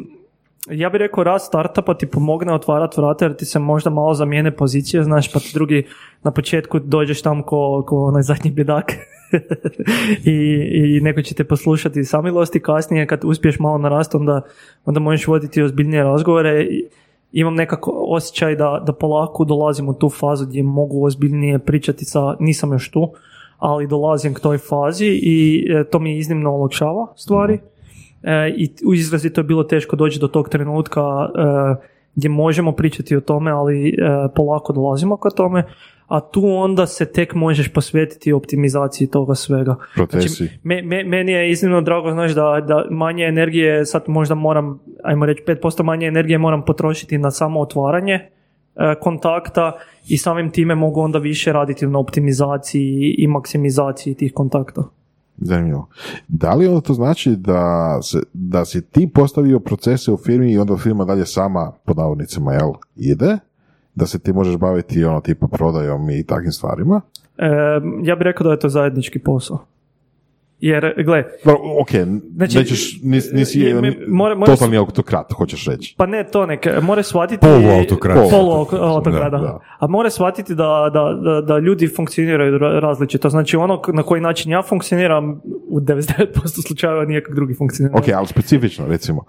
ja 0.70 0.90
bih 0.90 1.00
rekao 1.00 1.24
rast 1.24 1.48
startupa 1.48 1.94
ti 1.94 2.06
pomogne 2.08 2.54
otvarati 2.54 3.02
vrata 3.02 3.26
jer 3.26 3.36
ti 3.36 3.46
se 3.46 3.60
možda 3.60 3.90
malo 3.90 4.14
zamijene 4.14 4.56
pozicije, 4.56 5.04
znaš, 5.04 5.34
pa 5.34 5.40
ti 5.40 5.52
drugi 5.54 5.88
na 6.24 6.32
početku 6.32 6.80
dođeš 6.80 7.22
tam 7.22 7.44
ko, 7.44 7.84
ko 7.88 8.04
onaj 8.06 8.22
zadnji 8.22 8.52
bedak 8.52 8.92
I, 10.26 10.32
i 10.74 11.02
neko 11.02 11.22
će 11.22 11.36
te 11.36 11.44
poslušati 11.44 12.04
samilosti, 12.04 12.60
kasnije 12.60 13.08
kad 13.08 13.22
uspiješ 13.24 13.60
malo 13.60 13.78
narast 13.78 14.16
onda, 14.16 14.42
onda 14.86 15.00
možeš 15.00 15.28
voditi 15.28 15.62
ozbiljnije 15.62 16.04
razgovore 16.04 16.64
i 16.64 16.86
imam 17.32 17.56
nekako 17.56 17.92
osjećaj 18.08 18.56
da, 18.56 18.84
da 18.86 18.94
polako 18.94 19.46
dolazim 19.46 19.90
u 19.90 19.94
tu 19.94 20.10
fazu 20.10 20.46
gdje 20.46 20.64
mogu 20.64 21.06
ozbiljnije 21.06 21.60
pričati 21.60 22.06
sa, 22.06 22.36
nisam 22.40 22.72
još 22.72 22.92
tu, 22.92 23.12
ali 23.58 23.88
dolazim 23.88 24.34
k 24.34 24.40
toj 24.40 24.58
fazi 24.58 25.08
i 25.08 25.68
e, 25.70 25.84
to 25.84 26.00
mi 26.00 26.18
iznimno 26.18 26.52
olakšava 26.52 27.08
stvari. 27.16 27.60
E, 28.24 28.50
I 28.58 28.70
u 28.86 28.94
izrazito 28.94 29.42
je 29.42 29.46
bilo 29.46 29.64
teško 29.64 29.96
doći 29.96 30.20
do 30.20 30.28
tog 30.28 30.50
trenutka 30.50 31.02
e, 31.02 31.86
gdje 32.16 32.30
možemo 32.30 32.72
pričati 32.72 33.16
o 33.16 33.22
tome, 33.22 33.52
ali 33.52 33.90
e, 33.90 33.94
polako 34.36 34.74
dolazimo 34.74 35.18
ka 35.18 35.30
tome, 35.30 35.64
a 36.08 36.20
tu 36.20 36.42
onda 36.46 36.88
se 36.88 37.06
tek 37.06 37.34
možeš 37.34 37.74
posvetiti 37.74 38.34
optimizaciji 38.34 39.08
toga 39.08 39.36
svega. 39.36 39.76
Procesi. 39.96 40.28
Znači, 40.28 40.60
me- 40.64 40.82
me- 40.82 41.04
meni 41.04 41.32
je 41.32 41.52
iznimno 41.52 41.82
drago, 41.82 42.12
znaš, 42.12 42.32
da, 42.32 42.64
da 42.68 42.86
manje 42.90 43.24
energije, 43.26 43.86
sad 43.86 44.04
možda 44.08 44.36
moram, 44.36 44.80
ajmo 45.04 45.26
reći, 45.26 45.44
5% 45.48 45.84
manje 45.84 46.08
energije 46.08 46.38
moram 46.38 46.66
potrošiti 46.66 47.18
na 47.18 47.32
samo 47.32 47.60
otvaranje 47.60 48.20
kontakta 49.02 49.72
i 50.08 50.18
samim 50.18 50.52
time 50.52 50.76
mogu 50.76 51.02
onda 51.02 51.20
više 51.20 51.54
raditi 51.54 51.88
na 51.88 52.00
optimizaciji 52.00 53.16
i 53.18 53.28
maksimizaciji 53.28 54.16
tih 54.16 54.34
kontakta. 54.34 54.84
Zanimljivo. 55.42 55.88
Da 56.28 56.54
li 56.54 56.68
onda 56.68 56.82
to 56.82 56.94
znači 56.94 57.36
da, 57.36 58.00
se, 58.02 58.20
da 58.34 58.66
si 58.66 58.82
ti 58.82 59.10
postavio 59.14 59.60
procese 59.60 60.12
u 60.12 60.18
firmi 60.18 60.52
i 60.52 60.58
onda 60.58 60.78
firma 60.78 61.06
dalje 61.06 61.26
sama, 61.26 61.72
pod 61.86 61.98
navodnicima, 61.98 62.54
jel, 62.54 62.72
ide? 62.96 63.38
da 63.96 64.06
se 64.06 64.20
ti 64.20 64.34
možeš 64.34 64.58
baviti 64.58 65.04
ono 65.04 65.22
tipa 65.22 65.48
prodajom 65.48 66.10
i 66.10 66.24
takvim 66.24 66.52
stvarima. 66.52 67.02
E, 67.38 67.50
ja 68.04 68.16
bih 68.16 68.24
rekao 68.24 68.44
da 68.44 68.52
je 68.52 68.60
to 68.60 68.70
zajednički 68.70 69.20
posao. 69.20 69.66
Jer, 70.62 70.94
gle, 71.06 71.24
No, 71.46 71.54
ok, 71.82 71.90
Znači, 72.36 72.58
nećeš, 72.58 73.00
nis, 73.04 73.32
nisi 73.32 73.60
jedan 73.60 73.84
mora- 74.08 74.36
mora- 74.36 74.46
totalni 74.46 74.78
autokrat, 74.78 75.34
hoćeš 75.34 75.66
reći. 75.66 75.96
pa 75.98 76.06
ne 76.06 76.24
to 76.24 76.46
nek, 76.46 76.68
mora 76.82 77.04
shvatiti... 77.04 77.40
Poluautokrat, 77.42 78.16
da. 78.16 79.30
Da, 79.30 79.38
da. 79.38 79.60
A 79.80 79.88
mora 79.88 80.10
shvatiti 80.10 80.56
da, 80.56 80.64
da, 80.94 81.20
da, 81.24 81.42
da 81.44 81.60
ljudi 81.60 81.88
funkcioniraju 81.88 82.58
ra- 82.58 82.80
različito. 82.80 83.30
Znači 83.30 83.58
ono 83.58 83.82
na 83.88 84.04
koji 84.04 84.22
način 84.22 84.52
ja 84.52 84.62
funkcioniram 84.62 85.42
u 85.68 85.80
99% 85.80 86.26
slučajeva 86.68 87.06
nikak 87.06 87.36
drugi 87.36 87.54
funkcionira. 87.54 87.98
Ok, 87.98 88.06
ali 88.10 88.28
specifično, 88.28 88.86
recimo, 88.88 89.24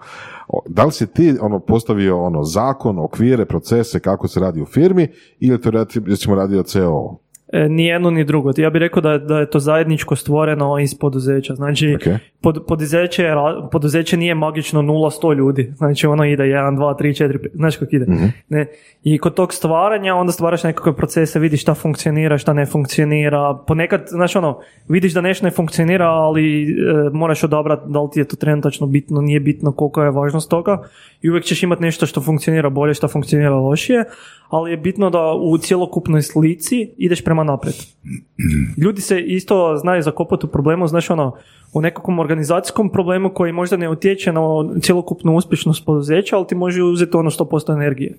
da 0.67 0.85
li 0.85 0.91
si 0.91 1.07
ti 1.07 1.35
ono, 1.41 1.59
postavio 1.59 2.23
ono 2.23 2.43
zakon, 2.43 2.99
okvire, 2.99 3.45
procese 3.45 3.99
kako 3.99 4.27
se 4.27 4.39
radi 4.39 4.61
u 4.61 4.65
firmi 4.65 5.07
ili 5.39 5.61
to 5.61 5.71
recimo 6.05 6.35
radio 6.35 6.63
CEO? 6.63 7.17
E, 7.53 7.69
ni 7.69 7.85
jedno 7.85 8.09
ni 8.09 8.23
drugo. 8.23 8.51
Ja 8.57 8.69
bih 8.69 8.79
rekao 8.79 9.01
da, 9.01 9.11
je- 9.11 9.19
da 9.19 9.39
je 9.39 9.49
to 9.49 9.59
zajedničko 9.59 10.15
stvoreno 10.15 10.79
iz 10.79 10.95
poduzeća. 10.95 11.55
Znači, 11.55 11.95
Ok. 11.95 12.13
pod, 12.41 12.63
poduzeće, 12.67 13.27
poduzeće 13.71 14.17
nije 14.17 14.35
magično 14.35 14.81
0-100 14.81 15.33
ljudi. 15.33 15.73
Znači, 15.75 16.07
ono 16.07 16.25
ide 16.25 16.43
1, 16.43 16.77
2, 16.77 16.95
3, 16.95 17.13
4, 17.15 17.37
5, 17.37 17.47
znaš 17.53 17.77
kako 17.77 17.95
ide. 17.95 18.05
Ne? 18.49 18.67
I 19.03 19.17
kod 19.17 19.33
tog 19.33 19.53
stvaranja 19.53 20.15
onda 20.15 20.31
stvaraš 20.31 20.63
nekakve 20.63 20.95
procese, 20.95 21.39
vidiš 21.39 21.61
šta 21.61 21.73
funkcionira, 21.73 22.37
šta 22.37 22.53
ne 22.53 22.65
funkcionira. 22.65 23.57
Ponekad, 23.67 24.03
znaš 24.07 24.35
ono, 24.35 24.59
vidiš 24.87 25.13
da 25.13 25.21
nešto 25.21 25.45
ne 25.45 25.51
funkcionira, 25.51 26.07
ali 26.07 26.63
e, 26.63 26.75
moraš 27.13 27.43
odabrati 27.43 27.81
da 27.87 28.01
li 28.01 28.09
ti 28.13 28.19
je 28.19 28.25
to 28.25 28.35
trenutačno 28.35 28.87
bitno, 28.87 29.21
nije 29.21 29.39
bitno 29.39 29.71
koliko 29.71 30.03
je 30.03 30.11
važnost 30.11 30.49
toga. 30.49 30.77
I 31.23 31.29
uvijek 31.29 31.45
ćeš 31.45 31.63
imati 31.63 31.81
nešto 31.81 32.05
što 32.05 32.21
funkcionira 32.21 32.69
bolje, 32.69 32.93
što 32.93 33.07
funkcionira 33.07 33.55
lošije, 33.55 34.05
ali 34.49 34.71
je 34.71 34.77
bitno 34.77 35.09
da 35.09 35.33
u 35.41 35.57
cjelokupnoj 35.57 36.21
slici 36.21 36.89
ideš 36.97 37.23
prema 37.23 37.43
naprijed. 37.43 37.75
Ljudi 38.77 39.01
se 39.01 39.21
isto 39.21 39.77
znaju 39.77 40.01
zakopati 40.01 40.45
u 40.45 40.49
problemu, 40.49 40.87
znaš 40.87 41.09
ono, 41.09 41.35
u 41.73 41.81
nekakvom 41.81 42.19
organizacijskom 42.19 42.89
problemu 42.89 43.33
koji 43.33 43.51
možda 43.51 43.77
ne 43.77 43.89
utječe 43.89 44.33
na 44.33 44.41
cjelokupnu 44.81 45.35
uspješnost 45.35 45.85
poduzeća, 45.85 46.37
ali 46.37 46.47
ti 46.47 46.55
može 46.55 46.83
uzeti 46.83 47.17
ono 47.17 47.29
100% 47.29 47.73
energije. 47.73 48.17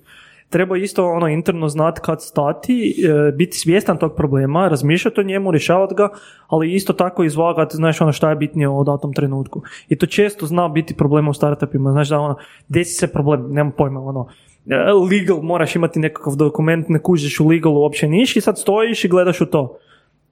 Treba 0.49 0.77
isto 0.77 1.07
ono 1.07 1.27
interno 1.27 1.69
znati 1.69 2.01
kad 2.03 2.23
stati, 2.23 3.05
e, 3.07 3.31
biti 3.31 3.57
svjestan 3.57 3.97
tog 3.97 4.15
problema, 4.15 4.67
razmišljati 4.67 5.19
o 5.19 5.23
njemu, 5.23 5.51
rješavati 5.51 5.95
ga, 5.95 6.09
ali 6.47 6.73
isto 6.73 6.93
tako 6.93 7.23
izvagati, 7.23 7.75
znaš 7.75 8.01
ono 8.01 8.11
šta 8.11 8.29
je 8.29 8.35
bitnije 8.35 8.69
u 8.69 8.83
datom 8.83 9.13
trenutku. 9.13 9.61
I 9.89 9.97
to 9.97 10.05
često 10.05 10.45
zna 10.45 10.67
biti 10.67 10.97
problem 10.97 11.27
u 11.27 11.33
startupima, 11.33 11.91
znaš 11.91 12.09
da 12.09 12.19
ono, 12.19 12.35
desi 12.67 12.93
se 12.93 13.07
problem, 13.07 13.53
nemam 13.53 13.73
pojma, 13.77 13.99
ono, 13.99 14.27
e, 14.69 14.75
legal, 15.11 15.41
moraš 15.41 15.75
imati 15.75 15.99
nekakav 15.99 16.35
dokument, 16.35 16.89
ne 16.89 16.99
kužiš 16.99 17.39
u 17.39 17.47
legalu 17.47 17.81
uopće 17.81 18.07
niš 18.07 18.35
i 18.35 18.41
sad 18.41 18.59
stojiš 18.59 19.05
i 19.05 19.09
gledaš 19.09 19.41
u 19.41 19.45
to. 19.45 19.77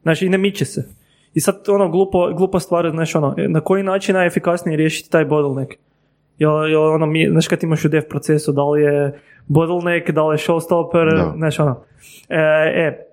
Znači, 0.02 0.26
i 0.26 0.30
ne 0.30 0.38
miče 0.38 0.66
se. 0.66 0.90
I 1.34 1.40
sad, 1.40 1.64
ono, 1.68 1.90
glupo, 1.90 2.34
glupa 2.34 2.60
stvar, 2.60 2.92
znaš, 2.92 3.16
ono, 3.16 3.36
na 3.38 3.62
koji 3.62 3.84
način 3.84 4.16
najefikasnije 4.16 4.78
riješiti 4.78 5.10
taj 5.10 5.26
bottleneck? 5.26 5.74
Jel, 6.40 6.68
jel 6.70 6.94
ono, 6.94 7.06
mi, 7.06 7.30
znaš 7.30 7.48
kad 7.48 7.64
imaš 7.64 7.86
u 7.86 7.90
dev 7.90 8.04
procesu, 8.10 8.52
da 8.52 8.64
li 8.64 8.82
je 8.82 9.20
bottleneck, 9.48 10.12
da 10.12 10.28
li 10.28 10.34
je 10.34 10.38
showstopper, 10.38 11.16
Da. 11.16 11.34
znaš, 11.38 11.60
ono. 11.60 11.84
E, 12.30 12.38
e, 12.76 13.08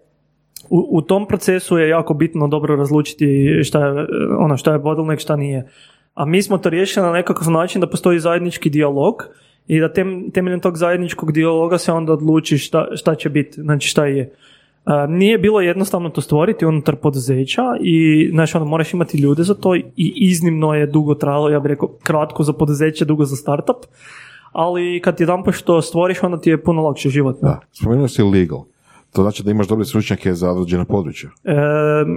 u, 0.70 0.88
u 0.90 1.02
tom 1.02 1.26
procesu 1.26 1.78
je 1.78 1.88
jako 1.88 2.14
bitno 2.14 2.48
dobro 2.48 2.76
razlučiti 2.76 3.60
šta 3.64 3.86
je, 3.86 4.06
ono, 4.38 4.56
šta 4.56 4.72
je 4.72 4.78
bottleneck, 4.78 5.22
šta 5.22 5.36
nije. 5.36 5.68
A 6.14 6.24
mi 6.24 6.42
smo 6.42 6.58
to 6.58 6.70
riješili 6.70 7.06
na 7.06 7.12
nekakav 7.12 7.50
način 7.50 7.80
da 7.80 7.90
postoji 7.90 8.18
zajednički 8.18 8.70
dijalog 8.70 9.28
i 9.66 9.80
da 9.80 9.92
tem, 9.92 10.30
temeljem 10.30 10.60
tog 10.60 10.76
zajedničkog 10.76 11.32
dijaloga 11.32 11.78
se 11.78 11.92
onda 11.92 12.12
odluči 12.12 12.58
šta, 12.58 12.88
šta 12.96 13.14
će 13.14 13.28
biti, 13.28 13.62
znači 13.62 13.88
šta 13.88 14.06
je. 14.06 14.32
Nije 15.08 15.38
bilo 15.38 15.60
jednostavno 15.60 16.08
to 16.08 16.20
stvoriti 16.20 16.66
unutar 16.66 16.96
poduzeća 16.96 17.62
i 17.80 18.28
znači 18.32 18.56
ono, 18.56 18.66
moraš 18.66 18.94
imati 18.94 19.18
ljude 19.18 19.42
za 19.42 19.54
to 19.54 19.74
i 19.74 19.92
iznimno 19.96 20.74
je 20.74 20.86
dugo 20.86 21.14
trajalo, 21.14 21.48
ja 21.48 21.60
bih 21.60 21.68
rekao 21.68 21.88
kratko 22.02 22.42
za 22.42 22.52
poduzeće, 22.52 23.04
dugo 23.04 23.24
za 23.24 23.36
startup, 23.36 23.76
ali 24.52 25.00
kad 25.04 25.20
jedan 25.20 25.42
što 25.52 25.82
stvoriš 25.82 26.22
onda 26.22 26.40
ti 26.40 26.50
je 26.50 26.62
puno 26.62 26.82
lakše 26.82 27.08
život. 27.08 27.42
ne? 27.42 27.48
Da, 27.48 27.60
spomenuo 27.72 28.08
si 28.08 28.22
legal. 28.22 28.64
To 29.12 29.22
znači 29.22 29.42
da 29.42 29.50
imaš 29.50 29.68
dobre 29.68 29.84
stručnjake 29.84 30.34
za 30.34 30.50
određeno 30.50 30.84
područje. 30.84 31.30
E, 31.44 31.54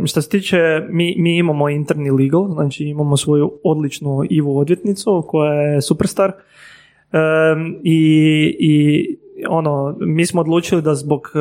što 0.06 0.22
se 0.22 0.30
tiče, 0.30 0.58
mi, 0.90 1.16
mi 1.18 1.38
imamo 1.38 1.70
interni 1.70 2.12
legal, 2.12 2.54
znači 2.54 2.84
imamo 2.84 3.18
svoju 3.18 3.52
odličnu 3.64 4.24
Ivu 4.30 4.58
odvjetnicu 4.58 5.24
koja 5.28 5.54
je 5.54 5.82
superstar 5.82 6.32
e, 6.32 7.18
i, 7.84 8.00
i 8.60 9.06
ono, 9.50 9.96
mi 10.00 10.26
smo 10.26 10.42
odlučili 10.42 10.82
da 10.82 10.96
zbog 10.96 11.32
e, 11.36 11.40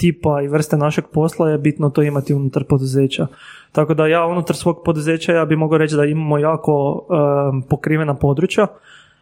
tipa 0.00 0.42
i 0.42 0.48
vrste 0.48 0.76
našeg 0.76 1.04
posla 1.12 1.50
je 1.50 1.58
bitno 1.58 1.90
to 1.90 2.02
imati 2.02 2.34
unutar 2.34 2.64
poduzeća. 2.64 3.26
Tako 3.72 3.94
da 3.94 4.06
ja 4.06 4.26
unutar 4.26 4.56
svog 4.56 4.82
poduzeća 4.84 5.32
ja 5.32 5.44
bi 5.44 5.56
mogao 5.56 5.78
reći 5.78 5.96
da 5.96 6.04
imamo 6.04 6.38
jako 6.38 7.06
e, 7.10 7.66
pokrivena 7.68 8.14
područja, 8.14 8.66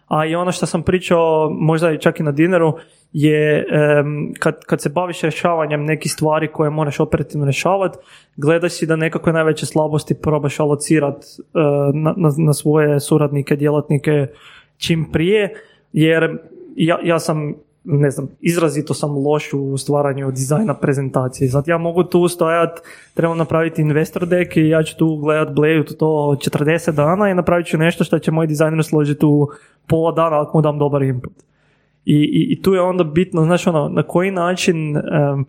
a 0.09 0.27
i 0.27 0.35
ono 0.35 0.53
što 0.53 0.67
sam 0.67 0.83
pričao 0.83 1.51
možda 1.51 1.93
i 1.93 1.99
čak 1.99 2.21
i 2.21 2.23
na 2.23 2.33
dineru 2.33 2.73
je 3.13 3.67
em, 3.71 4.33
kad, 4.39 4.65
kad 4.65 4.81
se 4.81 4.89
baviš 4.89 5.23
rješavanjem 5.23 5.85
nekih 5.85 6.13
stvari 6.13 6.49
koje 6.53 6.71
moraš 6.71 7.01
operativno 7.01 7.45
rješavati, 7.45 7.99
gledaj 8.37 8.71
si 8.71 8.87
da 8.87 8.97
nekakve 8.97 9.33
najveće 9.33 9.67
slabosti 9.67 10.15
probaš 10.15 10.61
alocirati 10.61 11.27
na, 11.95 12.15
na, 12.17 12.31
na 12.39 12.53
svoje 12.53 13.01
suradnike, 13.01 13.57
djelatnike 13.57 14.27
čim 14.77 15.13
prije, 15.13 15.55
jer 15.93 16.39
ja, 16.77 16.99
ja 17.05 17.19
sam 17.19 17.55
ne 17.91 18.11
znam, 18.11 18.29
izrazito 18.41 18.95
sam 18.95 19.27
loš 19.27 19.53
u 19.53 19.77
stvaranju 19.77 20.31
dizajna 20.31 20.75
prezentacije. 20.75 21.49
Zato 21.49 21.71
ja 21.71 21.79
mogu 21.79 22.05
tu 22.05 22.29
stojat, 22.29 22.81
trebam 23.15 23.39
napraviti 23.39 23.83
investor 23.83 24.27
deck 24.27 24.57
i 24.57 24.69
ja 24.69 24.83
ću 24.83 24.97
tu 24.97 25.17
gledat 25.17 25.55
blejut 25.55 25.99
to 25.99 26.07
40 26.07 26.93
dana 26.93 27.31
i 27.31 27.35
napravit 27.35 27.67
ću 27.67 27.79
nešto 27.79 28.05
što 28.05 28.19
će 28.19 28.31
moj 28.31 28.47
dizajner 28.47 28.85
složiti 28.85 29.27
u 29.27 29.49
pola 29.87 30.13
dana 30.13 30.43
ako 30.43 30.59
mu 30.59 30.63
dam 30.63 30.79
dobar 30.79 31.03
input. 31.03 31.33
I, 32.05 32.15
i, 32.15 32.53
i 32.53 32.63
tu 32.63 32.75
je 32.75 32.81
onda 32.81 33.05
bitno, 33.05 33.45
znaš 33.45 33.67
ono, 33.67 33.89
na 33.89 34.03
koji 34.03 34.31
način 34.31 34.97
um, 34.97 35.47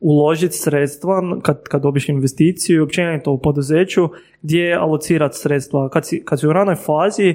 uložiti 0.00 0.56
sredstva 0.56 1.38
kad, 1.42 1.62
kad 1.62 1.82
dobiš 1.82 2.08
investiciju 2.08 2.76
i 2.76 2.80
općenito 2.80 3.32
u 3.32 3.38
poduzeću, 3.38 4.08
gdje 4.42 4.74
alocirati 4.74 5.38
sredstva. 5.38 5.88
Kad 5.88 6.06
si, 6.06 6.22
kad 6.24 6.40
si 6.40 6.46
u 6.46 6.52
ranoj 6.52 6.74
fazi, 6.74 7.34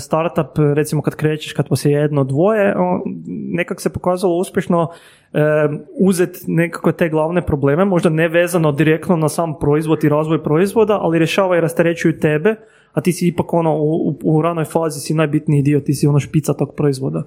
startup, 0.00 0.58
recimo 0.74 1.02
kad 1.02 1.14
krećeš, 1.16 1.52
kad 1.52 1.66
vas 1.70 1.84
je 1.84 1.92
jedno, 1.92 2.24
dvoje, 2.24 2.74
nekak 3.52 3.80
se 3.80 3.92
pokazalo 3.92 4.36
uspješno 4.36 4.88
e, 5.32 5.40
uzeti 6.00 6.38
nekakve 6.46 6.92
te 6.92 7.08
glavne 7.08 7.46
probleme, 7.46 7.84
možda 7.84 8.08
ne 8.08 8.28
vezano 8.28 8.72
direktno 8.72 9.16
na 9.16 9.28
sam 9.28 9.58
proizvod 9.58 10.04
i 10.04 10.08
razvoj 10.08 10.42
proizvoda, 10.42 10.98
ali 11.00 11.18
rješava 11.18 11.56
i 11.56 11.60
rasterećuju 11.60 12.20
tebe, 12.20 12.56
a 12.92 13.00
ti 13.00 13.12
si 13.12 13.28
ipak 13.28 13.54
ono 13.54 13.76
u, 13.76 14.18
u, 14.22 14.42
ranoj 14.42 14.64
fazi 14.64 15.00
si 15.00 15.14
najbitniji 15.14 15.62
dio, 15.62 15.80
ti 15.80 15.94
si 15.94 16.06
ono 16.06 16.20
špica 16.20 16.54
tog 16.54 16.74
proizvoda. 16.76 17.22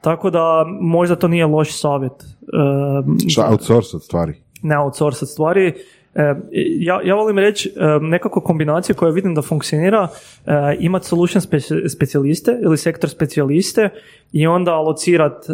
Tako 0.00 0.30
da 0.30 0.66
možda 0.80 1.16
to 1.16 1.28
nije 1.28 1.46
loš 1.46 1.80
savjet. 1.80 2.12
E, 2.22 3.28
Šta 3.28 3.48
outsourcat 3.50 4.02
stvari? 4.02 4.34
ne 4.64 4.78
outsourcat 4.78 5.28
stvari. 5.28 5.74
E, 6.14 6.34
ja, 6.78 7.00
ja 7.04 7.14
volim 7.14 7.38
reći 7.38 7.68
e, 7.68 7.98
nekako 8.00 8.40
kombinaciju 8.40 8.96
koja 8.96 9.10
vidim 9.10 9.34
da 9.34 9.42
funkcionira, 9.42 10.08
e, 10.46 10.76
imati 10.78 11.06
solution 11.06 11.42
speci- 11.42 11.88
specijaliste 11.88 12.58
ili 12.62 12.78
sektor 12.78 13.10
specijaliste 13.10 13.88
i 14.32 14.46
onda 14.46 14.72
alocirat, 14.72 15.46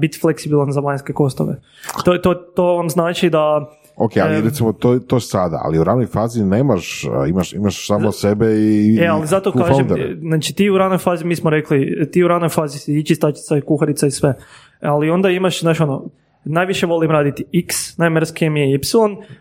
biti 0.00 0.18
fleksibilan 0.20 0.72
za 0.72 0.80
vanjske 0.80 1.12
kostove. 1.12 1.60
To, 2.04 2.18
to, 2.18 2.34
to 2.34 2.64
vam 2.64 2.90
znači 2.90 3.30
da 3.30 3.70
Ok, 4.00 4.12
ali 4.22 4.40
recimo 4.40 4.72
to, 4.72 4.98
to 4.98 5.20
sada, 5.20 5.60
ali 5.64 5.78
u 5.78 5.84
ranoj 5.84 6.06
fazi 6.06 6.44
nemaš, 6.44 7.04
a, 7.04 7.26
imaš, 7.26 7.52
imaš 7.52 7.86
samo 7.86 8.12
sebe 8.12 8.46
i 8.46 8.98
E, 9.00 9.06
ali 9.06 9.26
zato 9.26 9.52
kažem, 9.52 9.88
znači 10.20 10.54
ti 10.54 10.70
u 10.70 10.78
ranoj 10.78 10.98
fazi, 10.98 11.24
mi 11.24 11.36
smo 11.36 11.50
rekli, 11.50 12.08
ti 12.12 12.24
u 12.24 12.28
ranoj 12.28 12.48
fazi 12.48 12.78
si 12.78 12.98
i 12.98 13.04
čistačica 13.04 13.56
i 13.56 13.60
kuharica 13.60 14.06
i 14.06 14.10
sve, 14.10 14.34
ali 14.80 15.10
onda 15.10 15.30
imaš, 15.30 15.60
znaš 15.60 15.80
ono, 15.80 16.04
najviše 16.48 16.86
volim 16.86 17.10
raditi 17.10 17.44
X, 17.52 17.98
najmrskije 17.98 18.50
mi 18.50 18.60
je 18.60 18.74
Y, 18.74 18.80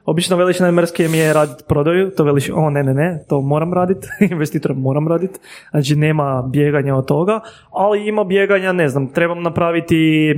obično 0.06 0.38
veliš 0.38 0.60
najmrskije 0.60 1.10
mi 1.10 1.18
je 1.18 1.34
raditi 1.34 1.64
prodaju, 1.68 2.12
to 2.18 2.24
veliš, 2.24 2.50
o 2.54 2.70
ne, 2.70 2.84
ne, 2.84 2.94
ne, 2.94 3.26
to 3.30 3.42
moram 3.42 3.74
raditi, 3.74 4.08
investitora 4.32 4.76
moram 4.76 5.08
raditi, 5.08 5.40
znači 5.72 5.96
nema 5.96 6.44
bjeganja 6.52 6.96
od 6.96 7.08
toga, 7.08 7.40
ali 7.72 8.08
ima 8.08 8.24
bjeganja, 8.24 8.72
ne 8.72 8.90
znam, 8.90 9.08
trebam 9.08 9.44
napraviti 9.44 10.34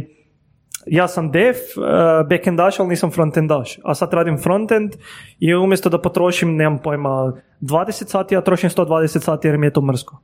ja 0.85 1.07
sam 1.07 1.31
dev, 1.31 1.55
uh, 1.55 2.29
backendaš, 2.29 2.79
ali 2.79 2.89
nisam 2.89 3.11
frontendaš. 3.11 3.79
A 3.83 3.95
sad 3.95 4.13
radim 4.13 4.37
frontend 4.37 4.95
i 5.39 5.55
umjesto 5.55 5.89
da 5.89 6.01
potrošim, 6.01 6.55
nemam 6.55 6.79
pojma, 6.83 7.33
20 7.61 7.91
sati, 7.91 8.35
ja 8.35 8.41
trošim 8.41 8.69
120 8.69 9.19
sati 9.19 9.47
jer 9.47 9.57
mi 9.57 9.65
je 9.67 9.73
to 9.73 9.81
mrsko. 9.81 10.21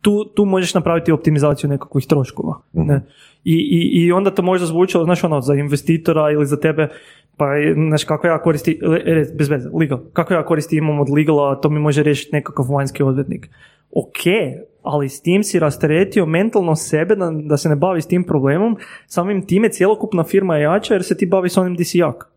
Tu, 0.00 0.24
tu 0.24 0.44
možeš 0.44 0.74
napraviti 0.74 1.12
optimizaciju 1.12 1.70
nekakvih 1.70 2.06
troškova. 2.06 2.60
Ne? 2.72 3.02
I, 3.44 3.54
i, 3.54 4.04
I 4.04 4.12
onda 4.12 4.30
to 4.30 4.42
možda 4.42 4.66
zvučalo, 4.66 5.04
znaš 5.04 5.24
ono, 5.24 5.40
za 5.40 5.54
investitora 5.54 6.30
ili 6.30 6.46
za 6.46 6.56
tebe, 6.56 6.88
pa 7.36 7.46
znaš 7.88 8.04
kako 8.04 8.26
ja 8.26 8.42
koristim, 8.42 8.78
e, 9.06 9.24
bez 9.38 9.48
veze, 9.48 9.68
legal, 9.72 10.00
kako 10.12 10.34
ja 10.34 10.44
koristim 10.44 10.84
imam 10.84 11.00
od 11.00 11.10
legala, 11.10 11.60
to 11.60 11.70
mi 11.70 11.80
može 11.80 12.02
riješiti 12.02 12.36
nekakav 12.36 12.66
vanjski 12.70 13.02
odvjetnik. 13.02 13.48
Ok, 13.90 14.22
ali 14.82 15.08
s 15.08 15.22
tim 15.22 15.42
si 15.44 15.58
rasteretio 15.58 16.26
mentalno 16.26 16.76
sebe 16.76 17.16
da, 17.16 17.30
da 17.30 17.56
se 17.56 17.68
ne 17.68 17.76
bavi 17.76 18.02
s 18.02 18.06
tim 18.06 18.24
problemom, 18.24 18.76
samim 19.06 19.46
time 19.46 19.68
cjelokupna 19.68 20.24
firma 20.24 20.56
je 20.56 20.62
jača 20.62 20.94
jer 20.94 21.02
se 21.02 21.16
ti 21.16 21.26
bavi 21.26 21.48
s 21.48 21.56
onim 21.56 21.74
di 21.74 21.84
si 21.84 21.98
jak. 21.98 22.30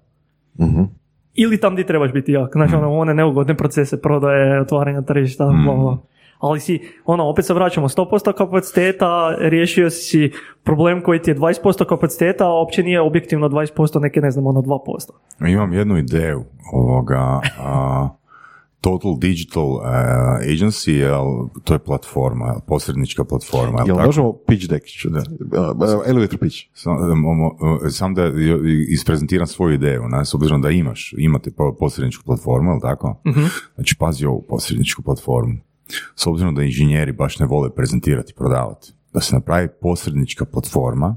Ili 1.34 1.58
tam 1.58 1.76
di 1.76 1.84
trebaš 1.84 2.12
biti 2.14 2.32
jak. 2.32 2.52
Znači, 2.54 2.76
ono, 2.76 2.94
one 2.94 3.14
neugodne 3.14 3.58
procese 3.58 4.02
prodaje, 4.02 4.62
otvaranja 4.62 5.02
tržišta, 5.02 5.46
bla, 5.66 5.76
bla. 5.76 5.98
Ali 6.40 6.60
si, 6.60 6.80
ono, 7.06 7.24
opet 7.24 7.46
se 7.46 7.54
vraćamo, 7.54 7.90
100% 7.90 8.34
kapaciteta, 8.38 9.36
riješio 9.40 9.90
si 9.90 10.32
problem 10.64 11.02
koji 11.02 11.22
ti 11.22 11.32
je 11.32 11.36
20% 11.36 11.86
kapaciteta, 11.86 12.46
a 12.46 12.54
uopće 12.54 12.84
nije 12.84 13.02
objektivno 13.02 13.50
20%, 13.50 14.02
neke, 14.02 14.22
ne 14.22 14.32
znam, 14.32 14.48
ono, 14.48 14.62
2%. 14.62 15.50
Imam 15.50 15.74
jednu 15.74 15.98
ideju 15.98 16.44
ovoga, 16.74 17.42
a, 17.60 18.10
Total 18.84 19.18
Digital 19.18 19.64
uh, 19.64 19.82
Agency, 20.44 20.92
jel, 20.92 21.26
to 21.64 21.74
je 21.74 21.80
platforma, 21.80 22.46
jel, 22.46 22.60
posrednička 22.68 23.24
platforma. 23.24 23.80
Jel, 23.80 23.88
Jel 23.88 23.96
tako? 23.96 24.08
možemo 24.08 24.34
pitch 24.48 24.70
deck? 24.70 24.86
Da. 25.40 25.72
Uh, 25.72 26.02
elevator 26.08 26.40
pitch. 26.40 26.58
Sam, 26.74 26.98
mo- 26.98 27.90
sam 27.90 28.14
da 28.14 28.32
isprezentiram 28.90 29.48
svoju 29.48 29.74
ideju, 29.74 30.04
ne, 30.08 30.26
s 30.26 30.34
obzirom 30.34 30.62
da 30.62 30.70
imaš, 30.70 31.14
imate 31.18 31.52
po- 31.52 31.76
posredničku 31.80 32.24
platformu, 32.26 32.72
jel 32.72 32.80
tako? 32.82 33.22
Znači, 33.76 33.96
pazi 34.00 34.26
ovu 34.26 34.46
posredničku 34.50 35.02
platformu. 35.02 35.54
S 36.16 36.28
obzirom 36.28 36.56
da 36.56 36.64
inženjeri 36.64 37.12
baš 37.12 37.40
ne 37.40 37.46
vole 37.46 37.76
prezentirati 37.76 38.32
i 38.32 38.38
prodavati, 38.38 38.94
da 39.14 39.22
se 39.22 39.36
napravi 39.36 39.68
posrednička 39.82 40.46
platforma 40.46 41.16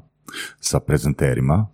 sa 0.61 0.81
prezenterima, 0.81 1.67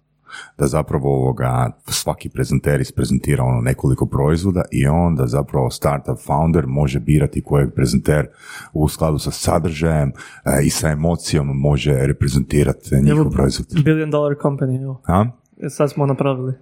da 0.58 0.66
zapravo 0.66 1.14
ovoga, 1.16 1.70
svaki 1.86 2.28
prezenter 2.28 2.80
isprezentira 2.80 3.44
ono 3.44 3.60
nekoliko 3.60 4.06
proizvoda 4.06 4.62
i 4.70 4.86
onda 4.86 5.26
zapravo 5.26 5.70
startup 5.70 6.18
founder 6.26 6.66
može 6.66 7.00
birati 7.00 7.42
kojeg 7.42 7.74
prezenter 7.74 8.26
u 8.72 8.88
skladu 8.88 9.18
sa 9.18 9.30
sadržajem 9.30 10.08
e, 10.08 10.64
i 10.64 10.70
sa 10.70 10.88
emocijom 10.88 11.46
može 11.46 11.92
reprezentirati 11.92 13.00
njihov 13.02 13.30
proizvod. 13.30 13.66
Billion 13.84 14.10
dollar 14.10 14.36
company, 14.42 14.82
evo. 14.82 15.00
A? 15.06 15.24
E, 15.62 15.68
Sad 15.70 15.90
smo 15.90 16.06
napravili. 16.06 16.54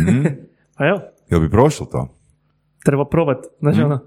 Mhm. 0.00 0.26
Pa 0.76 0.86
evo, 0.86 1.00
Jel 1.30 1.40
bi 1.40 1.50
prošlo 1.50 1.86
to? 1.86 2.08
treba 2.84 3.04
probat. 3.04 3.38
Znači, 3.58 3.82
ono, 3.82 4.00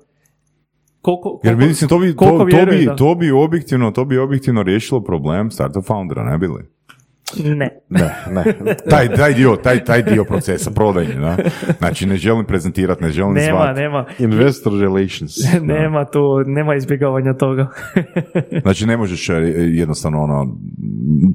koliko, 1.03 1.29
Mhm. 1.29 1.39
Jer 1.43 1.53
koliko- 1.53 1.67
mislim, 1.67 1.89
to 1.89 1.99
bi, 1.99 2.15
koliko 2.15 2.37
to, 2.39 2.57
to, 2.57 2.65
bi, 2.67 2.85
da- 2.85 2.95
to 2.95 3.15
bi 3.15 3.31
objektivno, 3.33 3.91
to 3.91 4.05
bi 4.05 4.17
objektivno 4.17 4.63
riješilo 4.63 5.01
problem 5.01 5.51
startup 5.51 5.85
foundera, 5.85 6.23
ne 6.23 6.37
bi 6.37 6.47
li? 6.47 6.63
Ne. 7.35 7.69
Ne, 7.89 8.11
ne. 8.29 8.43
Taj, 8.89 9.09
taj, 9.09 9.33
dio, 9.33 9.55
taj, 9.55 9.83
taj 9.83 10.03
dio 10.03 10.23
procesa, 10.23 10.71
prodajnje, 10.71 11.13
da? 11.13 11.37
Znači, 11.77 12.05
ne 12.05 12.15
želim 12.17 12.45
prezentirati, 12.45 13.03
ne 13.03 13.09
želim 13.09 13.33
Nema, 13.33 13.57
zvati. 13.57 13.79
nema. 13.79 14.05
Investor 14.19 14.73
relations. 14.73 15.31
nema 15.63 16.05
tu, 16.05 16.19
nema 16.39 16.75
izbjegavanja 16.75 17.33
toga. 17.33 17.67
Znači, 18.61 18.85
ne 18.85 18.97
možeš 18.97 19.29
e, 19.29 19.33
jednostavno 19.55 20.23
ono, 20.23 20.55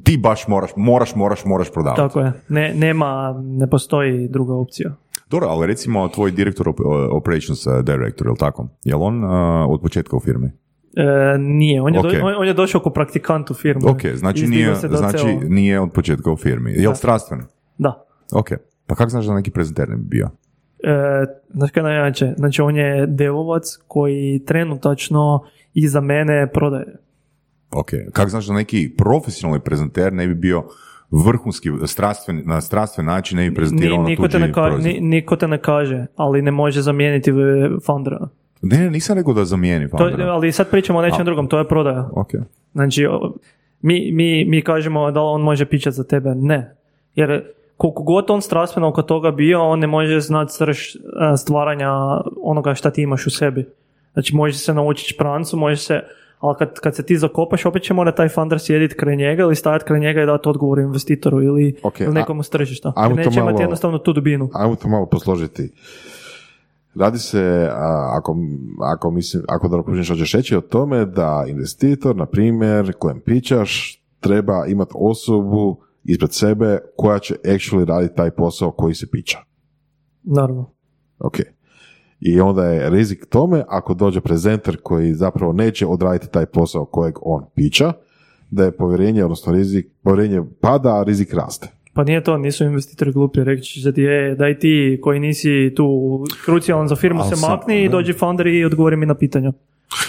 ti 0.03 0.17
baš 0.17 0.47
moraš, 0.47 0.69
moraš, 0.75 1.15
moraš, 1.15 1.45
moraš 1.45 1.71
prodavati. 1.71 2.01
Tako 2.01 2.19
je. 2.19 2.31
Ne, 2.49 2.73
nema, 2.75 3.35
ne 3.41 3.69
postoji 3.69 4.27
druga 4.27 4.53
opcija. 4.53 4.95
Dobro, 5.29 5.47
ali 5.47 5.67
recimo 5.67 6.07
tvoj 6.07 6.31
direktor 6.31 6.67
op- 6.67 6.81
operations 7.11 7.67
uh, 7.67 7.73
director, 7.83 8.27
je 8.27 8.31
li 8.31 8.37
tako? 8.37 8.67
Je 8.83 8.95
li 8.95 9.01
on 9.03 9.23
uh, 9.23 9.29
od 9.67 9.81
početka 9.81 10.15
u 10.15 10.19
firmi? 10.19 10.47
E, 10.95 11.37
nije, 11.37 11.81
on 11.81 11.95
je, 11.95 12.01
do- 12.01 12.07
Ok. 12.07 12.13
on, 12.23 12.33
on 12.37 12.47
je 12.47 12.53
došao 12.53 12.81
kao 12.81 12.93
praktikant 12.93 13.49
u 13.49 13.53
firmu. 13.53 13.89
Ok, 13.89 14.01
znači, 14.15 14.47
nije, 14.47 14.69
do 14.81 14.97
znači 14.97 15.17
CEO. 15.17 15.39
nije 15.49 15.79
od 15.79 15.91
početka 15.91 16.31
u 16.31 16.37
firmi. 16.37 16.71
Je 16.71 16.89
li 16.89 16.95
strastven? 16.95 17.39
Da. 17.77 18.05
Ok. 18.33 18.49
Pa 18.87 18.95
kako 18.95 19.09
znaš 19.09 19.25
da 19.25 19.33
neki 19.33 19.51
prezenter 19.51 19.89
ne 19.89 19.95
bi 19.95 20.03
bio? 20.03 20.29
E, 20.83 21.25
znaš 21.49 21.71
kaj 21.71 21.81
je 21.81 21.83
najjače? 21.83 22.33
Znači, 22.37 22.61
on 22.61 22.75
je 22.75 23.07
devovac 23.07 23.63
koji 23.87 24.43
trenutačno 24.45 25.43
iza 25.73 26.01
mene 26.01 26.47
prodaje. 26.53 26.95
Ok. 27.71 27.89
Kako 28.13 28.29
znaš 28.29 28.45
da 28.45 28.53
neki 28.53 28.93
profesionalni 28.97 29.59
prezenter 29.63 30.13
ne 30.13 30.27
bi 30.27 30.35
bio 30.35 30.63
vrhunski, 31.11 31.69
strastven, 31.85 32.43
na 32.45 32.61
strastven 32.61 33.05
način 33.05 33.37
ne 33.37 33.49
bi 33.49 33.55
prezentirao 33.55 33.97
Ni, 33.97 34.03
na 34.03 34.09
niko, 34.09 34.21
tuđi 34.23 34.31
te 34.31 34.39
ne 34.39 34.53
ka- 34.53 34.83
ni- 34.83 34.99
niko 35.01 35.35
te 35.35 35.47
ne 35.47 35.57
kaže, 35.57 36.05
ali 36.15 36.41
ne 36.41 36.51
može 36.51 36.81
zamijeniti 36.81 37.31
foundera. 37.85 38.27
Ne, 38.61 38.77
ne, 38.77 38.89
nisam 38.89 39.17
rekao 39.17 39.33
da 39.33 39.45
zamijeni 39.45 39.89
To, 39.89 40.09
ali 40.19 40.51
sad 40.51 40.69
pričamo 40.69 40.99
o 40.99 41.01
nečem 41.01 41.25
drugom, 41.25 41.47
to 41.47 41.57
je 41.57 41.67
prodaja. 41.67 42.09
Ok. 42.13 42.29
Znači, 42.73 43.07
mi, 43.81 44.11
mi, 44.11 44.45
mi 44.45 44.61
kažemo 44.61 45.11
da 45.11 45.21
on 45.21 45.41
može 45.41 45.65
pičat 45.65 45.93
za 45.93 46.03
tebe. 46.03 46.29
Ne. 46.35 46.75
Jer 47.15 47.43
koliko 47.77 48.03
god 48.03 48.25
on 48.29 48.41
strastveno 48.41 48.87
oko 48.87 49.01
toga 49.01 49.31
bio, 49.31 49.61
on 49.61 49.79
ne 49.79 49.87
može 49.87 50.19
znati 50.19 50.53
srž 50.53 50.77
e, 50.79 50.97
stvaranja 51.37 51.91
onoga 52.43 52.75
šta 52.75 52.91
ti 52.91 53.01
imaš 53.01 53.27
u 53.27 53.29
sebi. 53.29 53.65
Znači, 54.13 54.35
može 54.35 54.57
se 54.57 54.73
naučiti 54.73 55.09
šprancu, 55.09 55.57
može 55.57 55.75
se, 55.75 56.01
ali 56.39 56.55
kad, 56.59 56.79
kad 56.79 56.95
se 56.95 57.03
ti 57.05 57.17
zakopaš, 57.17 57.65
opet 57.65 57.83
će 57.83 57.93
mora 57.93 58.15
taj 58.15 58.29
funder 58.29 58.59
sjediti 58.59 58.95
kraj 58.95 59.15
njega 59.15 59.43
ili 59.43 59.55
stajati 59.55 59.85
kraj 59.85 59.99
njega 59.99 60.23
i 60.23 60.25
dati 60.25 60.49
odgovor 60.49 60.79
investitoru 60.79 61.43
ili, 61.43 61.75
Ok, 61.83 61.99
ili 61.99 62.13
nekomu 62.13 62.43
s 62.43 62.49
tržišta. 62.49 62.93
Jer 62.97 63.09
to 63.09 63.15
neće 63.15 63.39
imati 63.39 63.53
malo- 63.53 63.61
jednostavno 63.61 63.97
tu 63.97 64.13
dubinu. 64.13 64.49
Ajmo 64.53 64.75
to 64.75 64.87
malo 64.89 65.05
posložiti. 65.05 65.71
Radi 66.95 67.19
se, 67.19 67.69
a, 67.71 68.13
ako, 68.17 68.37
ako, 68.93 69.11
mislim, 69.11 69.43
ako 69.47 69.67
da 69.67 69.77
razumiješ 69.77 70.05
što 70.05 70.15
ćeš 70.15 70.33
reći 70.33 70.55
o 70.55 70.61
tome 70.61 71.05
da 71.05 71.45
investitor, 71.47 72.15
na 72.15 72.25
primjer, 72.25 72.93
kojem 72.99 73.19
pičaš, 73.19 74.01
treba 74.19 74.65
imati 74.65 74.91
osobu 74.95 75.77
ispred 76.03 76.33
sebe 76.33 76.77
koja 76.97 77.19
će 77.19 77.35
actually 77.43 77.85
raditi 77.85 78.15
taj 78.15 78.31
posao 78.31 78.71
koji 78.71 78.95
se 78.95 79.07
piča. 79.11 79.37
Naravno. 80.23 80.71
Ok. 81.19 81.37
I 82.21 82.41
onda 82.41 82.65
je 82.65 82.89
rizik 82.89 83.25
tome, 83.29 83.63
ako 83.67 83.93
dođe 83.93 84.21
prezenter 84.21 84.77
koji 84.83 85.13
zapravo 85.13 85.53
neće 85.53 85.85
odraditi 85.85 86.31
taj 86.31 86.45
posao 86.45 86.85
kojeg 86.85 87.15
on 87.21 87.45
piča, 87.55 87.93
da 88.51 88.63
je 88.63 88.71
povjerenje, 88.71 89.23
odnosno 89.23 89.53
rizik, 89.53 89.87
povjerenje 90.03 90.41
pada, 90.61 90.99
a 90.99 91.03
rizik 91.03 91.33
raste. 91.33 91.67
Pa 91.93 92.03
nije 92.03 92.23
to, 92.23 92.37
nisu 92.37 92.63
investitori 92.63 93.11
glupi, 93.11 93.43
reći 93.43 93.81
da 93.83 93.91
ti 93.91 94.01
je, 94.01 94.35
daj 94.35 94.59
ti 94.59 94.99
koji 95.03 95.19
nisi 95.19 95.73
tu 95.75 96.19
krucijalan 96.45 96.87
za 96.87 96.95
firmu 96.95 97.21
Ali 97.21 97.29
se 97.29 97.35
sam- 97.35 97.51
makni 97.51 97.83
i 97.83 97.89
dođi 97.89 98.13
founder 98.13 98.47
i 98.47 98.65
odgovori 98.65 98.97
mi 98.97 99.05
na 99.05 99.15
pitanja. 99.15 99.51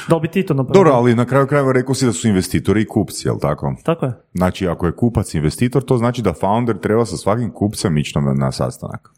Da 0.09 0.19
bi 0.19 0.29
ti 0.29 0.43
to 0.43 0.55
napravio? 0.55 0.79
Dobro, 0.79 0.93
ali 0.93 1.15
na 1.15 1.25
kraju 1.25 1.47
krajeva 1.47 1.73
rekao 1.73 1.95
si 1.95 2.07
da 2.07 2.13
su 2.13 2.29
investitori 2.29 2.83
i 2.83 2.87
kupci, 2.87 3.29
jel 3.29 3.39
tako? 3.41 3.75
Tako 3.85 4.07
je. 4.07 4.13
Znači, 4.35 4.69
ako 4.69 4.87
je 4.87 4.93
kupac 4.93 5.35
investitor, 5.35 5.83
to 5.83 5.97
znači 5.97 6.23
da 6.23 6.33
founder 6.33 6.79
treba 6.79 7.05
sa 7.05 7.17
svakim 7.17 7.51
kupcem 7.51 7.99
ići 7.99 8.19
na 8.39 8.53
sastanak. 8.53 9.11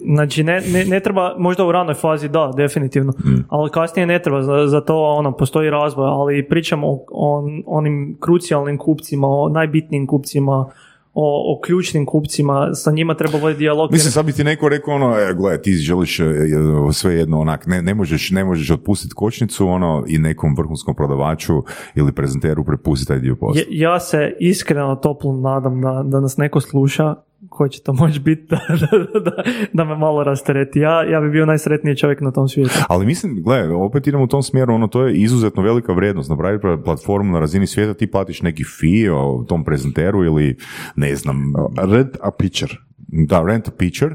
Znači, 0.00 0.44
ne, 0.44 0.60
ne, 0.72 0.84
ne 0.84 1.00
treba, 1.00 1.34
možda 1.38 1.66
u 1.66 1.72
ranoj 1.72 1.94
fazi 1.94 2.28
da, 2.28 2.52
definitivno, 2.56 3.12
ali 3.48 3.70
kasnije 3.70 4.06
ne 4.06 4.22
treba, 4.22 4.42
za, 4.42 4.66
za 4.66 4.80
to 4.80 5.02
ono, 5.02 5.32
postoji 5.32 5.70
razvoj, 5.70 6.06
ali 6.06 6.48
pričamo 6.48 6.86
o, 6.90 7.04
o 7.14 7.48
onim 7.66 8.16
krucijalnim 8.20 8.78
kupcima, 8.78 9.26
o 9.28 9.48
najbitnijim 9.48 10.06
kupcima, 10.06 10.66
o, 11.14 11.54
o 11.54 11.60
ključnim 11.60 12.06
kupcima, 12.06 12.74
sa 12.74 12.90
njima 12.90 13.14
treba 13.14 13.38
voditi 13.38 13.58
dijalog. 13.58 13.92
Mislim, 13.92 14.12
sad 14.12 14.26
bi 14.26 14.32
ti 14.32 14.44
neko 14.44 14.68
rekao, 14.68 14.94
ono, 14.94 15.18
e, 15.18 15.34
gledaj, 15.34 15.62
ti 15.62 15.72
želiš 15.72 16.20
e, 16.20 16.24
e, 16.24 16.92
sve 16.92 17.14
jedno 17.14 17.40
onak, 17.40 17.66
ne, 17.66 17.82
ne 17.82 17.94
možeš, 17.94 18.30
ne 18.30 18.44
možeš 18.44 18.70
otpustiti 18.70 19.14
kočnicu, 19.14 19.68
ono, 19.68 20.04
i 20.08 20.18
nekom 20.18 20.54
vrhunskom 20.56 20.94
prodavaču 20.94 21.62
ili 21.94 22.12
prezenteru 22.12 22.64
prepustiti 22.64 23.08
taj 23.08 23.18
dio 23.18 23.36
posla. 23.36 23.62
Ja, 23.70 23.92
ja 23.92 24.00
se 24.00 24.36
iskreno 24.40 24.96
toplo 24.96 25.32
nadam 25.32 25.80
da, 25.80 26.02
da 26.06 26.20
nas 26.20 26.36
neko 26.36 26.60
sluša 26.60 27.14
koji 27.48 27.70
će 27.70 27.82
to 27.82 27.92
moći 27.92 28.20
biti 28.20 28.46
da, 28.50 28.60
da, 28.68 29.20
da, 29.20 29.42
da 29.72 29.84
me 29.84 29.96
malo 29.96 30.24
rastereti. 30.24 30.78
Ja, 30.78 31.02
ja 31.02 31.20
bi 31.20 31.30
bio 31.30 31.46
najsretniji 31.46 31.96
čovjek 31.96 32.20
na 32.20 32.32
tom 32.32 32.48
svijetu. 32.48 32.74
Ali 32.88 33.06
mislim, 33.06 33.42
gledaj, 33.42 33.68
opet 33.68 34.06
idemo 34.06 34.24
u 34.24 34.26
tom 34.26 34.42
smjeru, 34.42 34.74
ono, 34.74 34.88
to 34.88 35.06
je 35.06 35.14
izuzetno 35.14 35.62
velika 35.62 35.92
vrijednost. 35.92 36.30
Napraviti 36.30 36.66
platformu 36.84 37.32
na 37.32 37.40
razini 37.40 37.66
svijeta, 37.66 37.94
ti 37.94 38.10
platiš 38.10 38.42
neki 38.42 38.64
fee 38.64 39.12
o 39.12 39.44
tom 39.48 39.64
prezenteru 39.64 40.24
ili, 40.24 40.56
ne 40.96 41.16
znam, 41.16 41.52
Rent 41.92 42.16
a 42.20 42.30
pitcher. 42.38 42.70
da, 42.98 43.42
rent 43.42 43.68
a 43.68 43.70
picture, 43.78 44.14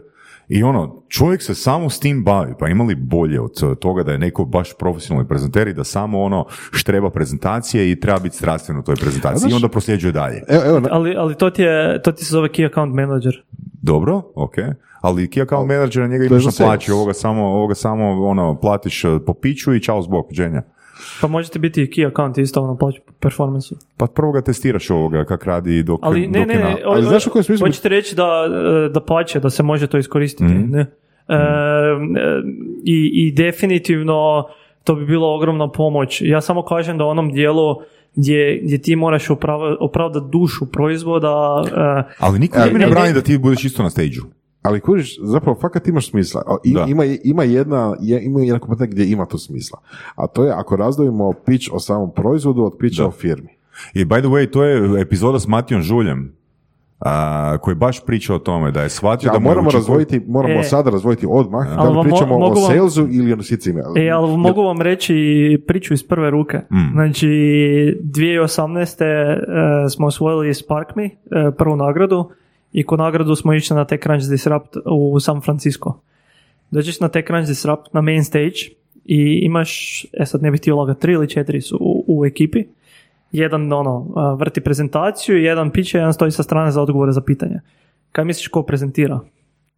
i 0.49 0.63
ono, 0.63 1.03
čovjek 1.07 1.41
se 1.43 1.55
samo 1.55 1.89
s 1.89 1.99
tim 1.99 2.23
bavi, 2.23 2.53
pa 2.59 2.67
imali 2.67 2.95
bolje 2.95 3.41
od 3.41 3.79
toga 3.79 4.03
da 4.03 4.11
je 4.11 4.17
neko 4.17 4.45
baš 4.45 4.73
profesionalni 4.73 5.27
prezenter 5.27 5.67
i 5.67 5.73
da 5.73 5.83
samo 5.83 6.21
ono 6.21 6.45
štreba 6.71 7.09
prezentacije 7.09 7.91
i 7.91 7.99
treba 7.99 8.19
biti 8.19 8.35
strastven 8.35 8.77
u 8.77 8.83
toj 8.83 8.95
prezentaciji 8.95 9.39
znaš- 9.39 9.51
i 9.51 9.55
onda 9.55 9.69
prosljeđuje 9.69 10.11
dalje. 10.11 10.43
Evo, 10.47 10.63
evo, 10.65 10.81
Ali, 10.91 11.15
ali 11.17 11.35
to, 11.35 11.49
ti 11.49 11.61
je, 11.61 12.01
to 12.01 12.11
ti 12.11 12.25
se 12.25 12.31
zove 12.31 12.49
Key 12.49 12.65
Account 12.65 12.93
Manager. 12.95 13.43
Dobro, 13.81 14.21
ok. 14.35 14.55
Ali 15.01 15.27
key 15.27 15.43
account 15.43 15.67
manager 15.67 16.09
njega 16.09 16.25
imaš 16.25 16.45
na 16.45 16.51
plaći, 16.57 16.91
ovoga 16.91 17.13
samo, 17.13 17.45
ovoga 17.45 17.75
samo 17.75 18.27
ono, 18.27 18.59
platiš 18.59 19.05
eh, 19.05 19.19
po 19.25 19.33
piću 19.33 19.73
i 19.73 19.81
čao 19.81 20.01
zbog, 20.01 20.27
dženja. 20.31 20.61
Pa 21.21 21.27
možete 21.27 21.59
biti 21.59 21.81
i 21.81 21.87
Key 21.87 22.07
Account 22.07 22.37
isto 22.37 22.61
ono 22.61 22.77
plaću 22.77 23.01
performansu. 23.19 23.75
Pa 23.97 24.05
prvo 24.07 24.31
ga 24.31 24.41
testiraš 24.41 24.89
ovoga 24.89 25.25
kak 25.25 25.45
radi 25.45 25.83
dok, 25.83 25.99
Ali 26.03 26.19
ne, 26.21 26.39
dok 26.39 26.47
ne, 26.47 26.53
je 26.53 26.59
na... 26.59 26.69
ne, 26.69 26.75
ali 26.85 27.03
znaš 27.03 27.27
u 27.27 27.31
kojem 27.31 27.43
smislu- 27.43 27.59
Hoćete 27.61 27.89
reći 27.89 28.15
da, 28.15 28.45
e, 28.85 28.89
da 28.89 28.99
pače, 29.01 29.39
da 29.39 29.49
se 29.49 29.63
može 29.63 29.87
to 29.87 29.97
iskoristiti, 29.97 30.43
Mhm. 30.45 30.71
ne? 30.71 30.79
E, 31.27 31.33
e, 31.33 31.37
i, 32.85 33.11
I 33.15 33.31
definitivno 33.33 34.47
to 34.83 34.95
bi 34.95 35.05
bilo 35.05 35.35
ogromna 35.35 35.67
pomoć. 35.69 36.21
Ja 36.21 36.41
samo 36.41 36.63
kažem 36.63 36.97
da 36.97 37.05
u 37.05 37.09
onom 37.09 37.31
dijelu 37.31 37.75
gdje, 38.15 38.59
gdje 38.59 38.77
ti 38.77 38.95
moraš 38.95 39.27
oprav- 39.27 39.77
opravdati 39.79 40.25
dušu 40.29 40.65
proizvoda, 40.65 41.63
e, 42.07 42.13
Ali 42.19 42.39
niko 42.39 42.57
E, 42.57 42.63
tebi 42.63 42.73
ne 42.73 42.85
ne, 42.85 42.91
brani 42.91 43.07
ne. 43.07 43.13
da 43.13 43.21
ti 43.21 43.37
budeš 43.37 43.65
isto 43.65 43.83
na 43.83 43.89
stage 43.89 44.15
Ali 44.61 44.79
kužiš, 44.79 45.19
zapravo 45.21 45.57
fakat 45.61 45.87
imaš 45.87 46.09
smisla. 46.09 46.41
I-. 46.63 46.75
Ima, 46.87 47.03
ima, 47.23 47.43
jedna, 47.43 47.95
je- 47.99 48.23
ima 48.23 48.39
jedna 48.39 48.59
komponenta 48.59 48.85
gdje 48.85 49.05
ima 49.05 49.25
to 49.25 49.37
smisla. 49.37 49.79
A 50.15 50.27
to 50.27 50.43
je 50.43 50.51
ako 50.51 50.75
razdvojimo 50.75 51.33
pitch 51.35 51.69
o 51.71 51.79
samom 51.79 52.11
proizvodu 52.13 52.63
od 52.63 52.73
pitcha 52.79 53.05
o 53.05 53.11
firmi. 53.11 53.49
I 53.93 54.05
by 54.05 54.19
the 54.19 54.27
way, 54.27 54.49
to 54.49 54.63
je 54.63 55.01
epizoda 55.01 55.39
s 55.39 55.47
Matijom 55.47 55.81
Žuljem, 55.81 56.35
a, 56.99 57.57
koji 57.57 57.75
baš 57.75 58.05
priča 58.05 58.35
o 58.35 58.39
tome 58.39 58.71
da 58.71 58.81
je 58.81 58.89
shvatio 58.89 59.27
Ja, 59.27 59.33
da 59.33 59.39
moramo 59.39 59.61
učinkovit- 59.61 59.73
razvojiti, 59.73 60.21
moramo 60.27 60.59
E. 60.59 60.63
sada 60.63 60.89
razvojiti 60.89 61.25
odmah, 61.29 61.67
da 61.67 61.81
li 61.81 61.87
vam 61.87 61.95
mo- 61.95 62.03
pričamo 62.03 62.39
mogu 62.39 62.45
o 62.51 62.61
vam- 62.61 62.67
salesu 62.69 63.07
ili 63.11 63.33
o 63.33 63.37
nosicima. 63.37 63.79
E, 63.97 64.09
ali 64.09 64.37
mogu 64.37 64.61
vam 64.61 64.81
reći 64.81 65.15
priču 65.67 65.93
iz 65.93 66.03
prve 66.03 66.29
ruke. 66.29 66.57
Mm. 66.57 66.91
Znači, 66.91 67.27
2018. 68.03 69.01
e, 69.01 69.37
smo 69.89 70.07
osvojili 70.07 70.53
Spark 70.53 70.95
Me, 70.95 71.05
e, 71.05 71.09
prvu 71.57 71.75
nagradu, 71.75 72.29
i 72.73 72.83
ko 72.83 72.97
nagradu 72.97 73.35
smo 73.35 73.53
išli 73.53 73.75
na 73.75 73.85
TechCrunch 73.85 74.29
Disrupt 74.29 74.77
u 74.85 75.19
San 75.19 75.41
Francisco. 75.41 75.99
Dođeš 76.71 76.99
na 76.99 77.07
TechCrunch 77.07 77.47
Disrupt 77.47 77.93
na 77.93 78.01
main 78.01 78.23
stage 78.23 78.59
i 79.05 79.39
imaš, 79.43 80.03
e 80.13 80.25
sad 80.25 80.43
ne 80.43 80.51
bih 80.51 80.59
htio 80.61 80.75
lagat, 80.75 80.99
tri 80.99 81.13
ili 81.13 81.29
četiri 81.29 81.61
su 81.61 81.77
u, 81.81 82.05
u 82.07 82.25
ekipi. 82.25 82.63
Jedan 83.31 83.73
ono, 83.73 84.07
vrti 84.39 84.61
prezentaciju, 84.61 85.37
jedan 85.37 85.71
piće, 85.71 85.97
jedan 85.97 86.13
stoji 86.13 86.31
sa 86.31 86.43
strane 86.43 86.71
za 86.71 86.81
odgovore 86.81 87.11
za 87.11 87.21
pitanja. 87.21 87.61
Kaj 88.11 88.25
misliš 88.25 88.47
ko 88.47 88.63
prezentira? 88.63 89.19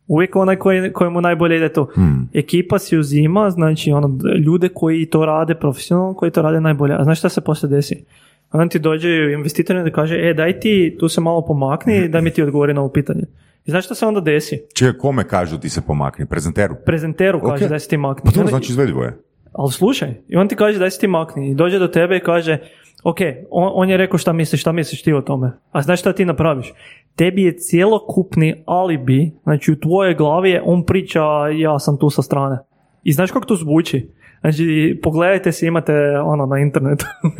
Uvijek 0.07 0.35
onaj 0.35 0.55
koji, 0.55 0.93
kojemu 0.93 1.21
najbolje 1.21 1.57
ide 1.57 1.69
to. 1.69 1.87
Ekipa 2.33 2.79
si 2.79 2.97
uzima, 2.97 3.49
znači 3.49 3.91
ono, 3.91 4.19
ljude 4.45 4.69
koji 4.69 5.05
to 5.05 5.25
rade 5.25 5.55
profesionalno, 5.55 6.13
koji 6.13 6.31
to 6.31 6.41
rade 6.41 6.61
najbolje. 6.61 6.95
A 6.97 7.03
znaš 7.03 7.19
šta 7.19 7.29
se 7.29 7.41
poslije 7.41 7.69
desi? 7.69 8.05
Onda 8.51 8.67
ti 8.67 8.79
dođe 8.79 9.09
investitor 9.33 9.87
i 9.87 9.91
kaže, 9.91 10.15
e, 10.19 10.33
daj 10.33 10.59
ti 10.59 10.95
tu 10.99 11.09
se 11.09 11.21
malo 11.21 11.45
pomakni, 11.45 12.07
da 12.09 12.21
mi 12.21 12.31
ti 12.31 12.43
odgovori 12.43 12.73
na 12.73 12.81
ovo 12.81 12.89
pitanje. 12.89 13.21
I 13.65 13.71
znaš 13.71 13.85
šta 13.85 13.95
se 13.95 14.05
onda 14.05 14.21
desi? 14.21 14.61
Čekaj, 14.73 14.93
kome 14.93 15.23
kažu 15.23 15.57
ti 15.57 15.69
se 15.69 15.81
pomakni? 15.81 16.25
Prezenteru? 16.25 16.75
Prezenteru 16.85 17.39
kaže 17.41 17.65
Ok. 17.65 17.69
da 17.69 17.79
se 17.79 17.87
ti 17.87 17.97
makni. 17.97 18.21
Pa 18.25 18.31
to 18.31 18.39
onda- 18.39 18.49
znači 18.49 18.71
izvedivo 18.71 19.03
je. 19.03 19.17
ali 19.53 19.71
slušaj, 19.71 20.13
i 20.27 20.35
on 20.35 20.47
ti 20.47 20.55
kaže 20.55 20.79
daj 20.79 20.91
se 20.91 20.99
ti 20.99 21.07
makni. 21.07 21.51
I 21.51 21.55
dođe 21.55 21.79
do 21.79 21.87
tebe 21.87 22.17
i 22.17 22.23
kaže, 22.23 22.57
ok, 23.03 23.17
on, 23.49 23.71
on 23.73 23.89
je 23.89 23.97
rekao 23.97 24.17
šta 24.17 24.33
misliš, 24.33 24.61
šta 24.61 24.71
misliš 24.71 25.03
ti 25.03 25.13
o 25.13 25.21
tome. 25.21 25.51
A 25.71 25.81
znaš 25.81 25.99
šta 25.99 26.13
ti 26.13 26.25
napraviš? 26.25 26.73
Tebi 27.15 27.43
je 27.43 27.57
cjelokupni 27.59 28.63
alibi, 28.65 29.31
znači 29.43 29.71
u 29.71 29.79
tvojoj 29.79 30.15
glavi 30.15 30.49
je 30.49 30.61
on 30.65 30.85
priča 30.85 31.21
ja 31.49 31.79
sam 31.79 31.97
tu 31.97 32.09
sa 32.09 32.21
strane. 32.21 32.57
I 33.03 33.11
znaš 33.13 33.31
kako 33.31 33.45
to 33.45 33.55
zvuči? 33.55 34.09
Znači, 34.41 34.99
pogledajte 35.03 35.51
se, 35.51 35.67
imate 35.67 35.93
ono 36.19 36.45
na 36.45 36.59
internetu. 36.59 37.05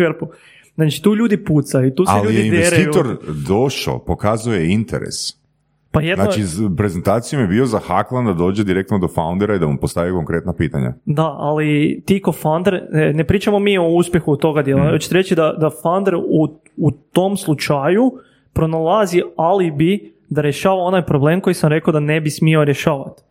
Znači, 0.83 1.03
tu 1.03 1.15
ljudi 1.15 1.37
pucaju, 1.37 1.95
tu 1.95 2.05
se 2.05 2.11
Ali 2.13 2.27
je 2.27 2.33
ljudi 2.33 2.49
deraju. 2.49 2.81
investitor 2.81 3.17
došao, 3.47 3.99
pokazuje 3.99 4.71
interes. 4.71 5.15
Pa 5.93 6.01
jedno, 6.01 6.23
Znači, 6.23 6.41
prezentacijom 6.77 7.41
je 7.41 7.47
bio 7.47 7.65
zahaklan 7.65 8.25
da 8.25 8.33
dođe 8.33 8.63
direktno 8.63 8.97
do 8.97 9.07
foundera 9.07 9.55
i 9.55 9.59
da 9.59 9.67
mu 9.67 9.77
postavi 9.77 10.11
konkretna 10.11 10.53
pitanja. 10.53 10.93
Da, 11.05 11.25
ali 11.29 12.01
ti 12.05 12.21
ko 12.21 12.31
founder, 12.31 12.73
e, 12.73 13.13
ne 13.13 13.23
pričamo 13.23 13.59
mi 13.59 13.77
o 13.77 13.87
uspjehu 13.87 14.35
toga 14.35 14.61
dijela, 14.61 14.83
Mm. 14.83 14.91
hoćete 14.91 15.15
reći 15.15 15.35
da, 15.35 15.53
da 15.53 15.69
founder 15.71 16.15
u, 16.15 16.47
u 16.77 16.91
tom 16.91 17.37
slučaju 17.37 18.11
pronalazi 18.53 19.21
alibi 19.35 20.13
da 20.29 20.41
rješava 20.41 20.81
onaj 20.81 21.05
problem 21.05 21.41
koji 21.41 21.53
sam 21.53 21.69
rekao 21.69 21.93
da 21.93 21.99
ne 21.99 22.21
bi 22.21 22.29
smio 22.29 22.63
rješavati. 22.63 23.21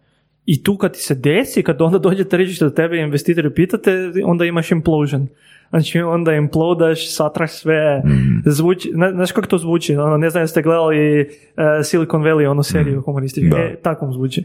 I 0.46 0.62
tu 0.62 0.76
kad 0.76 0.92
ti 0.92 1.00
se 1.00 1.14
desi, 1.14 1.62
kad 1.62 1.82
onda 1.82 1.98
dođe 1.98 2.24
tržište 2.24 2.64
do 2.64 2.70
tebe 2.70 2.96
i 2.96 3.00
investitori 3.00 3.54
pitate, 3.54 3.90
onda 4.24 4.44
imaš 4.44 4.70
implosion. 4.70 5.28
Znači 5.70 6.00
onda 6.00 6.32
implodaš, 6.32 7.14
satraš 7.14 7.52
sve, 7.52 8.02
zvuči, 8.44 8.90
ne, 8.94 9.10
znaš 9.10 9.32
kako 9.32 9.46
to 9.46 9.58
zvuči, 9.58 9.96
ono, 9.96 10.16
ne 10.16 10.30
znam 10.30 10.42
jeste 10.42 10.62
gledali 10.62 11.20
e, 11.20 11.26
Silicon 11.84 12.22
Valley, 12.22 12.50
onu 12.50 12.62
seriju 12.62 13.02
humorističku, 13.02 13.56
Da. 13.56 13.62
e, 13.62 13.76
tako 13.82 14.06
mu 14.06 14.12
zvuči. 14.12 14.44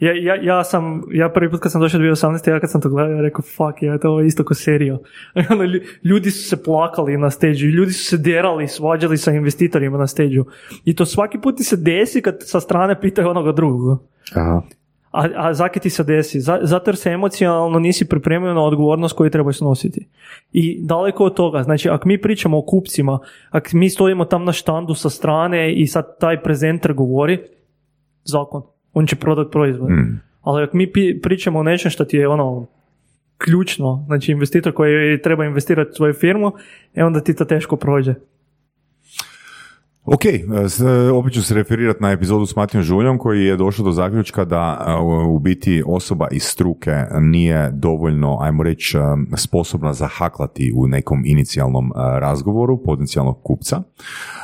Ja, 0.00 0.12
ja, 0.14 0.34
ja 0.42 0.64
sam, 0.64 1.02
ja 1.12 1.28
prvi 1.28 1.50
put 1.50 1.60
kad 1.60 1.72
sam 1.72 1.80
došao 1.80 2.00
2018. 2.00 2.50
ja 2.50 2.60
kad 2.60 2.70
sam 2.70 2.80
to 2.80 2.88
gledao, 2.88 3.12
ja 3.12 3.20
rekao, 3.20 3.42
fuck, 3.42 3.82
je, 3.82 3.98
to 3.98 4.20
je 4.20 4.26
isto 4.26 4.44
ko 4.44 4.54
serija. 4.54 4.98
Lju- 5.50 5.82
ljudi 6.02 6.30
su 6.30 6.48
se 6.48 6.62
plakali 6.64 7.16
na 7.16 7.30
stage 7.30 7.52
ljudi 7.54 7.92
su 7.92 8.04
se 8.04 8.16
derali, 8.16 8.68
svađali 8.68 9.16
sa 9.16 9.32
investitorima 9.32 9.98
na 9.98 10.06
stage 10.06 10.36
I 10.84 10.94
to 10.96 11.06
svaki 11.06 11.38
put 11.38 11.56
ti 11.56 11.64
se 11.64 11.76
desi 11.76 12.22
kad 12.22 12.36
sa 12.40 12.60
strane 12.60 13.00
pitaju 13.00 13.28
onoga 13.28 13.52
drugog. 13.52 14.02
Aha. 14.34 14.62
A, 15.10 15.28
a 15.36 15.54
zake 15.54 15.80
ti 15.80 15.90
se 15.90 16.04
desi? 16.04 16.40
Za- 16.40 16.58
zato 16.62 16.90
jer 16.90 16.96
se 16.96 17.10
emocionalno 17.10 17.78
nisi 17.78 18.08
pripremio 18.08 18.54
na 18.54 18.62
odgovornost 18.64 19.16
koju 19.16 19.30
trebaš 19.30 19.60
nositi. 19.60 20.06
I 20.52 20.78
daleko 20.82 21.24
od 21.24 21.34
toga, 21.34 21.62
znači 21.62 21.88
ako 21.88 22.08
mi 22.08 22.20
pričamo 22.20 22.58
o 22.58 22.62
kupcima, 22.62 23.18
ako 23.50 23.68
mi 23.72 23.90
stojimo 23.90 24.24
tam 24.24 24.44
na 24.44 24.52
štandu 24.52 24.94
sa 24.94 25.10
strane 25.10 25.74
i 25.74 25.86
sad 25.86 26.18
taj 26.18 26.42
prezenter 26.42 26.92
govori, 26.92 27.38
zakon, 28.24 28.62
on 28.92 29.06
će 29.06 29.16
prodat 29.16 29.50
proizvod. 29.50 29.88
Ali 30.42 30.62
ako 30.62 30.76
mi 30.76 30.92
pričamo 31.22 31.58
o 31.58 31.62
nečem 31.62 31.90
što 31.90 32.04
ti 32.04 32.16
je 32.16 32.28
ono 32.28 32.66
ključno, 33.38 34.04
znači 34.06 34.32
investitor 34.32 34.72
koji 34.72 35.22
treba 35.22 35.44
investirati 35.44 35.90
u 35.90 35.94
svoju 35.94 36.14
firmu, 36.14 36.52
e 36.94 37.04
onda 37.04 37.20
ti 37.20 37.36
to 37.36 37.44
teško 37.44 37.76
prođe. 37.76 38.14
Ok, 40.12 40.24
e, 40.24 40.40
e, 40.40 41.10
opet 41.10 41.32
ću 41.32 41.42
se 41.42 41.54
referirati 41.54 42.02
na 42.02 42.10
epizodu 42.10 42.46
s 42.46 42.56
Matijom 42.56 42.82
Žuljom 42.82 43.18
koji 43.18 43.44
je 43.44 43.56
došao 43.56 43.84
do 43.84 43.92
zaključka 43.92 44.44
da 44.44 44.86
e, 44.86 44.94
u 45.26 45.38
biti 45.38 45.82
osoba 45.86 46.28
iz 46.30 46.42
struke 46.42 47.04
nije 47.20 47.70
dovoljno, 47.72 48.38
ajmo 48.40 48.62
reći, 48.62 48.98
sposobna 49.36 49.92
zahaklati 49.92 50.72
u 50.76 50.86
nekom 50.86 51.22
inicijalnom 51.26 51.92
razgovoru 51.96 52.82
potencijalnog 52.82 53.42
kupca, 53.42 53.82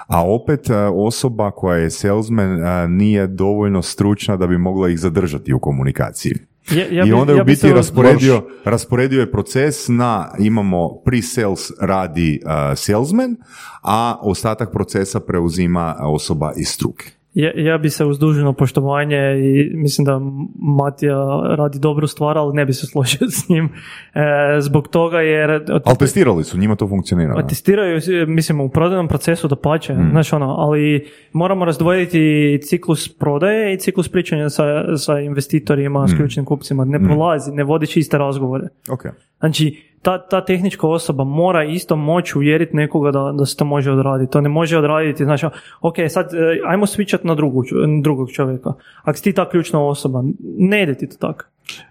a 0.07 0.31
opet 0.31 0.67
osoba 0.95 1.51
koja 1.51 1.77
je 1.77 1.91
salesman 1.91 2.59
nije 2.89 3.27
dovoljno 3.27 3.83
stručna 3.83 4.37
da 4.37 4.47
bi 4.47 4.59
mogla 4.59 4.89
ih 4.89 4.99
zadržati 4.99 5.53
u 5.53 5.59
komunikaciji. 5.59 6.35
Ja, 6.71 6.85
ja 6.91 7.05
I 7.05 7.07
bi- 7.07 7.13
onda 7.13 7.33
je 7.33 7.37
ja 7.37 7.43
u 7.43 7.45
bi 7.45 7.53
biti 7.53 7.73
rasporedio, 7.73 8.43
rasporedio 8.65 9.21
je 9.21 9.31
proces 9.31 9.89
na 9.89 10.35
imamo 10.39 10.89
pre-sales 11.05 11.71
radi 11.81 12.41
uh, 12.45 12.51
salesman, 12.79 13.37
a 13.83 14.19
ostatak 14.23 14.73
procesa 14.73 15.21
preuzima 15.21 15.97
osoba 16.01 16.53
iz 16.57 16.69
struke. 16.69 17.16
Ja, 17.37 17.51
ja 17.57 17.79
bi 17.79 17.91
se 17.91 18.05
uz 18.05 18.19
dužno 18.19 18.53
poštovanje 18.53 19.17
i 19.39 19.71
mislim 19.75 20.05
da 20.05 20.21
Matija 20.55 21.17
radi 21.49 21.79
dobru 21.79 22.07
stvar, 22.07 22.39
ali 22.39 22.55
ne 22.55 22.65
bi 22.65 22.73
se 22.73 22.87
složio 22.87 23.31
s 23.31 23.49
njim. 23.49 23.69
E, 24.15 24.21
zbog 24.61 24.89
toga 24.89 25.21
jer... 25.21 25.51
Ali 25.85 25.97
testirali 25.99 26.45
su, 26.45 26.59
njima 26.59 26.77
to 26.77 26.89
funkcionira. 26.89 27.35
Pa 27.35 27.43
testiraju, 27.43 28.01
mislim, 28.27 28.61
u 28.61 28.69
prodajnom 28.69 29.09
procesu 29.09 29.49
da 29.49 29.57
pače, 29.57 29.95
Mm. 29.95 30.11
znaš 30.11 30.33
ono, 30.33 30.47
ali 30.49 31.05
moramo 31.33 31.65
razdvojiti 31.65 32.21
ciklus 32.63 33.09
prodaje 33.09 33.75
i 33.75 33.79
ciklus 33.79 34.09
pričanja 34.09 34.51
sa, 34.51 34.65
sa 34.97 35.21
investitorima, 35.21 36.05
Mm. 36.05 36.09
s 36.09 36.17
ključnim 36.17 36.45
kupcima. 36.45 36.85
Ne 36.85 36.99
prolazi, 37.01 37.53
ne 37.53 37.65
vodiš 37.65 37.97
iste 37.97 38.19
razgovore. 38.19 38.69
Ok. 38.91 39.05
Znači, 39.47 39.82
ta, 40.02 40.27
ta 40.28 40.44
tehnička 40.44 40.89
osoba 40.89 41.24
mora 41.24 41.64
isto 41.64 41.97
moći 41.97 42.39
uvjeriti 42.39 42.77
nekoga 42.77 43.10
da, 43.10 43.32
da 43.39 43.47
se 43.47 43.56
to 43.56 43.64
može 43.64 43.93
odraditi. 43.93 44.32
To 44.32 44.40
ne 44.40 44.48
može 44.48 44.78
odraditi, 44.78 45.24
znači, 45.24 45.47
ok, 45.81 45.94
sad 46.09 46.35
e, 46.35 46.60
ajmo 46.66 46.86
switchat 46.86 47.18
na 47.23 47.35
drugu, 47.35 47.62
drugog 48.02 48.31
čovjeka. 48.31 48.73
Ako 49.02 49.16
si 49.16 49.24
ti 49.24 49.32
ta 49.32 49.48
ključna 49.48 49.86
osoba, 49.86 50.24
ne 50.59 50.82
ide 50.82 50.94
ti 50.94 51.09
to 51.09 51.16
tako. 51.16 51.44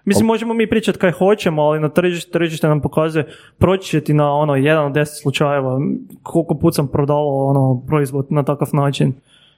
Mislim, 0.04 0.26
možemo 0.26 0.54
mi 0.54 0.66
pričati 0.66 0.98
kaj 0.98 1.10
hoćemo, 1.10 1.62
ali 1.62 1.80
na 1.80 1.88
tržište, 1.88 2.32
tržište 2.32 2.68
nam 2.68 2.80
pokazuje, 2.80 3.26
proći 3.58 3.90
će 3.90 4.00
ti 4.00 4.14
na 4.14 4.32
ono, 4.32 4.56
jedan 4.56 4.86
od 4.86 4.92
deset 4.92 5.22
slučajeva, 5.22 5.80
koliko 6.22 6.54
put 6.54 6.74
sam 6.74 6.88
prodavao 6.88 7.46
ono, 7.46 7.82
proizvod 7.86 8.26
na 8.30 8.42
takav 8.42 8.68
način. 8.72 9.12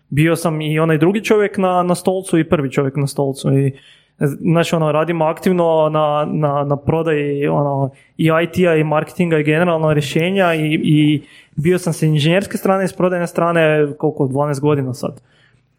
Bio 0.08 0.36
sam 0.36 0.60
i 0.60 0.78
onaj 0.78 0.98
drugi 0.98 1.24
čovjek 1.24 1.58
na, 1.58 1.82
na 1.82 1.94
stolcu 1.94 2.38
i 2.38 2.48
prvi 2.48 2.70
čovjek 2.70 2.96
na 2.96 3.06
stolcu 3.06 3.52
i 3.52 3.72
Znači, 4.26 4.74
ono, 4.74 4.92
radimo 4.92 5.24
aktivno 5.24 5.88
na, 5.92 6.28
na, 6.32 6.64
na 6.64 6.76
prodaji 6.76 7.48
ono, 7.48 7.90
i 8.16 8.30
IT-a 8.42 8.74
i 8.74 8.84
marketinga 8.84 9.38
i 9.38 9.44
generalno 9.44 9.92
rješenja 9.92 10.54
i, 10.54 10.80
i 10.84 11.22
bio 11.56 11.78
sam 11.78 11.92
sa 11.92 12.06
inženjerske 12.06 12.56
strane 12.56 12.84
i 12.84 12.88
s 12.88 12.92
prodajne 12.92 13.26
strane 13.26 13.92
koliko, 13.98 14.24
12 14.24 14.60
godina 14.60 14.94
sad. 14.94 15.20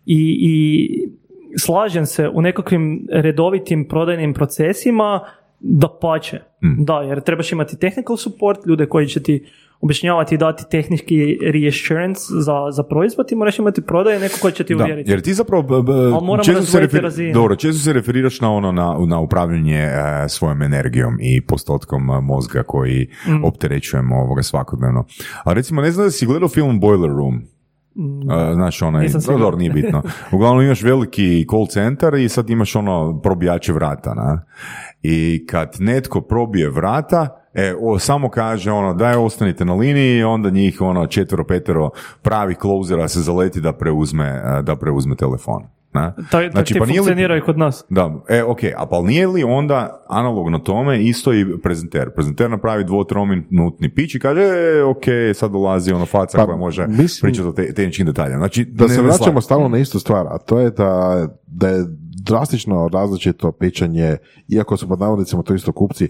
I, 0.06 0.38
i 0.42 1.10
slažem 1.58 2.06
se 2.06 2.30
u 2.34 2.42
nekakvim 2.42 3.08
redovitim 3.12 3.88
prodajnim 3.88 4.34
procesima 4.34 5.20
da 5.60 5.88
pače. 6.02 6.40
Da, 6.62 7.02
jer 7.02 7.22
trebaš 7.22 7.52
imati 7.52 7.80
technical 7.80 8.18
support, 8.18 8.60
ljude 8.66 8.86
koji 8.86 9.08
će 9.08 9.24
ti 9.24 9.46
objašnjavati 9.82 10.36
i 10.36 10.38
dati 10.38 10.64
tehnički 10.72 11.16
reassurance 11.44 12.22
za, 12.36 12.72
za 12.72 12.84
proizvod 12.84 13.32
i 13.32 13.36
moraš 13.36 13.60
imati 13.60 13.82
prodaje 13.82 14.20
neko 14.20 14.36
koji 14.42 14.54
će 14.54 14.64
ti 14.64 14.76
Da, 14.76 14.84
uvjeriti. 14.84 15.12
jer 15.12 15.22
ti 15.22 15.34
zapravo 15.34 15.64
b- 15.64 15.82
b- 15.84 15.94
često 16.38 16.54
se, 16.54 16.54
razdvojiti 16.54 16.88
refer- 16.90 17.02
razine. 17.02 17.34
dobro, 17.34 17.56
često 17.56 17.80
se 17.80 17.94
referiraš 17.94 18.42
na 18.42 18.52
ono 18.52 18.72
na, 18.72 18.98
na 19.08 19.20
upravljanje 19.20 19.78
e, 19.78 19.92
svojom 20.30 20.62
energijom 20.62 21.18
i 21.22 21.42
postotkom 21.42 22.10
e, 22.10 22.22
mozga 22.22 22.64
koji 22.64 23.08
Mm. 23.28 23.44
opterećujemo 23.44 24.16
ovoga 24.16 24.44
svakodnevno. 24.44 25.06
A 25.44 25.54
recimo, 25.54 25.82
ne 25.82 25.92
znam 25.92 26.06
da 26.06 26.12
si 26.12 26.26
gledao 26.26 26.50
film 26.50 26.80
Boiler 26.80 27.10
Room. 27.10 27.42
E, 28.50 28.54
znaš, 28.54 28.82
onaj, 28.82 29.06
Mm. 29.06 29.12
Dobro, 29.30 29.58
nije 29.58 29.72
bitno. 29.72 30.02
Uglavnom 30.34 30.66
imaš 30.66 30.82
veliki 30.82 31.46
call 31.50 31.68
centar 31.68 32.14
i 32.16 32.30
sad 32.30 32.50
imaš 32.50 32.76
ono 32.76 33.20
probijače 33.22 33.74
vrata, 33.74 34.14
na? 34.14 34.42
I 35.04 35.46
kad 35.46 35.76
netko 35.80 36.22
probije 36.22 36.70
vrata, 36.70 37.39
e, 37.54 37.74
o, 37.82 38.00
samo 38.00 38.30
kaže 38.30 38.72
ono, 38.72 38.94
daj 38.94 39.16
ostanite 39.16 39.66
na 39.66 39.74
liniji, 39.74 40.24
onda 40.24 40.50
njih 40.50 40.82
ono 40.82 41.08
četvero, 41.08 41.44
petero 41.44 41.90
pravi 42.22 42.56
closera 42.56 43.08
se 43.08 43.22
zaleti 43.22 43.62
da 43.62 43.74
preuzme, 43.74 44.26
e, 44.26 44.62
da 44.62 44.76
preuzme 44.76 45.16
telefon. 45.16 45.64
Na? 45.94 46.14
Znači, 46.52 46.74
ti 46.74 46.80
pa 46.80 46.86
nije 46.86 46.94
li- 46.94 46.98
funkcionira 46.98 47.38
i 47.38 47.42
kod 47.42 47.58
nas. 47.58 47.86
Da, 47.90 48.16
e, 48.28 48.44
ok, 48.44 48.60
a 48.78 48.86
pa 48.86 49.02
nije 49.02 49.28
li 49.28 49.44
onda 49.44 50.06
analogno 50.10 50.60
tome 50.60 51.00
isto 51.00 51.34
i 51.34 51.60
prezenter? 51.60 52.10
Prezenter 52.10 52.50
napravi 52.50 52.84
dvotrominutni 52.84 53.90
pić 53.90 54.16
i 54.16 54.20
kaže, 54.20 54.42
e, 54.42 54.84
ok, 54.84 55.04
sad 55.34 55.52
dolazi 55.52 55.92
ono 55.92 56.06
faca 56.06 56.38
Pa, 56.38 56.46
koja 56.46 56.58
može 56.58 56.88
mislim- 56.88 57.32
pričati 57.32 57.48
o 57.48 57.52
te, 57.52 57.74
tehničkim 57.74 58.06
detaljima. 58.06 58.38
Znači, 58.38 58.66
Da 58.66 58.84
ne- 58.84 58.90
se 58.90 59.02
vraćamo 59.02 59.42
stalno 59.42 59.68
na 59.68 59.78
istu 59.78 60.00
stvar, 60.00 60.26
a 60.28 60.38
to 60.38 60.60
je 60.60 60.70
da, 60.72 61.28
da 61.48 61.68
je 61.68 61.86
drastično 62.24 62.90
različito 62.90 63.52
pićanje, 63.52 64.18
iako 64.48 64.78
su 64.78 64.88
pod 64.88 65.00
navodnicima 65.00 65.44
to 65.44 65.54
isto 65.54 65.72
kupci, 65.72 66.10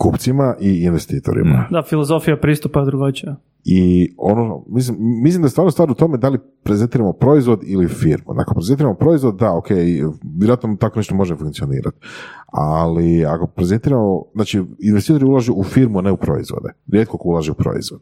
kupcima 0.00 0.54
i 0.60 0.84
investitorima. 0.84 1.66
Da, 1.70 1.82
filozofija 1.82 2.36
pristupa 2.36 2.80
je 2.80 2.86
drugačija. 2.86 3.36
I 3.64 4.12
ono, 4.18 4.64
mislim, 4.68 4.96
mislim 4.98 5.42
da 5.42 5.46
je 5.46 5.50
stvarno 5.50 5.70
stvar 5.70 5.90
u 5.90 5.94
tome 5.94 6.18
da 6.18 6.28
li 6.28 6.38
prezentiramo 6.62 7.12
proizvod 7.12 7.60
ili 7.66 7.88
firmu. 7.88 8.34
Ako 8.38 8.54
prezentiramo 8.54 8.94
proizvod, 8.94 9.36
da, 9.36 9.56
ok, 9.56 9.66
vjerojatno 10.38 10.76
tako 10.80 10.98
nešto 10.98 11.14
može 11.14 11.36
funkcionirati. 11.36 11.96
Ali 12.46 13.24
ako 13.24 13.46
prezentiramo, 13.46 14.22
znači 14.34 14.62
investitori 14.78 15.24
ulažu 15.24 15.52
u 15.56 15.64
firmu, 15.64 15.98
a 15.98 16.02
ne 16.02 16.12
u 16.12 16.16
proizvode. 16.16 16.72
Rijetko 16.92 17.18
ko 17.18 17.28
ulaže 17.28 17.52
u 17.52 17.54
proizvod. 17.54 18.00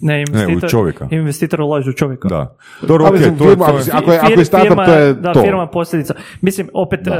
Ne, 0.00 0.20
investitor, 0.20 0.56
u 0.58 0.70
čovjeka. 0.70 1.08
investitor 1.10 1.60
ulaže 1.60 1.90
u 1.90 1.94
čovjeka. 1.94 2.28
Da. 2.28 2.56
Dobro, 2.82 3.04
Ali 3.04 3.08
ok, 3.08 3.18
mislim, 3.18 3.38
to 3.38 3.44
je- 3.44 3.50
firma, 3.50 3.66
to 3.66 3.72
je- 3.72 3.84
ako, 3.92 4.12
je, 4.12 4.18
ako 4.20 4.30
je 4.32 4.44
startup, 4.44 4.68
firma- 4.68 4.86
to 4.86 4.92
je 4.92 5.14
da, 5.14 5.32
to. 5.32 5.40
firma 5.42 5.60
je 5.60 5.68
posljedica. 5.68 6.14
Mislim, 6.40 6.68
opet, 6.74 7.00
Da. 7.00 7.12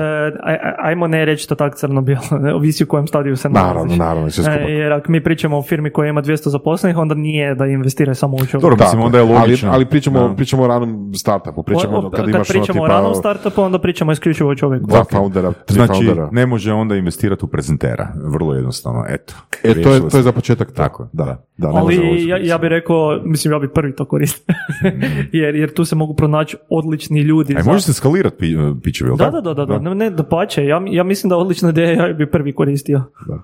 aj- 0.43 0.59
ajmo 0.81 1.07
ne 1.07 1.25
reći 1.25 1.49
to 1.49 1.55
tako 1.55 1.77
crno-bijelo, 1.77 2.09
ne, 2.33 2.55
ovisi 2.55 2.85
u 2.85 2.89
kojem 2.89 3.07
stadiju 3.07 3.37
se 3.37 3.49
Naravno, 3.51 3.75
nalaziš. 3.75 3.99
naravno, 3.99 4.31
sve 4.31 4.45
skupa. 4.45 4.59
E, 4.61 4.73
jer 4.73 4.93
ako 4.93 5.13
mi 5.13 5.23
pričamo 5.23 5.59
o 5.59 5.63
firmi 5.63 5.91
koja 5.91 6.09
ima 6.09 6.23
200 6.23 6.49
zaposlenih, 6.49 6.97
onda 6.97 7.15
nije 7.15 7.55
da 7.55 7.67
investira 7.67 8.15
samo 8.15 8.37
u 8.37 8.41
čovjeka. 8.41 8.59
Dobro, 8.59 8.77
Da, 8.77 8.85
mislim, 8.85 9.03
onda 9.03 9.19
je 9.19 9.25
logično. 9.25 9.69
Ali, 9.69 9.75
ali 9.75 9.87
pričamo, 9.87 10.21
Da. 10.21 10.35
pričamo 10.35 10.63
o 10.63 10.67
ranom 10.67 11.13
startupu, 11.15 11.63
pričamo 11.63 11.95
O- 11.95 11.99
ono 11.99 12.09
o- 12.09 12.11
kad 12.11 12.21
kad 12.21 12.29
imaš 12.29 12.51
ono 12.51 12.55
pričamo 12.55 12.83
o 12.83 12.87
tipa 12.87 12.95
ranom 12.95 13.15
startupu, 13.15 13.63
onda 13.63 13.79
pričamo 13.79 14.13
isključivo 14.13 14.51
o 14.51 14.55
čovjeku. 14.55 14.87
dva 14.87 15.05
foundera, 15.05 15.53
tri 15.55 15.75
Znači, 15.75 15.93
foundera. 15.95 16.29
ne 16.33 16.47
može 16.47 16.73
onda 16.73 16.97
investirati 16.97 17.45
u 17.45 17.49
prezentera. 17.49 18.09
Vrlo 18.25 18.55
jednostavno, 18.55 19.05
eto. 19.09 19.35
E, 19.65 19.73
to 19.75 19.91
je, 19.91 20.09
to 20.09 20.17
je 20.17 20.23
za 20.23 20.33
početak. 20.33 20.73
Tako, 20.73 21.09
da. 21.13 21.25
da. 21.25 21.37
da. 21.59 21.69
ne 21.69 21.79
Ali 21.79 22.29
ja, 22.29 22.39
ja 22.39 22.59
bih 22.69 22.77
rekao, 22.77 23.21
mislim, 23.25 23.53
ja 23.53 23.59
bih 23.59 23.71
prvi 23.75 23.95
to 23.95 24.05
koristio. 24.05 24.55
jer, 25.33 25.55
jer 25.55 25.75
tu 25.75 25.85
se 25.85 25.97
mogu 25.97 26.15
pronaći 26.15 26.57
odlični 26.71 27.21
ljudi. 27.21 27.55
A 27.57 27.63
za- 27.63 27.71
može 27.71 27.85
se 27.85 27.93
skalirati 27.93 28.37
pi, 28.37 28.47
pićevi, 28.83 29.09
jel 29.11 29.17
Da, 29.17 29.31
da, 29.31 29.41
da, 29.41 29.55
da, 29.55 29.79
da, 29.79 29.95
ne, 29.95 30.11
da 30.11 30.23
pače. 30.23 30.65
Ja, 30.65 30.83
ja 30.87 31.05
mislim 31.05 31.29
da 31.29 31.37
odlična 31.37 31.69
ideja, 31.69 32.07
ja 32.07 32.13
bi 32.13 32.31
prvi 32.31 32.55
koristio. 32.55 33.03
Da. 33.29 33.43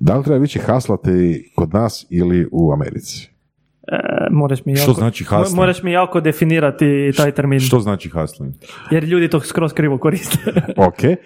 da 0.00 0.16
li 0.16 0.24
treba 0.24 0.38
više 0.38 0.58
haslati 0.58 1.44
kod 1.54 1.74
nas 1.74 2.06
ili 2.10 2.48
u 2.52 2.72
Americi? 2.72 3.32
E, 3.88 3.96
moraš 4.30 4.64
mi 4.64 4.76
Što 4.76 4.90
jako, 4.90 4.92
znači 4.94 5.24
mo- 5.24 5.38
hustling? 5.38 5.56
Moraš 5.56 5.82
mi 5.82 5.92
jako 5.92 6.20
definirati 6.20 7.12
taj 7.16 7.32
termin, 7.32 7.60
Što 7.60 7.80
znači 7.80 8.08
hustling? 8.08 8.54
jer 8.90 9.04
ljudi 9.04 9.28
to 9.28 9.40
skroz 9.40 9.72
krivo 9.72 9.98
koriste. 9.98 10.38
Ok, 10.88 11.04
e, 11.04 11.18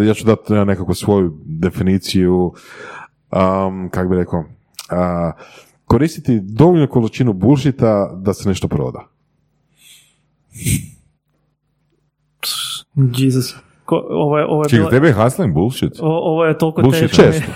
ja 0.00 0.14
ću 0.14 0.24
dati 0.26 0.52
nekako 0.52 0.94
svoju 0.94 1.38
definiciju, 1.44 2.52
um, 3.32 3.88
kako 3.90 4.08
bi 4.08 4.16
rekao, 4.16 4.44
a, 4.90 5.32
koristiti 5.84 6.40
dovoljnu 6.42 6.88
količinu 6.88 7.32
bullshita 7.32 7.90
da 8.14 8.34
se 8.34 8.48
nešto 8.48 8.68
proda. 8.68 9.00
Jesus. 12.94 13.54
Ko, 13.84 13.96
ovo 14.00 14.38
je, 14.38 14.44
ovo 14.46 14.62
je, 14.62 14.68
Čekaj, 14.68 14.80
bila- 14.80 14.90
tebe 14.90 15.06
je 15.06 15.12
hustling 15.14 15.54
bullshit? 15.54 15.92
o- 16.00 16.20
ovo 16.24 16.44
je 16.44 16.58
toliko 16.58 16.82
Bullshit 16.82 17.10
teško. 17.10 17.22
često. 17.22 17.52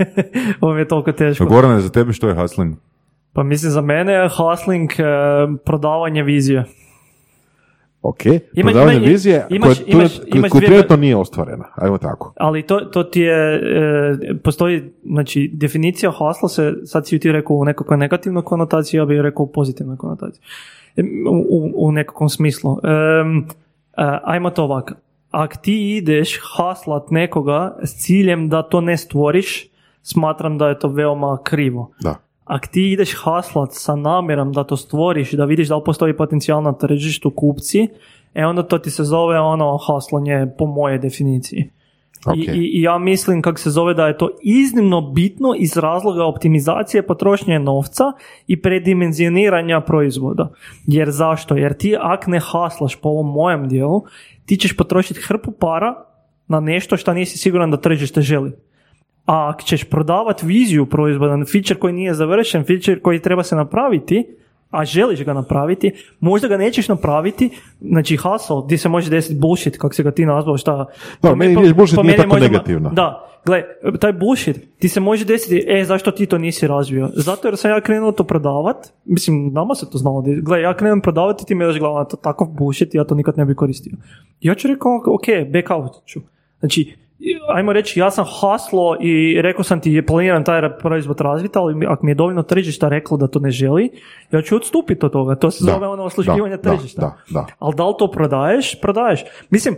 ovo 0.60 0.76
je 0.76 0.88
toliko 0.88 1.12
teško. 1.12 1.44
Gorane, 1.46 1.80
za 1.80 1.88
tebe 1.88 2.12
što 2.12 2.28
je 2.28 2.34
hustling? 2.34 2.76
Pa 3.32 3.42
mislim 3.42 3.72
za 3.72 3.80
mene 3.80 4.12
je 4.12 4.28
hustling 4.30 4.90
e, 4.92 5.04
prodavanje 5.64 6.22
vizije. 6.22 6.64
Ok, 8.02 8.24
Ima- 8.26 8.42
prodavanje 8.62 8.96
ima- 8.98 9.06
vizije 9.06 9.46
imaš- 9.50 9.60
koja, 9.60 9.74
tu- 10.08 10.22
imaš- 10.26 10.50
koja 10.50 10.60
trenutno 10.60 10.96
nije 10.96 11.16
ostvarena, 11.16 11.64
ajmo 11.74 11.98
tako. 11.98 12.32
Ali 12.36 12.62
to, 12.62 12.80
to 12.80 13.04
ti 13.04 13.20
je, 13.20 13.54
e, 13.54 14.34
postoji, 14.44 14.82
znači, 15.04 15.50
definicija 15.54 16.10
hasla 16.10 16.48
se, 16.48 16.74
sad 16.84 17.06
si 17.06 17.14
ju 17.14 17.18
ti 17.18 17.32
rekao 17.32 17.56
u 17.56 17.64
nekakvoj 17.64 17.96
negativnoj 17.98 18.42
konotaciji, 18.42 18.98
ja 18.98 19.04
bih 19.04 19.20
rekao 19.20 19.42
u 19.42 19.52
pozitivnoj 19.52 19.96
konotaciji. 19.96 20.42
U, 21.50 21.70
u, 21.76 21.92
nekakvom 21.92 22.28
smislu. 22.28 22.78
E, 22.82 22.88
ajmo 24.24 24.50
to 24.50 24.64
ovako. 24.64 24.94
Ako 25.30 25.54
ti 25.62 25.96
ideš 25.96 26.40
haslat 26.56 27.10
nekoga 27.10 27.76
s 27.82 28.04
ciljem 28.04 28.48
da 28.48 28.62
to 28.62 28.80
ne 28.80 28.96
stvoriš, 28.96 29.68
smatram 30.02 30.58
da 30.58 30.68
je 30.68 30.78
to 30.78 30.88
veoma 30.88 31.38
krivo. 31.44 31.90
Da. 32.00 32.14
Ako 32.44 32.66
ti 32.66 32.92
ideš 32.92 33.14
haslat 33.24 33.68
sa 33.72 33.96
namjerom 33.96 34.52
da 34.52 34.64
to 34.64 34.76
stvoriš, 34.76 35.32
da 35.32 35.44
vidiš 35.44 35.68
da 35.68 35.76
li 35.76 35.82
postoji 35.84 36.16
potencijal 36.16 36.62
na 36.62 36.72
tržištu 36.72 37.30
kupci, 37.30 37.88
e 38.34 38.46
onda 38.46 38.62
to 38.62 38.78
ti 38.78 38.90
se 38.90 39.04
zove 39.04 39.40
ono 39.40 39.78
haslanje 39.86 40.46
po 40.58 40.66
moje 40.66 40.98
definiciji. 40.98 41.70
Ok. 42.26 42.36
I, 42.36 42.40
i, 42.40 42.78
I 42.78 42.82
ja 42.82 42.98
mislim 42.98 43.42
kako 43.42 43.58
se 43.58 43.70
zove 43.70 43.94
da 43.94 44.06
je 44.06 44.18
to 44.18 44.30
iznimno 44.42 45.00
bitno 45.00 45.54
iz 45.58 45.76
razloga 45.76 46.24
optimizacije 46.24 47.06
potrošnje 47.06 47.58
novca 47.58 48.04
i 48.46 48.62
predimenzioniranja 48.62 49.80
proizvoda. 49.80 50.50
Jer 50.86 51.10
zašto? 51.10 51.56
Jer 51.56 51.72
ti 51.72 51.96
ak 52.00 52.26
ne 52.26 52.40
haslaš 52.40 52.96
po 52.96 53.08
ovom 53.08 53.32
mojem 53.32 53.68
dijelu, 53.68 54.02
ti 54.46 54.56
ćeš 54.56 54.76
potrošiti 54.76 55.20
hrpu 55.20 55.50
para 55.50 55.94
na 56.48 56.60
nešto 56.60 56.96
što 56.96 57.12
nisi 57.12 57.38
siguran 57.38 57.70
da 57.70 57.76
tržište 57.76 58.20
želi. 58.20 58.52
A 59.26 59.48
ako 59.48 59.62
ćeš 59.62 59.84
prodavati 59.84 60.46
viziju 60.46 60.86
proizvoda, 60.86 61.44
feature 61.52 61.80
koji 61.80 61.92
nije 61.92 62.14
završen, 62.14 62.64
feature 62.64 63.00
koji 63.00 63.22
treba 63.22 63.42
se 63.42 63.56
napraviti, 63.56 64.26
a 64.72 64.84
želiš 64.84 65.24
ga 65.24 65.32
napraviti, 65.32 65.92
možda 66.20 66.48
ga 66.48 66.56
nećeš 66.56 66.88
napraviti, 66.88 67.50
znači 67.80 68.16
hustle, 68.16 68.56
gdje 68.64 68.78
se 68.78 68.88
može 68.88 69.10
desiti 69.10 69.40
bullshit, 69.40 69.78
kako 69.78 69.94
se 69.94 70.02
ga 70.02 70.10
ti 70.10 70.26
nazvao, 70.26 70.56
šta... 70.58 70.76
Da, 71.22 71.28
po 71.28 71.36
meni 71.36 71.56
riječ 71.56 71.76
bullshit 71.76 71.96
po 71.96 72.02
nije 72.02 72.16
tako 72.16 72.28
možda- 72.28 72.48
negativna. 72.48 72.90
Da, 72.90 73.28
gle, 73.44 73.62
taj 74.00 74.12
bullshit, 74.12 74.78
ti 74.78 74.88
se 74.88 75.00
može 75.00 75.24
desiti, 75.24 75.64
e, 75.68 75.84
zašto 75.84 76.10
ti 76.10 76.26
to 76.26 76.38
nisi 76.38 76.66
razvio? 76.66 77.10
Zato 77.14 77.48
jer 77.48 77.56
sam 77.56 77.70
ja 77.70 77.80
krenuo 77.80 78.12
to 78.12 78.24
prodavat, 78.24 78.76
mislim, 79.04 79.52
nama 79.52 79.74
se 79.74 79.90
to 79.90 79.98
znalo, 79.98 80.24
gle, 80.42 80.60
ja 80.60 80.76
krenem 80.76 81.00
prodavati, 81.00 81.46
ti 81.46 81.54
mi 81.54 81.64
daš 81.64 81.78
glava, 81.78 82.04
to 82.04 82.16
takav 82.16 82.46
bullshit, 82.46 82.94
ja 82.94 83.04
to 83.04 83.14
nikad 83.14 83.38
ne 83.38 83.44
bi 83.44 83.54
koristio. 83.54 83.92
Ja 84.40 84.54
ću 84.54 84.68
rekao, 84.68 84.96
ok, 84.96 85.52
back 85.52 85.70
out 85.70 85.92
ću. 86.06 86.20
Znači, 86.60 86.96
ajmo 87.54 87.72
reći, 87.72 88.00
ja 88.00 88.10
sam 88.10 88.24
haslo 88.40 88.96
i 89.00 89.42
rekao 89.42 89.64
sam 89.64 89.80
ti, 89.80 90.02
planiram 90.06 90.44
taj 90.44 90.78
proizvod 90.78 91.20
razviti, 91.20 91.58
ali 91.58 91.86
ako 91.86 92.06
mi 92.06 92.10
je 92.10 92.14
dovoljno 92.14 92.42
tržišta 92.42 92.88
reklo 92.88 93.16
da 93.16 93.26
to 93.26 93.38
ne 93.38 93.50
želi, 93.50 93.90
ja 94.30 94.42
ću 94.42 94.56
odstupiti 94.56 95.06
od 95.06 95.12
toga. 95.12 95.34
To 95.34 95.50
se 95.50 95.64
Da, 95.64 95.72
zove 95.72 95.88
ono 95.88 96.02
osluškivanje 96.02 96.56
da, 96.56 96.62
tržišta. 96.62 97.00
da, 97.00 97.16
da. 97.30 97.46
Ali 97.58 97.74
da 97.74 97.86
li 97.88 97.94
to 97.98 98.10
prodaješ? 98.10 98.80
Prodaješ. 98.80 99.24
Mislim, 99.50 99.76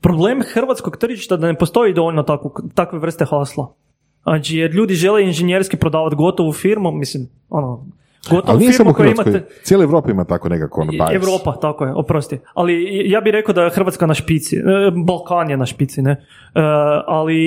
problem 0.00 0.42
hrvatskog 0.52 0.96
tržišta 0.96 1.36
da 1.36 1.46
ne 1.46 1.58
postoji 1.58 1.92
dovoljno 1.94 2.22
takvu, 2.22 2.52
takve 2.74 2.98
vrste 2.98 3.24
hasla. 3.24 3.74
Znači, 4.22 4.56
jer 4.56 4.70
ljudi 4.70 4.94
žele 4.94 5.24
inženjerski 5.24 5.76
prodavati 5.76 6.16
gotovu 6.16 6.52
firmu, 6.52 6.92
mislim, 6.92 7.28
ono, 7.48 7.86
gotovu 8.30 8.50
Ali 8.50 8.58
nije 8.58 8.72
samo 8.72 8.90
u 8.90 8.92
Hrvatskoj, 8.92 9.30
imate... 9.32 9.46
cijela 9.62 9.84
Evropa 9.84 10.10
ima 10.10 10.24
tako 10.24 10.48
nekako 10.48 10.80
ono 10.80 10.90
bias. 10.90 11.10
Europa, 11.12 11.56
tako 11.60 11.84
je, 11.84 11.92
oprosti. 11.94 12.38
Ali 12.54 13.02
ja 13.10 13.20
bih 13.20 13.32
rekao 13.32 13.54
da 13.54 13.62
je 13.62 13.70
Hrvatska 13.70 14.06
na 14.06 14.14
špici, 14.14 14.56
e, 14.56 14.62
Balkan 15.06 15.50
je 15.50 15.56
na 15.56 15.66
špici, 15.66 16.02
ne? 16.02 16.10
E, 16.10 16.18
ali 17.06 17.38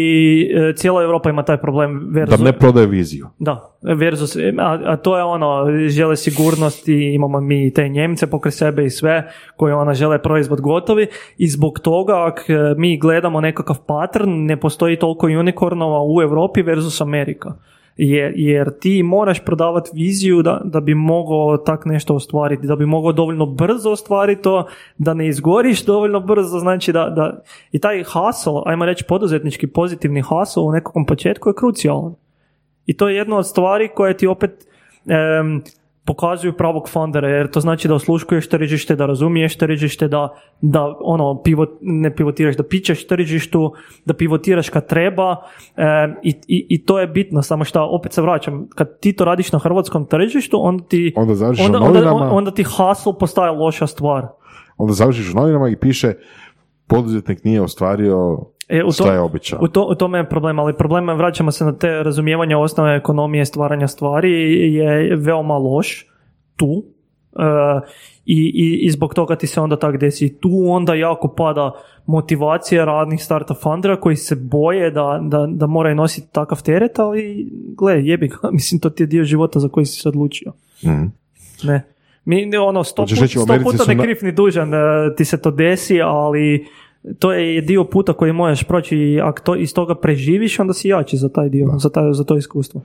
e, 0.41 0.73
cijela 0.75 1.03
Europa 1.03 1.29
ima 1.29 1.43
taj 1.43 1.57
problem. 1.57 2.09
Da 2.13 2.19
Versus, 2.19 2.39
ne 2.39 2.53
prodaje 2.53 2.87
viziju. 2.87 3.27
da, 3.39 3.77
versus, 3.81 4.35
a, 4.59 4.79
a 4.85 4.97
to 4.97 5.17
je 5.17 5.23
ono, 5.23 5.65
žele 5.87 6.15
sigurnosti, 6.15 7.13
imamo 7.13 7.39
mi 7.41 7.73
te 7.73 7.89
Njemce 7.89 8.27
pokraj 8.29 8.51
sebe 8.51 8.85
i 8.85 8.89
sve, 8.89 9.31
koji 9.55 9.73
ona 9.73 9.93
žele 9.93 10.21
proizvod 10.21 10.61
gotovi 10.61 11.07
i 11.37 11.47
zbog 11.47 11.79
toga 11.79 12.13
ako 12.25 12.43
mi 12.77 12.97
gledamo 12.99 13.41
nekakav 13.41 13.77
pattern, 13.87 14.45
ne 14.45 14.59
postoji 14.59 14.99
toliko 14.99 15.27
unicornova 15.27 15.99
u 16.03 16.21
Europi 16.21 16.61
versus 16.61 17.01
Amerika. 17.01 17.53
Jer, 17.97 18.33
jer 18.35 18.79
ti 18.79 19.03
moraš 19.03 19.45
prodavati 19.45 19.89
viziju 19.93 20.41
da, 20.41 20.61
da 20.63 20.79
bi 20.79 20.93
mogao 20.93 21.57
tak 21.57 21.85
nešto 21.85 22.15
ostvariti, 22.15 22.67
da 22.67 22.75
bi 22.75 22.85
mogao 22.85 23.11
dovoljno 23.11 23.45
brzo 23.45 23.91
ostvariti 23.91 24.41
to, 24.41 24.67
da 24.97 25.13
ne 25.13 25.27
izgoriš 25.27 25.85
dovoljno 25.85 26.19
brzo, 26.19 26.59
znači 26.59 26.91
da, 26.91 27.09
da 27.09 27.43
i 27.71 27.79
taj 27.79 28.03
hustle, 28.03 28.61
ajmo 28.65 28.85
reći 28.85 29.03
poduzetnički 29.03 29.67
pozitivni 29.67 30.21
hustle 30.21 30.63
u 30.63 30.71
nekakvom 30.71 31.05
početku 31.05 31.49
je 31.49 31.55
krucijalan. 31.55 32.15
I 32.85 32.97
to 32.97 33.09
je 33.09 33.15
jedna 33.15 33.37
od 33.37 33.47
stvari 33.47 33.89
koje 33.95 34.17
ti 34.17 34.27
opet 34.27 34.67
pokazuju 36.07 36.53
pravog 36.57 36.89
fundera, 36.89 37.29
jer 37.29 37.51
to 37.51 37.59
znači 37.59 37.87
da 37.87 37.95
osluškuješ 37.95 38.49
tržište, 38.49 38.95
da 38.95 39.05
razumiješ 39.05 39.57
tržište, 39.57 40.07
da, 40.07 40.29
da 40.61 40.95
ono, 40.99 41.41
pivot, 41.43 41.69
ne 41.81 42.15
pivotiraš, 42.15 42.55
da 42.57 42.63
pičeš 42.63 43.07
tržištu, 43.07 43.73
da 44.05 44.13
pivotiraš 44.13 44.69
kad 44.69 44.87
treba 44.87 45.35
em, 45.75 46.15
i, 46.23 46.35
i, 46.47 46.85
to 46.85 46.99
je 46.99 47.07
bitno, 47.07 47.41
samo 47.41 47.63
što 47.63 47.87
opet 47.91 48.13
se 48.13 48.21
vraćam, 48.21 48.67
kad 48.75 48.99
ti 48.99 49.13
to 49.13 49.25
radiš 49.25 49.51
na 49.51 49.59
hrvatskom 49.59 50.05
tržištu, 50.05 50.57
onda 50.61 50.83
ti, 50.83 51.13
Onda 51.15 51.79
onda, 51.79 52.13
onda, 52.13 52.29
onda 52.31 52.51
ti 52.51 52.63
hustle 52.63 53.13
postaje 53.19 53.51
loša 53.51 53.87
stvar. 53.87 54.27
Onda 54.77 54.93
završiš 54.93 55.33
u 55.33 55.35
novinama 55.35 55.69
i 55.69 55.75
piše 55.75 56.13
poduzetnik 56.87 57.43
nije 57.43 57.61
ostvario 57.61 58.37
E, 58.69 58.83
u, 58.83 58.91
šta 58.91 59.13
je 59.13 59.19
običao. 59.19 59.59
u, 59.61 59.67
to, 59.67 59.87
u 59.91 59.95
tome 59.95 60.17
je 60.17 60.29
problem, 60.29 60.59
ali 60.59 60.77
problem 60.77 61.09
je, 61.09 61.15
vraćamo 61.15 61.51
se 61.51 61.65
na 61.65 61.77
te 61.77 62.03
razumijevanje 62.03 62.55
osnove 62.55 62.95
ekonomije 62.95 63.45
stvaranja 63.45 63.87
stvari 63.87 64.31
je 64.73 65.15
veoma 65.15 65.57
loš 65.57 66.07
tu. 66.55 66.83
i, 68.25 68.51
i, 68.55 68.85
i 68.85 68.91
zbog 68.91 69.13
toga 69.13 69.35
ti 69.35 69.47
se 69.47 69.61
onda 69.61 69.79
tak 69.79 69.97
desi. 69.97 70.37
Tu 70.39 70.49
onda 70.67 70.93
jako 70.95 71.27
pada 71.27 71.71
motivacija 72.05 72.85
radnih 72.85 73.23
startup 73.23 73.57
fundera 73.61 73.99
koji 73.99 74.15
se 74.15 74.35
boje 74.35 74.91
da, 74.91 75.19
da, 75.23 75.47
da 75.49 75.67
moraju 75.67 75.95
nositi 75.95 76.27
takav 76.31 76.63
teret, 76.63 76.99
ali 76.99 77.49
gle, 77.77 78.05
jebi 78.05 78.27
ga, 78.27 78.49
mislim 78.51 78.81
to 78.81 78.89
ti 78.89 79.03
je 79.03 79.07
dio 79.07 79.23
života 79.23 79.59
za 79.59 79.69
koji 79.69 79.85
si 79.85 80.01
se 80.01 80.09
odlučio. 80.09 80.53
Mhm. 80.85 81.03
Ne. 81.63 81.83
Mi, 82.25 82.57
ono, 82.57 82.83
sto, 82.83 83.05
put- 83.05 83.29
sto 83.29 83.57
puta 83.63 83.83
ne 83.87 83.95
na- 83.95 84.03
kriv 84.03 84.17
ni 84.21 84.31
dužan 84.31 84.73
e, 84.73 84.77
ti 85.17 85.25
se 85.25 85.41
to 85.41 85.51
desi, 85.51 86.01
ali 86.01 86.65
to 87.19 87.31
je 87.31 87.61
dio 87.61 87.83
puta 87.83 88.13
koji 88.13 88.33
možeš 88.33 88.63
proći 88.63 88.97
i 88.97 89.21
ako 89.21 89.41
to, 89.41 89.55
iz 89.55 89.73
toga 89.73 89.95
preživiš, 89.95 90.59
onda 90.59 90.73
si 90.73 90.87
jači 90.87 91.17
za 91.17 91.29
taj 91.29 91.49
dio, 91.49 91.67
za, 91.77 91.89
taj, 91.89 92.13
za 92.13 92.23
to 92.23 92.37
iskustvo. 92.37 92.81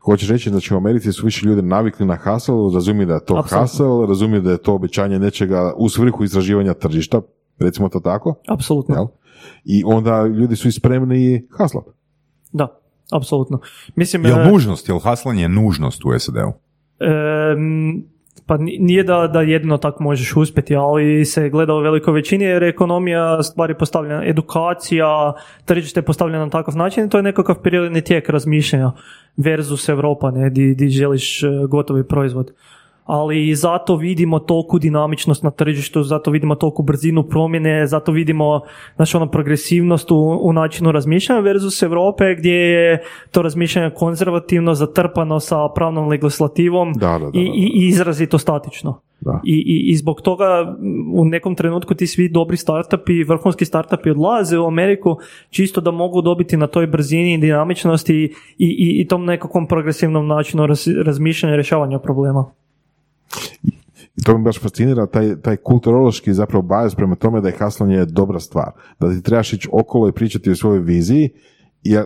Hoćeš 0.00 0.28
reći 0.28 0.50
da 0.50 0.60
će 0.60 0.74
u 0.74 0.78
Americi 0.78 1.12
su 1.12 1.24
više 1.26 1.46
ljudi 1.46 1.62
navikli 1.62 2.06
na 2.06 2.16
hustle, 2.16 2.54
razumiju 2.74 3.06
da 3.06 3.14
je 3.14 3.24
to 3.24 3.36
Apsolutno. 3.36 3.60
hustle, 3.60 4.06
razumiju 4.06 4.40
da 4.40 4.50
je 4.50 4.58
to 4.58 4.74
obećanje 4.74 5.18
nečega 5.18 5.72
u 5.76 5.88
svrhu 5.88 6.24
izraživanja 6.24 6.74
tržišta, 6.74 7.20
recimo 7.58 7.88
to 7.88 8.00
tako, 8.00 8.34
Apsolutno. 8.48 8.94
jel? 8.94 9.06
I 9.64 9.82
onda 9.86 10.26
ljudi 10.26 10.56
su 10.56 10.68
i 10.68 10.72
spremni 10.72 11.46
haslat. 11.58 11.84
Da, 12.52 12.80
apsolutno. 13.12 13.60
Mislim, 13.96 14.26
Jel 14.26 14.40
e, 14.40 14.50
nužnost, 14.50 14.88
jel 14.88 14.98
haslanje 14.98 15.42
je 15.42 15.48
nužnost 15.48 16.04
u 16.04 16.18
SAD-u? 16.18 16.52
Pa 18.50 18.56
ni- 18.56 18.78
nije 18.80 19.02
da, 19.02 19.26
da 19.26 19.40
jedino 19.40 19.78
tako 19.78 20.02
možeš 20.02 20.36
uspjeti, 20.36 20.76
ali 20.76 21.24
se 21.24 21.48
gleda 21.48 21.74
u 21.74 21.80
velikoj 21.80 22.14
većini 22.14 22.44
jer 22.44 22.62
je 22.62 22.68
ekonomija 22.68 23.42
stvari 23.42 23.74
postavljena, 23.74 24.24
edukacija, 24.26 25.32
tržište 25.64 26.00
je 26.00 26.04
postavljeno 26.04 26.44
na 26.44 26.50
takav 26.50 26.76
način 26.76 27.06
i 27.06 27.08
to 27.08 27.18
je 27.18 27.22
nekakav 27.22 27.62
periodni 27.62 28.00
tijek 28.00 28.28
razmišljanja 28.28 28.92
versus 29.36 29.88
Europa, 29.88 30.30
ne, 30.30 30.50
di, 30.50 30.74
di 30.74 30.88
želiš 30.88 31.42
e, 31.42 31.46
gotovi 31.68 32.04
proizvod. 32.08 32.52
Ali 33.12 33.54
zato 33.54 33.96
vidimo 33.96 34.38
toliku 34.38 34.78
dinamičnost 34.78 35.42
na 35.42 35.50
tržištu, 35.50 36.02
zato 36.02 36.30
vidimo 36.30 36.54
toliku 36.54 36.82
brzinu 36.82 37.22
promjene, 37.22 37.86
zato 37.86 38.12
vidimo 38.12 38.60
znači, 38.96 39.16
ono, 39.16 39.30
progresivnost 39.30 40.10
u, 40.10 40.38
u 40.42 40.52
načinu 40.52 40.92
razmišljanja 40.92 41.40
versus 41.40 41.82
Europe 41.82 42.34
gdje 42.38 42.52
je 42.52 43.02
to 43.30 43.42
razmišljanje 43.42 43.90
konzervativno, 43.90 44.74
zatrpano 44.74 45.40
sa 45.40 45.68
pravnom 45.74 46.08
legislativom 46.08 46.92
Da, 46.92 47.18
da, 47.18 47.18
da, 47.18 47.30
i, 47.34 47.44
da. 47.44 47.52
i, 47.54 47.70
i 47.74 47.88
izrazito 47.88 48.38
statično. 48.38 49.00
Da. 49.20 49.40
I, 49.44 49.54
i, 49.54 49.90
I 49.90 49.96
zbog 49.96 50.20
toga 50.20 50.76
u 51.14 51.24
nekom 51.24 51.54
trenutku 51.54 51.94
ti 51.94 52.06
svi 52.06 52.28
dobri 52.28 52.56
startupi, 52.56 53.24
vrhunski 53.24 53.64
startupi 53.64 54.10
odlaze 54.10 54.58
u 54.58 54.66
Ameriku 54.66 55.16
čisto 55.50 55.80
da 55.80 55.90
mogu 55.90 56.22
dobiti 56.22 56.56
na 56.56 56.66
toj 56.66 56.86
brzini 56.86 57.38
dinamičnosti 57.38 58.14
i, 58.14 58.30
i, 58.58 59.00
i 59.00 59.06
tom 59.08 59.24
nekakvom 59.24 59.66
progresivnom 59.66 60.26
načinu 60.26 60.66
raz- 60.66 61.02
razmišljanja 61.04 61.54
i 61.54 61.56
rješavanja 61.56 61.98
problema. 61.98 62.50
I 64.16 64.22
to 64.24 64.38
me 64.38 64.44
baš 64.44 64.60
fascinira, 64.60 65.06
taj, 65.06 65.36
taj 65.42 65.56
kulturološki 65.56 66.32
zapravo 66.34 66.62
bias 66.62 66.94
prema 66.94 67.14
tome 67.14 67.40
da 67.40 67.48
je 67.48 67.56
haslanje 67.58 68.04
dobra 68.04 68.40
stvar. 68.40 68.70
Da 69.00 69.10
ti 69.10 69.22
trebaš 69.22 69.52
ići 69.52 69.68
okolo 69.72 70.08
i 70.08 70.12
pričati 70.12 70.50
o 70.50 70.56
svojoj 70.56 70.80
viziji, 70.80 71.30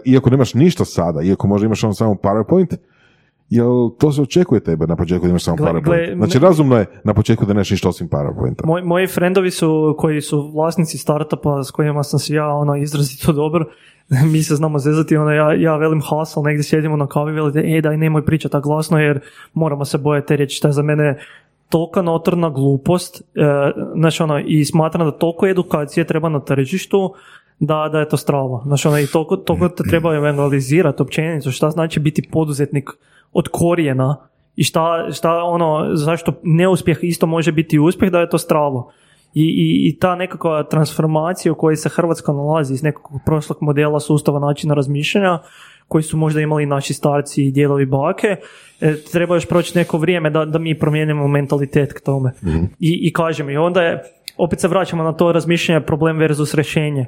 iako 0.05 0.31
nemaš 0.31 0.55
ništa 0.55 0.85
sada, 0.85 1.23
iako 1.23 1.47
možda 1.49 1.67
imaš 1.67 1.85
ono 1.85 1.95
samo 1.95 2.15
PowerPoint, 2.15 2.77
jel 3.49 3.91
to 3.99 4.13
se 4.13 4.23
očekuje 4.23 4.61
tebe 4.61 4.87
na 4.87 4.97
početku 4.97 5.27
da 5.27 5.31
imaš 5.31 5.45
samo 5.45 5.57
Gle- 5.57 5.73
PowerPoint? 5.73 5.85
gle, 5.85 6.17
znači 6.17 6.39
razumno 6.39 6.77
je 6.77 6.87
na 7.05 7.15
početku 7.15 7.47
da 7.47 7.53
nemaš 7.53 7.71
ništa 7.71 7.89
osim 7.89 8.09
PowerPointa. 8.09 8.67
Moj, 8.67 8.83
moji 8.83 9.07
frendovi 9.07 9.51
su, 9.51 9.95
koji 9.99 10.21
su 10.21 10.51
vlasnici 10.55 10.99
startupa 10.99 11.65
s 11.65 11.71
kojima 11.71 12.03
sam 12.03 12.19
se 12.19 12.35
ja 12.35 12.49
ono, 12.49 12.77
izrazito 12.77 13.33
dobro, 13.33 13.65
mi 14.33 14.43
se 14.43 14.57
znamo 14.57 14.79
zezati, 14.79 15.17
ono, 15.17 15.33
ja, 15.33 15.55
ja 15.55 15.77
velim 15.77 16.03
hustle, 16.03 16.43
negdje 16.43 16.63
sjedimo 16.63 16.97
na 16.97 17.07
kavi, 17.07 17.33
velite, 17.33 17.63
e 17.67 17.81
daj 17.81 17.97
nemoj 17.97 18.25
pričati 18.25 18.53
tako 18.53 18.69
glasno 18.69 18.99
jer 18.99 19.21
moramo 19.55 19.85
se 19.85 19.99
bojati 19.99 20.27
te 20.27 20.37
riječi, 20.37 20.57
što 20.57 20.69
je 20.69 20.73
za 20.73 20.83
mene 20.83 21.19
tolika 21.69 22.03
notorna 22.03 22.51
glupost, 22.51 23.21
e, 23.21 23.45
znači 23.95 24.23
ono, 24.23 24.39
i 24.39 24.65
smatram 24.65 25.07
da 25.07 25.19
toliko 25.19 25.47
edukacije 25.47 26.05
treba 26.05 26.29
na 26.29 26.41
tržištu, 26.41 27.15
da, 27.61 27.89
da 27.93 28.01
je 28.01 28.09
to 28.09 28.17
strava. 28.17 28.63
Znači, 28.67 28.89
ono, 28.89 28.99
i 28.99 29.07
toliko, 29.07 29.37
toliko 29.37 29.69
te 29.69 29.83
treba 29.89 30.15
evangelizirati 30.15 31.03
općenito, 31.03 31.51
šta 31.51 31.71
znači 31.71 32.01
biti 32.01 32.29
poduzetnik 32.33 32.91
od 33.33 33.49
korijena 33.53 34.17
i 34.57 34.65
šta, 34.65 35.09
šta 35.13 35.43
ono, 35.43 35.91
zašto 35.97 36.33
neuspjeh 36.43 36.99
isto 37.03 37.27
može 37.27 37.53
biti 37.53 37.79
uspjeh, 37.79 38.13
da 38.13 38.21
je 38.21 38.29
to 38.29 38.39
stravo. 38.39 38.93
I, 39.35 39.43
i, 39.43 39.89
i 39.89 39.98
ta 39.98 40.15
nekakva 40.15 40.62
transformacija 40.62 41.52
u 41.52 41.55
kojoj 41.55 41.77
se 41.77 41.89
Hrvatska 41.89 42.32
nalazi 42.32 42.74
iz 42.74 42.82
nekakvog 42.82 43.20
prošlog 43.27 43.59
modela 43.61 44.01
sustava 44.01 44.40
načina 44.40 44.74
razmišljanja, 44.74 45.39
koji 45.89 46.02
su 46.02 46.16
možda 46.16 46.40
imali 46.40 46.66
naši 46.66 46.94
starci 46.94 47.44
i 47.44 47.51
djedovi 47.51 47.86
bake, 47.86 48.36
e, 48.81 48.94
treba 49.12 49.35
još 49.35 49.47
proći 49.47 49.78
neko 49.78 49.98
vrijeme 49.98 50.31
da, 50.31 50.44
da 50.44 50.59
mi 50.59 50.78
promijenimo 50.78 51.28
mentalitet 51.28 51.93
k 51.93 52.01
tome. 52.01 52.32
I, 52.81 53.09
I 53.09 53.12
kažem, 53.12 53.51
i 53.51 53.56
onda 53.56 53.82
je, 53.82 54.02
opet 54.36 54.61
se 54.61 54.69
vraćamo 54.69 55.02
na 55.02 55.12
to 55.12 55.32
razmišljanje 55.32 55.86
problem 55.86 56.19
versus 56.19 56.55
rješenje. 56.55 57.06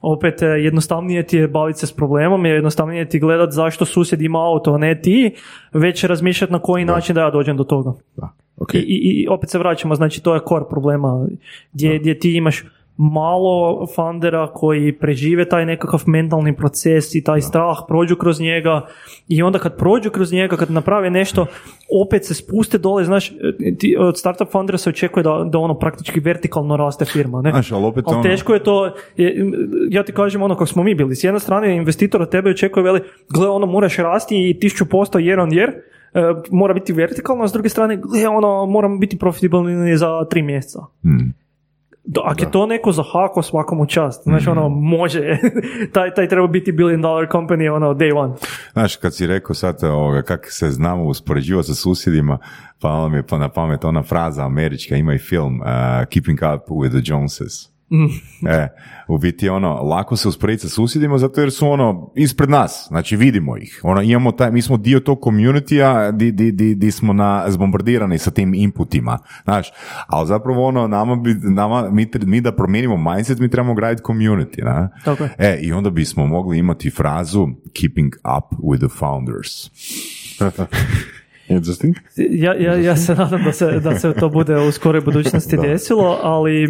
Opet 0.00 0.42
e, 0.42 0.46
jednostavnije 0.46 1.22
ti 1.26 1.36
je 1.36 1.48
baviti 1.48 1.78
se 1.78 1.86
s 1.86 1.92
problemom, 1.92 2.46
jer 2.46 2.54
jednostavnije 2.54 3.08
ti 3.08 3.16
je 3.16 3.20
gledat 3.20 3.52
zašto 3.52 3.84
susjed 3.84 4.22
ima 4.22 4.38
auto, 4.46 4.74
a 4.74 4.78
ne 4.78 5.00
ti, 5.00 5.34
već 5.72 6.04
razmišljati 6.04 6.52
na 6.52 6.58
koji 6.58 6.84
način 6.84 7.14
da 7.14 7.20
ja 7.20 7.30
dođem 7.30 7.56
do 7.56 7.64
toga. 7.64 7.92
Da. 8.16 8.28
ok. 8.56 8.74
I, 8.74 8.78
i, 8.78 9.26
opet 9.28 9.50
se 9.50 9.58
vraćamo, 9.58 9.94
znači 9.94 10.22
to 10.22 10.34
je 10.34 10.40
core 10.48 10.64
problema, 10.70 11.26
gdje, 11.72 11.98
gdje 11.98 12.18
ti 12.18 12.36
imaš 12.36 12.64
malo 12.98 13.86
fundera 13.94 14.46
koji 14.54 14.98
prežive 14.98 15.48
taj 15.48 15.66
nekakav 15.66 16.02
mentalni 16.06 16.56
proces 16.56 17.14
i 17.14 17.24
taj 17.24 17.40
strah, 17.40 17.76
prođu 17.88 18.16
kroz 18.16 18.40
njega 18.40 18.86
i 19.28 19.42
onda 19.42 19.58
kad 19.58 19.76
prođu 19.76 20.10
kroz 20.10 20.32
njega, 20.32 20.56
kad 20.56 20.70
naprave 20.70 21.10
nešto, 21.10 21.46
opet 22.06 22.24
se 22.24 22.34
spuste 22.34 22.78
dole, 22.78 23.04
znaš, 23.04 23.32
ti, 23.78 23.96
od 23.98 24.18
startup 24.18 24.48
fundera 24.52 24.78
se 24.78 24.90
očekuje 24.90 25.22
da, 25.22 25.44
da 25.52 25.58
ono 25.58 25.78
praktički 25.78 26.20
vertikalno 26.20 26.76
raste 26.76 27.04
firma, 27.04 27.42
ne? 27.42 27.50
Znaš, 27.50 27.72
ali 27.72 27.84
opet 27.84 28.04
Ali 28.06 28.16
ono- 28.16 28.22
teško 28.22 28.54
je 28.54 28.62
to, 28.62 28.94
je, 29.16 29.46
ja 29.90 30.02
ti 30.02 30.12
kažem 30.12 30.42
ono 30.42 30.54
kako 30.54 30.66
smo 30.66 30.82
mi 30.82 30.94
bili, 30.94 31.16
s 31.16 31.24
jedne 31.24 31.40
strane 31.40 31.76
investitor 31.76 32.22
od 32.22 32.30
tebe 32.30 32.50
očekuje 32.50 32.84
veli, 32.84 33.00
gle 33.34 33.48
ono 33.48 33.66
moraš 33.66 33.96
rasti 33.96 34.50
i 34.50 34.58
tisuću 34.60 34.88
posto 34.88 35.18
year 35.18 35.42
on 35.42 35.50
year, 35.50 35.68
e, 36.14 36.42
mora 36.50 36.74
biti 36.74 36.92
vertikalno, 36.92 37.44
a 37.44 37.48
s 37.48 37.52
druge 37.52 37.68
strane, 37.68 37.96
gle 37.96 38.28
ono 38.28 38.66
moramo 38.66 38.98
biti 38.98 39.18
profitabilni 39.18 39.96
za 39.96 40.24
tri 40.30 40.42
mjeseca. 40.42 40.78
Hmm. 41.02 41.47
Do, 42.10 42.20
ako 42.24 42.42
je 42.42 42.50
to 42.50 42.66
neko 42.66 42.92
zahako 42.92 43.42
svakom 43.42 43.80
u 43.80 43.86
čast, 43.86 44.22
znači 44.22 44.50
ono 44.50 44.68
može, 44.68 45.38
taj, 45.94 46.14
taj 46.14 46.28
treba 46.28 46.46
biti 46.46 46.72
billion 46.72 47.02
dollar 47.02 47.26
company 47.26 47.74
ono 47.74 47.94
day 47.94 48.16
one. 48.16 48.34
Znaš, 48.72 48.96
kad 48.96 49.14
si 49.14 49.26
rekao 49.26 49.54
sad 49.54 49.84
ovoga, 49.84 50.22
kak 50.22 50.46
se 50.50 50.70
znamo 50.70 51.04
uspoređivati 51.04 51.66
sa 51.66 51.74
susjedima, 51.74 52.38
pa 52.80 52.88
onda 52.88 53.08
mi 53.08 53.16
je 53.16 53.26
pa 53.26 53.38
na 53.38 53.48
pamet 53.48 53.84
ona 53.84 54.02
fraza 54.02 54.44
američka, 54.44 54.96
ima 54.96 55.14
i 55.14 55.18
film 55.18 55.60
uh, 55.60 55.66
Keeping 56.08 56.38
Up 56.38 56.68
with 56.68 56.90
the 56.90 57.12
Joneses. 57.12 57.77
E, 58.48 58.68
u 59.08 59.18
biti 59.18 59.48
ono, 59.48 59.74
lako 59.74 60.16
se 60.16 60.28
usporediti 60.28 60.62
sa 60.62 60.68
susjedima 60.68 61.18
zato 61.18 61.40
jer 61.40 61.50
su 61.50 61.68
ono 61.68 62.12
ispred 62.16 62.50
nas, 62.50 62.86
znači 62.88 63.16
vidimo 63.16 63.56
ih. 63.56 63.80
Ono, 63.82 64.02
imamo 64.02 64.32
taj, 64.32 64.50
mi 64.50 64.62
smo 64.62 64.76
dio 64.76 65.00
tog 65.00 65.18
community-a 65.18 66.10
di, 66.10 66.32
di, 66.32 66.52
di, 66.52 66.74
di 66.74 66.90
smo 66.90 67.12
na, 67.12 67.44
zbombardirani 67.48 68.18
sa 68.18 68.30
tim 68.30 68.54
inputima, 68.54 69.18
znaš, 69.44 69.68
ali 70.06 70.26
zapravo 70.26 70.66
ono, 70.66 70.88
nama, 70.88 71.16
bi, 71.16 71.34
nama 71.34 71.90
mi, 71.90 72.08
mi 72.26 72.40
da 72.40 72.52
promijenimo 72.52 73.12
mindset, 73.12 73.38
mi 73.38 73.50
trebamo 73.50 73.74
graditi 73.74 74.02
community, 74.02 74.64
na? 74.64 74.90
Je. 75.20 75.34
E, 75.38 75.58
i 75.62 75.72
onda 75.72 75.90
bismo 75.90 76.26
mogli 76.26 76.58
imati 76.58 76.90
frazu 76.90 77.48
keeping 77.80 78.14
up 78.14 78.58
with 78.62 78.78
the 78.78 78.98
founders. 78.98 79.70
Interesting. 81.48 81.96
Ja, 82.16 82.54
ja, 82.54 82.74
ja 82.74 82.96
se 82.96 83.14
nadam 83.14 83.44
da 83.44 83.52
se, 83.52 83.80
da 83.80 83.98
se 83.98 84.12
to 84.12 84.28
bude 84.28 84.56
u 84.56 84.72
skoroj 84.72 85.00
budućnosti 85.00 85.56
desilo, 85.66 86.18
ali 86.22 86.64
e, 86.64 86.68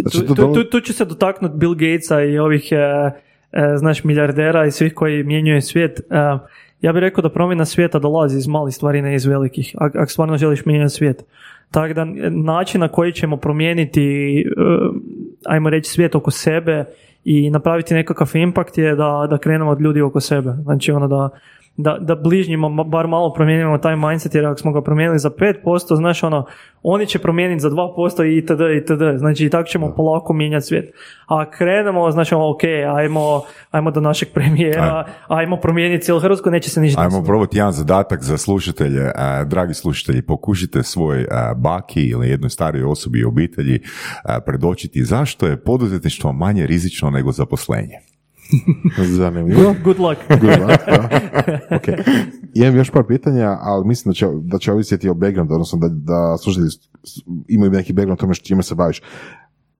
Znači, 0.00 0.26
tu, 0.26 0.34
tu, 0.34 0.52
tu, 0.54 0.64
tu 0.64 0.80
ću 0.80 0.92
se 0.92 1.04
dotaknuti 1.04 1.56
Bill 1.56 1.74
Gatesa 1.74 2.22
i 2.22 2.38
ovih 2.38 2.68
e, 2.72 2.76
e, 2.76 3.76
znaš, 3.76 4.04
milijardera 4.04 4.66
i 4.66 4.70
svih 4.70 4.94
koji 4.94 5.24
mijenjaju 5.24 5.62
svijet. 5.62 6.00
E, 6.00 6.04
ja 6.80 6.92
bih 6.92 7.00
rekao 7.00 7.22
da 7.22 7.28
promjena 7.28 7.64
svijeta 7.64 7.98
dolazi 7.98 8.38
iz 8.38 8.48
malih 8.48 8.74
stvari, 8.74 9.02
ne 9.02 9.14
iz 9.14 9.26
velikih, 9.26 9.74
ak- 9.80 10.02
ako 10.02 10.10
stvarno 10.10 10.36
želiš 10.36 10.64
mijenjati 10.64 10.94
svijet. 10.94 11.24
Tako 11.70 11.94
da 11.94 12.04
način 12.30 12.80
na 12.80 12.88
koji 12.88 13.12
ćemo 13.12 13.36
promijeniti, 13.36 14.38
e, 14.40 14.44
ajmo 15.46 15.70
reći, 15.70 15.90
svijet 15.90 16.14
oko 16.14 16.30
sebe 16.30 16.84
i 17.24 17.50
napraviti 17.50 17.94
nekakav 17.94 18.30
impact 18.34 18.78
je 18.78 18.94
da, 18.94 19.26
da 19.30 19.38
krenemo 19.38 19.70
od 19.70 19.80
ljudi 19.80 20.00
oko 20.00 20.20
sebe. 20.20 20.50
Znači 20.62 20.92
ono 20.92 21.08
da, 21.08 21.28
da, 21.78 21.98
da 22.00 22.14
bližnjima 22.14 22.68
ma- 22.68 22.88
bar 22.88 23.06
malo 23.06 23.32
promijenimo 23.32 23.78
taj 23.78 23.96
mindset 23.96 24.34
jer 24.34 24.46
ako 24.46 24.58
smo 24.58 24.72
ga 24.72 24.82
promijenili 24.82 25.18
za 25.18 25.30
5%, 25.30 25.96
znaš 25.96 26.22
ono, 26.22 26.46
oni 26.82 27.06
će 27.06 27.18
promijeniti 27.18 27.60
za 27.60 27.70
2% 27.70 28.24
i 28.24 28.38
itd. 28.38 28.60
itd. 28.76 29.18
Znači 29.18 29.44
i 29.44 29.50
tako 29.50 29.68
ćemo 29.68 29.94
polako 29.96 30.32
mijenjati 30.32 30.66
svijet. 30.66 30.94
A 31.26 31.50
krenemo, 31.50 32.10
znači 32.10 32.34
ono, 32.34 32.50
ok, 32.50 32.60
ajmo, 32.96 33.42
ajmo 33.70 33.90
do 33.90 34.00
našeg 34.00 34.28
premijera, 34.34 35.04
ajmo 35.28 35.56
promijeniti 35.56 36.04
cijelu 36.04 36.20
Hrvatsku, 36.20 36.50
neće 36.50 36.70
se 36.70 36.80
ništa 36.80 37.00
Ajmo 37.00 37.22
probati 37.24 37.56
jedan 37.56 37.72
zadatak 37.72 38.22
za 38.22 38.38
slušatelje. 38.38 39.12
A, 39.14 39.44
dragi 39.44 39.74
slušatelji, 39.74 40.22
pokušajte 40.22 40.82
svoj 40.82 41.26
a, 41.30 41.54
baki 41.54 42.02
ili 42.02 42.28
jednoj 42.28 42.50
starijoj 42.50 42.90
osobi 42.90 43.24
u 43.24 43.28
obitelji 43.28 43.80
a, 44.24 44.40
predočiti 44.40 45.04
zašto 45.04 45.46
je 45.46 45.56
poduzetništvo 45.56 46.32
manje 46.32 46.66
rizično 46.66 47.10
nego 47.10 47.32
zaposlenje. 47.32 48.17
Zanimljivo. 49.18 49.74
Good 49.84 49.98
luck. 49.98 50.20
Good 50.28 50.60
luck, 50.60 50.86
da. 50.86 51.08
Ok. 51.76 51.84
Imam 52.54 52.76
još 52.76 52.90
par 52.90 53.04
pitanja, 53.08 53.56
ali 53.60 53.86
mislim 53.86 54.10
da 54.10 54.14
će, 54.14 54.26
da 54.42 54.58
će 54.58 54.72
ovisiti 54.72 55.08
o 55.08 55.14
backgroundu, 55.14 55.54
odnosno 55.54 55.78
da, 55.78 55.88
da 55.88 56.36
slušatelji 56.38 56.70
imaju 57.48 57.70
neki 57.70 57.92
background 57.92 58.20
tome 58.20 58.34
što 58.34 58.46
čime 58.46 58.62
se 58.62 58.74
baviš. 58.74 59.02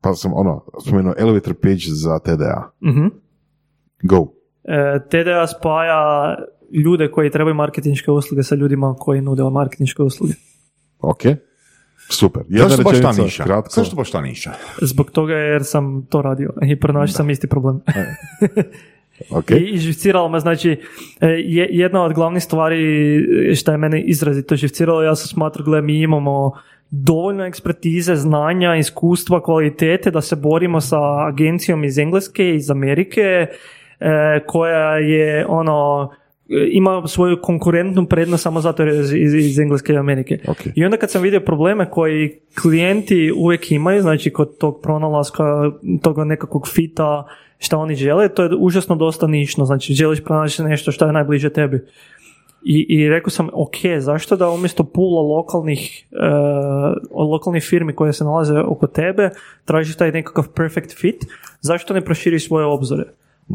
Pa 0.00 0.14
sam 0.14 0.32
ono, 0.34 0.64
spomenuo 0.86 1.14
elevator 1.18 1.54
pitch 1.54 1.86
za 1.88 2.18
TDA. 2.18 2.70
Mhm. 2.84 3.06
Go. 4.02 4.26
E, 4.64 5.00
TDA 5.08 5.46
spaja 5.46 6.36
ljude 6.72 7.10
koji 7.10 7.30
trebaju 7.30 7.54
marketinške 7.54 8.10
usluge 8.10 8.42
sa 8.42 8.54
ljudima 8.54 8.94
koji 8.98 9.20
nude 9.20 9.42
marketinške 9.42 10.02
usluge. 10.02 10.32
Ok. 10.98 11.22
Super. 12.08 12.42
Jedna 12.48 12.68
Zašto 12.68 12.82
baš 12.82 13.00
ta 13.00 13.22
niša? 13.22 13.44
kratko. 13.44 13.70
Zašto 13.74 13.96
baš 13.96 14.10
ta 14.10 14.20
niša? 14.20 14.52
Zbog 14.80 15.10
toga 15.10 15.34
jer 15.34 15.64
sam 15.64 16.06
to 16.10 16.22
radio 16.22 16.52
i 16.62 16.80
pronašao 16.80 17.12
sam 17.12 17.30
isti 17.30 17.46
problem. 17.46 17.80
Ok. 19.30 19.50
I 19.50 19.54
i 19.54 19.78
živciralo 19.78 20.28
me, 20.28 20.40
znači, 20.40 20.70
e, 21.20 21.26
je, 21.26 21.68
jedna 21.70 22.02
od 22.02 22.12
glavnih 22.12 22.42
stvari 22.42 22.76
što 23.56 23.72
je 23.72 23.78
mene 23.78 24.00
izrazito 24.02 24.56
živciralo, 24.56 25.02
ja 25.02 25.14
sam 25.16 25.28
smatrao, 25.28 25.64
gle, 25.64 25.82
mi 25.82 26.00
imamo 26.02 26.52
dovoljno 26.90 27.44
ekspertize, 27.44 28.16
znanja, 28.16 28.76
iskustva, 28.76 29.42
kvalitete 29.42 30.10
da 30.10 30.20
se 30.20 30.36
borimo 30.36 30.80
sa 30.80 31.26
agencijom 31.26 31.84
iz 31.84 31.98
Engleske, 31.98 32.54
iz 32.54 32.70
Amerike, 32.70 33.46
e, 34.00 34.40
koja 34.46 34.96
je 34.96 35.46
ono 35.48 36.10
e, 36.12 36.16
ima 36.48 37.06
svoju 37.06 37.38
konkurentnu 37.42 38.06
prednost 38.06 38.42
samo 38.42 38.60
zato 38.60 38.82
jer 38.82 38.94
je 38.94 39.00
iz, 39.00 39.12
iz, 39.12 39.34
iz 39.34 39.58
Engleske 39.58 39.92
i 39.92 39.96
Amerike. 39.96 40.38
Ok. 40.48 40.58
I 40.74 40.84
onda 40.84 40.96
kad 40.96 41.10
sam 41.10 41.22
vidio 41.22 41.40
probleme 41.40 41.90
koji 41.90 42.38
klijenti 42.62 43.32
uvijek 43.36 43.72
imaju, 43.72 44.02
znači 44.02 44.30
kod 44.30 44.58
tog 44.58 44.80
pronalaska, 44.82 45.44
toga 46.02 46.24
nekakvog 46.24 46.68
fita, 46.68 47.26
šta 47.58 47.78
oni 47.78 47.94
žele, 47.94 48.28
to 48.28 48.42
je 48.42 48.50
užasno 48.58 48.96
dosta 48.96 49.26
nišno, 49.26 49.64
znači 49.64 49.94
želiš 49.94 50.24
pronaći 50.24 50.62
nešto 50.62 50.92
što 50.92 51.06
je 51.06 51.12
najbliže 51.12 51.50
tebi. 51.50 51.80
I, 52.62 52.86
I 52.88 53.08
rekao 53.08 53.30
sam, 53.30 53.48
ok, 53.52 53.76
zašto 53.98 54.36
da 54.36 54.50
umjesto 54.50 54.84
pula 54.84 55.22
lokalnih, 55.22 56.06
uh, 57.14 57.28
lokalnih 57.30 57.62
firmi 57.62 57.94
koje 57.94 58.12
se 58.12 58.24
nalaze 58.24 58.58
oko 58.58 58.86
tebe, 58.86 59.30
tražiš 59.64 59.96
taj 59.96 60.12
nekakav 60.12 60.48
perfect 60.48 61.00
fit, 61.00 61.24
zašto 61.60 61.94
ne 61.94 62.04
proširiš 62.04 62.46
svoje 62.46 62.66
obzore? 62.66 63.04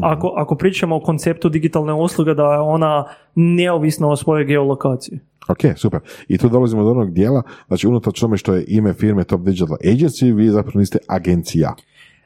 Ako, 0.02 0.34
ako 0.36 0.54
pričamo 0.54 0.96
o 0.96 1.00
konceptu 1.00 1.48
digitalne 1.48 1.92
usluge, 1.92 2.34
da 2.34 2.52
je 2.52 2.58
ona 2.58 3.04
neovisna 3.34 4.08
o 4.08 4.16
svojoj 4.16 4.44
geolokaciji. 4.44 5.18
Ok, 5.48 5.58
super. 5.76 6.00
I 6.28 6.38
tu 6.38 6.48
dolazimo 6.48 6.84
do 6.84 6.90
onog 6.90 7.12
dijela, 7.12 7.42
znači 7.66 7.88
unatoč 7.88 8.20
tome 8.20 8.36
što 8.36 8.54
je 8.54 8.64
ime 8.68 8.94
firme 8.94 9.24
Top 9.24 9.40
Digital 9.40 9.76
Agency, 9.84 10.36
vi 10.36 10.48
zapravo 10.48 10.78
niste 10.78 10.98
agencija. 11.08 11.74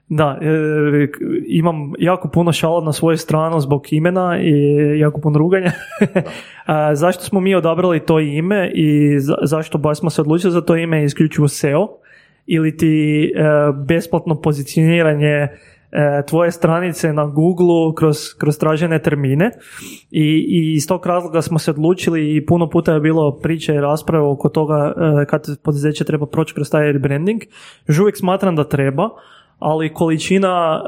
Da, 0.09 0.39
e, 0.43 1.09
imam 1.47 1.93
jako 1.99 2.29
puno 2.29 2.53
šala 2.53 2.85
na 2.85 2.93
svoju 2.93 3.17
stranu 3.17 3.61
zbog 3.61 3.87
imena 3.91 4.39
i 4.43 4.53
jako 4.99 5.21
puno 5.21 5.39
ruganja. 5.39 5.73
A, 6.67 6.95
zašto 6.95 7.25
smo 7.25 7.41
mi 7.41 7.55
odabrali 7.55 8.01
to 8.01 8.21
ime 8.21 8.71
i 8.75 9.21
za- 9.21 9.39
zašto 9.43 9.79
baš 9.79 9.99
smo 9.99 10.11
se 10.11 10.21
odlučili 10.21 10.53
za 10.53 10.61
to 10.61 10.77
ime 10.77 11.05
isključivo 11.05 11.49
SEO 11.49 11.89
ili 12.47 12.77
ti 12.77 13.25
e, 13.25 13.43
besplatno 13.87 14.35
pozicioniranje 14.35 15.49
tvoje 16.27 16.53
stranice 16.53 17.13
na 17.13 17.27
Google 17.27 17.95
kroz, 17.97 18.17
kroz 18.39 18.59
tražene 18.59 18.99
termine 18.99 19.51
I, 20.11 20.47
i 20.49 20.75
iz 20.75 20.87
tog 20.87 21.07
razloga 21.07 21.43
smo 21.43 21.59
se 21.59 21.71
odlučili 21.71 22.37
i 22.37 22.47
puno 22.47 22.71
puta 22.71 22.93
je 22.95 23.01
bilo 23.01 23.39
priče 23.43 23.75
i 23.75 23.81
rasprave 23.81 24.25
oko 24.25 24.49
toga 24.49 24.95
e, 24.97 25.27
kad 25.27 25.63
poduzeće 25.63 26.05
treba 26.05 26.27
proći 26.27 26.55
kroz 26.55 26.71
taj 26.71 26.93
rebranding. 26.93 27.43
Još 27.87 27.99
uvijek 27.99 28.17
smatram 28.17 28.57
da 28.57 28.69
treba, 28.69 29.09
ali 29.59 29.93
količina 29.93 30.83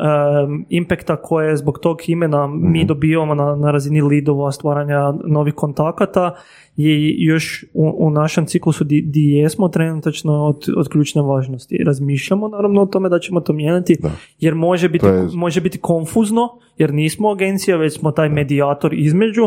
um, 0.44 0.66
impakta 0.68 1.16
koje 1.16 1.56
zbog 1.56 1.78
tog 1.78 1.98
imena 2.06 2.46
mi 2.48 2.84
dobivamo 2.84 3.34
na, 3.34 3.56
na 3.56 3.70
razini 3.70 4.02
lidova, 4.02 4.52
stvaranja 4.52 4.98
novih 5.24 5.54
kontakata 5.54 6.34
je 6.76 7.14
još 7.18 7.64
u, 7.74 7.94
u 7.98 8.10
našem 8.10 8.46
ciklusu 8.46 8.84
di, 8.84 9.02
di 9.02 9.24
jesmo 9.26 9.68
trenutačno 9.68 10.32
od, 10.34 10.64
od 10.76 10.88
ključne 10.88 11.22
važnosti. 11.22 11.82
Razmišljamo 11.86 12.48
naravno 12.48 12.82
o 12.82 12.86
tome 12.86 13.08
da 13.08 13.18
ćemo 13.18 13.40
to 13.40 13.52
mijenjati, 13.52 13.96
Da. 14.00 14.10
jer 14.40 14.54
može 14.54 14.88
biti, 14.88 15.02
To 15.02 15.08
je- 15.08 15.28
može 15.34 15.60
biti 15.60 15.78
konfuzno, 15.78 16.48
jer 16.78 16.94
nismo 16.94 17.30
agencija, 17.30 17.76
već 17.76 17.92
smo 17.92 18.10
taj 18.10 18.28
medijator 18.28 18.94
između, 18.94 19.42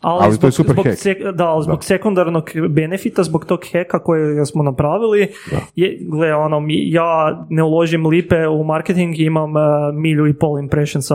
ali, 0.00 0.20
Ali 0.22 0.30
to 0.30 0.34
zbog, 0.34 0.48
je 0.48 0.52
super 0.52 0.72
zbog, 0.72 0.86
sek- 0.86 1.32
da, 1.32 1.58
zbog 1.62 1.84
sekundarnog 1.84 2.44
benefita, 2.70 3.22
zbog 3.22 3.44
tog 3.44 3.60
heka 3.72 3.98
koje 3.98 4.46
smo 4.46 4.62
napravili, 4.62 5.28
je, 5.76 5.98
gle, 6.02 6.34
ono, 6.34 6.60
mi, 6.60 6.90
ja 6.90 7.46
ne 7.50 7.62
uložim 7.62 8.06
lipe 8.06 8.46
u 8.48 8.63
marketing 8.64 9.18
i 9.18 9.24
imam 9.24 9.50
uh, 9.56 9.62
milju 9.94 10.26
i 10.26 10.34
pol 10.34 10.58
impressionsa 10.58 11.14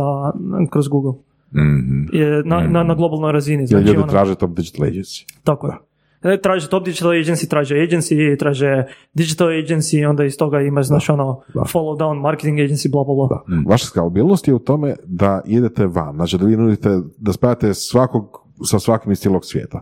kroz 0.69 0.88
Google. 0.88 1.13
Mhm. 1.55 2.17
Je, 2.17 2.43
na, 2.45 2.59
na, 2.67 2.84
na 2.84 2.95
globalnoj 2.95 3.31
razini. 3.31 3.67
Znači, 3.67 3.85
ljudi 3.85 3.97
ono, 3.97 4.07
traže 4.07 4.35
Top 4.35 4.51
Digital 4.55 4.88
Agency. 4.88 5.26
tako 5.43 5.67
je. 5.67 5.73
E, 6.23 6.41
Traže 6.41 6.69
top 6.69 6.85
digital 6.85 7.11
agency, 7.11 7.47
traže 7.49 7.76
agency, 7.76 8.38
traže 8.39 8.85
digital 9.13 9.47
agency, 9.47 10.09
onda 10.09 10.26
iz 10.26 10.38
toga 10.38 10.61
imaš, 10.61 10.85
znaš, 10.88 11.09
ono, 11.09 11.41
follow 11.53 11.97
down 11.99 12.21
marketing 12.21 12.59
agency, 12.59 12.91
bla, 12.91 13.03
bla, 13.03 13.15
bla. 13.15 13.27
Da. 13.27 13.69
Vaša 13.71 13.85
skalabilnost 13.85 14.47
je 14.47 14.53
u 14.53 14.59
tome 14.59 14.95
da 15.05 15.41
idete 15.45 15.88
van, 15.88 16.15
znači 16.15 16.38
da 16.38 16.45
vi 16.45 16.57
nudite, 16.57 16.99
da 17.17 17.34
spajate 17.34 17.73
svakog 17.73 18.38
sa 18.65 18.80
svakim 18.80 19.11
iz 19.11 19.19
cijelog 19.19 19.45
svijeta. 19.45 19.80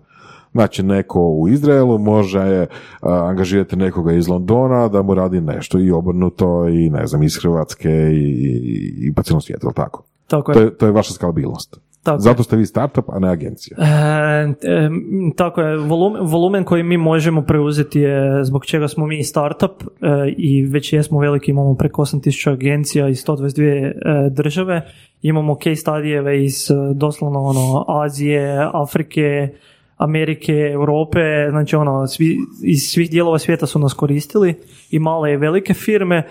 Znači, 0.51 0.83
neko 0.83 1.21
u 1.21 1.47
Izraelu 1.47 1.97
može 1.97 2.65
a, 3.01 3.27
angažirati 3.29 3.75
nekoga 3.75 4.13
iz 4.13 4.27
Londona 4.27 4.87
da 4.87 5.01
mu 5.01 5.13
radi 5.13 5.41
nešto 5.41 5.79
i 5.79 5.91
obrnuto 5.91 6.67
i 6.67 6.89
ne 6.89 7.07
znam, 7.07 7.23
iz 7.23 7.37
Hrvatske 7.41 7.89
i, 7.89 8.15
i, 8.15 9.07
i 9.07 9.13
po 9.13 9.23
cijelom 9.23 9.41
svijetu, 9.41 9.71
tako? 9.75 10.03
Tako 10.27 10.53
To 10.53 10.59
je. 10.59 10.65
je, 10.65 10.77
to 10.77 10.85
je 10.85 10.91
vaša 10.91 11.13
skalabilnost. 11.13 11.79
Tako 12.03 12.15
je. 12.15 12.21
Zato 12.21 12.43
ste 12.43 12.55
vi 12.55 12.65
startup, 12.65 13.05
a 13.09 13.19
ne 13.19 13.29
agencija. 13.29 13.77
E, 13.79 13.83
e, 13.83 14.89
tako 15.35 15.61
je, 15.61 15.77
volumen, 15.77 16.21
volumen 16.25 16.63
koji 16.63 16.83
mi 16.83 16.97
možemo 16.97 17.41
preuzeti 17.41 17.99
je 17.99 18.43
zbog 18.43 18.65
čega 18.65 18.87
smo 18.87 19.05
mi 19.05 19.23
startup 19.23 19.83
e, 19.83 20.33
i 20.37 20.63
već 20.65 20.93
jesmo 20.93 21.19
veliki, 21.19 21.51
imamo 21.51 21.75
preko 21.75 22.01
8000 22.01 22.51
agencija 22.51 23.09
i 23.09 23.13
122 23.13 23.85
e, 23.85 23.93
države, 24.29 24.81
imamo 25.21 25.55
case 25.63 25.75
studijeve 25.75 26.43
iz 26.43 26.71
e, 26.71 26.73
doslovno 26.93 27.39
ono, 27.39 27.85
Azije, 27.87 28.69
Afrike, 28.73 29.49
Amerike, 29.97 30.53
Europe, 30.73 31.19
znači 31.49 31.75
ono, 31.75 32.07
svi, 32.07 32.37
iz 32.63 32.81
svih 32.81 33.09
dijelova 33.11 33.39
svijeta 33.39 33.65
su 33.65 33.79
nas 33.79 33.93
koristili 33.93 34.55
i 34.91 34.99
male 34.99 35.33
i 35.33 35.37
velike 35.37 35.73
firme 35.73 36.23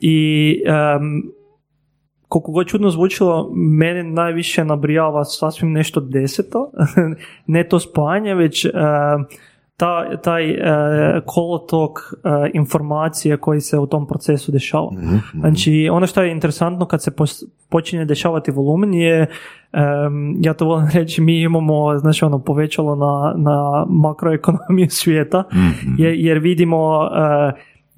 i 0.00 0.62
em, 0.66 1.22
koliko 2.28 2.52
god 2.52 2.66
čudno 2.66 2.90
zvučilo, 2.90 3.50
mene 3.54 4.02
najviše 4.02 4.64
nabrijava 4.64 5.24
sasvim 5.24 5.72
nešto 5.72 6.00
deseto, 6.00 6.70
ne 7.46 7.68
to 7.68 7.78
spajanje, 7.78 8.34
već 8.34 8.64
e, 8.64 8.70
ta, 9.80 10.16
taj 10.16 10.50
e, 10.50 10.60
kolotok 11.26 11.98
e, 11.98 12.50
informacije 12.54 13.36
koji 13.36 13.60
se 13.60 13.78
u 13.78 13.86
tom 13.86 14.06
procesu 14.06 14.52
dešava. 14.52 14.90
Znači, 15.34 15.88
ono 15.92 16.06
što 16.06 16.22
je 16.22 16.32
interesantno 16.32 16.86
kad 16.86 17.02
se 17.02 17.10
pos- 17.10 17.44
počinje 17.68 18.04
dešavati 18.04 18.50
volumen 18.50 18.94
je, 18.94 19.26
em, 19.72 20.36
ja 20.40 20.54
to 20.54 20.64
volim 20.64 20.88
reći, 20.94 21.20
mi 21.20 21.42
imamo, 21.42 21.98
znači 21.98 22.24
ono, 22.24 22.38
povećalo 22.38 22.96
na, 22.96 23.34
na 23.36 23.86
makroekonomiju 23.88 24.90
svijeta, 25.00 25.44
jer, 25.98 26.14
jer 26.14 26.38
vidimo 26.38 27.04
e, 27.04 27.52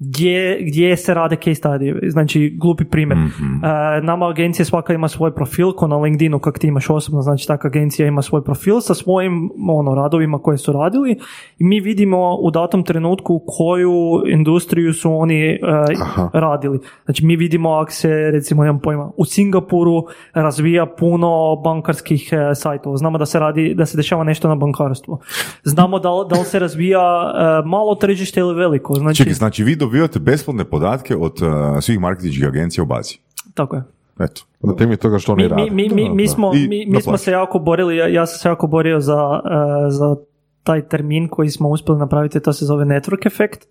gdje, 0.07 0.57
gdje 0.61 0.97
se 0.97 1.13
rade 1.13 1.35
case 1.35 1.61
study, 1.61 2.09
znači 2.09 2.57
glupi 2.61 2.85
primjer. 2.85 3.17
E, 3.19 4.01
nama 4.01 4.29
agencija 4.29 4.65
svaka 4.65 4.93
ima 4.93 5.07
svoj 5.07 5.35
profil, 5.35 5.71
ko 5.71 5.87
na 5.87 5.97
LinkedInu 5.97 6.39
kak 6.39 6.59
ti 6.59 6.67
imaš 6.67 6.89
osobno, 6.89 7.21
znači 7.21 7.47
taka 7.47 7.67
agencija 7.67 8.07
ima 8.07 8.21
svoj 8.21 8.43
profil 8.43 8.81
sa 8.81 8.93
svojim 8.93 9.51
ono, 9.69 9.95
radovima 9.95 10.39
koje 10.39 10.57
su 10.57 10.71
radili 10.71 11.11
i 11.59 11.63
mi 11.63 11.79
vidimo 11.79 12.35
u 12.35 12.51
datom 12.51 12.83
trenutku 12.83 13.41
koju 13.47 14.23
industriju 14.27 14.93
su 14.93 15.13
oni 15.13 15.59
Aha. 16.01 16.29
radili. 16.33 16.79
Znači 17.05 17.25
mi 17.25 17.35
vidimo 17.35 17.71
ako 17.73 17.91
se 17.91 18.09
recimo 18.09 18.63
nemam 18.63 18.79
pojma 18.79 19.11
u 19.17 19.25
Singapuru 19.25 20.05
razvija 20.33 20.85
puno 20.85 21.55
bankarskih 21.55 22.29
e, 22.33 22.55
sajtova. 22.55 22.97
Znamo 22.97 23.17
da 23.17 23.25
se 23.25 23.39
radi, 23.39 23.73
da 23.75 23.85
se 23.85 23.97
dešava 23.97 24.23
nešto 24.23 24.47
na 24.47 24.55
bankarstvu. 24.55 25.19
Znamo 25.63 25.99
da, 25.99 26.09
da 26.29 26.39
li 26.39 26.45
se 26.45 26.59
razvija 26.59 27.33
malo 27.65 27.95
tržište 27.95 28.39
ili 28.39 28.55
veliko. 28.55 28.93
Znači, 28.93 29.17
Čekaj, 29.17 29.33
znači 29.33 29.63
vi 29.63 29.75
dobivate 29.93 30.19
besplatne 30.19 30.65
podatke 30.65 31.15
od 31.15 31.41
uh, 31.41 31.49
svih 31.81 31.99
marketinških 31.99 32.47
agencija 32.47 32.83
u 32.83 32.87
bazi. 32.87 33.17
tako 33.53 33.75
je. 33.75 33.83
Eto. 34.19 34.41
Na 34.61 34.75
temi 34.75 34.97
toga 34.97 35.19
što 35.19 35.33
oni 35.33 35.43
Mi, 35.43 35.49
rade. 35.49 35.71
mi, 35.71 35.89
mi, 35.89 36.09
mi, 36.09 36.27
smo, 36.27 36.51
mi, 36.87 37.01
smo 37.01 37.17
se 37.17 37.31
jako 37.31 37.59
borili, 37.59 37.97
ja, 37.97 38.07
ja 38.07 38.25
sam 38.25 38.39
se 38.39 38.49
jako 38.49 38.67
borio 38.67 38.99
za, 38.99 39.41
e, 39.45 39.91
za 39.91 40.15
taj 40.63 40.81
termin 40.81 41.27
koji 41.27 41.49
smo 41.49 41.69
uspjeli 41.69 41.99
napraviti, 41.99 42.39
to 42.39 42.53
se 42.53 42.65
zove 42.65 42.85
network 42.85 43.27
efekt, 43.27 43.67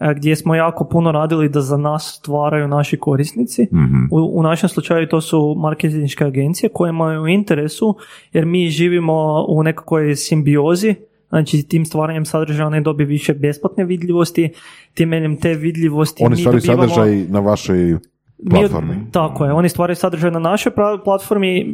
e, 0.00 0.14
gdje 0.16 0.36
smo 0.36 0.54
jako 0.54 0.84
puno 0.84 1.12
radili 1.12 1.48
da 1.48 1.60
za 1.60 1.76
nas 1.76 2.18
stvaraju 2.20 2.68
naši 2.68 2.96
korisnici. 2.96 3.68
U, 4.10 4.40
u 4.40 4.42
našem 4.42 4.68
slučaju 4.68 5.08
to 5.08 5.20
su 5.20 5.54
marketinške 5.58 6.24
agencije 6.24 6.70
koje 6.72 6.90
imaju 6.90 7.22
u 7.22 7.28
interesu 7.28 7.96
jer 8.32 8.46
mi 8.46 8.68
živimo 8.68 9.44
u 9.48 9.62
nekakvoj 9.62 10.16
simbiozi 10.16 10.94
Znači, 11.30 11.62
tim 11.62 11.84
stvaranjem 11.86 12.24
sadržaja 12.24 12.66
one 12.66 12.80
dobije 12.80 13.06
više 13.06 13.34
besplatne 13.34 13.84
vidljivosti, 13.84 14.52
temeljem 14.94 15.36
te 15.36 15.54
vidljivosti 15.54 16.24
Oni 16.24 16.34
mi 16.34 16.40
stvaraju 16.40 16.60
dobivamo... 16.60 16.88
sadržaj 16.88 17.24
na 17.28 17.40
vašoj 17.40 17.98
Mi, 18.42 18.50
Platformi. 18.50 18.94
tako 19.12 19.44
je, 19.44 19.52
oni 19.52 19.68
stvaraju 19.68 19.96
sadržaj 19.96 20.30
na 20.30 20.38
našoj 20.38 20.72
platformi, 21.04 21.60
e, 21.60 21.64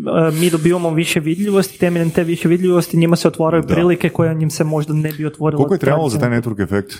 mi 0.41 0.51
dobivamo 0.51 0.91
više 0.91 1.21
vidljivosti, 1.21 1.79
temeljem 1.79 2.11
te 2.11 2.25
više 2.25 2.49
vidljivosti 2.49 2.97
njima 2.97 3.17
se 3.17 3.29
otvaraju 3.29 3.63
prilike 3.63 4.09
koje 4.09 4.35
njim 4.35 4.51
se 4.51 4.65
možda 4.65 4.95
ne 4.95 5.13
bi 5.13 5.27
otvorile. 5.27 5.57
Koliko 5.57 5.75
je 5.75 5.79
trebalo 5.79 6.09
za 6.09 6.19
taj 6.19 6.31
network 6.31 6.63
efekt? 6.63 6.93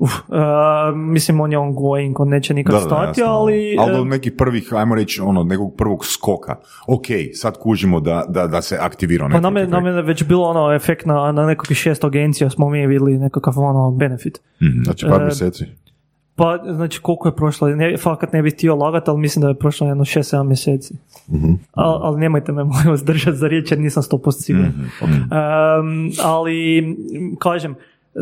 Uf, 0.00 0.12
e, 0.12 0.96
mislim, 0.96 1.40
on 1.40 1.52
je 1.52 1.58
ongoing, 1.58 2.20
on 2.20 2.28
neće 2.28 2.54
nikad 2.54 2.82
stati, 2.82 3.20
jasno. 3.20 3.34
ali... 3.34 3.76
Ali 3.78 3.96
e, 3.96 4.00
od 4.00 4.06
nekih 4.06 4.32
prvih, 4.38 4.74
ajmo 4.74 4.94
reći, 4.94 5.20
ono, 5.20 5.44
nekog 5.44 5.74
prvog 5.76 6.06
skoka. 6.06 6.56
Ok, 6.86 7.06
sad 7.34 7.58
kužimo 7.58 8.00
da, 8.00 8.24
da, 8.28 8.46
da 8.46 8.62
se 8.62 8.78
aktivira 8.80 9.28
Pa 9.32 9.40
nam 9.40 9.56
je, 9.56 9.66
nam 9.66 9.86
je 9.86 10.02
već 10.02 10.24
bilo 10.24 10.48
ono 10.48 10.74
efekt 10.74 11.06
na, 11.06 11.32
na 11.32 11.46
nekakvih 11.46 11.78
šest 11.78 12.04
agencija 12.04 12.50
smo 12.50 12.70
mi 12.70 12.86
vidjeli 12.86 13.18
nekakav 13.18 13.58
ono 13.58 13.90
benefit. 13.90 14.40
Znači 14.84 15.06
par 15.06 15.20
E, 15.20 15.24
mjeseci. 15.24 15.64
Pa, 16.34 16.58
znači, 16.74 17.00
koliko 17.00 17.28
je 17.28 17.36
prošlo? 17.36 17.68
Ne, 17.68 17.96
fakat 17.96 18.32
ne 18.32 18.42
bih 18.42 18.54
htio 18.54 18.76
lagati, 18.76 19.10
ali 19.10 19.20
mislim 19.20 19.42
da 19.42 19.48
je 19.48 19.54
prošlo 19.54 19.88
jedno 19.88 20.04
6-7 20.04 20.42
mjeseci. 20.46 20.94
Al, 21.72 21.98
ali 22.02 22.20
nemojte 22.20 22.52
me 22.52 22.64
molim 22.72 22.88
vas 22.90 23.04
držati 23.04 23.36
za 23.36 23.48
riječ 23.48 23.70
jer 23.70 23.80
nisam 23.80 24.02
100% 24.02 24.42
siguran. 24.42 24.72
Em, 25.02 26.10
ali, 26.24 26.78
m, 26.78 27.36
kažem, 27.38 27.74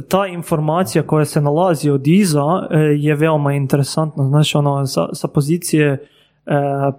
ta 0.08 0.26
informacija 0.26 1.02
koja 1.02 1.24
se 1.24 1.40
nalazi 1.40 1.90
od 1.90 2.06
iza 2.06 2.68
e, 2.70 2.78
je 2.78 3.14
veoma 3.14 3.52
interesantna. 3.52 4.24
Znači, 4.24 4.56
ono, 4.56 4.86
sa, 4.86 5.08
sa 5.12 5.28
pozicije 5.28 6.08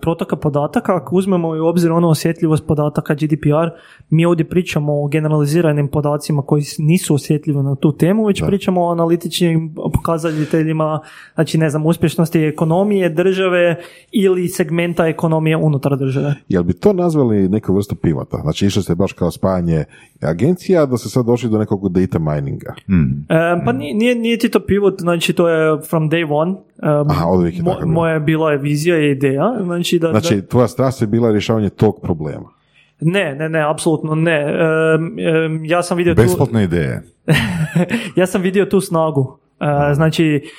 protoka 0.02 0.36
podataka, 0.36 0.96
ako 0.96 1.16
uzmemo 1.16 1.56
i 1.56 1.60
u 1.60 1.66
obzir 1.66 1.92
ono 1.92 2.10
osjetljivost 2.10 2.68
podataka 2.68 3.14
GDPR, 3.14 3.70
mi 4.10 4.26
ovdje 4.26 4.50
pričamo 4.50 5.04
o 5.04 5.08
generaliziranim 5.08 5.88
podacima 5.88 6.42
koji 6.42 6.64
nisu 6.78 7.16
osjetljivi 7.16 7.64
na 7.64 7.76
tu 7.76 7.92
temu, 7.98 8.26
već 8.26 8.44
pričamo 8.46 8.86
o 8.86 8.92
analitičnim 8.92 9.76
pokazateljima, 9.94 11.00
znači 11.36 11.58
ne 11.58 11.70
znam, 11.70 11.86
uspješnosti 11.86 12.40
ekonomije 12.40 13.10
države 13.10 13.76
ili 14.12 14.48
segmenta 14.48 15.08
ekonomije 15.08 15.58
unutar 15.58 15.98
države. 15.98 16.36
Jel 16.50 16.64
bi 16.64 16.74
to 16.74 16.94
nazvali 16.94 17.50
neku 17.50 17.76
vrstu 17.76 17.96
pivota? 17.96 18.38
Znači 18.38 18.66
išli 18.66 18.84
ste 18.84 18.96
baš 18.96 19.14
kao 19.14 19.32
spajanje 19.32 19.84
agencija 20.22 20.86
da 20.86 20.98
se 20.98 21.10
sad 21.10 21.26
došli 21.26 21.50
do 21.50 21.58
nekog 21.58 21.90
data 21.90 22.20
mininga. 22.20 22.74
E, 23.30 23.66
pa 23.66 23.72
nije, 23.72 23.94
nije, 23.94 24.16
nije 24.16 24.38
ti 24.38 24.50
to 24.50 24.60
pivot, 24.60 25.02
znači 25.02 25.34
to 25.34 25.50
je 25.50 25.82
from 25.90 26.10
day 26.10 26.28
one. 26.30 26.52
E, 26.52 26.56
Aha, 27.10 27.26
mo- 27.26 27.86
moja 27.86 28.20
bila 28.20 28.52
je 28.52 28.58
vizija 28.58 29.00
i 29.00 29.12
ideja, 29.12 29.39
znači 29.64 30.00
da... 30.00 30.10
Znači, 30.10 30.36
da- 30.36 30.48
tvoja 30.48 30.68
strast 30.68 31.02
je 31.02 31.08
bila 31.08 31.32
rješavanje 31.32 31.70
tog 31.70 32.00
problema. 32.02 32.50
ne, 33.00 33.36
ne, 33.36 33.50
ne, 33.50 33.72
apsolutno 33.72 34.16
ne. 34.16 34.54
Ja 35.64 35.84
sam 35.84 35.98
vidio 35.98 36.16
tu... 36.16 36.22
Besplatne 36.22 36.64
ideje. 36.64 37.04
ja 38.16 38.26
sam 38.26 38.42
vidio 38.42 38.66
tu 38.66 38.82
snagu. 38.82 39.38
E, 39.60 39.94
znači, 39.94 40.50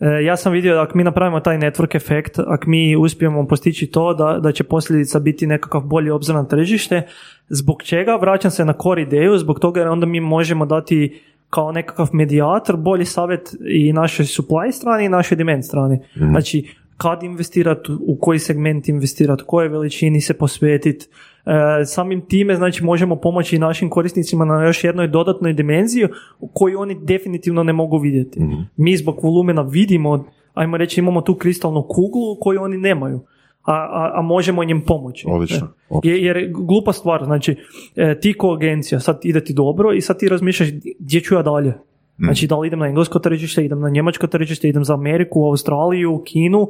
e, 0.00 0.24
ja 0.24 0.36
sam 0.36 0.52
vidio 0.52 0.74
da 0.74 0.82
ako 0.82 0.98
mi 0.98 1.04
napravimo 1.04 1.40
taj 1.40 1.58
network 1.58 1.96
efekt, 1.96 2.38
ako 2.38 2.70
mi 2.70 2.96
uspijemo 2.96 3.46
postići 3.46 3.86
to 3.86 4.14
da, 4.14 4.38
da 4.42 4.52
će 4.52 4.64
posljedica 4.64 5.18
biti 5.18 5.46
nekakav 5.46 5.80
bolji 5.80 6.10
obzir 6.10 6.34
na 6.34 6.44
tržište, 6.44 7.02
zbog 7.48 7.82
čega 7.82 8.16
vraćam 8.20 8.50
se 8.50 8.64
na 8.64 8.72
core 8.82 9.02
ideju, 9.02 9.38
zbog 9.38 9.60
toga 9.60 9.80
jer 9.80 9.88
onda 9.88 10.06
mi 10.06 10.20
možemo 10.20 10.66
dati 10.66 11.20
kao 11.50 11.72
nekakav 11.72 12.08
medijator 12.12 12.76
bolji 12.76 13.04
savjet 13.04 13.54
i 13.68 13.92
našoj 13.92 14.26
supply 14.26 14.72
strani 14.72 15.04
i 15.04 15.08
našoj 15.08 15.36
demand 15.36 15.64
strani. 15.64 16.00
Znači, 16.14 16.74
kad 16.98 17.22
investirati, 17.22 17.92
u 18.00 18.18
koji 18.20 18.38
segment 18.38 18.88
investirati, 18.88 19.42
kojoj 19.46 19.68
veličini 19.68 20.20
se 20.20 20.34
posvetiti. 20.34 21.06
E, 21.46 21.84
samim 21.84 22.20
time 22.20 22.56
znači 22.56 22.84
možemo 22.84 23.16
pomoći 23.16 23.56
i 23.56 23.58
našim 23.58 23.90
korisnicima 23.90 24.44
na 24.44 24.64
još 24.64 24.84
jednoj 24.84 25.08
dodatnoj 25.08 25.52
dimenziji 25.52 26.06
koju 26.52 26.80
oni 26.80 26.96
definitivno 27.02 27.62
ne 27.62 27.72
mogu 27.72 27.98
vidjeti. 27.98 28.40
Mi 28.76 28.96
zbog 28.96 29.18
volumena 29.22 29.62
vidimo, 29.62 30.24
ajmo 30.54 30.76
reći 30.76 31.00
imamo 31.00 31.20
tu 31.20 31.34
kristalnu 31.34 31.82
kuglu 31.82 32.36
koju 32.40 32.62
oni 32.62 32.78
nemaju. 32.78 33.20
A, 33.64 33.72
a, 33.72 34.12
a 34.14 34.22
možemo 34.22 34.62
im 34.62 34.80
pomoći. 34.86 35.26
Odlično, 35.30 35.68
E. 35.90 35.94
Jer, 36.02 36.36
jer 36.36 36.52
glupa 36.52 36.92
stvar, 36.92 37.24
znači 37.24 37.56
e, 37.96 38.20
ti 38.20 38.32
ko 38.32 38.52
agencija, 38.52 39.00
sad 39.00 39.20
ide 39.22 39.44
ti 39.44 39.52
dobro 39.52 39.92
i 39.92 40.00
sad 40.00 40.18
ti 40.18 40.28
razmišljaš 40.28 40.68
gdje 40.98 41.20
ću 41.20 41.34
ja 41.34 41.42
dalje. 41.42 41.74
Znači 42.18 42.46
da 42.46 42.58
li 42.58 42.66
idem 42.66 42.78
na 42.78 42.86
englesko 42.86 43.18
tržište, 43.18 43.64
idem 43.64 43.80
na 43.80 43.90
njemačko 43.90 44.26
tržište, 44.26 44.68
idem 44.68 44.84
za 44.84 44.94
Ameriku, 44.94 45.44
Australiju, 45.44 46.22
Kinu 46.26 46.68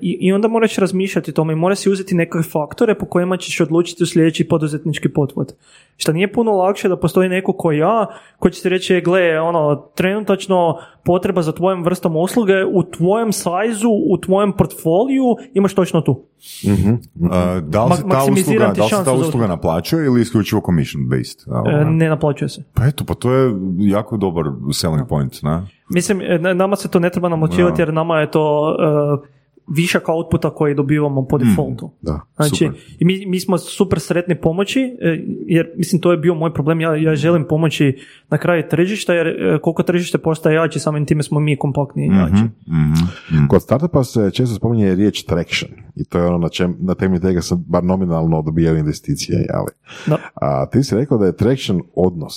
i, 0.00 0.18
i 0.20 0.32
onda 0.32 0.48
moraš 0.48 0.76
razmišljati 0.76 1.30
o 1.30 1.34
tome 1.34 1.52
i 1.52 1.56
moraš 1.56 1.78
si 1.78 1.90
uzeti 1.90 2.14
neke 2.14 2.38
faktore 2.52 2.94
po 2.94 3.06
kojima 3.06 3.36
ćeš 3.36 3.60
odlučiti 3.60 4.02
u 4.02 4.06
sljedeći 4.06 4.48
poduzetnički 4.48 5.08
pothvat. 5.08 5.52
Šta 5.96 6.12
nije 6.12 6.32
puno 6.32 6.52
lakše 6.52 6.88
da 6.88 6.96
postoji 6.96 7.28
neko 7.28 7.52
ko 7.52 7.72
ja, 7.72 8.06
ko 8.38 8.50
će 8.50 8.62
ti 8.62 8.68
reći, 8.68 8.94
"E, 8.94 9.00
gle, 9.00 9.40
ono, 9.40 9.74
trenutačno 9.94 10.76
potreba 11.04 11.42
za 11.42 11.52
tvojom 11.52 11.84
vrstom 11.84 12.16
usluge 12.16 12.64
u 12.64 12.82
tvojem 12.82 13.32
sajzu, 13.32 13.88
u 14.10 14.18
tvojem 14.18 14.52
portfoliju 14.52 15.24
imaš 15.54 15.74
točno 15.74 16.00
tu. 16.00 16.10
Uh, 16.10 17.30
da 17.62 17.84
li 17.84 17.96
se 17.96 18.02
ta 18.02 18.22
usluga, 18.32 18.72
da 18.76 18.82
li 18.84 18.88
se 18.88 18.96
ta 18.96 19.04
za 19.04 19.12
usluga 19.12 19.46
naplaćuje 19.46 20.06
ili 20.06 20.20
isključivo 20.20 20.62
commission 20.66 21.08
based? 21.08 21.38
E, 21.66 21.84
ne 21.84 22.08
naplaćuje 22.08 22.48
se. 22.48 22.62
Pa 22.74 22.86
eto, 22.86 23.04
pa 23.04 23.14
to 23.14 23.32
je 23.32 23.52
jako 23.78 24.16
dobar 24.16 24.44
selling 24.72 25.08
point, 25.08 25.42
ne? 25.42 25.62
Mislim, 25.90 26.20
e, 26.20 26.38
na- 26.38 26.54
nama 26.54 26.76
se 26.76 26.88
to 26.88 26.98
ne 26.98 27.10
treba 27.10 27.28
namoćivati 27.28 27.82
jer 27.82 27.92
nama 27.92 28.20
je 28.20 28.30
to 28.30 28.76
e, 29.24 29.39
višak 29.76 30.08
outputa 30.08 30.50
koji 30.54 30.74
dobivamo 30.74 31.26
po 31.26 31.38
defaultu. 31.38 31.90
Da. 32.00 32.20
Znači, 32.36 32.64
super. 32.64 32.80
i 32.98 33.04
mi, 33.04 33.26
mi 33.26 33.40
smo 33.40 33.58
super 33.58 34.00
sretni 34.00 34.40
pomoći, 34.40 34.80
e, 34.80 35.24
jer 35.46 35.70
mislim 35.76 36.00
to 36.00 36.10
je 36.10 36.18
bio 36.18 36.34
moj 36.34 36.54
problem, 36.54 36.80
ja, 36.80 36.96
ja 36.96 37.14
želim 37.14 37.44
pomoći 37.48 37.98
na 38.28 38.38
kraju 38.38 38.64
tržišta, 38.70 39.14
jer 39.14 39.26
e, 39.26 39.58
koliko 39.62 39.82
tržište 39.82 40.18
postaje 40.18 40.54
jače, 40.54 40.78
samim 40.78 41.06
time 41.06 41.22
smo 41.22 41.40
mi 41.40 41.56
kompaktniji 41.56 42.06
i 42.06 42.16
jači. 42.16 42.44
Mhm. 42.68 43.46
Kod 43.48 43.62
startupa 43.62 44.04
se 44.04 44.30
često 44.30 44.54
spominje 44.54 44.94
riječ 44.94 45.22
traction 45.24 45.70
i 45.96 46.04
to 46.04 46.18
je 46.18 46.26
ono 46.26 46.38
na, 46.38 46.48
čem, 46.48 46.76
na 46.80 46.94
temelju 46.94 47.20
tega 47.20 47.42
sam 47.42 47.64
bar 47.68 47.84
nominalno 47.84 48.42
dobijao 48.42 48.76
investicije. 48.76 49.46
Ali. 49.54 49.70
Da. 50.06 50.18
A 50.34 50.66
ti 50.66 50.82
si 50.82 50.96
rekao 50.96 51.18
da 51.18 51.26
je 51.26 51.36
traction 51.36 51.80
odnos 51.94 52.34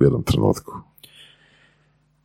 u 0.00 0.04
jednom 0.04 0.22
trenutku. 0.22 0.72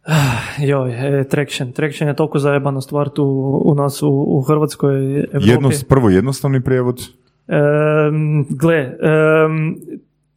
Joj, 0.70 1.20
e, 1.20 1.24
traction. 1.24 1.72
Traction 1.72 2.08
je 2.10 2.16
toliko 2.16 2.40
zajebana 2.40 2.82
stvar 2.82 3.10
tu 3.10 3.26
u 3.66 3.76
nas 3.76 4.04
u, 4.04 4.10
u 4.28 4.42
Hrvatskoj, 4.42 5.20
Evropi. 5.20 5.50
Jedno, 5.50 5.70
prvo 5.90 6.10
jednostavni 6.10 6.62
prijevod, 6.62 7.02
Em, 7.48 8.46
gle, 8.50 8.78
em, 8.78 9.76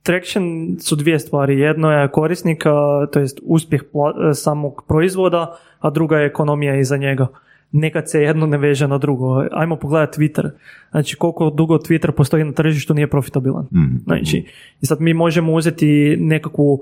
traction 0.02 0.76
su 0.80 0.96
dvije 0.96 1.18
stvari. 1.18 1.58
Jedno 1.58 1.92
je 1.92 2.08
korisnika, 2.08 2.70
to 3.12 3.20
jest 3.20 3.40
uspjeh 3.42 3.82
pla- 3.92 4.34
samog 4.34 4.84
proizvoda, 4.88 5.56
a 5.78 5.90
druga 5.90 6.18
je 6.18 6.26
ekonomija 6.26 6.76
iza 6.76 6.96
njega. 6.96 7.26
Nekad 7.72 8.10
se 8.10 8.22
jedno 8.22 8.46
ne 8.46 8.58
veže 8.58 8.88
na 8.88 8.98
drugo. 8.98 9.44
Ajmo 9.52 9.76
pogledati 9.76 10.20
Twitter. 10.20 10.50
Znači, 10.90 11.16
koliko 11.16 11.50
dugo 11.50 11.76
Twitter 11.78 12.10
postoji 12.10 12.44
na 12.44 12.52
tržištu 12.52 12.94
nije 12.94 13.06
profitabilan. 13.10 13.66
Znači, 14.04 14.44
i 14.80 14.86
sad 14.86 15.00
mi 15.00 15.14
možemo 15.14 15.52
uzeti 15.52 16.16
nekakvu 16.20 16.80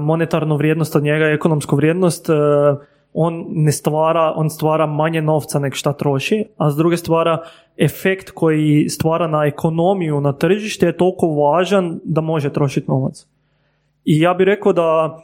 monetarnu 0.00 0.56
vrijednost 0.56 0.96
od 0.96 1.02
njega, 1.02 1.24
ekonomsku 1.24 1.76
vrijednost, 1.76 2.30
a, 2.30 2.76
on 3.12 3.44
ne 3.48 3.72
stvara, 3.72 4.32
on 4.36 4.50
stvara 4.50 4.86
manje 4.86 5.22
novca 5.22 5.58
nek 5.58 5.74
šta 5.74 5.92
troši, 5.92 6.44
a 6.56 6.70
s 6.70 6.76
druge 6.76 6.96
stvara 6.96 7.38
efekt 7.78 8.30
koji 8.30 8.88
stvara 8.88 9.26
na 9.26 9.44
ekonomiju, 9.44 10.20
na 10.20 10.32
tržište 10.32 10.86
je 10.86 10.96
toliko 10.96 11.26
važan 11.26 12.00
da 12.04 12.20
može 12.20 12.52
trošiti 12.52 12.90
novac. 12.90 13.26
I 14.04 14.20
ja 14.20 14.34
bih 14.34 14.44
rekao 14.44 14.72
da 14.72 15.18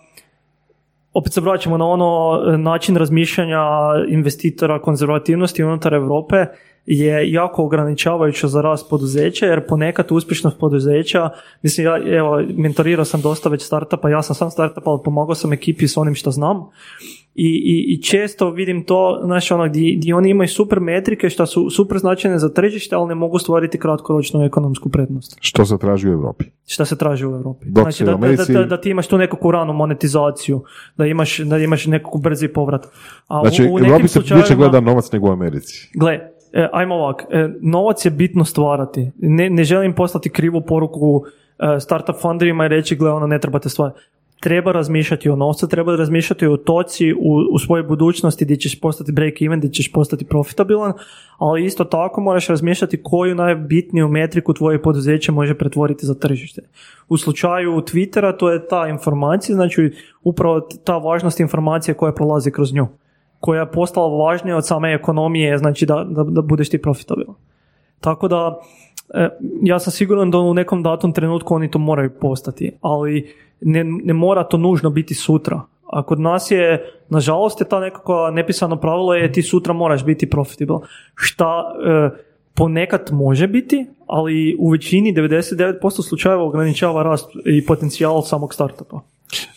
opet 1.15 1.33
se 1.33 1.41
vraćamo 1.41 1.77
na 1.77 1.87
ono 1.87 2.41
e, 2.55 2.59
način 2.59 2.97
razmišljanja 2.97 3.63
investitora 4.09 4.83
konzervativnosti 4.83 5.65
unutar 5.65 5.95
Europe 5.95 6.47
je 6.87 7.33
jako 7.33 7.65
ograničavajuće 7.65 8.49
za 8.49 8.61
rast 8.61 8.91
poduzeća 8.91 9.47
jer 9.47 9.67
ponekad 9.67 10.07
uspješnost 10.11 10.59
poduzeća, 10.59 11.31
mislim 11.63 11.87
ja 11.87 12.17
evo 12.19 12.43
mentorirao 12.57 13.05
sam 13.05 13.21
dosta 13.21 13.49
već 13.49 13.63
startupa, 13.63 14.11
ja 14.11 14.23
sam 14.23 14.35
sam 14.37 14.51
startup 14.51 14.87
ali 14.87 15.01
pomogao 15.05 15.35
sam 15.35 15.53
ekipi 15.53 15.89
s 15.89 15.97
onim 15.97 16.15
što 16.15 16.31
znam 16.31 16.57
i, 17.35 17.47
i, 17.47 17.95
i 17.95 18.03
često 18.03 18.51
vidim 18.51 18.85
to, 18.85 19.21
znači 19.25 19.55
ono, 19.55 19.69
gdje, 19.69 19.95
gdje 19.97 20.15
oni 20.15 20.31
imaju 20.31 20.49
super 20.49 20.81
metrike 20.81 21.31
što 21.31 21.47
su 21.47 21.71
super 21.71 21.99
značajne 21.99 22.39
za 22.39 22.49
tržište, 22.49 22.97
ali 22.97 23.09
ne 23.09 23.15
mogu 23.15 23.39
stvoriti 23.39 23.79
kratkoročnu 23.79 24.45
ekonomsku 24.45 24.89
prednost. 24.89 25.37
Što 25.41 25.65
se 25.65 25.79
traži 25.79 26.09
u 26.09 26.13
Europi? 26.13 26.45
Šta 26.67 26.85
se 26.85 26.99
traži 26.99 27.27
u 27.27 27.31
Europi? 27.31 27.67
Dok 27.69 27.83
znači 27.83 28.05
da, 28.05 28.11
da, 28.11 28.17
Americi- 28.19 28.53
da, 28.53 28.65
da 28.65 28.81
ti 28.81 28.91
imaš 28.91 29.07
tu 29.07 29.19
nekakvu 29.19 29.51
ranu 29.51 29.73
monetizaciju, 29.73 30.63
da 30.97 31.07
imaš, 31.07 31.39
da 31.39 31.59
imaš 31.59 31.87
nekakvu 31.87 32.21
brzi 32.21 32.49
povrat. 32.49 32.87
A 33.29 33.41
Znači, 33.41 33.63
u, 33.63 33.67
u 33.67 33.79
nekim 33.79 33.87
Europi 33.87 34.09
se 34.09 34.19
više 34.21 34.35
slučajevima- 34.35 34.57
gleda 34.57 34.81
novac 34.81 35.13
nego 35.13 35.29
u 35.29 35.33
Americi. 35.33 35.91
Gle, 35.95 36.21
ajmo 36.73 36.95
ovak, 36.95 37.25
e, 37.31 37.49
novac 37.61 38.05
je 38.05 38.11
bitno 38.11 38.45
stvarati. 38.45 39.11
Ne, 39.19 39.51
ne 39.51 39.65
želim 39.65 39.95
poslati 39.95 40.31
krivu 40.31 40.61
poruku 40.61 41.25
e, 41.59 41.81
startup 41.81 42.17
funderima 42.23 42.65
i 42.65 42.69
reći, 42.69 42.97
gle, 42.97 43.11
ono 43.11 43.27
ne 43.27 43.39
trebate 43.39 43.69
stvarati. 43.69 44.01
Treba 44.41 44.73
razmišljati 44.73 45.29
o 45.29 45.37
novcu, 45.37 45.69
treba 45.69 45.97
razmišljati 45.97 46.47
o 46.47 46.57
toci 46.57 47.13
u, 47.13 47.37
u 47.53 47.59
svojoj 47.59 47.83
budućnosti 47.83 48.45
gdje 48.45 48.57
ćeš 48.57 48.81
postati 48.81 49.13
break 49.13 49.43
even, 49.43 49.59
gdje 49.59 49.71
ćeš 49.71 49.93
postati 49.93 50.25
profitabilan, 50.25 50.93
ali 51.39 51.65
isto 51.65 51.85
tako 51.85 52.21
moraš 52.21 52.47
razmišljati 52.49 53.03
koju 53.03 53.35
najbitniju 53.35 54.09
metriku 54.09 54.55
tvoje 54.55 54.83
poduzeće 54.83 55.33
može 55.33 55.55
pretvoriti 55.55 56.07
za 56.07 56.15
tržište. 56.15 56.63
U 57.09 57.17
slučaju 57.17 57.73
Twittera 57.73 58.37
to 58.39 58.51
je 58.51 58.69
ta 58.69 58.89
informacija, 58.89 59.57
znači 59.57 59.93
upravo 60.23 60.61
ta 60.85 60.97
važnost 60.97 61.41
informacije 61.41 61.95
koja 61.95 62.13
prolazi 62.13 62.51
kroz 62.51 62.75
nju. 62.75 62.87
Koja 63.41 63.61
je 63.61 63.73
postala 63.73 64.25
važnija 64.25 64.57
od 64.57 64.67
same 64.67 64.95
ekonomije, 64.95 65.59
znači 65.59 65.87
da, 65.87 66.05
da, 66.09 66.23
da 66.23 66.43
budeš 66.43 66.71
ti 66.71 66.83
profitabilan. 66.83 67.35
Tako 68.01 68.29
da, 68.29 68.61
e, 69.15 69.29
ja 69.63 69.79
sam 69.79 69.93
siguran 69.93 70.31
da 70.31 70.39
u 70.39 70.55
nekom 70.55 70.83
datom 70.83 71.13
trenutku 71.13 71.55
oni 71.55 71.71
to 71.71 71.79
moraju 71.79 72.11
postati, 72.21 72.73
ali 72.81 73.35
ne, 73.61 73.85
ne 73.85 74.13
mora 74.13 74.45
to 74.45 74.57
nužno 74.57 74.91
biti 74.91 75.15
sutra. 75.15 75.61
A 75.87 76.03
kod 76.03 76.21
nas 76.21 76.51
je, 76.51 76.93
nažalost, 77.09 77.61
je 77.61 77.69
ta 77.69 77.81
nekako 77.81 78.31
nepisano 78.31 78.77
pravilo 78.77 79.15
je 79.15 79.33
ti 79.33 79.43
sutra 79.43 79.73
moraš 79.73 80.05
biti 80.05 80.31
profitabilan. 80.31 80.81
Šta 81.15 81.63
e, 81.87 82.11
ponekad 82.55 83.09
može 83.13 83.47
biti, 83.47 83.87
ali 84.07 84.57
u 84.59 84.71
većini 84.71 85.15
99% 85.15 86.09
slučajeva 86.09 86.43
ograničava 86.43 87.03
rast 87.03 87.31
i 87.45 87.67
potencijal 87.67 88.23
samog 88.23 88.55
startupa. 88.55 89.01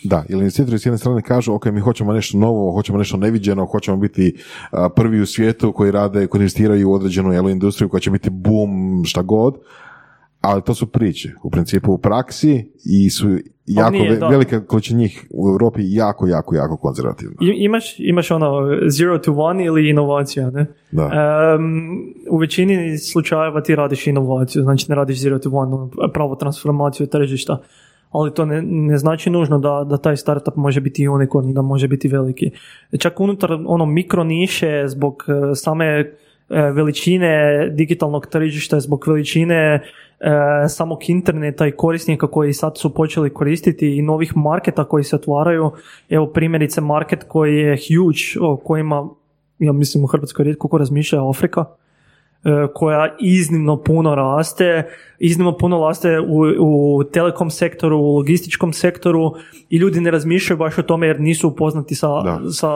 Da, 0.03 0.23
ili 0.29 0.39
investitori 0.39 0.79
s 0.79 0.85
jedne 0.85 0.97
strane 0.97 1.21
kažu, 1.21 1.53
ok, 1.53 1.65
mi 1.65 1.79
hoćemo 1.79 2.13
nešto 2.13 2.37
novo, 2.37 2.71
hoćemo 2.71 2.97
nešto 2.97 3.17
neviđeno, 3.17 3.65
hoćemo 3.65 3.97
biti 3.97 4.35
prvi 4.95 5.21
u 5.21 5.25
svijetu 5.25 5.71
koji 5.71 5.91
rade, 5.91 6.27
koji 6.27 6.39
investiraju 6.39 6.89
u 6.89 6.93
određenu 6.93 7.33
jel, 7.33 7.49
industriju 7.49 7.89
koja 7.89 7.99
će 7.99 8.11
biti 8.11 8.29
boom, 8.29 9.03
šta 9.05 9.21
god, 9.21 9.55
ali 10.41 10.61
to 10.61 10.73
su 10.73 10.87
priče. 10.87 11.29
U 11.43 11.49
principu 11.49 11.93
u 11.93 11.97
praksi 11.97 12.71
i 12.85 13.09
su 13.09 13.27
jako, 13.65 13.91
nije, 13.91 14.11
ve- 14.11 14.27
velika 14.29 14.65
količina 14.65 14.99
njih 14.99 15.27
u 15.29 15.49
Europi 15.49 15.81
jako, 15.83 16.27
jako, 16.27 16.55
jako 16.55 16.77
konzervativna. 16.77 17.35
I- 17.41 17.63
Imaš, 17.63 17.95
imaš 17.99 18.31
ono 18.31 18.51
zero 18.87 19.17
to 19.17 19.33
one 19.33 19.65
ili 19.65 19.89
inovacija, 19.89 20.49
ne? 20.49 20.65
Da. 20.91 21.03
Em, 21.55 21.89
u 22.29 22.37
većini 22.37 22.97
slučajeva 22.97 23.61
ti 23.63 23.75
radiš 23.75 24.07
inovaciju, 24.07 24.61
znači 24.63 24.85
ne 24.89 24.95
radiš 24.95 25.21
zero 25.21 25.39
to 25.39 25.49
one, 25.49 25.75
ono, 25.75 25.89
pravu 26.13 26.35
transformaciju 26.35 27.07
tržišta, 27.07 27.61
ali 28.11 28.34
to 28.34 28.45
ne, 28.45 28.61
ne 28.61 28.98
znači 28.98 29.30
nužno 29.30 29.60
da, 29.60 29.86
da 29.90 29.98
taj 29.98 30.18
startup 30.18 30.56
može 30.56 30.81
biti 30.81 31.07
unicorn, 31.07 31.53
da 31.53 31.61
može 31.61 31.88
biti 31.88 32.07
veliki. 32.07 32.52
Čak 32.99 33.19
unutar 33.19 33.52
ono 33.65 33.86
mikro 33.86 34.23
niše 34.23 34.84
zbog 34.88 35.26
e, 35.27 35.56
same 35.56 35.86
e, 35.86 36.14
veličine 36.49 37.69
digitalnog 37.69 38.27
tržišta, 38.27 38.80
zbog 38.80 39.03
veličine 39.07 39.56
e, 39.56 39.81
samog 40.68 40.99
interneta 41.07 41.68
i 41.68 41.72
korisnika 41.72 42.27
koji 42.27 42.53
sad 42.53 42.77
su 42.77 42.94
počeli 42.94 43.34
koristiti 43.34 43.98
i 43.98 44.02
novih 44.02 44.38
marketa 44.38 44.84
koji 44.84 45.03
se 45.03 45.15
otvaraju. 45.15 45.72
Evo 46.10 46.27
primjerice 46.27 46.81
market 46.81 47.23
koji 47.27 47.56
je 47.56 47.77
huge, 47.77 48.45
o 48.45 48.57
kojima 48.57 49.10
ja 49.60 49.72
mislim 49.72 50.03
u 50.03 50.07
Hrvatskoj 50.07 50.44
rijetko 50.44 50.68
ko 50.68 50.77
razmišlja 50.77 51.30
Afrika, 51.30 51.65
koja 52.74 53.16
iznimno 53.20 53.84
puno 53.84 54.16
raste, 54.16 54.90
iznimno 55.20 55.57
puno 55.57 55.88
raste 55.88 56.20
u, 56.20 56.41
u 56.60 57.03
telekom 57.03 57.49
sektoru, 57.49 57.98
u 57.98 58.16
logističkom 58.16 58.74
sektoru 58.74 59.34
i 59.70 59.78
ljudi 59.78 60.02
ne 60.02 60.11
razmišljaju 60.11 60.57
baš 60.57 60.78
o 60.78 60.84
tome 60.84 61.07
jer 61.07 61.20
nisu 61.20 61.48
upoznati 61.48 61.95
sa, 61.95 62.07
Da. 62.07 62.40
sa 62.52 62.70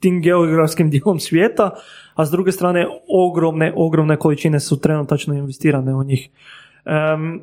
tim 0.00 0.22
geografskim 0.22 0.90
dijelom 0.92 1.18
svijeta, 1.18 1.70
a 2.14 2.26
s 2.26 2.30
druge 2.30 2.52
strane 2.52 2.86
ogromne, 3.08 3.72
ogromne 3.76 4.16
količine 4.16 4.60
su 4.60 4.80
trenutačno 4.80 5.34
investirane 5.34 5.94
u 5.94 6.04
njih. 6.04 6.28
Em, 6.84 7.40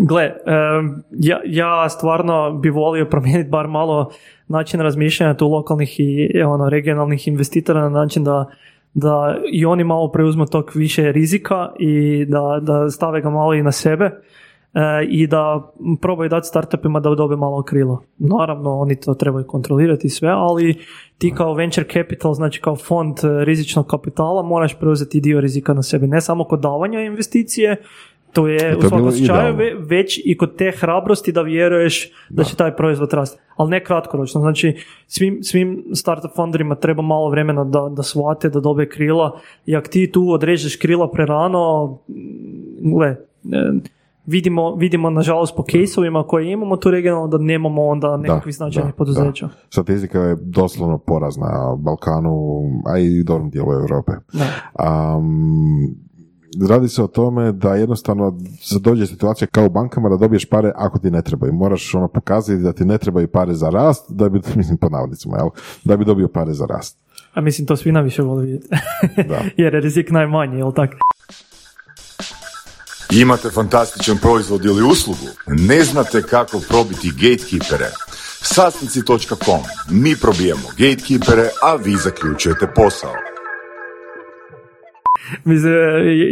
Gle, 0.00 0.22
em, 0.22 1.02
ja, 1.10 1.40
ja 1.44 1.88
stvarno 1.88 2.52
bi 2.52 2.70
volio 2.70 3.06
promijeniti 3.06 3.50
bar 3.50 3.66
malo 3.66 4.10
način 4.48 4.80
razmišljanja 4.80 5.34
tu 5.34 5.48
lokalnih 5.48 6.00
i 6.00 6.30
e, 6.34 6.44
ono, 6.44 6.68
regionalnih 6.68 7.28
investitora 7.28 7.80
na 7.80 7.88
način 7.88 8.24
da, 8.24 8.46
da 8.94 9.36
i 9.52 9.66
oni 9.66 9.84
malo 9.84 10.12
preuzmu 10.12 10.46
tog 10.46 10.70
više 10.74 11.12
rizika 11.12 11.72
i 11.78 12.24
da, 12.28 12.58
da 12.62 12.90
stave 12.90 13.20
ga 13.20 13.30
malo 13.30 13.54
i 13.54 13.62
na 13.62 13.72
sebe 13.72 14.04
e, 14.74 15.04
i 15.08 15.26
da 15.26 15.72
probaju 16.00 16.28
dati 16.28 16.48
startupima 16.48 17.00
da 17.00 17.14
dobe 17.14 17.36
malo 17.36 17.62
krila. 17.62 17.98
Naravno, 18.18 18.78
oni 18.78 19.00
to 19.00 19.14
trebaju 19.14 19.46
kontrolirati 19.46 20.06
i 20.06 20.10
sve, 20.10 20.28
ali 20.28 20.78
ti 21.18 21.34
kao 21.36 21.54
venture 21.54 21.86
capital, 21.92 22.34
znači 22.34 22.60
kao 22.60 22.76
fond 22.76 23.18
e, 23.18 23.44
rizičnog 23.44 23.86
kapitala, 23.86 24.42
moraš 24.42 24.78
preuzeti 24.78 25.20
dio 25.20 25.40
rizika 25.40 25.74
na 25.74 25.82
sebi. 25.82 26.06
Ne 26.06 26.20
samo 26.20 26.44
kod 26.44 26.60
davanja 26.60 27.00
investicije, 27.00 27.76
to 28.38 28.48
je 28.48 28.72
to 28.72 28.78
u 28.78 28.88
svakom 28.88 29.12
slučaju 29.12 29.56
ve- 29.56 29.74
već 29.78 30.20
i 30.24 30.36
kod 30.36 30.56
te 30.56 30.72
hrabrosti 30.76 31.32
da 31.32 31.42
vjeruješ 31.42 32.12
da, 32.28 32.44
će 32.44 32.56
taj 32.56 32.76
proizvod 32.76 33.12
rasti. 33.12 33.40
Ali 33.56 33.70
ne 33.70 33.84
kratkoročno. 33.84 34.40
Znači, 34.40 34.76
svim, 35.06 35.42
svim 35.42 35.84
startup 35.94 36.30
fonderima 36.36 36.74
treba 36.74 37.02
malo 37.02 37.30
vremena 37.30 37.64
da, 37.64 37.88
da 37.96 38.02
shvate, 38.02 38.48
da 38.48 38.60
dobe 38.60 38.88
krila. 38.88 39.40
I 39.66 39.76
ako 39.76 39.88
ti 39.88 40.12
tu 40.12 40.30
odrežeš 40.30 40.76
krila 40.76 41.10
prerano, 41.10 41.98
gle, 42.80 43.06
e, 43.08 43.16
vidimo, 44.26 44.74
vidimo 44.74 45.10
nažalost 45.10 45.56
po 45.56 45.62
kejsovima 45.62 46.22
koje 46.22 46.52
imamo 46.52 46.76
tu 46.76 46.90
regionalno 46.90 47.28
da 47.28 47.38
nemamo 47.38 47.86
onda 47.86 48.16
nekakvih 48.16 48.54
značajnih 48.54 48.92
da, 48.92 48.96
poduzeća. 48.96 49.46
da. 49.46 49.52
Statistika 49.70 50.20
je 50.20 50.36
doslovno 50.40 50.98
porazna 50.98 51.46
na 51.46 51.76
Balkanu, 51.76 52.62
a 52.86 52.98
i 52.98 53.22
dobrom 53.22 53.50
dijelu 53.50 53.72
Europe. 53.72 54.12
Da. 54.32 55.16
Um, 55.16 56.07
radi 56.68 56.88
se 56.88 57.02
o 57.02 57.06
tome 57.06 57.52
da 57.52 57.74
jednostavno 57.74 58.38
se 58.60 58.78
dođe 58.78 59.06
situacija 59.06 59.48
kao 59.48 59.66
u 59.66 59.70
bankama 59.70 60.08
da 60.08 60.16
dobiješ 60.16 60.44
pare 60.44 60.72
ako 60.76 60.98
ti 60.98 61.10
ne 61.10 61.22
trebaju. 61.22 61.52
Moraš 61.52 61.94
ono 61.94 62.08
pokazati 62.08 62.62
da 62.62 62.72
ti 62.72 62.84
ne 62.84 62.98
trebaju 62.98 63.28
pare 63.28 63.54
za 63.54 63.70
rast, 63.70 64.04
da 64.08 64.28
bi, 64.28 64.40
mislim 64.56 64.76
po 64.78 64.88
navodnicima, 64.88 65.36
jel? 65.36 65.48
da 65.84 65.96
bi 65.96 66.04
dobio 66.04 66.28
pare 66.28 66.52
za 66.52 66.66
rast. 66.66 66.98
A 67.34 67.40
mislim, 67.40 67.66
to 67.66 67.76
svi 67.76 67.92
najviše 67.92 68.22
vole 68.22 68.44
vidjeti. 68.44 68.68
Da. 69.28 69.40
Jer 69.62 69.74
je 69.74 69.80
rizik 69.80 70.10
najmanji, 70.10 70.56
jel 70.56 70.72
tako? 70.72 70.94
Imate 73.12 73.50
fantastičan 73.50 74.18
proizvod 74.18 74.64
ili 74.64 74.82
uslugu? 74.82 75.26
Ne 75.46 75.84
znate 75.84 76.22
kako 76.22 76.60
probiti 76.68 77.10
gatekeepere? 77.10 77.90
Sastnici.com. 78.42 79.60
Mi 79.90 80.16
probijemo 80.16 80.68
gatekeepere, 80.78 81.48
a 81.62 81.74
vi 81.74 81.96
zaključujete 81.96 82.66
posao. 82.74 83.27
Mislim, 85.44 85.72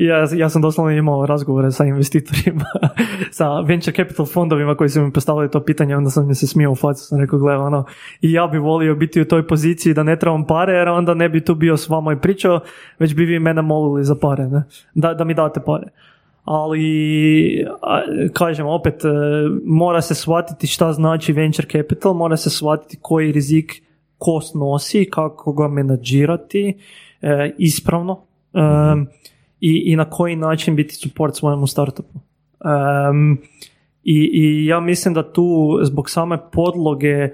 ja, 0.01 0.27
ja 0.37 0.49
sam 0.49 0.63
doslovno 0.63 0.93
imao 0.93 1.27
razgovore 1.27 1.71
sa 1.73 1.85
investitorima, 1.85 2.65
sa 3.39 3.61
venture 3.61 3.97
capital 3.97 4.27
fondovima 4.27 4.75
koji 4.75 4.91
su 4.91 5.03
mi 5.03 5.13
postavili 5.13 5.51
to 5.51 5.65
pitanje, 5.65 5.97
onda 5.97 6.11
sam 6.11 6.29
mi 6.29 6.35
se 6.35 6.47
smio 6.47 6.73
u 6.73 6.75
facu, 6.75 7.05
sam 7.05 7.21
rekao, 7.21 7.39
gle, 7.39 7.57
ono, 7.57 7.85
i 8.21 8.33
ja 8.33 8.47
bi 8.47 8.59
volio 8.59 8.95
biti 8.95 9.21
u 9.21 9.25
toj 9.25 9.47
poziciji 9.47 9.95
da 9.95 10.03
ne 10.03 10.19
trebam 10.19 10.47
pare, 10.47 10.73
jer 10.73 10.89
onda 10.89 11.15
ne 11.15 11.29
bi 11.29 11.45
tu 11.45 11.55
bio 11.55 11.77
s 11.77 11.89
vama 11.89 12.13
i 12.13 12.21
pričao, 12.21 12.61
već 12.99 13.15
bi 13.15 13.25
vi 13.25 13.39
mene 13.39 13.63
molili 13.63 14.05
za 14.05 14.15
pare, 14.15 14.49
ne? 14.49 14.63
Da, 14.95 15.15
da 15.15 15.25
mi 15.25 15.35
date 15.35 15.61
pare. 15.67 15.87
Ali, 16.45 17.67
kažem, 18.33 18.67
opet, 18.67 19.05
e, 19.05 19.09
mora 19.65 20.01
se 20.01 20.15
shvatiti 20.15 20.67
šta 20.67 20.93
znači 20.93 21.33
venture 21.33 21.69
capital, 21.69 22.15
mora 22.15 22.37
se 22.37 22.51
shvatiti 22.51 22.99
koji 23.03 23.33
rizik 23.33 23.83
ko 24.19 24.41
snosi, 24.41 25.09
kako 25.11 25.53
ga 25.53 25.69
menadžirati 25.69 26.79
e, 27.23 27.55
ispravno 27.59 28.27
um, 28.57 29.07
i, 29.61 29.83
i 29.87 29.97
na 29.97 30.11
koji 30.11 30.37
način 30.37 30.77
biti 30.77 30.95
support 30.95 31.37
svojemu 31.37 31.67
startupu. 31.67 32.19
Um, 33.11 33.39
i, 34.05 34.31
I 34.33 34.67
ja 34.67 34.81
mislim 34.81 35.15
da 35.15 35.33
tu 35.33 35.79
zbog 35.83 36.11
same 36.11 36.39
podloge 36.53 37.09
e, 37.09 37.31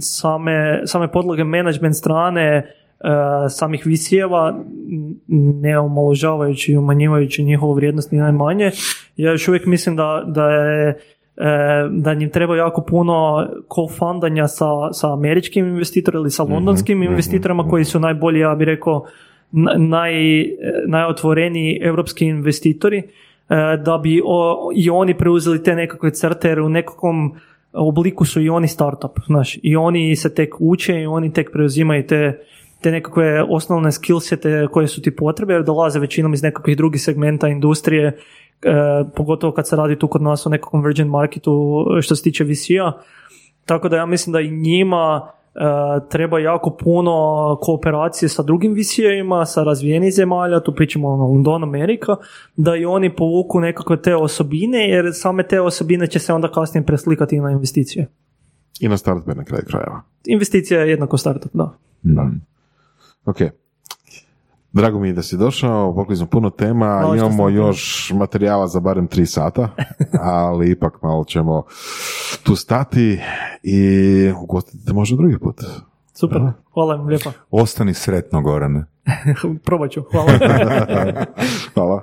same, 0.00 0.82
same 0.86 1.12
podloge 1.12 1.44
management 1.44 1.96
strane 1.96 2.72
samih 3.50 3.86
visijeva 3.86 4.64
ne 5.28 5.78
omaložavajući 5.78 6.72
i 6.72 6.76
umanjivajući 6.76 7.44
njihovu 7.44 7.74
vrijednost 7.74 8.12
ni 8.12 8.18
najmanje 8.18 8.70
ja 9.16 9.30
još 9.30 9.48
uvijek 9.48 9.66
mislim 9.66 9.96
da, 9.96 10.24
da 10.26 10.50
je 10.50 10.98
da 11.90 12.14
njim 12.14 12.30
treba 12.30 12.56
jako 12.56 12.82
puno 12.82 13.46
co-fundanja 13.68 14.48
sa, 14.48 14.92
sa 14.92 15.12
američkim 15.12 15.66
investitorima 15.66 16.20
ili 16.20 16.30
sa 16.30 16.42
londonskim 16.42 17.02
investitorima 17.02 17.68
koji 17.68 17.84
su 17.84 18.00
najbolji, 18.00 18.40
ja 18.40 18.54
bih 18.54 18.66
rekao, 18.66 19.06
naj, 19.78 20.12
najotvoreniji 20.86 21.78
europski 21.82 22.26
investitori, 22.26 22.98
e, 22.98 23.04
da 23.84 23.98
bi 23.98 24.22
o- 24.24 24.70
i 24.74 24.90
oni 24.90 25.14
preuzeli 25.18 25.62
te 25.62 25.74
nekakve 25.74 26.10
crte, 26.10 26.48
jer 26.48 26.60
u 26.60 26.68
nekakvom 26.68 27.34
obliku 27.72 28.24
su 28.24 28.40
i 28.40 28.48
oni 28.48 28.68
startup, 28.68 29.18
znaš, 29.26 29.58
i 29.62 29.76
oni 29.76 30.16
se 30.16 30.34
tek 30.34 30.54
uče 30.58 31.00
i 31.00 31.06
oni 31.06 31.32
tek 31.32 31.52
preuzimaju 31.52 32.06
te, 32.06 32.38
te 32.80 32.90
nekakve 32.90 33.42
osnovne 33.48 33.92
skillsete 33.92 34.66
koje 34.70 34.86
su 34.88 35.02
ti 35.02 35.16
potrebe, 35.16 35.52
jer 35.52 35.64
dolaze 35.64 35.98
većinom 35.98 36.34
iz 36.34 36.42
nekakvih 36.42 36.76
drugih 36.76 37.02
segmenta 37.02 37.48
industrije, 37.48 38.06
e, 38.06 38.16
pogotovo 39.16 39.52
kad 39.52 39.68
se 39.68 39.76
radi 39.76 39.98
tu 39.98 40.08
kod 40.08 40.22
nas 40.22 40.46
o 40.46 40.50
nekakvom 40.50 40.84
virgin 40.84 41.06
marketu 41.06 41.84
što 42.02 42.16
se 42.16 42.22
tiče 42.22 42.44
VC-a. 42.44 42.92
Tako 43.64 43.88
da 43.88 43.96
ja 43.96 44.06
mislim 44.06 44.32
da 44.32 44.40
i 44.40 44.50
njima 44.50 45.30
treba 46.08 46.38
jako 46.38 46.76
puno 46.80 47.12
kooperacije 47.60 48.28
sa 48.28 48.42
drugim 48.42 48.74
VC-evima, 48.74 49.44
sa 49.46 49.62
razvijenih 49.62 50.14
zemalja, 50.14 50.60
tu 50.60 50.74
pričamo 50.74 51.08
o 51.08 51.16
London, 51.16 51.62
Amerika, 51.62 52.16
da 52.56 52.76
i 52.76 52.84
oni 52.84 53.16
povuku 53.16 53.60
nekakve 53.60 54.02
te 54.02 54.16
osobine, 54.16 54.88
jer 54.88 55.10
same 55.14 55.48
te 55.48 55.60
osobine 55.60 56.06
će 56.06 56.18
se 56.18 56.32
onda 56.32 56.48
kasnije 56.52 56.86
preslikati 56.86 57.40
na 57.40 57.50
investicije. 57.50 58.08
I 58.80 58.88
na 58.88 58.96
startupe 58.96 59.34
na 59.34 59.44
kraju 59.44 59.64
krajeva. 59.66 60.02
Investicija 60.26 60.80
je 60.80 60.90
jednako 60.90 61.18
startup, 61.18 61.50
da. 61.54 61.78
Da. 62.02 62.30
Ok. 63.24 63.36
Drago 64.76 64.98
mi 64.98 65.08
je 65.08 65.12
da 65.12 65.22
si 65.22 65.36
došao, 65.36 65.94
pokli 65.94 66.16
smo 66.16 66.26
puno 66.26 66.50
tema, 66.50 67.02
što 67.02 67.14
imamo 67.14 67.48
još 67.48 68.12
materijala 68.14 68.66
za 68.66 68.80
barem 68.80 69.06
tri 69.06 69.26
sata, 69.26 69.68
ali 70.40 70.70
ipak 70.70 71.02
malo 71.02 71.24
ćemo 71.24 71.62
tu 72.42 72.56
stati 72.56 73.20
i 73.62 74.32
ugostiti 74.42 74.84
te 74.84 74.92
možda 74.92 75.16
drugi 75.16 75.38
put. 75.38 75.60
Super, 76.14 76.40
hvala 76.74 76.94
vam 76.94 77.06
lijepa. 77.06 77.30
Ostani 77.50 77.94
sretno, 77.94 78.42
Gorane. 78.42 78.84
Probat 79.64 79.90
ću, 79.90 80.02
hvala. 80.10 80.32
Hvala. 81.74 82.02